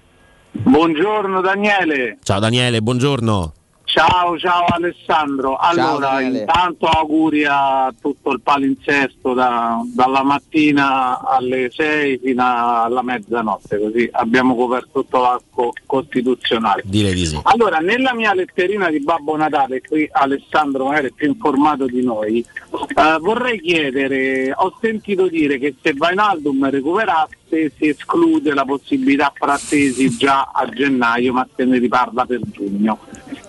Buongiorno 0.51 1.41
Daniele, 1.41 2.19
Ciao 2.23 2.41
Daniele, 2.41 2.81
buongiorno. 2.81 3.53
Ciao 3.89 4.39
ciao 4.39 4.67
Alessandro. 4.67 5.57
Allora, 5.57 6.11
Daniele. 6.11 6.41
intanto 6.41 6.87
auguri 6.87 7.45
a 7.47 7.93
tutto 7.99 8.33
il 8.33 8.41
palinsesto 8.41 9.33
da- 9.33 9.81
dalla 9.95 10.23
mattina 10.23 11.21
alle 11.27 11.71
6 11.73 12.19
fino 12.23 12.45
alla 12.45 13.03
mezzanotte, 13.03 13.79
così 13.79 14.09
abbiamo 14.13 14.55
coperto 14.55 15.01
tutto 15.01 15.21
l'arco 15.21 15.73
costituzionale. 15.87 16.83
Direi 16.85 17.15
di 17.15 17.27
sì. 17.27 17.41
Allora, 17.45 17.79
nella 17.79 18.15
mia 18.15 18.35
letterina 18.35 18.91
di 18.91 19.01
Babbo 19.01 19.37
Natale, 19.37 19.81
qui 19.81 20.09
Alessandro 20.13 20.85
magari 20.85 21.09
è 21.09 21.13
più 21.13 21.29
informato 21.29 21.87
di 21.87 22.03
noi, 22.05 22.39
eh, 22.41 23.19
vorrei 23.21 23.61
chiedere, 23.61 24.53
ho 24.55 24.77
sentito 24.81 25.29
dire 25.29 25.59
che 25.59 25.75
se 25.81 25.95
Vainaldum 25.95 26.69
recuperasse 26.69 27.73
si 27.77 27.89
esclude 27.89 28.53
la 28.53 28.65
possibilità 28.65 29.33
frattesi 29.35 30.11
già 30.17 30.51
a 30.53 30.69
gennaio, 30.69 31.33
ma 31.33 31.49
se 31.57 31.65
ne 31.65 31.79
riparla 31.79 32.27
per 32.27 32.41
giugno. 32.51 32.99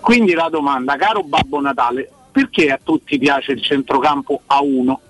Quindi 0.00 0.32
la 0.32 0.48
domanda, 0.48 0.96
caro 0.96 1.22
Babbo 1.22 1.60
Natale, 1.60 2.10
perché 2.32 2.70
a 2.70 2.80
tutti 2.82 3.18
piace 3.18 3.52
il 3.52 3.62
centrocampo 3.62 4.42
a 4.46 4.62
1? 4.62 5.00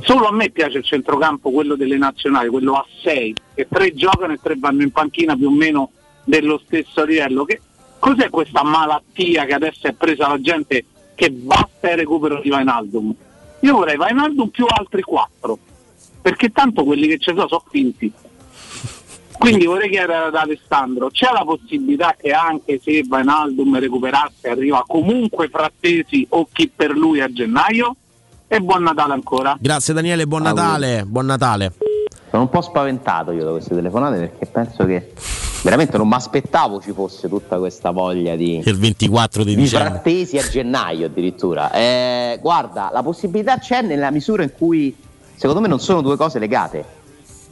Solo 0.00 0.26
a 0.26 0.32
me 0.32 0.50
piace 0.50 0.78
il 0.78 0.84
centrocampo, 0.84 1.50
quello 1.50 1.76
delle 1.76 1.96
nazionali, 1.96 2.48
quello 2.48 2.74
a 2.74 2.84
6, 3.02 3.34
e 3.54 3.66
tre 3.68 3.94
giocano 3.94 4.32
e 4.32 4.38
tre 4.42 4.56
vanno 4.58 4.82
in 4.82 4.90
panchina 4.90 5.36
più 5.36 5.48
o 5.48 5.52
meno 5.52 5.90
dello 6.24 6.60
stesso 6.64 7.04
livello. 7.04 7.44
Che, 7.44 7.60
cos'è 7.98 8.30
questa 8.30 8.64
malattia 8.64 9.44
che 9.44 9.54
adesso 9.54 9.86
è 9.86 9.92
presa 9.92 10.28
la 10.28 10.40
gente 10.40 10.84
che 11.14 11.30
basta 11.30 11.90
il 11.90 11.98
recupero 11.98 12.40
di 12.40 12.48
Vainaldum? 12.48 13.14
Io 13.60 13.76
vorrei 13.76 13.96
Vainaldum 13.96 14.48
più 14.48 14.66
altri 14.66 15.02
quattro, 15.02 15.58
perché 16.20 16.50
tanto 16.50 16.84
quelli 16.84 17.06
che 17.06 17.18
ci 17.18 17.32
sono 17.32 17.46
sono 17.46 17.64
finti. 17.70 18.12
Quindi 19.38 19.66
vorrei 19.66 19.90
chiedere 19.90 20.26
ad 20.26 20.34
Alessandro, 20.34 21.10
c'è 21.10 21.30
la 21.32 21.42
possibilità 21.44 22.14
che 22.18 22.30
anche 22.30 22.80
se 22.82 23.02
Vainaldum 23.06 23.78
recuperasse 23.78 24.48
arriva 24.48 24.84
comunque 24.86 25.48
Frattesi 25.48 26.26
o 26.30 26.48
chi 26.50 26.70
per 26.74 26.90
lui 26.92 27.20
a 27.20 27.30
gennaio? 27.30 27.96
E 28.46 28.60
buon 28.60 28.82
Natale 28.84 29.12
ancora. 29.14 29.56
Grazie 29.60 29.92
Daniele, 29.92 30.26
buon 30.26 30.42
Natale, 30.42 31.04
buon 31.06 31.26
Natale. 31.26 31.72
Sono 32.30 32.42
un 32.42 32.48
po' 32.48 32.60
spaventato 32.62 33.32
io 33.32 33.44
da 33.44 33.50
queste 33.50 33.74
telefonate 33.74 34.16
perché 34.18 34.46
penso 34.46 34.84
che 34.86 35.12
veramente 35.62 35.96
non 35.98 36.08
mi 36.08 36.14
aspettavo 36.14 36.80
ci 36.80 36.92
fosse 36.92 37.28
tutta 37.28 37.58
questa 37.58 37.90
voglia 37.90 38.36
di, 38.36 38.60
Il 38.64 38.76
24 38.78 39.44
di 39.44 39.54
di 39.54 39.62
dicembre. 39.62 39.90
frattesi 39.90 40.38
a 40.38 40.48
gennaio 40.48 41.06
addirittura. 41.06 41.70
Eh, 41.72 42.38
guarda, 42.40 42.90
la 42.92 43.02
possibilità 43.02 43.58
c'è 43.58 43.82
nella 43.82 44.10
misura 44.10 44.42
in 44.42 44.52
cui 44.56 44.94
secondo 45.36 45.60
me 45.60 45.68
non 45.68 45.80
sono 45.80 46.00
due 46.00 46.16
cose 46.16 46.38
legate. 46.38 47.02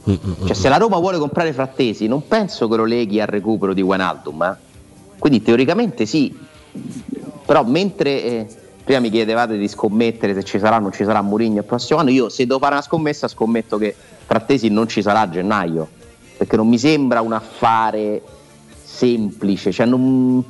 Cioè, 0.03 0.53
se 0.53 0.67
la 0.69 0.77
Roma 0.77 0.97
vuole 0.97 1.17
comprare 1.17 1.53
frattesi, 1.53 2.07
non 2.07 2.27
penso 2.27 2.67
che 2.67 2.75
lo 2.75 2.85
leghi 2.85 3.21
al 3.21 3.27
recupero 3.27 3.73
di 3.73 3.81
Wijnaldum. 3.81 4.41
eh. 4.43 4.55
Quindi 5.17 5.41
teoricamente 5.41 6.05
sì, 6.05 6.37
però 7.45 7.63
mentre 7.63 8.23
eh, 8.23 8.47
prima 8.83 8.99
mi 8.99 9.09
chiedevate 9.09 9.57
di 9.57 9.67
scommettere 9.69 10.33
se 10.33 10.43
ci 10.43 10.59
sarà 10.59 10.75
o 10.75 10.79
non 10.79 10.91
ci 10.91 11.05
sarà 11.05 11.21
Mourinho 11.21 11.59
il 11.59 11.63
prossimo 11.63 11.99
anno, 11.99 12.09
io 12.09 12.27
se 12.27 12.45
devo 12.45 12.59
fare 12.59 12.73
una 12.73 12.81
scommessa 12.83 13.29
scommetto 13.29 13.77
che 13.77 13.95
Frattesi 14.25 14.67
non 14.69 14.87
ci 14.89 15.01
sarà 15.01 15.21
a 15.21 15.29
gennaio, 15.29 15.87
perché 16.35 16.57
non 16.57 16.67
mi 16.67 16.77
sembra 16.77 17.21
un 17.21 17.31
affare 17.31 18.21
semplice, 18.83 19.71
cioè 19.71 19.85
non- 19.85 20.43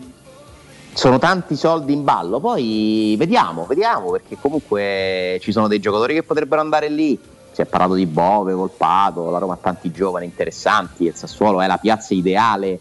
sono 0.96 1.18
tanti 1.20 1.56
soldi 1.56 1.94
in 1.94 2.04
ballo, 2.04 2.40
poi 2.40 3.16
vediamo, 3.18 3.66
vediamo, 3.66 4.12
perché 4.12 4.38
comunque 4.40 5.40
ci 5.42 5.52
sono 5.52 5.68
dei 5.68 5.80
giocatori 5.80 6.14
che 6.16 6.24
potrebbero 6.24 6.62
andare 6.62 6.90
lì. 6.90 7.20
Si 7.54 7.62
è 7.62 7.66
parlato 7.66 7.94
di 7.94 8.08
Bove, 8.08 8.54
Volpato, 8.54 9.30
la 9.30 9.38
Roma 9.38 9.54
ha 9.54 9.60
tanti 9.62 9.92
giovani 9.92 10.26
interessanti, 10.26 11.06
il 11.06 11.16
Sassuolo 11.16 11.62
è 11.62 11.68
la 11.68 11.78
piazza 11.78 12.16
ideale 12.16 12.80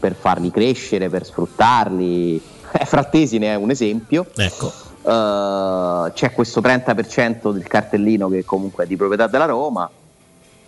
per 0.00 0.14
farli 0.14 0.50
crescere, 0.50 1.08
per 1.08 1.24
sfruttarli. 1.24 2.42
Eh, 2.74 2.86
Frattesi 2.86 3.36
ne 3.36 3.48
è 3.48 3.54
un 3.54 3.68
esempio. 3.68 4.24
Ecco. 4.34 4.72
Eh, 5.02 6.12
c'è 6.14 6.32
questo 6.32 6.62
30% 6.62 7.52
del 7.52 7.66
cartellino 7.66 8.30
che 8.30 8.46
comunque 8.46 8.84
è 8.84 8.86
di 8.86 8.96
proprietà 8.96 9.26
della 9.26 9.44
Roma, 9.44 9.90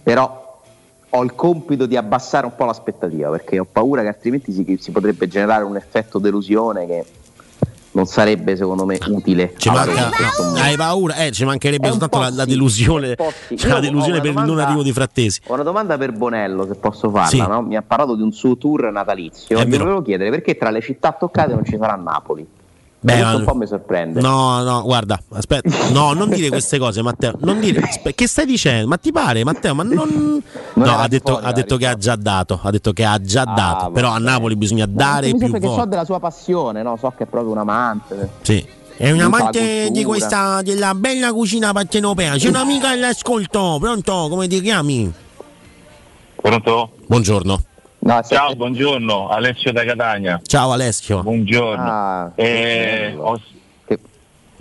però 0.03 0.61
ho 1.09 1.23
il 1.23 1.35
compito 1.35 1.87
di 1.87 1.97
abbassare 1.97 2.45
un 2.45 2.55
po' 2.55 2.67
l'aspettativa 2.67 3.31
perché 3.31 3.59
ho 3.59 3.65
paura 3.65 4.03
che 4.03 4.09
altrimenti 4.09 4.53
si, 4.53 4.79
si 4.79 4.91
potrebbe 4.91 5.29
generare 5.29 5.65
un 5.65 5.77
effetto 5.77 6.19
delusione 6.19 6.87
che 6.87 7.05
non 7.95 8.07
sarebbe 8.07 8.57
secondo 8.57 8.85
me 8.85 8.99
utile. 9.09 9.55
Ci 9.57 9.71
manca, 9.71 10.09
no, 10.09 10.55
hai 10.57 10.77
paura? 10.77 11.15
Eh, 11.17 11.31
ci 11.31 11.45
mancherebbe 11.45 11.89
soltanto 11.89 12.19
la, 12.19 12.31
la 12.31 12.45
delusione, 12.45 13.17
sì. 13.49 13.57
cioè 13.57 13.71
la 13.71 13.77
Io 13.77 13.81
delusione 13.83 14.21
per 14.21 14.31
il 14.31 14.35
non 14.37 14.45
domanda- 14.47 14.67
arrivo 14.67 14.83
di 14.83 14.93
Frattesi. 14.93 15.41
Ho 15.47 15.55
una 15.55 15.63
domanda 15.63 15.97
per 15.97 16.13
Bonello, 16.13 16.67
se 16.67 16.75
posso 16.75 17.09
farla. 17.11 17.27
Sì. 17.29 17.39
no? 17.39 17.63
Mi 17.63 17.77
ha 17.77 17.83
parlato 17.83 18.15
di 18.17 18.23
un 18.23 18.33
suo 18.33 18.57
tour 18.57 18.91
natalizio. 18.91 19.59
È 19.59 19.63
E 19.63 19.67
volevo 19.67 20.03
chiedere 20.03 20.31
perché 20.31 20.57
tra 20.57 20.71
le 20.71 20.81
città 20.81 21.13
toccate 21.13 21.53
non 21.55 21.65
ci 21.65 21.77
sarà 21.79 21.95
Napoli. 21.95 22.47
Beh, 23.05 23.13
Questo 23.13 23.29
ma- 23.33 23.37
un 23.37 23.45
po' 23.45 23.55
mi 23.55 23.67
sorprende. 23.67 24.21
No, 24.23 24.63
no, 24.63 24.83
guarda, 24.83 25.21
aspetta, 25.33 25.69
no, 25.91 26.15
non 26.15 26.31
dire 26.31 26.49
queste 26.49 26.79
cose, 26.79 27.03
Matteo. 27.03 27.35
Non 27.41 27.61
dire, 27.61 27.81
aspe- 27.83 28.15
che 28.15 28.27
stai 28.27 28.47
dicendo? 28.47 28.89
Ma 28.89 28.97
ti 28.97 29.13
pare, 29.13 29.45
Matteo? 29.45 29.75
Ma 29.75 29.83
non. 29.83 30.43
Non 30.73 30.87
no, 30.87 30.99
ha 30.99 31.07
detto, 31.07 31.39
ha 31.39 31.53
detto 31.53 31.77
che 31.77 31.87
ha 31.87 31.97
già 31.99 32.17
dato. 32.17 32.59
Ha 32.63 32.71
detto 32.71 32.95
che 32.95 33.05
ha 33.05 33.21
già 33.21 33.43
Ah, 33.43 33.55
dato. 33.55 33.91
Però 33.91 34.09
a 34.09 34.17
Napoli 34.19 34.57
bisogna 34.57 34.87
dare 34.87 35.27
mi 35.27 35.33
più 35.33 35.41
sembra 35.41 35.59
che 35.59 35.67
so 35.67 35.73
volte. 35.75 35.89
della 35.91 36.05
sua 36.07 36.19
passione, 36.19 36.83
no? 36.83 36.97
so 36.97 37.13
che 37.15 37.25
è 37.25 37.27
proprio 37.27 37.53
un 37.53 37.59
amante. 37.59 38.31
Sì. 38.41 38.67
È 38.97 39.11
un 39.11 39.21
amante 39.21 39.91
di 39.91 40.03
questa 40.05 40.63
della 40.63 40.95
bella 40.95 41.31
cucina 41.35 41.73
partenopea. 41.73 42.37
C'è 42.37 42.49
un'amica 42.49 42.89
all'ascolto. 42.89 43.77
Pronto? 43.81 44.29
Come 44.31 44.49
ti 44.49 44.63
chiami? 44.63 45.13
Pronto? 46.37 46.93
Buongiorno. 47.07 47.61
Ciao, 48.29 48.55
buongiorno, 48.55 49.29
Alessio 49.29 49.73
da 49.73 49.83
Catania. 49.83 50.39
Ciao 50.45 50.73
Alessio. 50.73 51.23
Buongiorno. 51.23 51.91
Ah, 51.91 52.33
Eh, 52.35 53.15
ho- 53.17 53.41
che, 53.87 53.99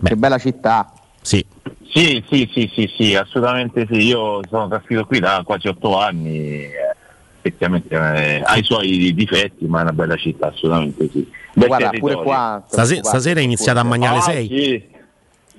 che 0.01 0.15
bella 0.15 0.37
città. 0.37 0.93
Sì. 1.21 1.45
Sì, 1.93 2.23
sì, 2.29 2.49
sì, 2.53 2.71
sì, 2.73 2.89
sì, 2.97 3.15
assolutamente 3.15 3.85
sì. 3.91 3.97
Io 3.97 4.39
sono 4.49 4.69
trasferito 4.69 5.05
qui 5.05 5.19
da 5.19 5.41
quasi 5.45 5.67
otto 5.67 5.97
anni. 5.99 6.37
eh, 6.63 6.71
Effettivamente 7.45 7.93
eh, 7.93 8.41
ha 8.45 8.55
i 8.55 8.63
suoi 8.63 9.13
difetti, 9.13 9.65
ma 9.65 9.79
è 9.79 9.81
una 9.81 9.91
bella 9.91 10.15
città, 10.15 10.47
assolutamente 10.47 11.09
sì. 11.11 11.29
Bel 11.53 11.67
Guarda, 11.67 11.89
territorio. 11.89 12.15
pure 12.19 12.25
qua. 12.29 12.63
Stase- 12.65 13.03
stasera 13.03 13.41
è 13.41 13.43
iniziata 13.43 13.81
a 13.81 13.83
mangiare 13.83 14.17
Ah, 14.19 14.21
6. 14.21 14.47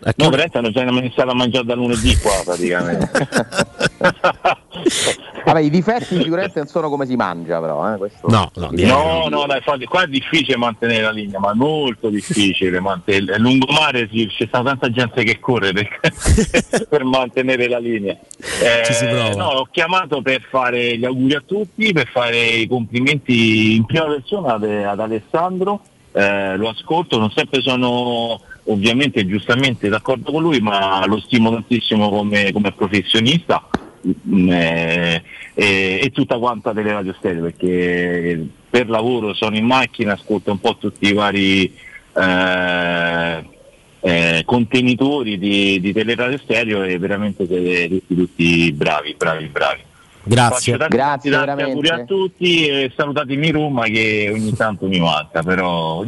Sì. 0.05 0.13
No, 0.17 0.29
veramente 0.31 0.59
hanno 0.59 0.71
già 0.71 0.83
iniziato 0.83 1.31
a 1.31 1.35
mangiare 1.35 1.65
da 1.65 1.75
lunedì 1.75 2.17
qua 2.19 2.33
praticamente. 2.45 3.11
Vabbè, 5.45 5.61
i 5.61 5.71
difetti 5.71 6.17
sicuramente 6.17 6.59
non 6.61 6.69
sono 6.69 6.89
come 6.89 7.07
si 7.07 7.17
mangia, 7.17 7.61
però. 7.61 7.93
Eh, 7.95 7.97
questo- 7.99 8.29
No, 8.29 8.51
no, 8.55 8.71
No, 8.73 9.27
no, 9.29 9.47
dai, 9.47 9.59
infatti, 9.59 9.85
qua 9.85 10.03
è 10.05 10.07
difficile 10.07 10.57
mantenere 10.57 11.03
la 11.03 11.11
linea, 11.11 11.39
ma 11.39 11.51
è 11.53 11.55
molto 11.55 12.09
difficile. 12.09 12.81
mantenere- 12.81 13.39
lungomare 13.39 14.09
sì, 14.11 14.27
c'è 14.27 14.47
stata 14.47 14.65
tanta 14.71 14.91
gente 14.91 15.23
che 15.23 15.39
corre 15.39 15.73
per, 15.73 15.89
per 16.89 17.05
mantenere 17.05 17.69
la 17.69 17.79
linea. 17.79 18.17
Eh, 18.39 18.85
Ci 18.85 18.93
si 18.95 19.07
prova. 19.07 19.35
no, 19.35 19.47
ho 19.49 19.69
chiamato 19.71 20.23
per 20.23 20.43
fare 20.49 20.97
gli 20.97 21.05
auguri 21.05 21.35
a 21.35 21.43
tutti, 21.47 21.93
per 21.93 22.09
fare 22.09 22.39
i 22.39 22.67
complimenti 22.67 23.75
in 23.77 23.85
prima 23.85 24.07
persona 24.07 24.55
ad, 24.55 24.65
ad 24.65 25.01
Alessandro. 25.01 25.81
Eh, 26.13 26.57
lo 26.57 26.69
ascolto, 26.69 27.19
non 27.19 27.31
sempre 27.31 27.61
sono 27.61 28.41
ovviamente 28.65 29.27
giustamente 29.27 29.89
d'accordo 29.89 30.33
con 30.33 30.43
lui, 30.43 30.61
ma 30.61 31.05
lo 31.07 31.21
stimo 31.21 31.51
tantissimo 31.51 32.09
come, 32.09 32.53
come 32.53 32.73
professionista 32.73 33.69
mm, 34.07 34.51
eh, 34.51 35.23
e, 35.55 36.01
e 36.03 36.11
tutta 36.13 36.39
quanta 36.39 36.73
delle 36.73 36.93
radio 36.93 37.15
stereo 37.19 37.43
perché 37.43 38.47
per 38.71 38.89
lavoro 38.89 39.35
sono 39.35 39.57
in 39.57 39.67
macchina, 39.67 40.13
ascolto 40.15 40.51
un 40.51 40.61
po' 40.61 40.77
tutti 40.77 41.07
i 41.07 41.13
vari 41.13 41.73
eh, 42.17 43.49
eh, 44.01 44.43
contenitori 44.45 45.39
di, 45.39 45.81
di 45.81 45.93
teleradio 45.93 46.39
stereo 46.39 46.83
e 46.83 46.99
veramente 46.99 47.47
siete 47.47 47.89
tutti, 47.89 48.15
tutti 48.15 48.73
bravi, 48.73 49.15
bravi, 49.17 49.47
bravi. 49.47 49.81
Grazie. 50.27 50.77
Tanti, 50.77 50.97
Grazie, 50.97 51.31
tanti 51.31 51.63
auguri 51.63 51.89
a 51.89 52.05
tutti 52.05 52.67
e 52.67 52.93
salutatemi 52.97 53.51
Roma 53.51 53.85
che 53.85 54.31
ogni 54.33 54.55
tanto 54.55 54.87
mi 54.87 54.99
manca, 54.99 55.43
però 55.43 56.05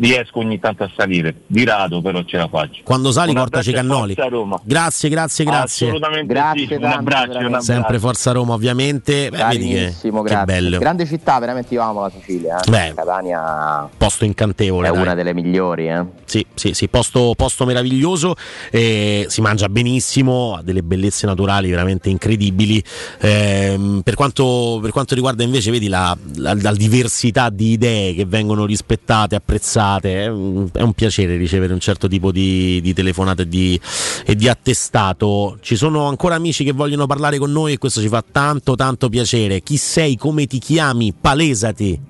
riesco 0.00 0.38
ogni 0.40 0.58
tanto 0.58 0.82
a 0.84 0.90
salire, 0.96 1.42
di 1.46 1.64
rado 1.64 2.00
però 2.00 2.22
ce 2.24 2.36
la 2.38 2.48
faccio. 2.48 2.80
Quando 2.84 3.12
sali 3.12 3.32
portaci 3.34 3.72
cannoli. 3.72 4.14
forza 4.14 4.28
Roma. 4.30 4.60
Grazie, 4.62 5.08
grazie, 5.08 5.44
grazie. 5.44 5.86
Assolutamente 5.88 6.32
Grazie 6.32 6.66
sì, 6.66 6.72
un 6.74 6.80
tanto, 6.80 6.98
abbraccio, 6.98 7.38
un 7.38 7.44
abbraccio. 7.44 7.64
Sempre 7.64 7.98
Forza 7.98 8.32
Roma, 8.32 8.54
ovviamente. 8.54 9.28
Beh, 9.30 9.36
vedi 9.50 9.68
che, 9.68 9.94
che 10.00 10.10
grazie. 10.10 10.44
bello. 10.44 10.78
Grande 10.78 11.06
città, 11.06 11.38
veramente 11.38 11.74
io 11.74 11.82
amo 11.82 12.00
la 12.02 12.10
Sicilia. 12.16 12.60
eh. 12.60 12.70
Beh. 12.70 12.92
Catania 12.94 13.88
Posto 13.96 14.24
incantevole. 14.24 14.88
è 14.88 14.92
dai. 14.92 15.00
una 15.00 15.14
delle 15.14 15.34
migliori. 15.34 15.88
Eh. 15.88 16.04
Sì, 16.24 16.44
sì, 16.54 16.72
sì, 16.74 16.88
posto, 16.88 17.34
posto 17.36 17.64
meraviglioso, 17.66 18.34
eh, 18.70 19.26
si 19.28 19.40
mangia 19.40 19.68
benissimo, 19.68 20.54
ha 20.56 20.62
delle 20.62 20.82
bellezze 20.82 21.26
naturali 21.26 21.68
veramente 21.70 22.08
incredibili. 22.08 22.82
Ehm, 23.20 24.00
per, 24.04 24.14
quanto, 24.14 24.78
per 24.80 24.90
quanto 24.92 25.14
riguarda 25.14 25.42
invece, 25.42 25.70
vedi, 25.70 25.88
la, 25.88 26.16
la- 26.36 26.54
la 26.60 26.72
diversità 26.72 27.50
di 27.50 27.72
idee 27.72 28.14
che 28.14 28.24
vengono 28.24 28.64
rispettate, 28.64 29.34
apprezzate, 29.34 29.88
è 29.98 30.26
un, 30.28 30.68
è 30.72 30.82
un 30.82 30.92
piacere 30.92 31.36
ricevere 31.36 31.72
un 31.72 31.80
certo 31.80 32.08
tipo 32.08 32.30
di, 32.30 32.80
di 32.80 32.92
telefonate 32.92 33.42
e 33.42 33.48
di, 33.48 33.80
e 34.24 34.34
di 34.36 34.48
attestato. 34.48 35.58
Ci 35.60 35.76
sono 35.76 36.06
ancora 36.06 36.34
amici 36.34 36.64
che 36.64 36.72
vogliono 36.72 37.06
parlare 37.06 37.38
con 37.38 37.50
noi 37.50 37.72
e 37.72 37.78
questo 37.78 38.00
ci 38.00 38.08
fa 38.08 38.22
tanto, 38.30 38.76
tanto 38.76 39.08
piacere. 39.08 39.62
Chi 39.62 39.76
sei, 39.76 40.16
come 40.16 40.46
ti 40.46 40.58
chiami? 40.58 41.12
Palesati. 41.18 42.00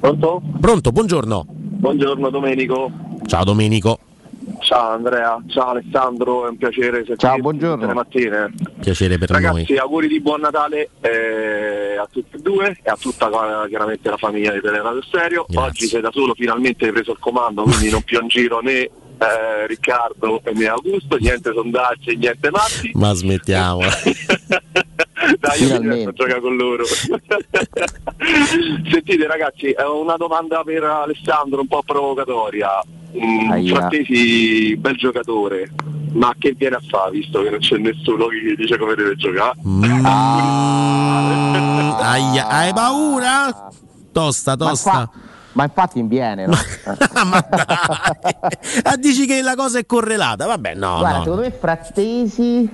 Pronto? 0.00 0.42
Pronto, 0.60 0.92
buongiorno. 0.92 1.46
Buongiorno 1.48 2.30
Domenico. 2.30 2.90
Ciao 3.26 3.44
Domenico. 3.44 3.98
Ciao 4.60 4.90
Andrea, 4.90 5.42
ciao 5.48 5.70
Alessandro, 5.70 6.46
è 6.46 6.50
un 6.50 6.56
piacere 6.56 7.04
Ciao, 7.16 7.38
buongiorno. 7.38 7.74
tutte 7.76 7.86
le 7.86 7.94
mattine. 7.94 8.52
Piacere 8.80 9.18
per 9.18 9.30
Ragazzi, 9.30 9.64
noi. 9.72 9.78
auguri 9.78 10.06
di 10.08 10.20
buon 10.20 10.40
Natale 10.40 10.90
eh, 11.00 11.96
a 11.98 12.06
tutti 12.10 12.36
e 12.36 12.38
due 12.40 12.76
e 12.82 12.90
a 12.90 12.96
tutta 13.00 13.28
eh, 13.64 13.68
chiaramente 13.68 14.08
la 14.10 14.16
famiglia 14.16 14.52
di 14.52 14.60
Teleradio 14.60 15.02
Stereo. 15.02 15.46
Grazie. 15.48 15.68
Oggi 15.68 15.86
sei 15.86 16.00
da 16.00 16.10
solo, 16.12 16.34
finalmente 16.34 16.84
hai 16.84 16.92
preso 16.92 17.12
il 17.12 17.18
comando, 17.18 17.62
quindi 17.62 17.90
non 17.90 18.02
più 18.02 18.20
in 18.20 18.28
giro 18.28 18.60
né 18.60 18.72
eh, 18.80 19.66
Riccardo 19.66 20.40
né 20.52 20.66
Augusto, 20.66 21.16
niente 21.16 21.52
sondaggi, 21.52 22.16
niente 22.16 22.50
matti. 22.50 22.90
Ma 22.94 23.12
smettiamo. 23.12 23.80
Dai, 25.38 25.60
io 25.62 25.66
mi 25.66 25.66
Finalmente. 25.66 25.98
diverto 25.98 26.22
a 26.22 26.26
giocare 26.26 26.40
con 26.40 26.56
loro. 26.56 26.84
Sentite 28.90 29.26
ragazzi, 29.26 29.74
ho 29.78 30.00
una 30.00 30.16
domanda 30.16 30.62
per 30.64 30.82
Alessandro 30.84 31.60
un 31.60 31.66
po' 31.66 31.82
provocatoria. 31.84 32.68
Mm. 33.18 33.66
Frattesi, 33.66 34.76
bel 34.76 34.96
giocatore, 34.96 35.70
ma 36.12 36.32
che 36.38 36.54
viene 36.56 36.76
a 36.76 36.80
fare 36.88 37.10
visto 37.12 37.42
che 37.42 37.50
non 37.50 37.58
c'è 37.58 37.76
nessuno 37.78 38.26
che 38.26 38.36
gli 38.40 38.54
dice 38.54 38.78
come 38.78 38.94
deve 38.94 39.16
giocare? 39.16 39.58
Mm, 39.66 39.82
aia, 42.00 42.46
hai 42.48 42.72
paura? 42.72 43.68
tosta, 44.12 44.54
Ma 44.56 44.66
tosta. 44.66 45.10
Ma 45.52 45.64
infatti 45.64 46.00
viene, 46.02 46.46
no? 46.46 46.54
Ah, 48.82 48.96
dici 48.96 49.26
che 49.26 49.42
la 49.42 49.54
cosa 49.56 49.78
è 49.78 49.86
correlata? 49.86 50.46
Vabbè, 50.46 50.74
no, 50.74 50.98
Guarda, 50.98 51.16
no. 51.18 51.22
secondo 51.24 51.42
me 51.42 51.50
Frattesi. 51.50 52.70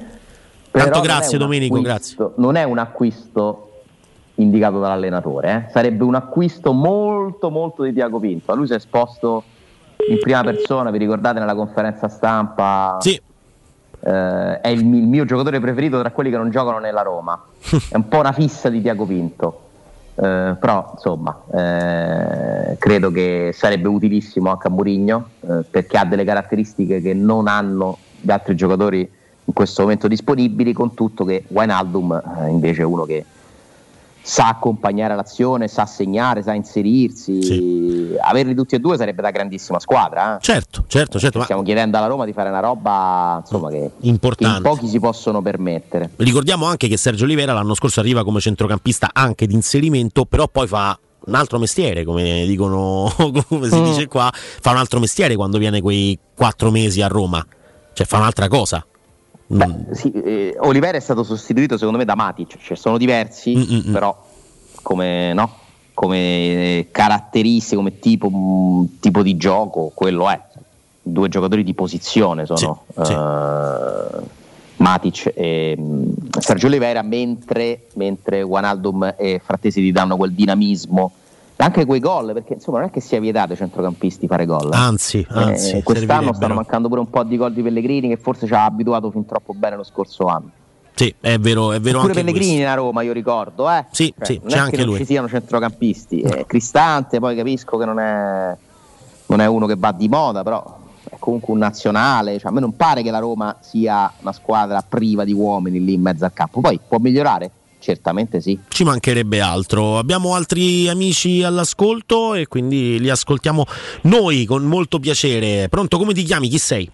Tanto 0.71 1.01
grazie, 1.01 1.39
Domenico, 1.39 1.77
acquisto- 1.79 2.35
Non 2.37 2.57
è 2.57 2.63
un 2.65 2.79
acquisto 2.79 3.63
indicato 4.37 4.79
dall'allenatore, 4.79 5.67
eh. 5.69 5.73
sarebbe 5.73 6.05
un 6.05 6.15
acquisto 6.15 6.73
molto, 6.73 7.51
molto 7.51 7.83
di 7.85 7.93
Tiago 7.95 8.21
Pinto. 8.21 8.53
A 8.53 8.55
lui 8.55 8.67
si 8.67 8.75
è 8.75 8.77
esposto 8.77 9.43
in 10.09 10.19
prima 10.20 10.43
persona, 10.43 10.91
vi 10.91 10.99
ricordate 10.99 11.39
nella 11.39 11.55
conferenza 11.55 12.09
stampa? 12.09 12.97
Sì. 13.01 13.20
Eh, 14.01 14.61
è 14.61 14.69
il, 14.69 14.81
il 14.81 15.07
mio 15.07 15.24
giocatore 15.24 15.59
preferito 15.61 15.99
tra 16.01 16.11
quelli 16.11 16.31
che 16.31 16.37
non 16.37 16.51
giocano 16.51 16.78
nella 16.78 17.03
Roma. 17.03 17.41
è 17.89 17.97
un 17.97 18.09
po' 18.09 18.19
una 18.19 18.33
fissa 18.33 18.69
di 18.69 18.81
Tiago 18.81 19.05
Pinto. 19.05 19.61
Eh, 20.19 20.57
però 20.59 20.93
insomma 20.95 21.43
eh, 21.53 22.78
credo 22.78 23.11
che 23.11 23.51
sarebbe 23.53 23.87
utilissimo 23.87 24.51
anche 24.51 24.69
a 24.69 24.70
Murigno 24.70 25.28
eh, 25.43 25.62
perché 25.70 25.99
ha 25.99 26.07
delle 26.07 26.24
caratteristiche 26.24 27.03
che 27.03 27.12
non 27.12 27.49
hanno 27.49 27.99
gli 28.19 28.31
altri 28.31 28.55
giocatori 28.55 29.01
in 29.01 29.53
questo 29.53 29.83
momento 29.83 30.09
disponibili 30.09 30.73
con 30.73 30.95
tutto 30.95 31.27
che 31.27 31.45
Wijnaldum 31.49 32.23
eh, 32.39 32.49
invece 32.49 32.81
è 32.81 32.85
uno 32.87 33.05
che 33.05 33.27
sa 34.28 34.48
accompagnare 34.48 35.15
l'azione, 35.15 35.69
sa 35.69 35.86
segnare, 35.86 36.43
sa 36.43 36.53
inserirsi 36.53 38.16
averli 38.20 38.57
tutti 38.57 38.74
e 38.74 38.81
due 38.81 38.97
sarebbe 38.97 39.23
da 39.23 39.31
grandissima 39.31 39.78
squadra 39.78 40.36
eh. 40.36 40.40
Certo, 40.40 40.85
certo, 40.89 41.20
certo. 41.20 41.43
Stiamo 41.44 41.62
chiedendo 41.62 41.97
alla 41.97 42.09
Roma 42.09 42.24
di 42.24 42.32
fare 42.32 42.48
una 42.48 42.59
roba 42.59 43.39
insomma, 43.40 43.69
che, 43.70 43.78
che 43.78 43.90
in 44.01 44.09
Importante. 44.15 44.69
pochi 44.69 44.89
si 44.89 44.98
possono 44.98 45.43
permettere 45.43 46.11
Ricordiamo 46.16 46.66
anche 46.66 46.89
che 46.89 46.97
Sergio 46.97 47.23
Olivera 47.23 47.53
l'anno 47.53 47.74
scorso 47.74 48.01
arriva 48.01 48.24
come 48.24 48.40
centrocampista 48.40 49.11
anche 49.12 49.47
di 49.47 49.55
inserimento, 49.55 50.24
però 50.24 50.48
poi 50.48 50.66
fa 50.66 50.98
un 51.27 51.35
altro 51.35 51.59
mestiere, 51.61 52.05
come 52.05 52.44
dicono, 52.47 53.12
come 53.48 53.69
si 53.69 53.78
Mm. 53.81 53.85
dice 53.85 54.07
qua, 54.09 54.28
fa 54.32 54.70
un 54.73 54.77
altro 54.78 54.98
mestiere 54.98 55.36
quando 55.36 55.59
viene 55.59 55.81
quei 55.81 56.19
quattro 56.35 56.73
mesi 56.73 57.01
a 57.01 57.07
Roma, 57.07 57.44
cioè 57.93 58.07
fa 58.07 58.16
un'altra 58.19 58.48
cosa. 58.48 58.85
Mm. 59.55 59.93
Sì, 59.93 60.10
eh, 60.10 60.56
Olivera 60.59 60.97
è 60.97 61.01
stato 61.01 61.23
sostituito 61.23 61.77
secondo 61.77 61.98
me 61.98 62.05
da 62.05 62.16
Matic, 62.16 62.56
cioè 62.59 62.77
sono 62.77 62.98
diversi, 62.98 63.55
Mm, 63.56 63.93
però 63.93 64.16
come, 64.82 65.32
no? 65.32 65.51
come 65.94 66.18
eh, 66.18 66.89
caratteristiche, 66.90 67.77
come 67.77 67.98
tipo, 67.98 68.28
mh, 68.28 68.98
tipo 69.01 69.23
di 69.23 69.36
gioco, 69.36 69.93
quello 69.94 70.28
è. 70.28 70.40
Due 71.01 71.28
giocatori 71.28 71.62
di 71.62 71.73
posizione 71.73 72.44
sono 72.47 72.82
eh, 72.98 74.24
Matic 74.78 75.32
e 75.35 75.77
mh, 75.77 76.39
Sergio 76.40 76.66
Olivera, 76.66 77.02
mentre, 77.02 77.86
mentre 77.94 78.43
Wijnaldum 78.43 79.14
e 79.16 79.40
Frattesi 79.43 79.81
ti 79.81 79.93
danno 79.93 80.16
quel 80.16 80.32
dinamismo. 80.32 81.12
Anche 81.59 81.87
quei 81.87 82.01
gol, 82.01 82.33
perché 82.35 82.55
insomma 82.55 82.78
non 82.81 82.89
è 82.89 82.91
che 82.91 83.01
sia 83.01 83.19
vietato 83.19 83.53
ai 83.53 83.57
centrocampisti 83.59 84.27
fare 84.27 84.45
gol. 84.45 84.70
eh. 84.73 84.77
Anzi, 84.77 85.27
anzi, 85.31 85.77
Eh, 85.77 85.83
quest'anno 85.83 86.35
stanno 86.35 86.55
mancando 86.55 86.89
pure 86.89 87.01
un 87.01 87.09
po' 87.09 87.23
di 87.23 87.37
gol 87.39 87.53
di 87.55 87.62
Pellegrini 87.62 88.09
che 88.09 88.19
forse 88.19 88.47
ci 88.47 88.53
ha 88.53 88.65
abituato 88.65 89.11
fin 89.11 89.24
troppo 89.24 89.55
bene 89.55 89.77
lo 89.77 89.83
scorso 89.85 90.27
anno. 90.27 90.51
Sì, 90.95 91.15
è 91.20 91.39
vero, 91.39 91.73
è 91.73 91.81
vero 91.81 92.01
Pure 92.01 92.12
Pellegrini 92.15 92.65
a 92.65 92.74
Roma, 92.74 93.03
io 93.03 93.12
ricordo, 93.12 93.70
eh. 93.70 93.85
Sì, 93.91 94.12
Cioè, 94.16 94.27
sì, 94.27 94.41
c'è 94.47 94.59
anche 94.59 94.73
che 94.73 94.83
non 94.83 94.87
lui. 94.87 94.97
ci 94.99 95.05
siano 95.07 95.28
centrocampisti. 95.28 96.20
Eh, 96.20 96.45
Cristante, 96.47 97.19
poi 97.20 97.37
capisco 97.37 97.77
che 97.78 97.85
non 97.85 97.99
è, 98.01 98.57
non 99.27 99.41
è 99.41 99.47
uno 99.47 99.66
che 99.66 99.77
va 99.77 99.93
di 99.93 100.09
moda, 100.09 100.43
però 100.43 100.78
è 101.09 101.16
comunque 101.19 101.53
un 101.53 101.59
nazionale. 101.59 102.39
Cioè, 102.39 102.51
a 102.51 102.55
me 102.55 102.61
non 102.61 102.77
pare 102.77 103.03
che 103.03 103.11
la 103.11 103.19
Roma 103.19 103.57
sia 103.61 104.11
una 104.20 104.33
squadra 104.33 104.83
priva 104.87 105.24
di 105.24 105.33
uomini 105.33 105.83
lì 105.85 105.95
in 105.95 106.01
mezzo 106.03 106.24
al 106.24 106.33
campo. 106.33 106.61
Poi 106.61 106.78
può 106.87 106.99
migliorare? 106.99 107.51
Certamente 107.87 108.41
sì. 108.41 108.59
Ci 108.67 108.83
mancherebbe 108.83 109.41
altro. 109.41 109.97
Abbiamo 109.97 110.35
altri 110.35 110.89
amici 110.89 111.45
all'ascolto 111.45 112.35
e 112.35 112.49
quindi 112.49 112.99
li 112.99 113.09
ascoltiamo 113.09 113.65
noi 114.03 114.45
con 114.45 114.65
molto 114.65 114.99
piacere. 114.99 115.69
Pronto, 115.69 115.97
come 115.97 116.13
ti 116.13 116.25
chiami? 116.25 116.49
Chi 116.49 116.59
sei? 116.59 116.91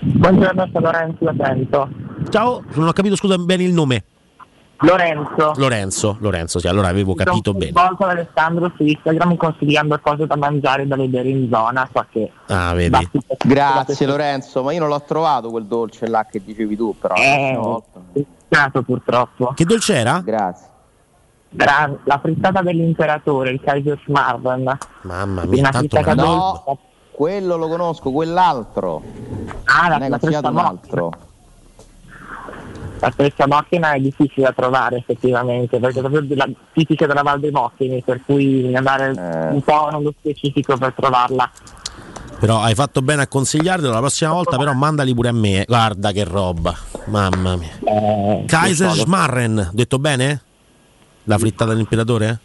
Buongiorno, 0.00 0.66
sono 0.72 0.86
Lorenzo 0.86 1.24
Latento. 1.26 1.88
Ciao, 2.30 2.62
non 2.72 2.88
ho 2.88 2.92
capito 2.92 3.16
scusa 3.16 3.36
bene 3.36 3.64
il 3.64 3.74
nome. 3.74 4.04
Lorenzo. 4.78 5.52
Lorenzo, 5.56 6.16
Lorenzo, 6.20 6.58
sì, 6.58 6.68
allora 6.68 6.88
avevo 6.88 7.14
capito 7.14 7.52
Sono 7.52 7.58
bene. 7.58 7.72
ad 7.74 7.96
Alessandro 8.00 8.72
su 8.76 8.82
Instagram 8.82 9.36
consigliando 9.36 9.98
cose 10.02 10.26
da 10.26 10.36
mangiare 10.36 10.82
e 10.82 10.86
da 10.86 10.96
vedere 10.96 11.28
in 11.28 11.48
zona, 11.52 11.86
so 11.92 12.04
che 12.10 12.30
Ah, 12.46 12.72
vedi. 12.72 13.08
Grazie 13.44 14.06
Lorenzo, 14.06 14.62
ma 14.62 14.72
io 14.72 14.80
non 14.80 14.88
l'ho 14.88 15.02
trovato 15.06 15.50
quel 15.50 15.64
dolce 15.66 16.06
là 16.08 16.26
che 16.30 16.42
dicevi 16.42 16.76
tu, 16.76 16.94
però. 16.98 17.14
Eh, 17.14 17.58
peccato 18.54 18.82
purtroppo. 18.82 19.52
Che 19.54 19.64
dolce 19.64 19.94
era? 19.96 20.20
Grazie. 20.24 20.68
Era 21.56 21.92
la 22.04 22.18
frittata 22.18 22.62
dell'imperatore, 22.62 23.50
il 23.50 23.60
Kaiserschmarren. 23.60 24.78
Mamma 25.02 25.44
mia, 25.44 25.70
tanto 25.70 26.00
No, 26.14 26.62
dolce. 26.64 26.80
quello 27.12 27.56
lo 27.56 27.68
conosco, 27.68 28.10
quell'altro. 28.10 29.02
Ah, 29.64 29.88
la, 29.88 29.96
Ne 29.98 30.08
la 30.08 30.18
consigliato 30.18 30.48
un 30.48 30.54
fresca 30.54 30.68
altro. 30.70 31.12
La 33.00 33.10
stessa 33.10 33.46
macchina 33.46 33.92
è 33.92 34.00
difficile 34.00 34.46
da 34.46 34.52
trovare 34.52 34.96
effettivamente, 34.96 35.78
perché 35.78 35.98
è 35.98 36.00
proprio 36.00 36.22
della, 36.22 36.48
tipica 36.72 37.06
della 37.06 37.22
Val 37.22 37.38
dei 37.38 37.50
Mottini, 37.50 38.02
per 38.02 38.20
cui 38.24 38.74
andare 38.74 39.10
Eh. 39.10 39.48
un 39.52 39.60
po' 39.62 39.88
nello 39.90 40.12
specifico 40.18 40.76
per 40.76 40.92
trovarla. 40.94 41.50
Però 42.44 42.60
hai 42.60 42.74
fatto 42.74 43.00
bene 43.00 43.22
a 43.22 43.26
consigliartelo. 43.26 43.90
La 43.90 44.00
prossima 44.00 44.32
volta, 44.32 44.58
però, 44.58 44.74
mandali 44.74 45.14
pure 45.14 45.30
a 45.30 45.32
me. 45.32 45.64
Guarda 45.66 46.12
che 46.12 46.24
roba, 46.24 46.76
mamma 47.06 47.56
mia. 47.56 47.70
Eh, 47.82 48.44
Kaiserschmarren, 48.46 49.70
detto 49.72 49.98
bene? 49.98 50.42
La 51.22 51.38
frittata 51.38 51.70
dell'imperatore? 51.70 52.38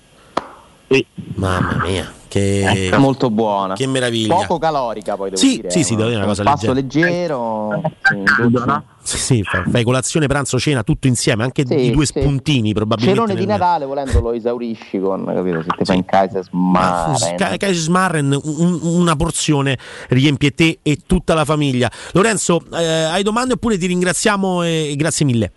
Sì. 0.89 1.05
Mamma 1.35 1.81
mia, 1.83 2.09
che 2.29 2.91
Molto 2.97 3.29
buona. 3.29 3.73
Che 3.73 3.85
meraviglia. 3.87 4.33
Poco 4.35 4.57
calorica 4.59 5.17
poi 5.17 5.31
devo 5.31 5.41
Sì, 5.41 5.55
dire. 5.55 5.71
sì, 5.71 5.83
sì, 5.83 5.93
eh, 5.93 5.95
devo 5.97 6.07
dire 6.09 6.21
una 6.21 6.29
un 6.29 6.35
cosa 6.35 6.43
passo 6.49 6.71
leggera. 6.71 7.07
leggero. 7.09 7.81
sì, 8.03 8.49
dolce. 8.49 8.83
Sì, 9.01 9.17
sì, 9.17 9.43
fa- 9.43 9.63
fai 9.69 9.83
colazione, 9.83 10.27
pranzo, 10.27 10.59
cena, 10.59 10.83
tutto 10.83 11.07
insieme, 11.07 11.43
anche 11.43 11.65
Sì, 11.65 11.73
i 11.87 11.91
due 11.91 12.05
sì. 12.05 12.13
spuntini 12.19 12.73
probabilmente. 12.73 13.19
Cenone 13.21 13.39
di 13.39 13.45
Natale 13.47 13.85
volendo 13.85 14.19
lo 14.21 14.31
esaurisci 14.33 14.99
con, 14.99 15.25
capito, 15.25 15.63
se 15.63 15.69
ti 15.77 15.85
fai 15.85 15.97
in 15.97 16.05
casa 16.05 16.41
Ma 16.51 17.13
smare. 17.15 17.35
Ka- 17.35 17.57
Kaiserschmarren, 17.57 18.39
un- 18.43 18.79
una 18.83 19.15
porzione 19.15 19.77
riempie 20.09 20.51
te 20.51 20.79
e 20.83 20.99
tutta 21.07 21.33
la 21.33 21.43
famiglia. 21.45 21.89
Lorenzo, 22.11 22.61
eh, 22.73 22.83
hai 22.85 23.23
domande 23.23 23.53
oppure 23.53 23.77
ti 23.79 23.87
ringraziamo 23.87 24.61
e 24.63 24.93
grazie 24.95 25.25
mille. 25.25 25.51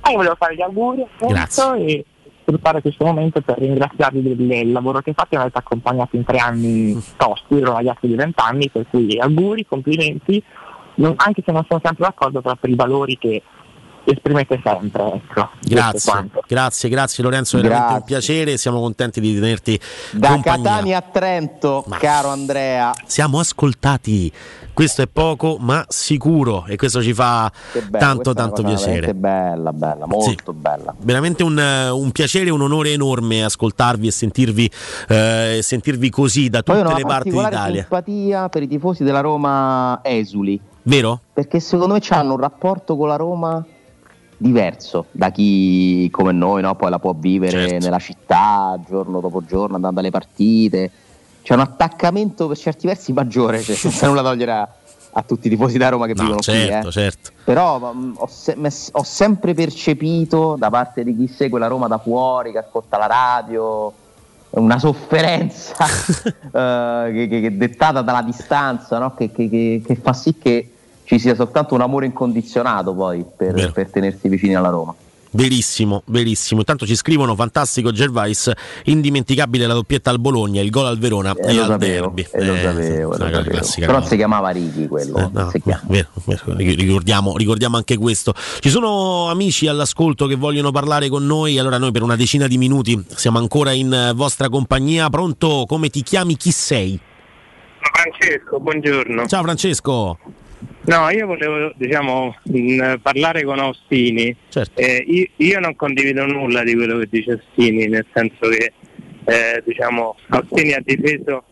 Ah, 0.00 0.10
io 0.10 0.16
volevo 0.16 0.34
fare 0.38 0.54
gli 0.54 0.60
auguri 0.62 1.02
appunto, 1.02 1.32
Grazie. 1.34 1.74
e 1.86 2.04
sfruttare 2.48 2.80
questo 2.80 3.04
momento 3.04 3.42
per 3.42 3.58
ringraziarvi 3.58 4.22
del, 4.22 4.36
del 4.36 4.72
lavoro 4.72 5.02
che 5.02 5.12
fate, 5.12 5.36
mi 5.36 5.42
avete 5.42 5.58
accompagnato 5.58 6.16
in 6.16 6.24
tre 6.24 6.38
anni 6.38 6.98
tosti, 7.16 7.58
ero 7.58 7.74
ragazzo 7.74 8.06
di 8.06 8.14
20 8.14 8.40
anni, 8.40 8.70
per 8.70 8.86
cui 8.88 9.18
auguri, 9.18 9.66
complimenti, 9.66 10.42
non- 10.96 11.14
anche 11.16 11.42
se 11.44 11.52
non 11.52 11.64
sono 11.68 11.80
sempre 11.84 12.06
d'accordo 12.06 12.40
però 12.40 12.56
per 12.56 12.70
i 12.70 12.74
valori 12.74 13.18
che 13.18 13.42
esprimete 14.04 14.58
sempre. 14.64 15.12
Ecco. 15.12 15.50
Grazie, 15.60 16.30
grazie, 16.46 16.88
grazie 16.88 17.22
Lorenzo, 17.22 17.58
è 17.58 17.60
veramente 17.60 17.92
un 17.94 18.04
piacere, 18.04 18.56
siamo 18.56 18.80
contenti 18.80 19.20
di 19.20 19.34
tenerti 19.34 19.78
Da 20.12 20.30
compagnia. 20.30 20.62
Catania 20.62 20.98
a 20.98 21.02
Trento, 21.02 21.84
caro 21.98 22.28
Andrea. 22.28 22.92
Siamo 23.04 23.38
ascoltati, 23.38 24.32
questo 24.78 25.02
è 25.02 25.08
poco 25.08 25.56
ma 25.58 25.84
sicuro 25.88 26.64
e 26.68 26.76
questo 26.76 27.02
ci 27.02 27.12
fa 27.12 27.50
bello, 27.72 27.98
tanto 27.98 28.32
tanto 28.32 28.62
piacere. 28.62 29.12
bella, 29.12 29.72
bella, 29.72 30.06
molto 30.06 30.52
bella. 30.52 30.94
Veramente 31.00 31.42
un, 31.42 31.58
eh, 31.58 31.88
un 31.88 32.12
piacere, 32.12 32.50
un 32.50 32.60
onore 32.60 32.92
enorme 32.92 33.42
ascoltarvi 33.42 34.06
e 34.06 34.10
sentirvi, 34.12 34.70
eh, 35.08 35.58
sentirvi 35.62 36.10
così 36.10 36.48
da 36.48 36.62
tutte 36.62 36.94
le 36.94 37.02
parti 37.02 37.30
d'Italia. 37.30 37.80
simpatia 37.80 38.48
per 38.48 38.62
i 38.62 38.68
tifosi 38.68 39.02
della 39.02 39.18
Roma 39.18 39.98
esuli. 40.04 40.60
Vero? 40.82 41.22
Perché 41.32 41.58
secondo 41.58 41.94
me 41.94 42.00
hanno 42.10 42.34
un 42.34 42.40
rapporto 42.40 42.96
con 42.96 43.08
la 43.08 43.16
Roma 43.16 43.66
diverso 44.36 45.06
da 45.10 45.30
chi 45.32 46.08
come 46.12 46.30
noi 46.30 46.62
no? 46.62 46.76
poi 46.76 46.90
la 46.90 47.00
può 47.00 47.16
vivere 47.18 47.68
Certo. 47.68 47.84
nella 47.84 47.98
città 47.98 48.78
giorno 48.88 49.18
dopo 49.18 49.42
giorno 49.44 49.74
andando 49.74 49.98
alle 49.98 50.10
partite. 50.10 50.88
C'è 51.48 51.54
un 51.54 51.60
attaccamento 51.60 52.46
per 52.46 52.58
certi 52.58 52.86
versi 52.86 53.10
maggiore, 53.14 53.62
cioè, 53.62 53.74
senza 53.74 54.06
nulla 54.06 54.20
togliere 54.20 54.52
a, 54.52 55.22
tutti 55.26 55.46
i 55.46 55.50
tifosi 55.50 55.78
da 55.78 55.88
Roma 55.88 56.04
che 56.04 56.12
No, 56.12 56.20
vivono 56.24 56.40
certo, 56.40 56.78
qui. 56.80 56.88
eh. 56.88 56.92
certo. 56.92 57.30
Però 57.42 57.78
mh, 57.90 58.14
ho, 58.18 58.26
se- 58.26 58.54
ho 58.92 59.02
sempre 59.02 59.54
percepito 59.54 60.56
da 60.58 60.68
parte 60.68 61.04
di 61.04 61.16
chi 61.16 61.26
segue 61.26 61.58
la 61.58 61.66
Roma 61.66 61.86
da 61.88 61.96
fuori, 61.96 62.52
che 62.52 62.58
ascolta 62.58 62.98
la 62.98 63.06
radio, 63.06 63.90
una 64.50 64.78
sofferenza 64.78 65.86
eh, 66.52 67.10
che, 67.14 67.40
che- 67.40 67.56
dettata 67.56 68.02
dalla 68.02 68.20
distanza, 68.20 68.98
no? 68.98 69.14
che, 69.14 69.32
che- 69.32 69.98
fa 70.02 70.12
sì 70.12 70.36
che 70.36 70.72
ci 71.04 71.18
sia 71.18 71.34
soltanto 71.34 71.72
un 71.74 71.80
amore 71.80 72.04
incondizionato 72.04 72.92
poi 72.92 73.24
per, 73.24 73.72
per 73.72 73.90
tenersi 73.90 74.28
vicini 74.28 74.54
alla 74.54 74.68
Roma. 74.68 74.94
Verissimo, 75.30 76.02
verissimo. 76.06 76.60
Intanto 76.60 76.86
ci 76.86 76.96
scrivono 76.96 77.34
fantastico 77.34 77.92
Gervais, 77.92 78.50
indimenticabile 78.84 79.66
la 79.66 79.74
doppietta 79.74 80.10
al 80.10 80.18
Bologna, 80.18 80.60
il 80.62 80.70
gol 80.70 80.86
al 80.86 80.98
Verona 80.98 81.34
Eh, 81.34 81.50
e 81.50 81.54
lo 81.54 81.62
al 81.62 81.66
sapevo, 81.68 82.06
derby. 82.06 82.26
eh, 82.32 82.44
lo 82.44 82.54
Eh, 82.54 82.62
sapevo, 82.62 83.14
una 83.14 83.16
lo 83.28 83.34
sapevo. 83.34 83.50
classica 83.50 83.86
Però 83.86 84.04
si 84.06 84.16
chiamava 84.16 84.48
Righi 84.50 84.86
quello. 84.88 85.18
Eh, 85.18 85.28
no, 85.32 85.50
si 85.50 85.60
chiama. 85.60 85.82
vero, 85.86 86.08
vero, 86.24 86.42
ricordiamo, 86.56 87.36
ricordiamo 87.36 87.76
anche 87.76 87.96
questo. 87.98 88.32
Ci 88.60 88.70
sono 88.70 89.28
amici 89.28 89.66
all'ascolto 89.66 90.26
che 90.26 90.34
vogliono 90.36 90.70
parlare 90.70 91.08
con 91.08 91.26
noi, 91.26 91.58
allora 91.58 91.76
noi 91.78 91.92
per 91.92 92.02
una 92.02 92.16
decina 92.16 92.46
di 92.46 92.56
minuti 92.56 93.04
siamo 93.14 93.38
ancora 93.38 93.72
in 93.72 93.92
eh, 93.92 94.12
vostra 94.14 94.48
compagnia. 94.48 95.10
Pronto? 95.10 95.64
Come 95.68 95.90
ti 95.90 96.02
chiami? 96.02 96.36
Chi 96.36 96.50
sei? 96.50 96.98
Francesco, 97.80 98.58
buongiorno. 98.60 99.26
Ciao 99.26 99.42
Francesco. 99.42 100.18
No, 100.86 101.10
io 101.10 101.26
volevo 101.26 101.72
diciamo, 101.76 102.34
mh, 102.44 102.94
parlare 103.02 103.44
con 103.44 103.58
Austini. 103.58 104.34
Certo. 104.48 104.80
Eh, 104.80 105.04
io, 105.06 105.26
io 105.36 105.60
non 105.60 105.76
condivido 105.76 106.24
nulla 106.26 106.62
di 106.62 106.74
quello 106.74 106.98
che 106.98 107.08
dice 107.10 107.32
Austini, 107.32 107.86
nel 107.88 108.06
senso 108.14 108.48
che 108.48 108.72
eh, 109.24 109.62
diciamo, 109.66 110.16
Austini 110.28 110.72
ha 110.72 110.80
difeso 110.82 111.42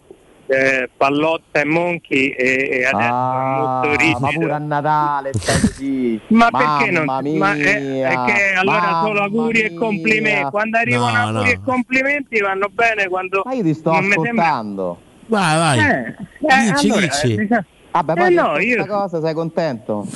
eh, 0.46 0.88
Pallotta 0.96 1.60
e 1.60 1.64
Monchi 1.66 2.30
e, 2.30 2.68
e 2.70 2.84
adesso 2.86 3.12
è 3.12 3.58
molto 3.58 3.96
rigido. 3.96 4.16
Ah, 4.16 4.20
ma 4.20 4.28
pure 4.32 4.52
a 4.52 4.58
Natale 4.58 5.30
stai 5.36 5.60
così. 5.60 6.20
Ma 6.28 6.48
perché 6.50 6.90
non? 6.92 7.04
Mamma 7.04 7.36
Ma 7.36 7.54
è, 7.56 7.74
è 7.74 7.80
mia, 7.80 8.24
che 8.24 8.52
allora 8.54 8.80
solo 9.02 9.12
mamma 9.12 9.24
auguri 9.24 9.60
e 9.60 9.70
mia. 9.70 9.78
complimenti. 9.78 10.50
Quando 10.50 10.78
arrivano 10.78 11.10
No, 11.12 11.18
auguri 11.18 11.44
no. 11.44 11.50
e 11.50 11.60
complimenti 11.62 12.40
vanno 12.40 12.68
bene 12.72 13.06
quando. 13.08 13.42
Ma 13.44 13.52
io 13.52 13.62
ti 13.62 13.74
sto 13.74 13.90
mi 13.92 13.96
sembra- 14.12 14.20
ascoltando. 14.22 15.00
Vai, 15.26 15.56
vai. 15.58 15.78
Eh, 15.80 16.06
eh, 16.06 16.72
Dici, 16.72 16.86
allora, 16.86 17.00
dici. 17.06 17.32
eh, 17.32 17.36
diciamo- 17.36 17.64
Vabbè, 17.96 18.12
Eh, 18.12 18.14
poi 18.16 18.34
no, 18.34 18.58
io- 18.58 18.74
questa 18.76 18.86
cosa 18.86 19.20
sei 19.22 19.32
contento? 19.32 20.06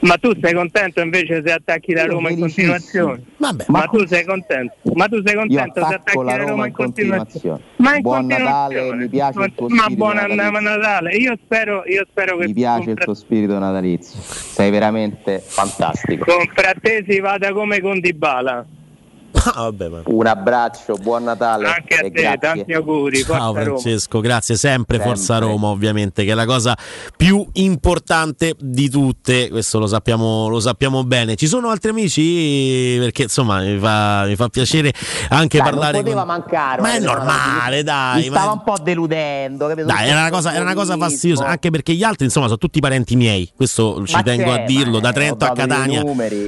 Ma 0.00 0.16
tu 0.16 0.32
sei 0.40 0.52
contento 0.54 1.00
invece 1.00 1.42
se 1.44 1.52
attacchi 1.52 1.92
la 1.92 2.04
Roma 2.04 2.30
in 2.30 2.38
continuazione? 2.40 3.22
Vabbè, 3.38 3.64
ma, 3.68 3.82
tu 3.84 4.06
sei 4.06 4.24
contento? 4.24 4.74
Ma 4.94 5.06
tu 5.08 5.22
sei 5.24 5.34
contento 5.34 5.72
se 5.74 5.80
attacco 5.80 6.20
attacchi 6.20 6.24
la 6.24 6.36
Roma 6.36 6.66
in 6.66 6.72
continuazione. 6.72 7.60
Ma 7.76 7.96
in 7.96 8.02
Buon 8.02 8.16
continuazione. 8.28 8.84
Natale, 8.84 8.94
mi 8.96 9.08
piace 9.08 9.40
il 9.42 9.52
tuo 9.54 9.68
Ma 9.68 9.82
spirito 9.82 9.96
buon 10.04 10.14
natalizio. 10.14 10.60
Natale. 10.60 11.16
Io 11.16 11.38
spero, 11.42 11.82
io 11.86 12.06
spero 12.10 12.36
che 12.38 12.46
Mi 12.46 12.52
piace 12.54 12.90
il 12.90 12.96
tuo 12.96 13.14
spirito 13.14 13.58
natalizio. 13.58 14.20
Sei 14.20 14.70
veramente 14.70 15.38
fantastico. 15.44 16.24
con 16.24 16.46
Frattesi 16.54 17.20
vada 17.20 17.52
come 17.52 17.80
con 17.80 18.00
Dybala. 18.00 18.64
Ah, 19.36 19.62
vabbè, 19.62 19.88
ma- 19.88 20.02
Un 20.06 20.26
abbraccio, 20.26 20.94
buon 20.94 21.24
Natale. 21.24 21.66
Anche 21.66 21.94
a 21.96 22.00
te, 22.02 22.10
grazie. 22.10 22.38
tanti 22.38 22.72
auguri. 22.72 23.18
Ciao 23.24 23.26
Forza 23.26 23.46
Roma. 23.64 23.78
Francesco, 23.78 24.20
grazie 24.20 24.56
sempre, 24.56 24.96
Sempre. 24.96 25.14
Forza 25.16 25.38
Roma 25.38 25.66
ovviamente 25.68 26.24
che 26.24 26.30
è 26.30 26.34
la 26.34 26.44
cosa 26.46 26.76
più 27.16 27.44
importante 27.54 28.54
di 28.58 28.88
tutte, 28.88 29.48
questo 29.50 29.78
lo 29.78 29.86
sappiamo, 29.86 30.48
lo 30.48 30.60
sappiamo 30.60 31.02
bene. 31.04 31.34
Ci 31.34 31.46
sono 31.46 31.68
altri 31.68 31.90
amici 31.90 32.96
perché 33.00 33.24
insomma 33.24 33.60
mi 33.60 33.76
fa, 33.78 34.24
mi 34.24 34.36
fa 34.36 34.48
piacere 34.48 34.92
anche 35.30 35.58
Dai, 35.58 35.66
parlare 35.70 35.92
non 35.92 36.02
poteva 36.02 36.24
con... 36.24 36.28
mancare. 36.28 36.80
Ma 36.80 36.94
è 36.94 37.00
guarda, 37.00 37.12
normale, 37.24 37.76
mi- 37.78 37.82
dai, 37.82 38.22
Mi 38.22 38.28
ma- 38.30 38.36
stava 38.38 38.52
un 38.52 38.62
po' 38.62 38.76
deludendo. 38.82 39.66
capito? 39.66 39.86
Dai, 39.86 40.08
era 40.08 40.20
una, 40.20 40.30
cosa, 40.30 40.52
era 40.54 40.62
una 40.62 40.74
cosa 40.74 40.96
fastidiosa, 40.96 41.46
anche 41.46 41.70
perché 41.70 41.92
gli 41.92 42.02
altri, 42.04 42.24
insomma, 42.26 42.46
sono 42.46 42.58
tutti 42.58 42.80
parenti 42.80 43.16
miei. 43.16 43.50
Questo 43.54 44.04
ci 44.06 44.14
Ma 44.14 44.22
tengo 44.22 44.52
a 44.52 44.58
dirlo. 44.58 45.00
Da 45.00 45.08
ho 45.08 45.12
Trento 45.12 45.44
a 45.44 45.52
Catania, 45.52 46.02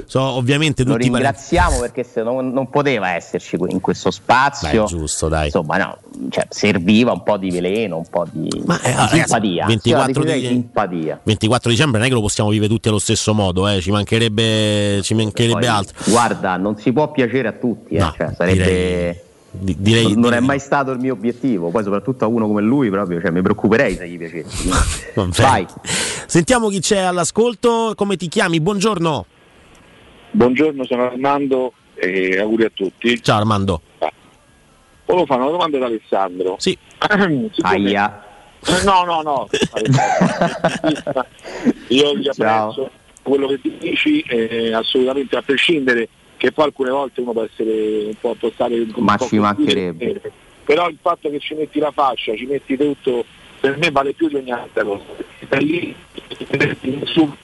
sono 0.07 0.31
ovviamente 0.31 0.83
Lo 0.85 0.93
tutti 0.95 1.11
parenti. 1.11 1.27
ringraziamo 1.29 1.81
perché 1.81 2.05
se 2.05 2.23
non, 2.23 2.51
non 2.53 2.69
poteva 2.77 3.13
esserci 3.15 3.57
in 3.69 3.81
questo 3.81 4.11
spazio. 4.11 4.69
Dai, 4.85 4.87
giusto, 4.87 5.29
dai. 5.29 5.47
Insomma, 5.47 5.79
no, 5.79 5.97
cioè, 6.29 6.47
serviva 6.51 7.11
un 7.13 7.23
po' 7.23 7.39
di 7.39 7.51
veleno, 7.51 7.97
un 7.97 8.05
po' 8.11 8.27
di, 8.31 8.51
Ma, 8.67 8.79
eh, 8.83 8.91
ragazzi, 8.95 9.17
simpatia. 9.17 9.65
24 9.65 9.81
Sì, 9.81 9.91
la 9.91 10.07
definirei 10.07 10.41
di- 10.41 10.47
simpatia. 10.47 11.21
24 11.23 11.71
dicembre 11.71 11.97
non 11.99 12.07
è 12.07 12.11
che 12.11 12.15
lo 12.17 12.21
possiamo 12.21 12.51
vivere 12.51 12.71
tutti 12.71 12.89
allo 12.89 12.99
stesso 12.99 13.33
modo, 13.33 13.67
eh, 13.67 13.81
ci 13.81 13.91
mancherebbe, 13.91 15.01
ci 15.03 15.15
mancherebbe 15.15 15.59
Poi, 15.61 15.67
altro. 15.67 16.11
Guarda, 16.11 16.57
non 16.59 16.77
si 16.77 16.93
può 16.93 17.11
piacere 17.11 17.49
a 17.49 17.53
tutti, 17.53 17.95
eh, 17.95 17.99
No, 17.99 18.13
cioè, 18.15 18.35
sarebbe. 18.37 18.63
direi- 18.63 19.21
di- 19.53 19.77
direi- 19.79 20.13
non, 20.13 20.21
direi 20.25 20.37
è 20.39 20.41
mai 20.43 20.59
stato 20.59 20.91
il 20.91 20.99
mio 20.99 21.15
obiettivo, 21.15 21.71
poi 21.71 21.83
soprattutto 21.83 22.25
a 22.27 22.29
uno 22.29 22.47
come 22.47 22.61
lui 22.61 22.91
proprio, 22.91 23.23
cioè, 23.23 23.31
mi 23.31 23.41
preoccuperei 23.41 23.97
se 23.97 24.07
gli 24.07 24.19
piacessi. 24.19 24.69
Vabbè. 25.17 25.41
Vai. 25.41 25.67
Sentiamo 26.27 26.69
chi 26.69 26.81
c'è 26.81 26.99
all'ascolto, 26.99 27.93
come 27.97 28.17
ti 28.19 28.29
chiami? 28.29 28.61
Buongiorno. 28.61 29.25
Buongiorno, 30.33 30.85
sono 30.85 31.05
Armando 31.05 31.73
e 31.97 32.39
auguri 32.39 32.65
a 32.65 32.71
tutti. 32.73 33.21
Ciao 33.23 33.39
Armando. 33.39 33.81
Volevo 35.07 35.27
fare 35.27 35.43
una 35.43 35.51
domanda 35.51 35.77
ad 35.77 35.83
Alessandro. 35.85 36.57
Sì. 36.59 36.77
Aia. 37.63 38.25
No, 38.85 39.05
no, 39.05 39.23
no. 39.23 39.49
Io 41.89 42.17
gli 42.17 42.29
apprezzo 42.29 42.91
quello 43.23 43.47
che 43.49 43.61
ti 43.61 43.77
dici, 43.79 44.21
eh, 44.23 44.73
assolutamente 44.73 45.37
a 45.37 45.43
prescindere 45.43 46.09
che 46.37 46.53
poi 46.53 46.67
alcune 46.67 46.91
volte 46.91 47.21
uno 47.21 47.33
può 47.33 47.43
essere 47.43 48.05
un 48.07 48.15
po' 48.21 48.37
un 48.41 48.93
Ma 49.05 49.17
po' 49.17 49.27
ci 49.27 49.39
mancherebbe. 49.39 50.21
Però 50.65 50.89
il 50.89 50.99
fatto 51.01 51.31
che 51.31 51.39
ci 51.39 51.55
metti 51.55 51.79
la 51.79 51.93
fascia, 51.93 52.35
ci 52.35 52.47
metti 52.47 52.77
tutto, 52.77 53.25
per 53.61 53.77
me 53.79 53.91
vale 53.91 54.13
più 54.13 54.29
di 54.29 54.35
ogni 54.37 54.51
altra 54.51 54.85
cosa. 54.85 55.05
E 55.49 55.59
lì 55.61 55.95
su- 57.05 57.35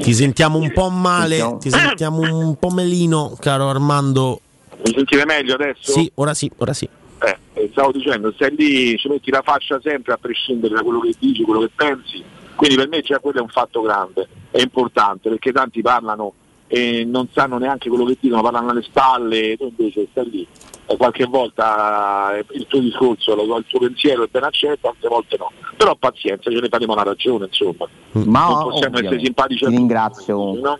Ti 0.00 0.14
sentiamo 0.14 0.58
un 0.58 0.72
po' 0.72 0.88
male, 0.90 1.36
Sentiamo. 1.36 1.58
ti 1.58 1.70
sentiamo 1.70 2.20
un 2.20 2.56
po' 2.56 2.70
melino, 2.70 3.36
caro 3.40 3.68
Armando. 3.68 4.40
Mi 4.84 4.92
sentite 4.94 5.24
meglio 5.24 5.54
adesso? 5.54 5.92
Sì, 5.92 6.10
ora 6.14 6.34
sì, 6.34 6.50
ora 6.58 6.72
sì. 6.72 6.88
Eh, 7.20 7.38
eh, 7.54 7.68
stavo 7.72 7.90
dicendo, 7.92 8.32
stai 8.32 8.54
lì, 8.56 8.96
ci 8.96 9.08
metti 9.08 9.30
la 9.30 9.42
faccia 9.44 9.80
sempre 9.82 10.12
a 10.12 10.18
prescindere 10.18 10.74
da 10.74 10.82
quello 10.82 11.00
che 11.00 11.12
dici, 11.18 11.42
quello 11.42 11.60
che 11.60 11.70
pensi. 11.74 12.22
Quindi 12.54 12.76
per 12.76 12.88
me 12.88 13.00
già 13.02 13.18
quello 13.18 13.38
è 13.38 13.42
un 13.42 13.48
fatto 13.48 13.82
grande, 13.82 14.28
è 14.50 14.60
importante 14.60 15.28
perché 15.28 15.52
tanti 15.52 15.80
parlano 15.80 16.32
e 16.68 17.04
non 17.04 17.28
sanno 17.32 17.58
neanche 17.58 17.88
quello 17.88 18.04
che 18.04 18.16
dicono, 18.20 18.42
parlano 18.42 18.70
alle 18.70 18.82
spalle, 18.82 19.56
tu 19.56 19.72
invece 19.76 20.06
stai 20.10 20.30
lì. 20.30 20.46
E 20.86 20.96
qualche 20.96 21.24
volta 21.26 22.36
eh, 22.36 22.44
il 22.52 22.66
tuo 22.66 22.78
discorso, 22.80 23.34
lo- 23.34 23.56
il 23.58 23.64
tuo 23.66 23.80
pensiero 23.80 24.22
è 24.24 24.28
ben 24.30 24.44
accetto, 24.44 24.88
altre 24.88 25.08
volte 25.08 25.36
no. 25.38 25.50
Però 25.76 25.94
pazienza, 25.96 26.50
ce 26.50 26.60
ne 26.60 26.68
faremo 26.68 26.92
una 26.92 27.02
ragione, 27.02 27.46
insomma. 27.46 27.86
Ma 28.12 28.46
non 28.46 28.62
possiamo 28.62 28.76
essere 28.76 28.86
ovviamente. 28.88 29.24
simpatici 29.24 29.64
a 29.64 29.66
tutti, 29.66 29.78
ringrazio 29.78 30.36
comunque. 30.36 30.68
no? 30.68 30.78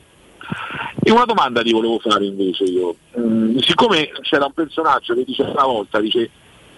E 1.02 1.10
una 1.10 1.24
domanda 1.24 1.62
ti 1.62 1.72
volevo 1.72 1.98
fare 1.98 2.24
invece 2.24 2.64
io. 2.64 2.94
Mm, 3.18 3.58
siccome 3.58 4.10
c'era 4.22 4.46
un 4.46 4.52
personaggio 4.52 5.14
che 5.14 5.24
dice 5.24 5.42
una 5.42 5.64
volta, 5.64 6.00
dice, 6.00 6.30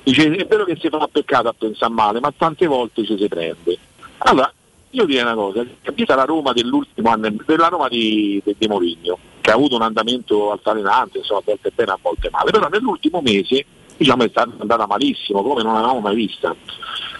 dice 0.02 0.34
è 0.34 0.46
vero 0.46 0.64
che 0.64 0.76
si 0.80 0.88
fa 0.88 1.08
peccato 1.10 1.48
a 1.48 1.54
pensare 1.56 1.92
male, 1.92 2.20
ma 2.20 2.32
tante 2.36 2.66
volte 2.66 3.04
ci 3.04 3.16
si 3.16 3.28
prende. 3.28 3.78
Allora, 4.18 4.52
io 4.90 5.04
direi 5.04 5.22
una 5.22 5.34
cosa, 5.34 5.64
capita 5.82 6.14
la 6.14 6.24
Roma 6.24 6.52
dell'ultimo 6.52 7.10
anno, 7.10 7.32
della 7.46 7.68
Roma 7.68 7.88
di, 7.88 8.40
di, 8.44 8.56
di 8.58 8.66
Mourinho, 8.66 9.18
che 9.40 9.50
ha 9.50 9.54
avuto 9.54 9.76
un 9.76 9.82
andamento 9.82 10.50
altalenante, 10.50 11.18
insomma, 11.18 11.40
a 11.40 11.44
volte 11.44 11.70
bene, 11.74 11.92
a 11.92 11.98
volte 12.00 12.28
male, 12.30 12.50
però 12.50 12.68
nell'ultimo 12.68 13.20
mese 13.20 13.64
diciamo, 13.96 14.24
è 14.24 14.30
andata 14.34 14.86
malissimo, 14.86 15.42
come 15.42 15.62
non 15.62 15.74
l'avevamo 15.74 16.00
mai 16.00 16.14
vista. 16.14 16.54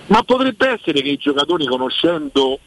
Ma 0.06 0.22
potrebbe 0.22 0.68
essere 0.68 1.02
che 1.02 1.10
i 1.10 1.16
giocatori, 1.16 1.66
conoscendo 1.66 2.58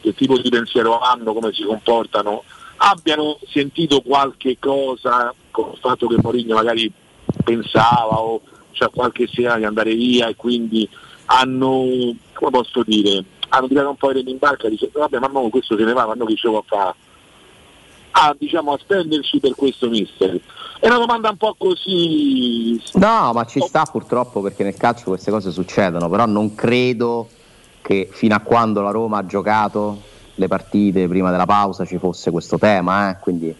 che 0.00 0.14
tipo 0.14 0.38
di 0.38 0.48
pensiero 0.50 0.98
hanno, 0.98 1.32
come 1.32 1.52
si 1.52 1.64
comportano, 1.64 2.44
abbiano 2.76 3.38
sentito 3.48 4.00
qualche 4.00 4.58
cosa 4.58 5.34
con 5.50 5.70
il 5.72 5.78
fatto 5.78 6.06
che 6.06 6.16
Mourinho 6.20 6.54
magari 6.54 6.90
pensava 7.44 8.20
o 8.20 8.40
c'è 8.72 8.90
qualche 8.90 9.28
sera 9.28 9.56
di 9.56 9.64
andare 9.64 9.94
via 9.94 10.28
e 10.28 10.36
quindi 10.36 10.88
hanno, 11.26 11.86
come 12.32 12.50
posso 12.50 12.82
dire, 12.84 13.24
hanno 13.54 13.68
tirato 13.68 13.88
un 13.90 13.96
po' 13.96 14.10
i 14.10 14.14
remi 14.14 14.30
in 14.30 14.38
barca 14.38 14.68
dicendo 14.68 15.00
vabbè 15.00 15.18
ma 15.18 15.26
no, 15.28 15.48
questo 15.48 15.76
se 15.76 15.84
ne 15.84 15.92
va, 15.92 16.06
ma 16.06 16.14
noi 16.14 16.28
che 16.28 16.36
ce 16.36 16.48
lo 16.48 16.64
fa 16.66 16.94
a, 18.12 18.34
diciamo, 18.38 18.72
a 18.72 18.78
spenderci 18.78 19.40
per 19.40 19.54
questo 19.54 19.88
mister. 19.88 20.38
È 20.78 20.86
una 20.86 20.98
domanda 20.98 21.30
un 21.30 21.36
po' 21.36 21.54
così 21.56 22.80
No, 22.94 23.32
ma 23.32 23.44
ci 23.44 23.60
sta 23.60 23.84
purtroppo 23.84 24.40
perché 24.40 24.64
nel 24.64 24.76
calcio 24.76 25.04
queste 25.10 25.30
cose 25.30 25.50
succedono, 25.50 26.08
però 26.08 26.26
non 26.26 26.54
credo 26.54 27.28
che 27.80 28.08
fino 28.10 28.34
a 28.34 28.40
quando 28.40 28.80
la 28.80 28.90
Roma 28.90 29.18
ha 29.18 29.26
giocato 29.26 30.00
le 30.34 30.48
partite 30.48 31.08
prima 31.08 31.30
della 31.30 31.46
pausa 31.46 31.84
ci 31.84 31.98
fosse 31.98 32.30
questo 32.30 32.58
tema, 32.58 33.10
eh, 33.10 33.18
quindi 33.20 33.54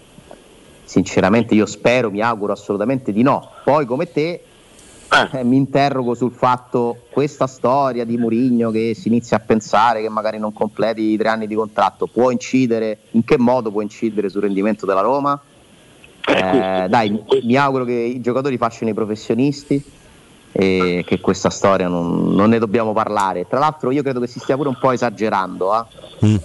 sinceramente 0.85 1.55
io 1.55 1.67
spero, 1.67 2.11
mi 2.11 2.21
auguro 2.21 2.53
assolutamente 2.53 3.13
di 3.13 3.23
no. 3.23 3.51
Poi 3.65 3.85
come 3.87 4.11
te 4.11 4.43
eh, 5.33 5.45
mi 5.45 5.57
interrogo 5.57 6.15
sul 6.15 6.33
fatto 6.33 7.03
questa 7.11 7.47
storia 7.47 8.05
di 8.05 8.17
Murigno 8.17 8.71
che 8.71 8.95
si 8.95 9.09
inizia 9.09 9.37
a 9.37 9.41
pensare 9.41 10.01
che 10.01 10.09
magari 10.09 10.39
non 10.39 10.53
completi 10.53 11.03
i 11.03 11.17
tre 11.17 11.29
anni 11.29 11.47
di 11.47 11.55
contratto 11.55 12.07
può 12.07 12.31
incidere, 12.31 12.99
in 13.13 13.25
che 13.25 13.39
modo 13.39 13.71
può 13.71 13.83
incidere 13.83 14.29
sul 14.29 14.43
rendimento 14.43 14.87
della 14.87 15.01
Roma? 15.03 15.39
Eh, 16.25 16.87
dai, 16.89 17.23
mi 17.43 17.57
auguro 17.57 17.85
che 17.85 17.93
i 17.93 18.21
giocatori 18.21 18.57
facciano 18.57 18.91
i 18.91 18.95
professionisti 18.95 19.83
e 20.55 21.03
che 21.07 21.21
questa 21.21 21.51
storia 21.51 21.89
non, 21.89 22.35
non 22.35 22.51
ne 22.51 22.59
dobbiamo 22.59 22.93
parlare. 22.93 23.47
Tra 23.49 23.59
l'altro 23.59 23.91
io 23.91 24.03
credo 24.03 24.21
che 24.21 24.27
si 24.27 24.39
stia 24.39 24.57
pure 24.57 24.69
un 24.69 24.79
po' 24.79 24.93
esagerando. 24.93 25.75
eh. 25.75 25.85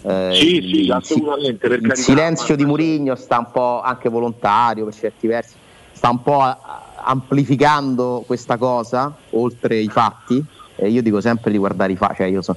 Eh, 0.03 0.34
Sì, 0.34 0.56
il- 0.56 0.69
sì, 0.73 0.80
il- 0.84 0.91
assolutamente, 0.91 1.68
per 1.68 1.80
Il 1.81 1.95
silenzio 1.95 2.56
di 2.56 2.65
Murigno 2.65 3.15
sta 3.15 3.38
un 3.38 3.52
po' 3.52 3.81
anche 3.81 4.10
volontario 4.10 4.85
per 4.85 4.94
certi 4.95 5.27
versi, 5.27 5.56
sta 5.91 6.10
un 6.10 6.22
po' 6.23 6.41
a- 6.41 6.57
amplificando 7.07 8.23
questa 8.25 8.57
cosa 8.57 9.15
oltre 9.31 9.77
i 9.77 9.88
fatti. 9.88 10.43
E 10.75 10.89
io 10.89 11.01
dico 11.01 11.21
sempre 11.21 11.51
di 11.51 11.57
guardare 11.57 11.93
i 11.93 11.95
fatti, 11.95 12.15
cioè 12.17 12.27
io 12.27 12.41
so- 12.41 12.55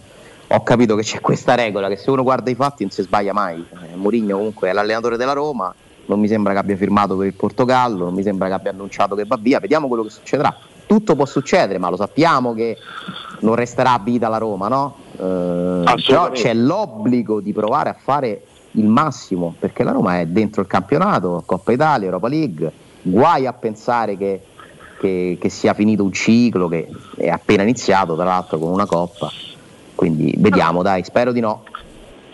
ho 0.52 0.62
capito 0.62 0.97
che 0.97 1.02
c'è 1.02 1.20
questa 1.20 1.55
regola 1.55 1.89
che 1.89 1.97
se 1.97 2.10
uno 2.10 2.22
guarda 2.22 2.51
i 2.51 2.55
fatti 2.55 2.82
non 2.82 2.90
si 2.90 3.02
sbaglia 3.02 3.32
mai. 3.32 3.64
Eh, 3.70 3.97
Mourinho 3.97 4.36
comunque 4.36 4.68
è 4.68 4.72
l'allenatore 4.72 5.16
della 5.16 5.32
Roma, 5.32 5.72
non 6.06 6.18
mi 6.18 6.27
sembra 6.27 6.52
che 6.52 6.59
abbia 6.59 6.77
firmato 6.77 7.16
per 7.16 7.27
il 7.27 7.35
Portogallo, 7.35 8.05
non 8.05 8.14
mi 8.14 8.22
sembra 8.22 8.48
che 8.48 8.55
abbia 8.55 8.70
annunciato 8.72 9.14
che 9.14 9.24
va 9.24 9.39
via, 9.40 9.60
vediamo 9.60 9.86
quello 9.86 10.02
che 10.02 10.10
succederà. 10.10 10.55
Tutto 10.86 11.14
può 11.14 11.24
succedere, 11.24 11.78
ma 11.78 11.89
lo 11.89 11.97
sappiamo 11.97 12.52
che 12.52 12.77
non 13.40 13.55
resterà 13.55 13.93
a 13.93 14.01
vita 14.01 14.28
la 14.28 14.39
Roma, 14.39 14.66
no? 14.66 14.97
Eh, 15.12 16.02
però 16.05 16.31
c'è 16.32 16.52
l'obbligo 16.52 17.40
di 17.40 17.52
provare 17.52 17.90
a 17.90 17.97
fare 17.97 18.43
il 18.72 18.86
massimo, 18.86 19.55
perché 19.56 19.85
la 19.85 19.93
Roma 19.93 20.18
è 20.18 20.27
dentro 20.27 20.62
il 20.62 20.66
campionato, 20.66 21.43
Coppa 21.47 21.70
Italia, 21.70 22.06
Europa 22.06 22.28
League, 22.28 22.72
guai 23.02 23.47
a 23.47 23.52
pensare 23.52 24.16
che, 24.16 24.40
che- 24.98 25.39
che 25.40 25.48
sia 25.48 25.74
finito 25.74 26.02
un 26.05 26.12
ciclo 26.12 26.68
che 26.68 26.89
è 27.16 27.28
appena 27.28 27.62
iniziato, 27.62 28.14
tra 28.14 28.24
l'altro 28.24 28.59
con 28.59 28.70
una 28.70 28.86
Coppa. 28.86 29.31
Quindi 29.94 30.35
vediamo, 30.39 30.82
dai, 30.82 31.05
spero 31.05 31.32
di 31.32 31.40
no. 31.40 31.64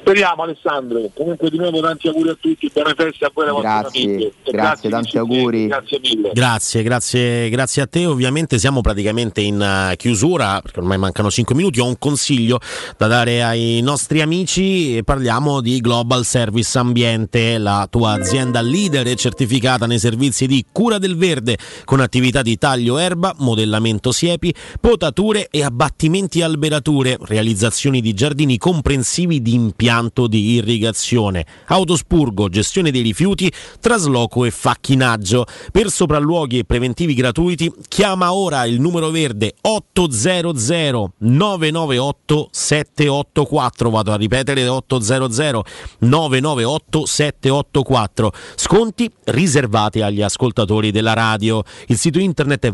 Speriamo 0.06 0.44
Alessandro, 0.44 1.10
comunque 1.14 1.50
di 1.50 1.56
nuovo 1.56 1.80
tanti 1.80 2.06
auguri 2.06 2.28
a 2.28 2.36
tutti, 2.40 2.70
buone 2.72 2.94
feste 2.94 3.24
a 3.24 3.30
voi 3.34 3.44
e 3.44 3.48
alle 3.48 3.60
vostre 3.60 3.80
Grazie, 3.80 4.00
famiglie. 4.00 4.32
Grazie, 4.44 4.88
tanti 4.88 5.18
auguri. 5.18 5.66
Grazie 5.66 6.00
mille. 6.00 6.30
Grazie, 6.32 6.82
grazie, 6.84 7.48
grazie 7.48 7.82
a 7.82 7.86
te. 7.88 8.06
Ovviamente 8.06 8.56
siamo 8.60 8.82
praticamente 8.82 9.40
in 9.40 9.60
eh, 9.60 9.96
chiusura 9.96 10.60
perché 10.62 10.78
ormai 10.78 10.96
mancano 10.96 11.28
5 11.28 11.56
minuti. 11.56 11.80
Ho 11.80 11.86
un 11.86 11.98
consiglio 11.98 12.60
da 12.96 13.08
dare 13.08 13.42
ai 13.42 13.80
nostri 13.82 14.20
amici 14.20 14.96
e 14.96 15.02
parliamo 15.02 15.60
di 15.60 15.80
Global 15.80 16.24
Service 16.24 16.78
Ambiente, 16.78 17.58
la 17.58 17.88
tua 17.90 18.12
azienda 18.12 18.60
leader 18.60 19.08
e 19.08 19.16
certificata 19.16 19.86
nei 19.86 19.98
servizi 19.98 20.46
di 20.46 20.64
cura 20.70 20.98
del 20.98 21.16
verde 21.16 21.58
con 21.84 21.98
attività 21.98 22.42
di 22.42 22.56
taglio 22.58 22.98
erba, 22.98 23.34
modellamento 23.38 24.12
siepi, 24.12 24.54
potature 24.80 25.48
e 25.50 25.64
abbattimenti 25.64 26.42
alberature, 26.42 27.18
realizzazioni 27.22 28.00
di 28.00 28.14
giardini 28.14 28.56
comprensivi 28.56 29.42
di 29.42 29.54
impianto 29.96 30.26
di 30.26 30.52
irrigazione, 30.52 31.44
autospurgo, 31.66 32.48
gestione 32.48 32.90
dei 32.90 33.02
rifiuti, 33.02 33.50
trasloco 33.80 34.44
e 34.44 34.50
facchinaggio. 34.50 35.46
Per 35.72 35.90
sopralluoghi 35.90 36.58
e 36.58 36.64
preventivi 36.64 37.14
gratuiti 37.14 37.72
chiama 37.88 38.32
ora 38.34 38.64
il 38.64 38.80
numero 38.80 39.10
verde 39.10 39.54
800 39.60 41.12
998 41.18 42.48
784. 42.50 43.90
Vado 43.90 44.12
a 44.12 44.16
ripetere 44.16 44.66
800 44.68 45.64
998 46.00 47.06
784. 47.06 48.32
Sconti 48.54 49.10
riservati 49.24 50.02
agli 50.02 50.22
ascoltatori 50.22 50.90
della 50.90 51.14
radio. 51.14 51.62
Il 51.86 51.96
sito 51.96 52.18
internet 52.18 52.66
è 52.66 52.72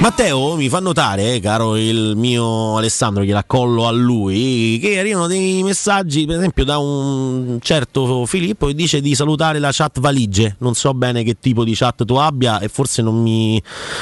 Matteo 0.00 0.54
mi 0.54 0.68
fa 0.68 0.78
notare, 0.78 1.34
eh, 1.34 1.40
caro 1.40 1.76
il 1.76 2.14
mio 2.16 2.76
Alessandro, 2.76 3.24
gliela 3.24 3.42
collo 3.44 3.86
a 3.88 3.90
lui, 3.90 4.78
che 4.80 4.98
arrivano 4.98 5.26
dei 5.26 5.62
messaggi, 5.64 6.24
per 6.24 6.36
esempio 6.36 6.64
da 6.64 6.78
un 6.78 7.58
certo 7.60 8.24
Filippo 8.24 8.66
che 8.68 8.74
dice 8.74 9.00
di 9.00 9.16
salutare 9.16 9.58
la 9.58 9.70
chat 9.72 9.98
valigie. 9.98 10.54
Non 10.60 10.74
so 10.74 10.94
bene 10.94 11.24
che 11.24 11.38
tipo 11.40 11.64
di 11.64 11.74
chat 11.74 12.04
tu 12.04 12.14
abbia 12.14 12.60
e 12.60 12.68
forse 12.68 13.02
non 13.02 13.20
mi, 13.20 13.60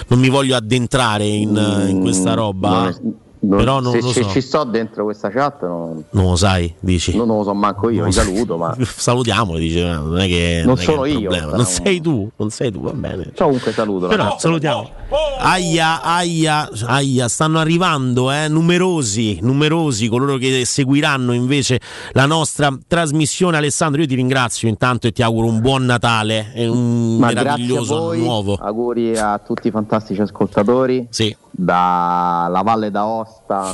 non 0.09 0.19
mi 0.19 0.29
voglio 0.29 0.55
addentrare 0.55 1.27
in, 1.27 1.87
in 1.89 2.01
questa 2.01 2.35
roba. 2.35 2.69
Non 2.69 2.89
è- 2.89 3.25
non- 3.49 3.59
Però 3.59 3.81
non 3.81 3.93
se 3.93 4.01
lo 4.01 4.09
se 4.13 4.23
so. 4.23 4.29
ci 4.31 4.41
sto 4.41 4.65
dentro 4.65 5.05
questa 5.05 5.31
chat 5.31 5.63
non, 5.63 6.05
Non 6.11 6.25
lo 6.31 6.37
sai, 6.37 6.73
dici. 6.81 7.17
non 7.17 7.27
lo 7.29 7.43
so 7.45 7.55
manco 7.55 7.91
io, 7.91 8.03
Non 8.03 8.13
saluto, 8.13 8.57
ma 8.57 8.75
Salutiamolo, 8.85 9.59
dice, 9.59 9.81
eh, 9.81 9.95
non 9.95 10.19
è 10.19 10.27
che 10.27 10.63
Non 10.65 10.75
è 10.75 10.79
che 10.79 10.83
sono 10.85 11.03
un 11.03 11.09
io, 11.09 11.31
Non 11.31 11.65
sei 11.65 12.01
tu, 12.01 12.31
non 12.37 12.51
sei 12.51 12.71
tu, 12.73 12.81
va 12.81 12.93
bene. 12.93 13.33
comunque 13.37 13.73
saluto. 13.73 14.07
Però 14.09 14.23
ragazzi. 14.25 14.41
salutiamo. 14.41 14.91
Aia, 15.39 16.03
aia, 16.03 16.69
aia, 16.87 17.29
stanno 17.29 17.59
arrivando 17.59 18.31
eh, 18.33 18.49
numerosi, 18.49 19.39
numerosi 19.43 20.09
coloro 20.09 20.37
che 20.37 20.65
seguiranno 20.65 21.33
invece 21.33 21.81
la 22.13 22.27
nostra 22.27 22.77
trasmissione. 22.87 23.57
Alessandro, 23.57 24.01
io 24.01 24.07
ti 24.07 24.15
ringrazio 24.15 24.69
intanto 24.69 25.07
e 25.07 25.13
ti 25.13 25.23
auguro 25.23 25.47
un 25.47 25.61
buon 25.61 25.85
Natale 25.85 26.53
e 26.55 26.67
un 26.67 27.19
Ma 27.19 27.27
meraviglioso 27.29 27.97
voi, 27.99 28.19
nuovo. 28.19 28.55
auguri 28.61 29.17
a 29.17 29.39
tutti 29.39 29.69
i 29.69 29.71
fantastici 29.71 30.21
ascoltatori. 30.21 31.07
Sì. 31.11 31.35
Dalla 31.59 32.61
Valle 32.63 32.91
d'Aosta, 32.91 33.71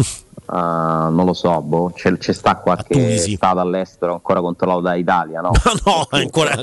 a, 0.47 1.09
non 1.11 1.25
lo 1.25 1.33
so, 1.33 1.61
boh, 1.63 1.91
c'è, 1.93 2.17
c'è 2.17 2.33
sta 2.33 2.57
qualche 2.57 3.17
stato 3.19 3.59
all'estero 3.59 4.13
ancora 4.13 4.41
controllato 4.41 4.81
da 4.83 4.95
Italia, 4.95 5.41
no? 5.41 5.51
No, 5.85 6.07
ancora. 6.11 6.55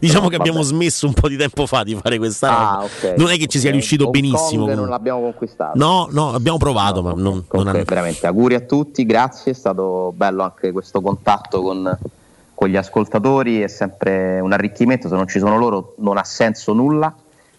Diciamo 0.00 0.28
che 0.28 0.36
abbiamo 0.36 0.62
smesso 0.62 1.06
un 1.06 1.12
po' 1.12 1.28
di 1.28 1.36
tempo 1.36 1.66
fa 1.66 1.82
di 1.82 1.96
fare 1.96 2.18
questa. 2.18 2.76
Ah, 2.78 2.84
ok. 2.84 3.14
Non 3.16 3.30
è 3.30 3.36
che 3.36 3.46
ci 3.48 3.58
sia 3.58 3.68
Ok. 3.70 3.74
riuscito 3.74 4.04
Hong 4.04 4.12
benissimo. 4.12 4.64
Kong 4.66 4.76
non 4.76 4.88
l'abbiamo 4.88 5.20
conquistato. 5.22 5.76
No, 5.76 6.06
no, 6.10 6.32
abbiamo 6.32 6.58
provato, 6.58 7.02
ma 7.02 7.10
non, 7.10 7.22
non 7.22 7.44
Comunque, 7.48 7.74
hanno. 7.78 7.84
veramente 7.84 8.26
auguri 8.28 8.54
a 8.54 8.60
tutti, 8.60 9.04
grazie, 9.04 9.52
è 9.52 9.54
stato 9.54 10.12
bello 10.16 10.42
anche 10.44 10.70
questo 10.70 11.00
contatto 11.00 11.62
con, 11.62 11.98
con 12.54 12.68
gli 12.68 12.76
ascoltatori, 12.76 13.60
è 13.60 13.68
sempre 13.68 14.38
un 14.38 14.52
arricchimento, 14.52 15.08
se 15.08 15.14
non 15.16 15.26
ci 15.26 15.40
sono 15.40 15.58
loro 15.58 15.94
non 15.98 16.16
ha 16.16 16.24
senso 16.24 16.72
nulla 16.72 17.12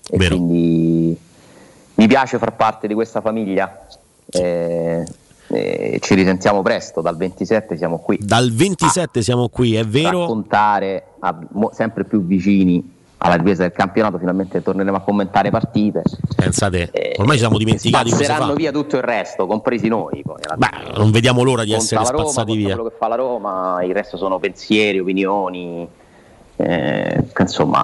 e 0.08 0.18
Vero. 0.18 0.36
quindi 0.36 1.18
mi 1.96 2.08
piace 2.08 2.38
far 2.38 2.56
parte 2.56 2.88
di 2.88 2.94
questa 2.94 3.22
famiglia. 3.22 3.86
Eh, 4.32 5.06
eh, 5.48 6.00
ci 6.02 6.16
risentiamo 6.16 6.62
presto, 6.62 7.02
dal 7.02 7.16
27 7.18 7.78
siamo 7.78 8.00
qui. 8.00 8.18
Dal 8.22 8.52
27 8.52 9.22
siamo 9.22 9.48
qui, 9.50 9.76
è 9.76 9.86
vero. 9.86 10.22
Raccontare 10.22 11.04
a- 11.20 11.38
mo- 11.52 11.72
sempre 11.74 12.04
più 12.04 12.26
vicini 12.26 12.94
alla 13.18 13.36
ripresa 13.36 13.62
del 13.64 13.72
campionato, 13.72 14.18
finalmente 14.18 14.62
torneremo 14.62 14.98
a 14.98 15.02
commentare 15.02 15.50
partite. 15.50 16.02
Pensate, 16.36 16.92
ormai 17.18 17.36
ci 17.36 17.42
siamo 17.42 17.58
dimenticati 17.58 18.12
cosa 18.12 18.36
fa. 18.36 18.54
via 18.54 18.72
tutto 18.72 18.98
il 18.98 19.04
resto, 19.04 19.48
compresi 19.48 19.88
noi. 19.88 20.22
Poi, 20.24 20.36
fine. 20.42 20.98
Non 20.98 21.12
vediamo 21.12 21.42
l'ora 21.44 21.64
di 21.64 21.70
Conta 21.72 21.84
essere 21.84 22.02
Roma, 22.04 22.24
spazzati 22.24 22.56
via. 22.56 22.76
quello 22.76 22.90
che 22.90 22.96
fa 23.00 23.08
la 23.08 23.16
Roma, 23.16 23.84
il 23.84 23.94
resto 23.94 24.18
sono 24.18 24.38
pensieri, 24.38 25.00
opinioni. 25.00 25.88
Eh, 26.58 27.24
insomma, 27.38 27.84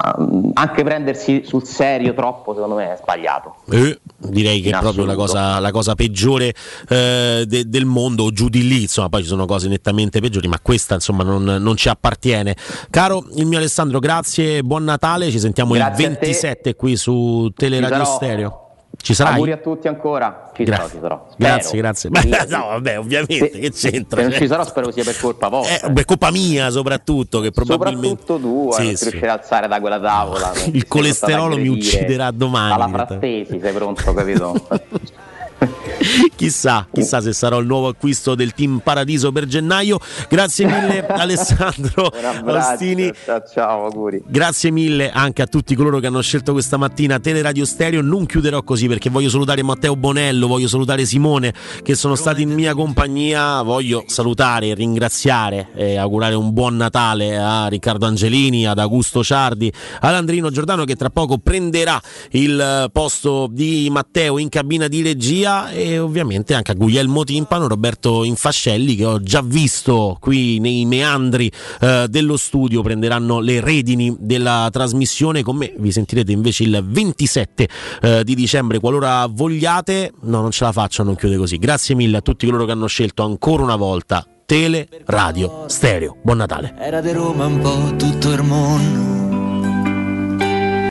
anche 0.54 0.84
prendersi 0.84 1.44
sul 1.46 1.66
serio 1.66 2.14
troppo, 2.14 2.54
secondo 2.54 2.76
me, 2.76 2.94
è 2.94 2.98
sbagliato. 3.02 3.56
Eh, 3.70 4.00
direi 4.18 4.62
che 4.62 4.70
In 4.70 4.76
è 4.76 4.80
proprio 4.80 5.06
la 5.06 5.16
cosa, 5.16 5.60
la 5.60 5.72
cosa 5.72 5.96
peggiore 5.96 6.54
eh, 6.88 7.44
de- 7.48 7.68
del 7.68 7.86
mondo, 7.86 8.24
o 8.24 8.32
giù 8.32 8.48
di 8.50 8.68
lì, 8.68 8.84
insomma, 8.84 9.10
poi 9.10 9.24
ci 9.24 9.28
sono 9.28 9.46
cose 9.46 9.68
nettamente 9.68 10.22
peggiori, 10.22 10.48
ma 10.48 10.60
questa 10.62 10.96
insomma 10.96 11.24
non, 11.24 11.44
non 11.44 11.76
ci 11.76 11.90
appartiene. 11.90 12.56
Caro 12.90 13.26
il 13.36 13.46
mio 13.46 13.58
Alessandro, 13.58 14.00
grazie, 14.00 14.64
buon 14.64 14.84
Natale, 14.84 15.30
ci 15.32 15.40
sentiamo 15.40 15.74
Grazie 15.74 16.06
il 16.08 16.14
te. 16.14 16.20
27 16.20 16.76
qui 16.76 16.96
su 16.96 17.52
Teleradio. 17.56 18.06
Stereo. 18.06 18.71
Ci 19.02 19.14
sarai? 19.14 19.34
Auguri 19.34 19.52
a 19.52 19.58
tutti 19.58 19.88
ancora. 19.88 20.52
Ci 20.54 20.66
sarò, 20.66 20.90
ci 20.90 20.98
sarò. 21.02 21.26
Spero. 21.32 21.50
Grazie, 21.54 21.78
grazie. 21.78 22.10
Beh, 22.12 22.46
no, 22.50 22.68
vabbè, 22.68 23.00
ovviamente, 23.00 23.36
Se- 23.38 23.50
che 23.60 23.72
c'entra? 23.72 24.22
Se 24.22 24.28
non 24.28 24.38
ci 24.38 24.48
sarò, 24.48 24.64
spero 24.64 24.92
sia 24.92 25.04
per 25.04 25.18
colpa 25.20 25.48
vostra. 25.48 25.88
Eh, 25.88 25.92
beh, 25.92 26.06
colpa 26.06 26.32
mia 26.32 26.70
soprattutto, 26.70 27.40
che 27.40 27.52
probabilmente... 27.52 28.22
Soprattutto 28.26 28.40
tu, 28.40 28.72
Sì, 28.72 28.84
non 28.86 28.96
sì. 28.96 29.04
riuscirai 29.10 29.30
a 29.30 29.34
alzare 29.40 29.68
da 29.68 29.80
quella 29.80 30.00
tavola. 30.00 30.52
Il 30.72 30.88
colesterolo 30.88 31.58
mi 31.58 31.68
ucciderà 31.68 32.32
domani, 32.32 32.74
Alla 32.74 32.88
frattesi, 32.88 33.60
sei 33.60 33.74
pronto, 33.74 34.14
capito? 34.14 34.68
chissà, 36.36 36.88
chissà 36.92 37.22
se 37.22 37.34
sarò 37.34 37.60
il 37.60 37.68
nuovo 37.68 37.88
acquisto 37.88 38.36
del 38.36 38.54
team 38.54 38.80
Paradiso 38.84 39.32
per 39.32 39.46
gennaio. 39.46 40.00
Grazie 40.28 40.66
mille 40.66 41.06
Alessandro 41.08 42.12
Ostini. 42.46 43.12
ciao, 43.24 43.44
ciao, 43.52 43.86
auguri. 43.86 44.24
Grazie 44.26 44.72
mille 44.72 45.12
anche 45.12 45.42
a 45.42 45.46
tutti 45.46 45.76
coloro 45.76 46.00
che 46.00 46.08
hanno 46.08 46.22
scelto 46.22 46.54
questa 46.54 46.78
mattina 46.78 47.20
Teleradio 47.20 47.66
Stereo. 47.66 48.02
Non 48.02 48.26
chiuderò 48.26 48.64
così 48.64 48.88
perché 48.88 49.10
voglio 49.10 49.30
salutare 49.30 49.62
Matteo 49.64 49.96
Bonello, 49.96 50.48
voglio 50.48 50.68
salutare 50.68 51.06
Simone 51.06 51.54
che 51.84 51.96
sono 51.96 52.16
stati 52.16 52.42
in 52.42 52.52
mia 52.52 52.74
compagnia. 52.74 53.62
Voglio 53.62 54.04
salutare 54.08 54.68
e 54.68 54.74
ringraziare 54.74 55.70
e 55.76 55.98
augurare 55.98 56.36
un 56.36 56.52
buon 56.54 56.76
Natale 56.76 57.38
a 57.38 57.68
Riccardo 57.68 58.06
Angelini, 58.06 58.66
ad 58.66 58.80
Augusto 58.80 59.24
Ciardi, 59.24 59.72
ad 60.00 60.14
Andrino 60.14 60.50
Giordano 60.50 60.86
che 60.86 60.96
tra 60.96 61.10
poco 61.10 61.38
prenderà 61.38 62.02
il 62.32 62.90
posto 62.92 63.48
di 63.52 63.88
Matteo 63.92 64.40
in 64.40 64.50
cabina 64.50 64.88
di 64.88 65.02
regia 65.04 65.51
e 65.72 66.00
ovviamente 66.00 66.54
anche 66.54 66.72
a 66.72 66.74
Guglielmo 66.76 67.24
Timpano, 67.24 67.68
Roberto 67.68 68.24
Infascelli 68.24 68.96
che 68.96 69.06
ho 69.06 69.22
già 69.22 69.42
visto 69.42 70.18
qui 70.20 70.60
nei 70.60 70.86
meandri 70.86 71.52
eh, 71.80 72.08
dello 72.10 72.38
studio. 72.38 72.82
Prenderanno 72.82 73.40
le 73.40 73.60
redini 73.60 74.16
della 74.20 74.70
trasmissione. 74.72 75.44
Con 75.44 75.58
me 75.58 75.74
vi 75.78 75.92
sentirete 75.92 76.32
invece 76.32 76.64
il 76.64 76.84
27 76.86 77.70
eh, 78.02 78.24
di 78.24 78.36
dicembre 78.36 78.80
qualora 78.80 79.26
vogliate. 79.28 80.14
No 80.22 80.42
non 80.42 80.52
ce 80.52 80.64
la 80.64 80.72
faccio 80.72 81.04
non 81.04 81.16
chiudere 81.16 81.40
così. 81.40 81.58
Grazie 81.58 81.96
mille 81.96 82.18
a 82.18 82.22
tutti 82.22 82.46
coloro 82.46 82.66
che 82.66 82.72
hanno 82.72 82.88
scelto 82.88 83.24
ancora 83.24 83.64
una 83.64 83.76
volta 83.76 84.26
Tele 84.46 84.88
Radio 85.06 85.66
Stereo. 85.68 86.18
Buon 86.24 86.38
Natale. 86.38 86.76
Era 86.78 87.02
di 87.02 87.12
Roma 87.12 87.46
un 87.46 87.60
po' 87.60 87.96
tutto 87.96 88.32
il 88.32 88.44
mondo 88.44 89.21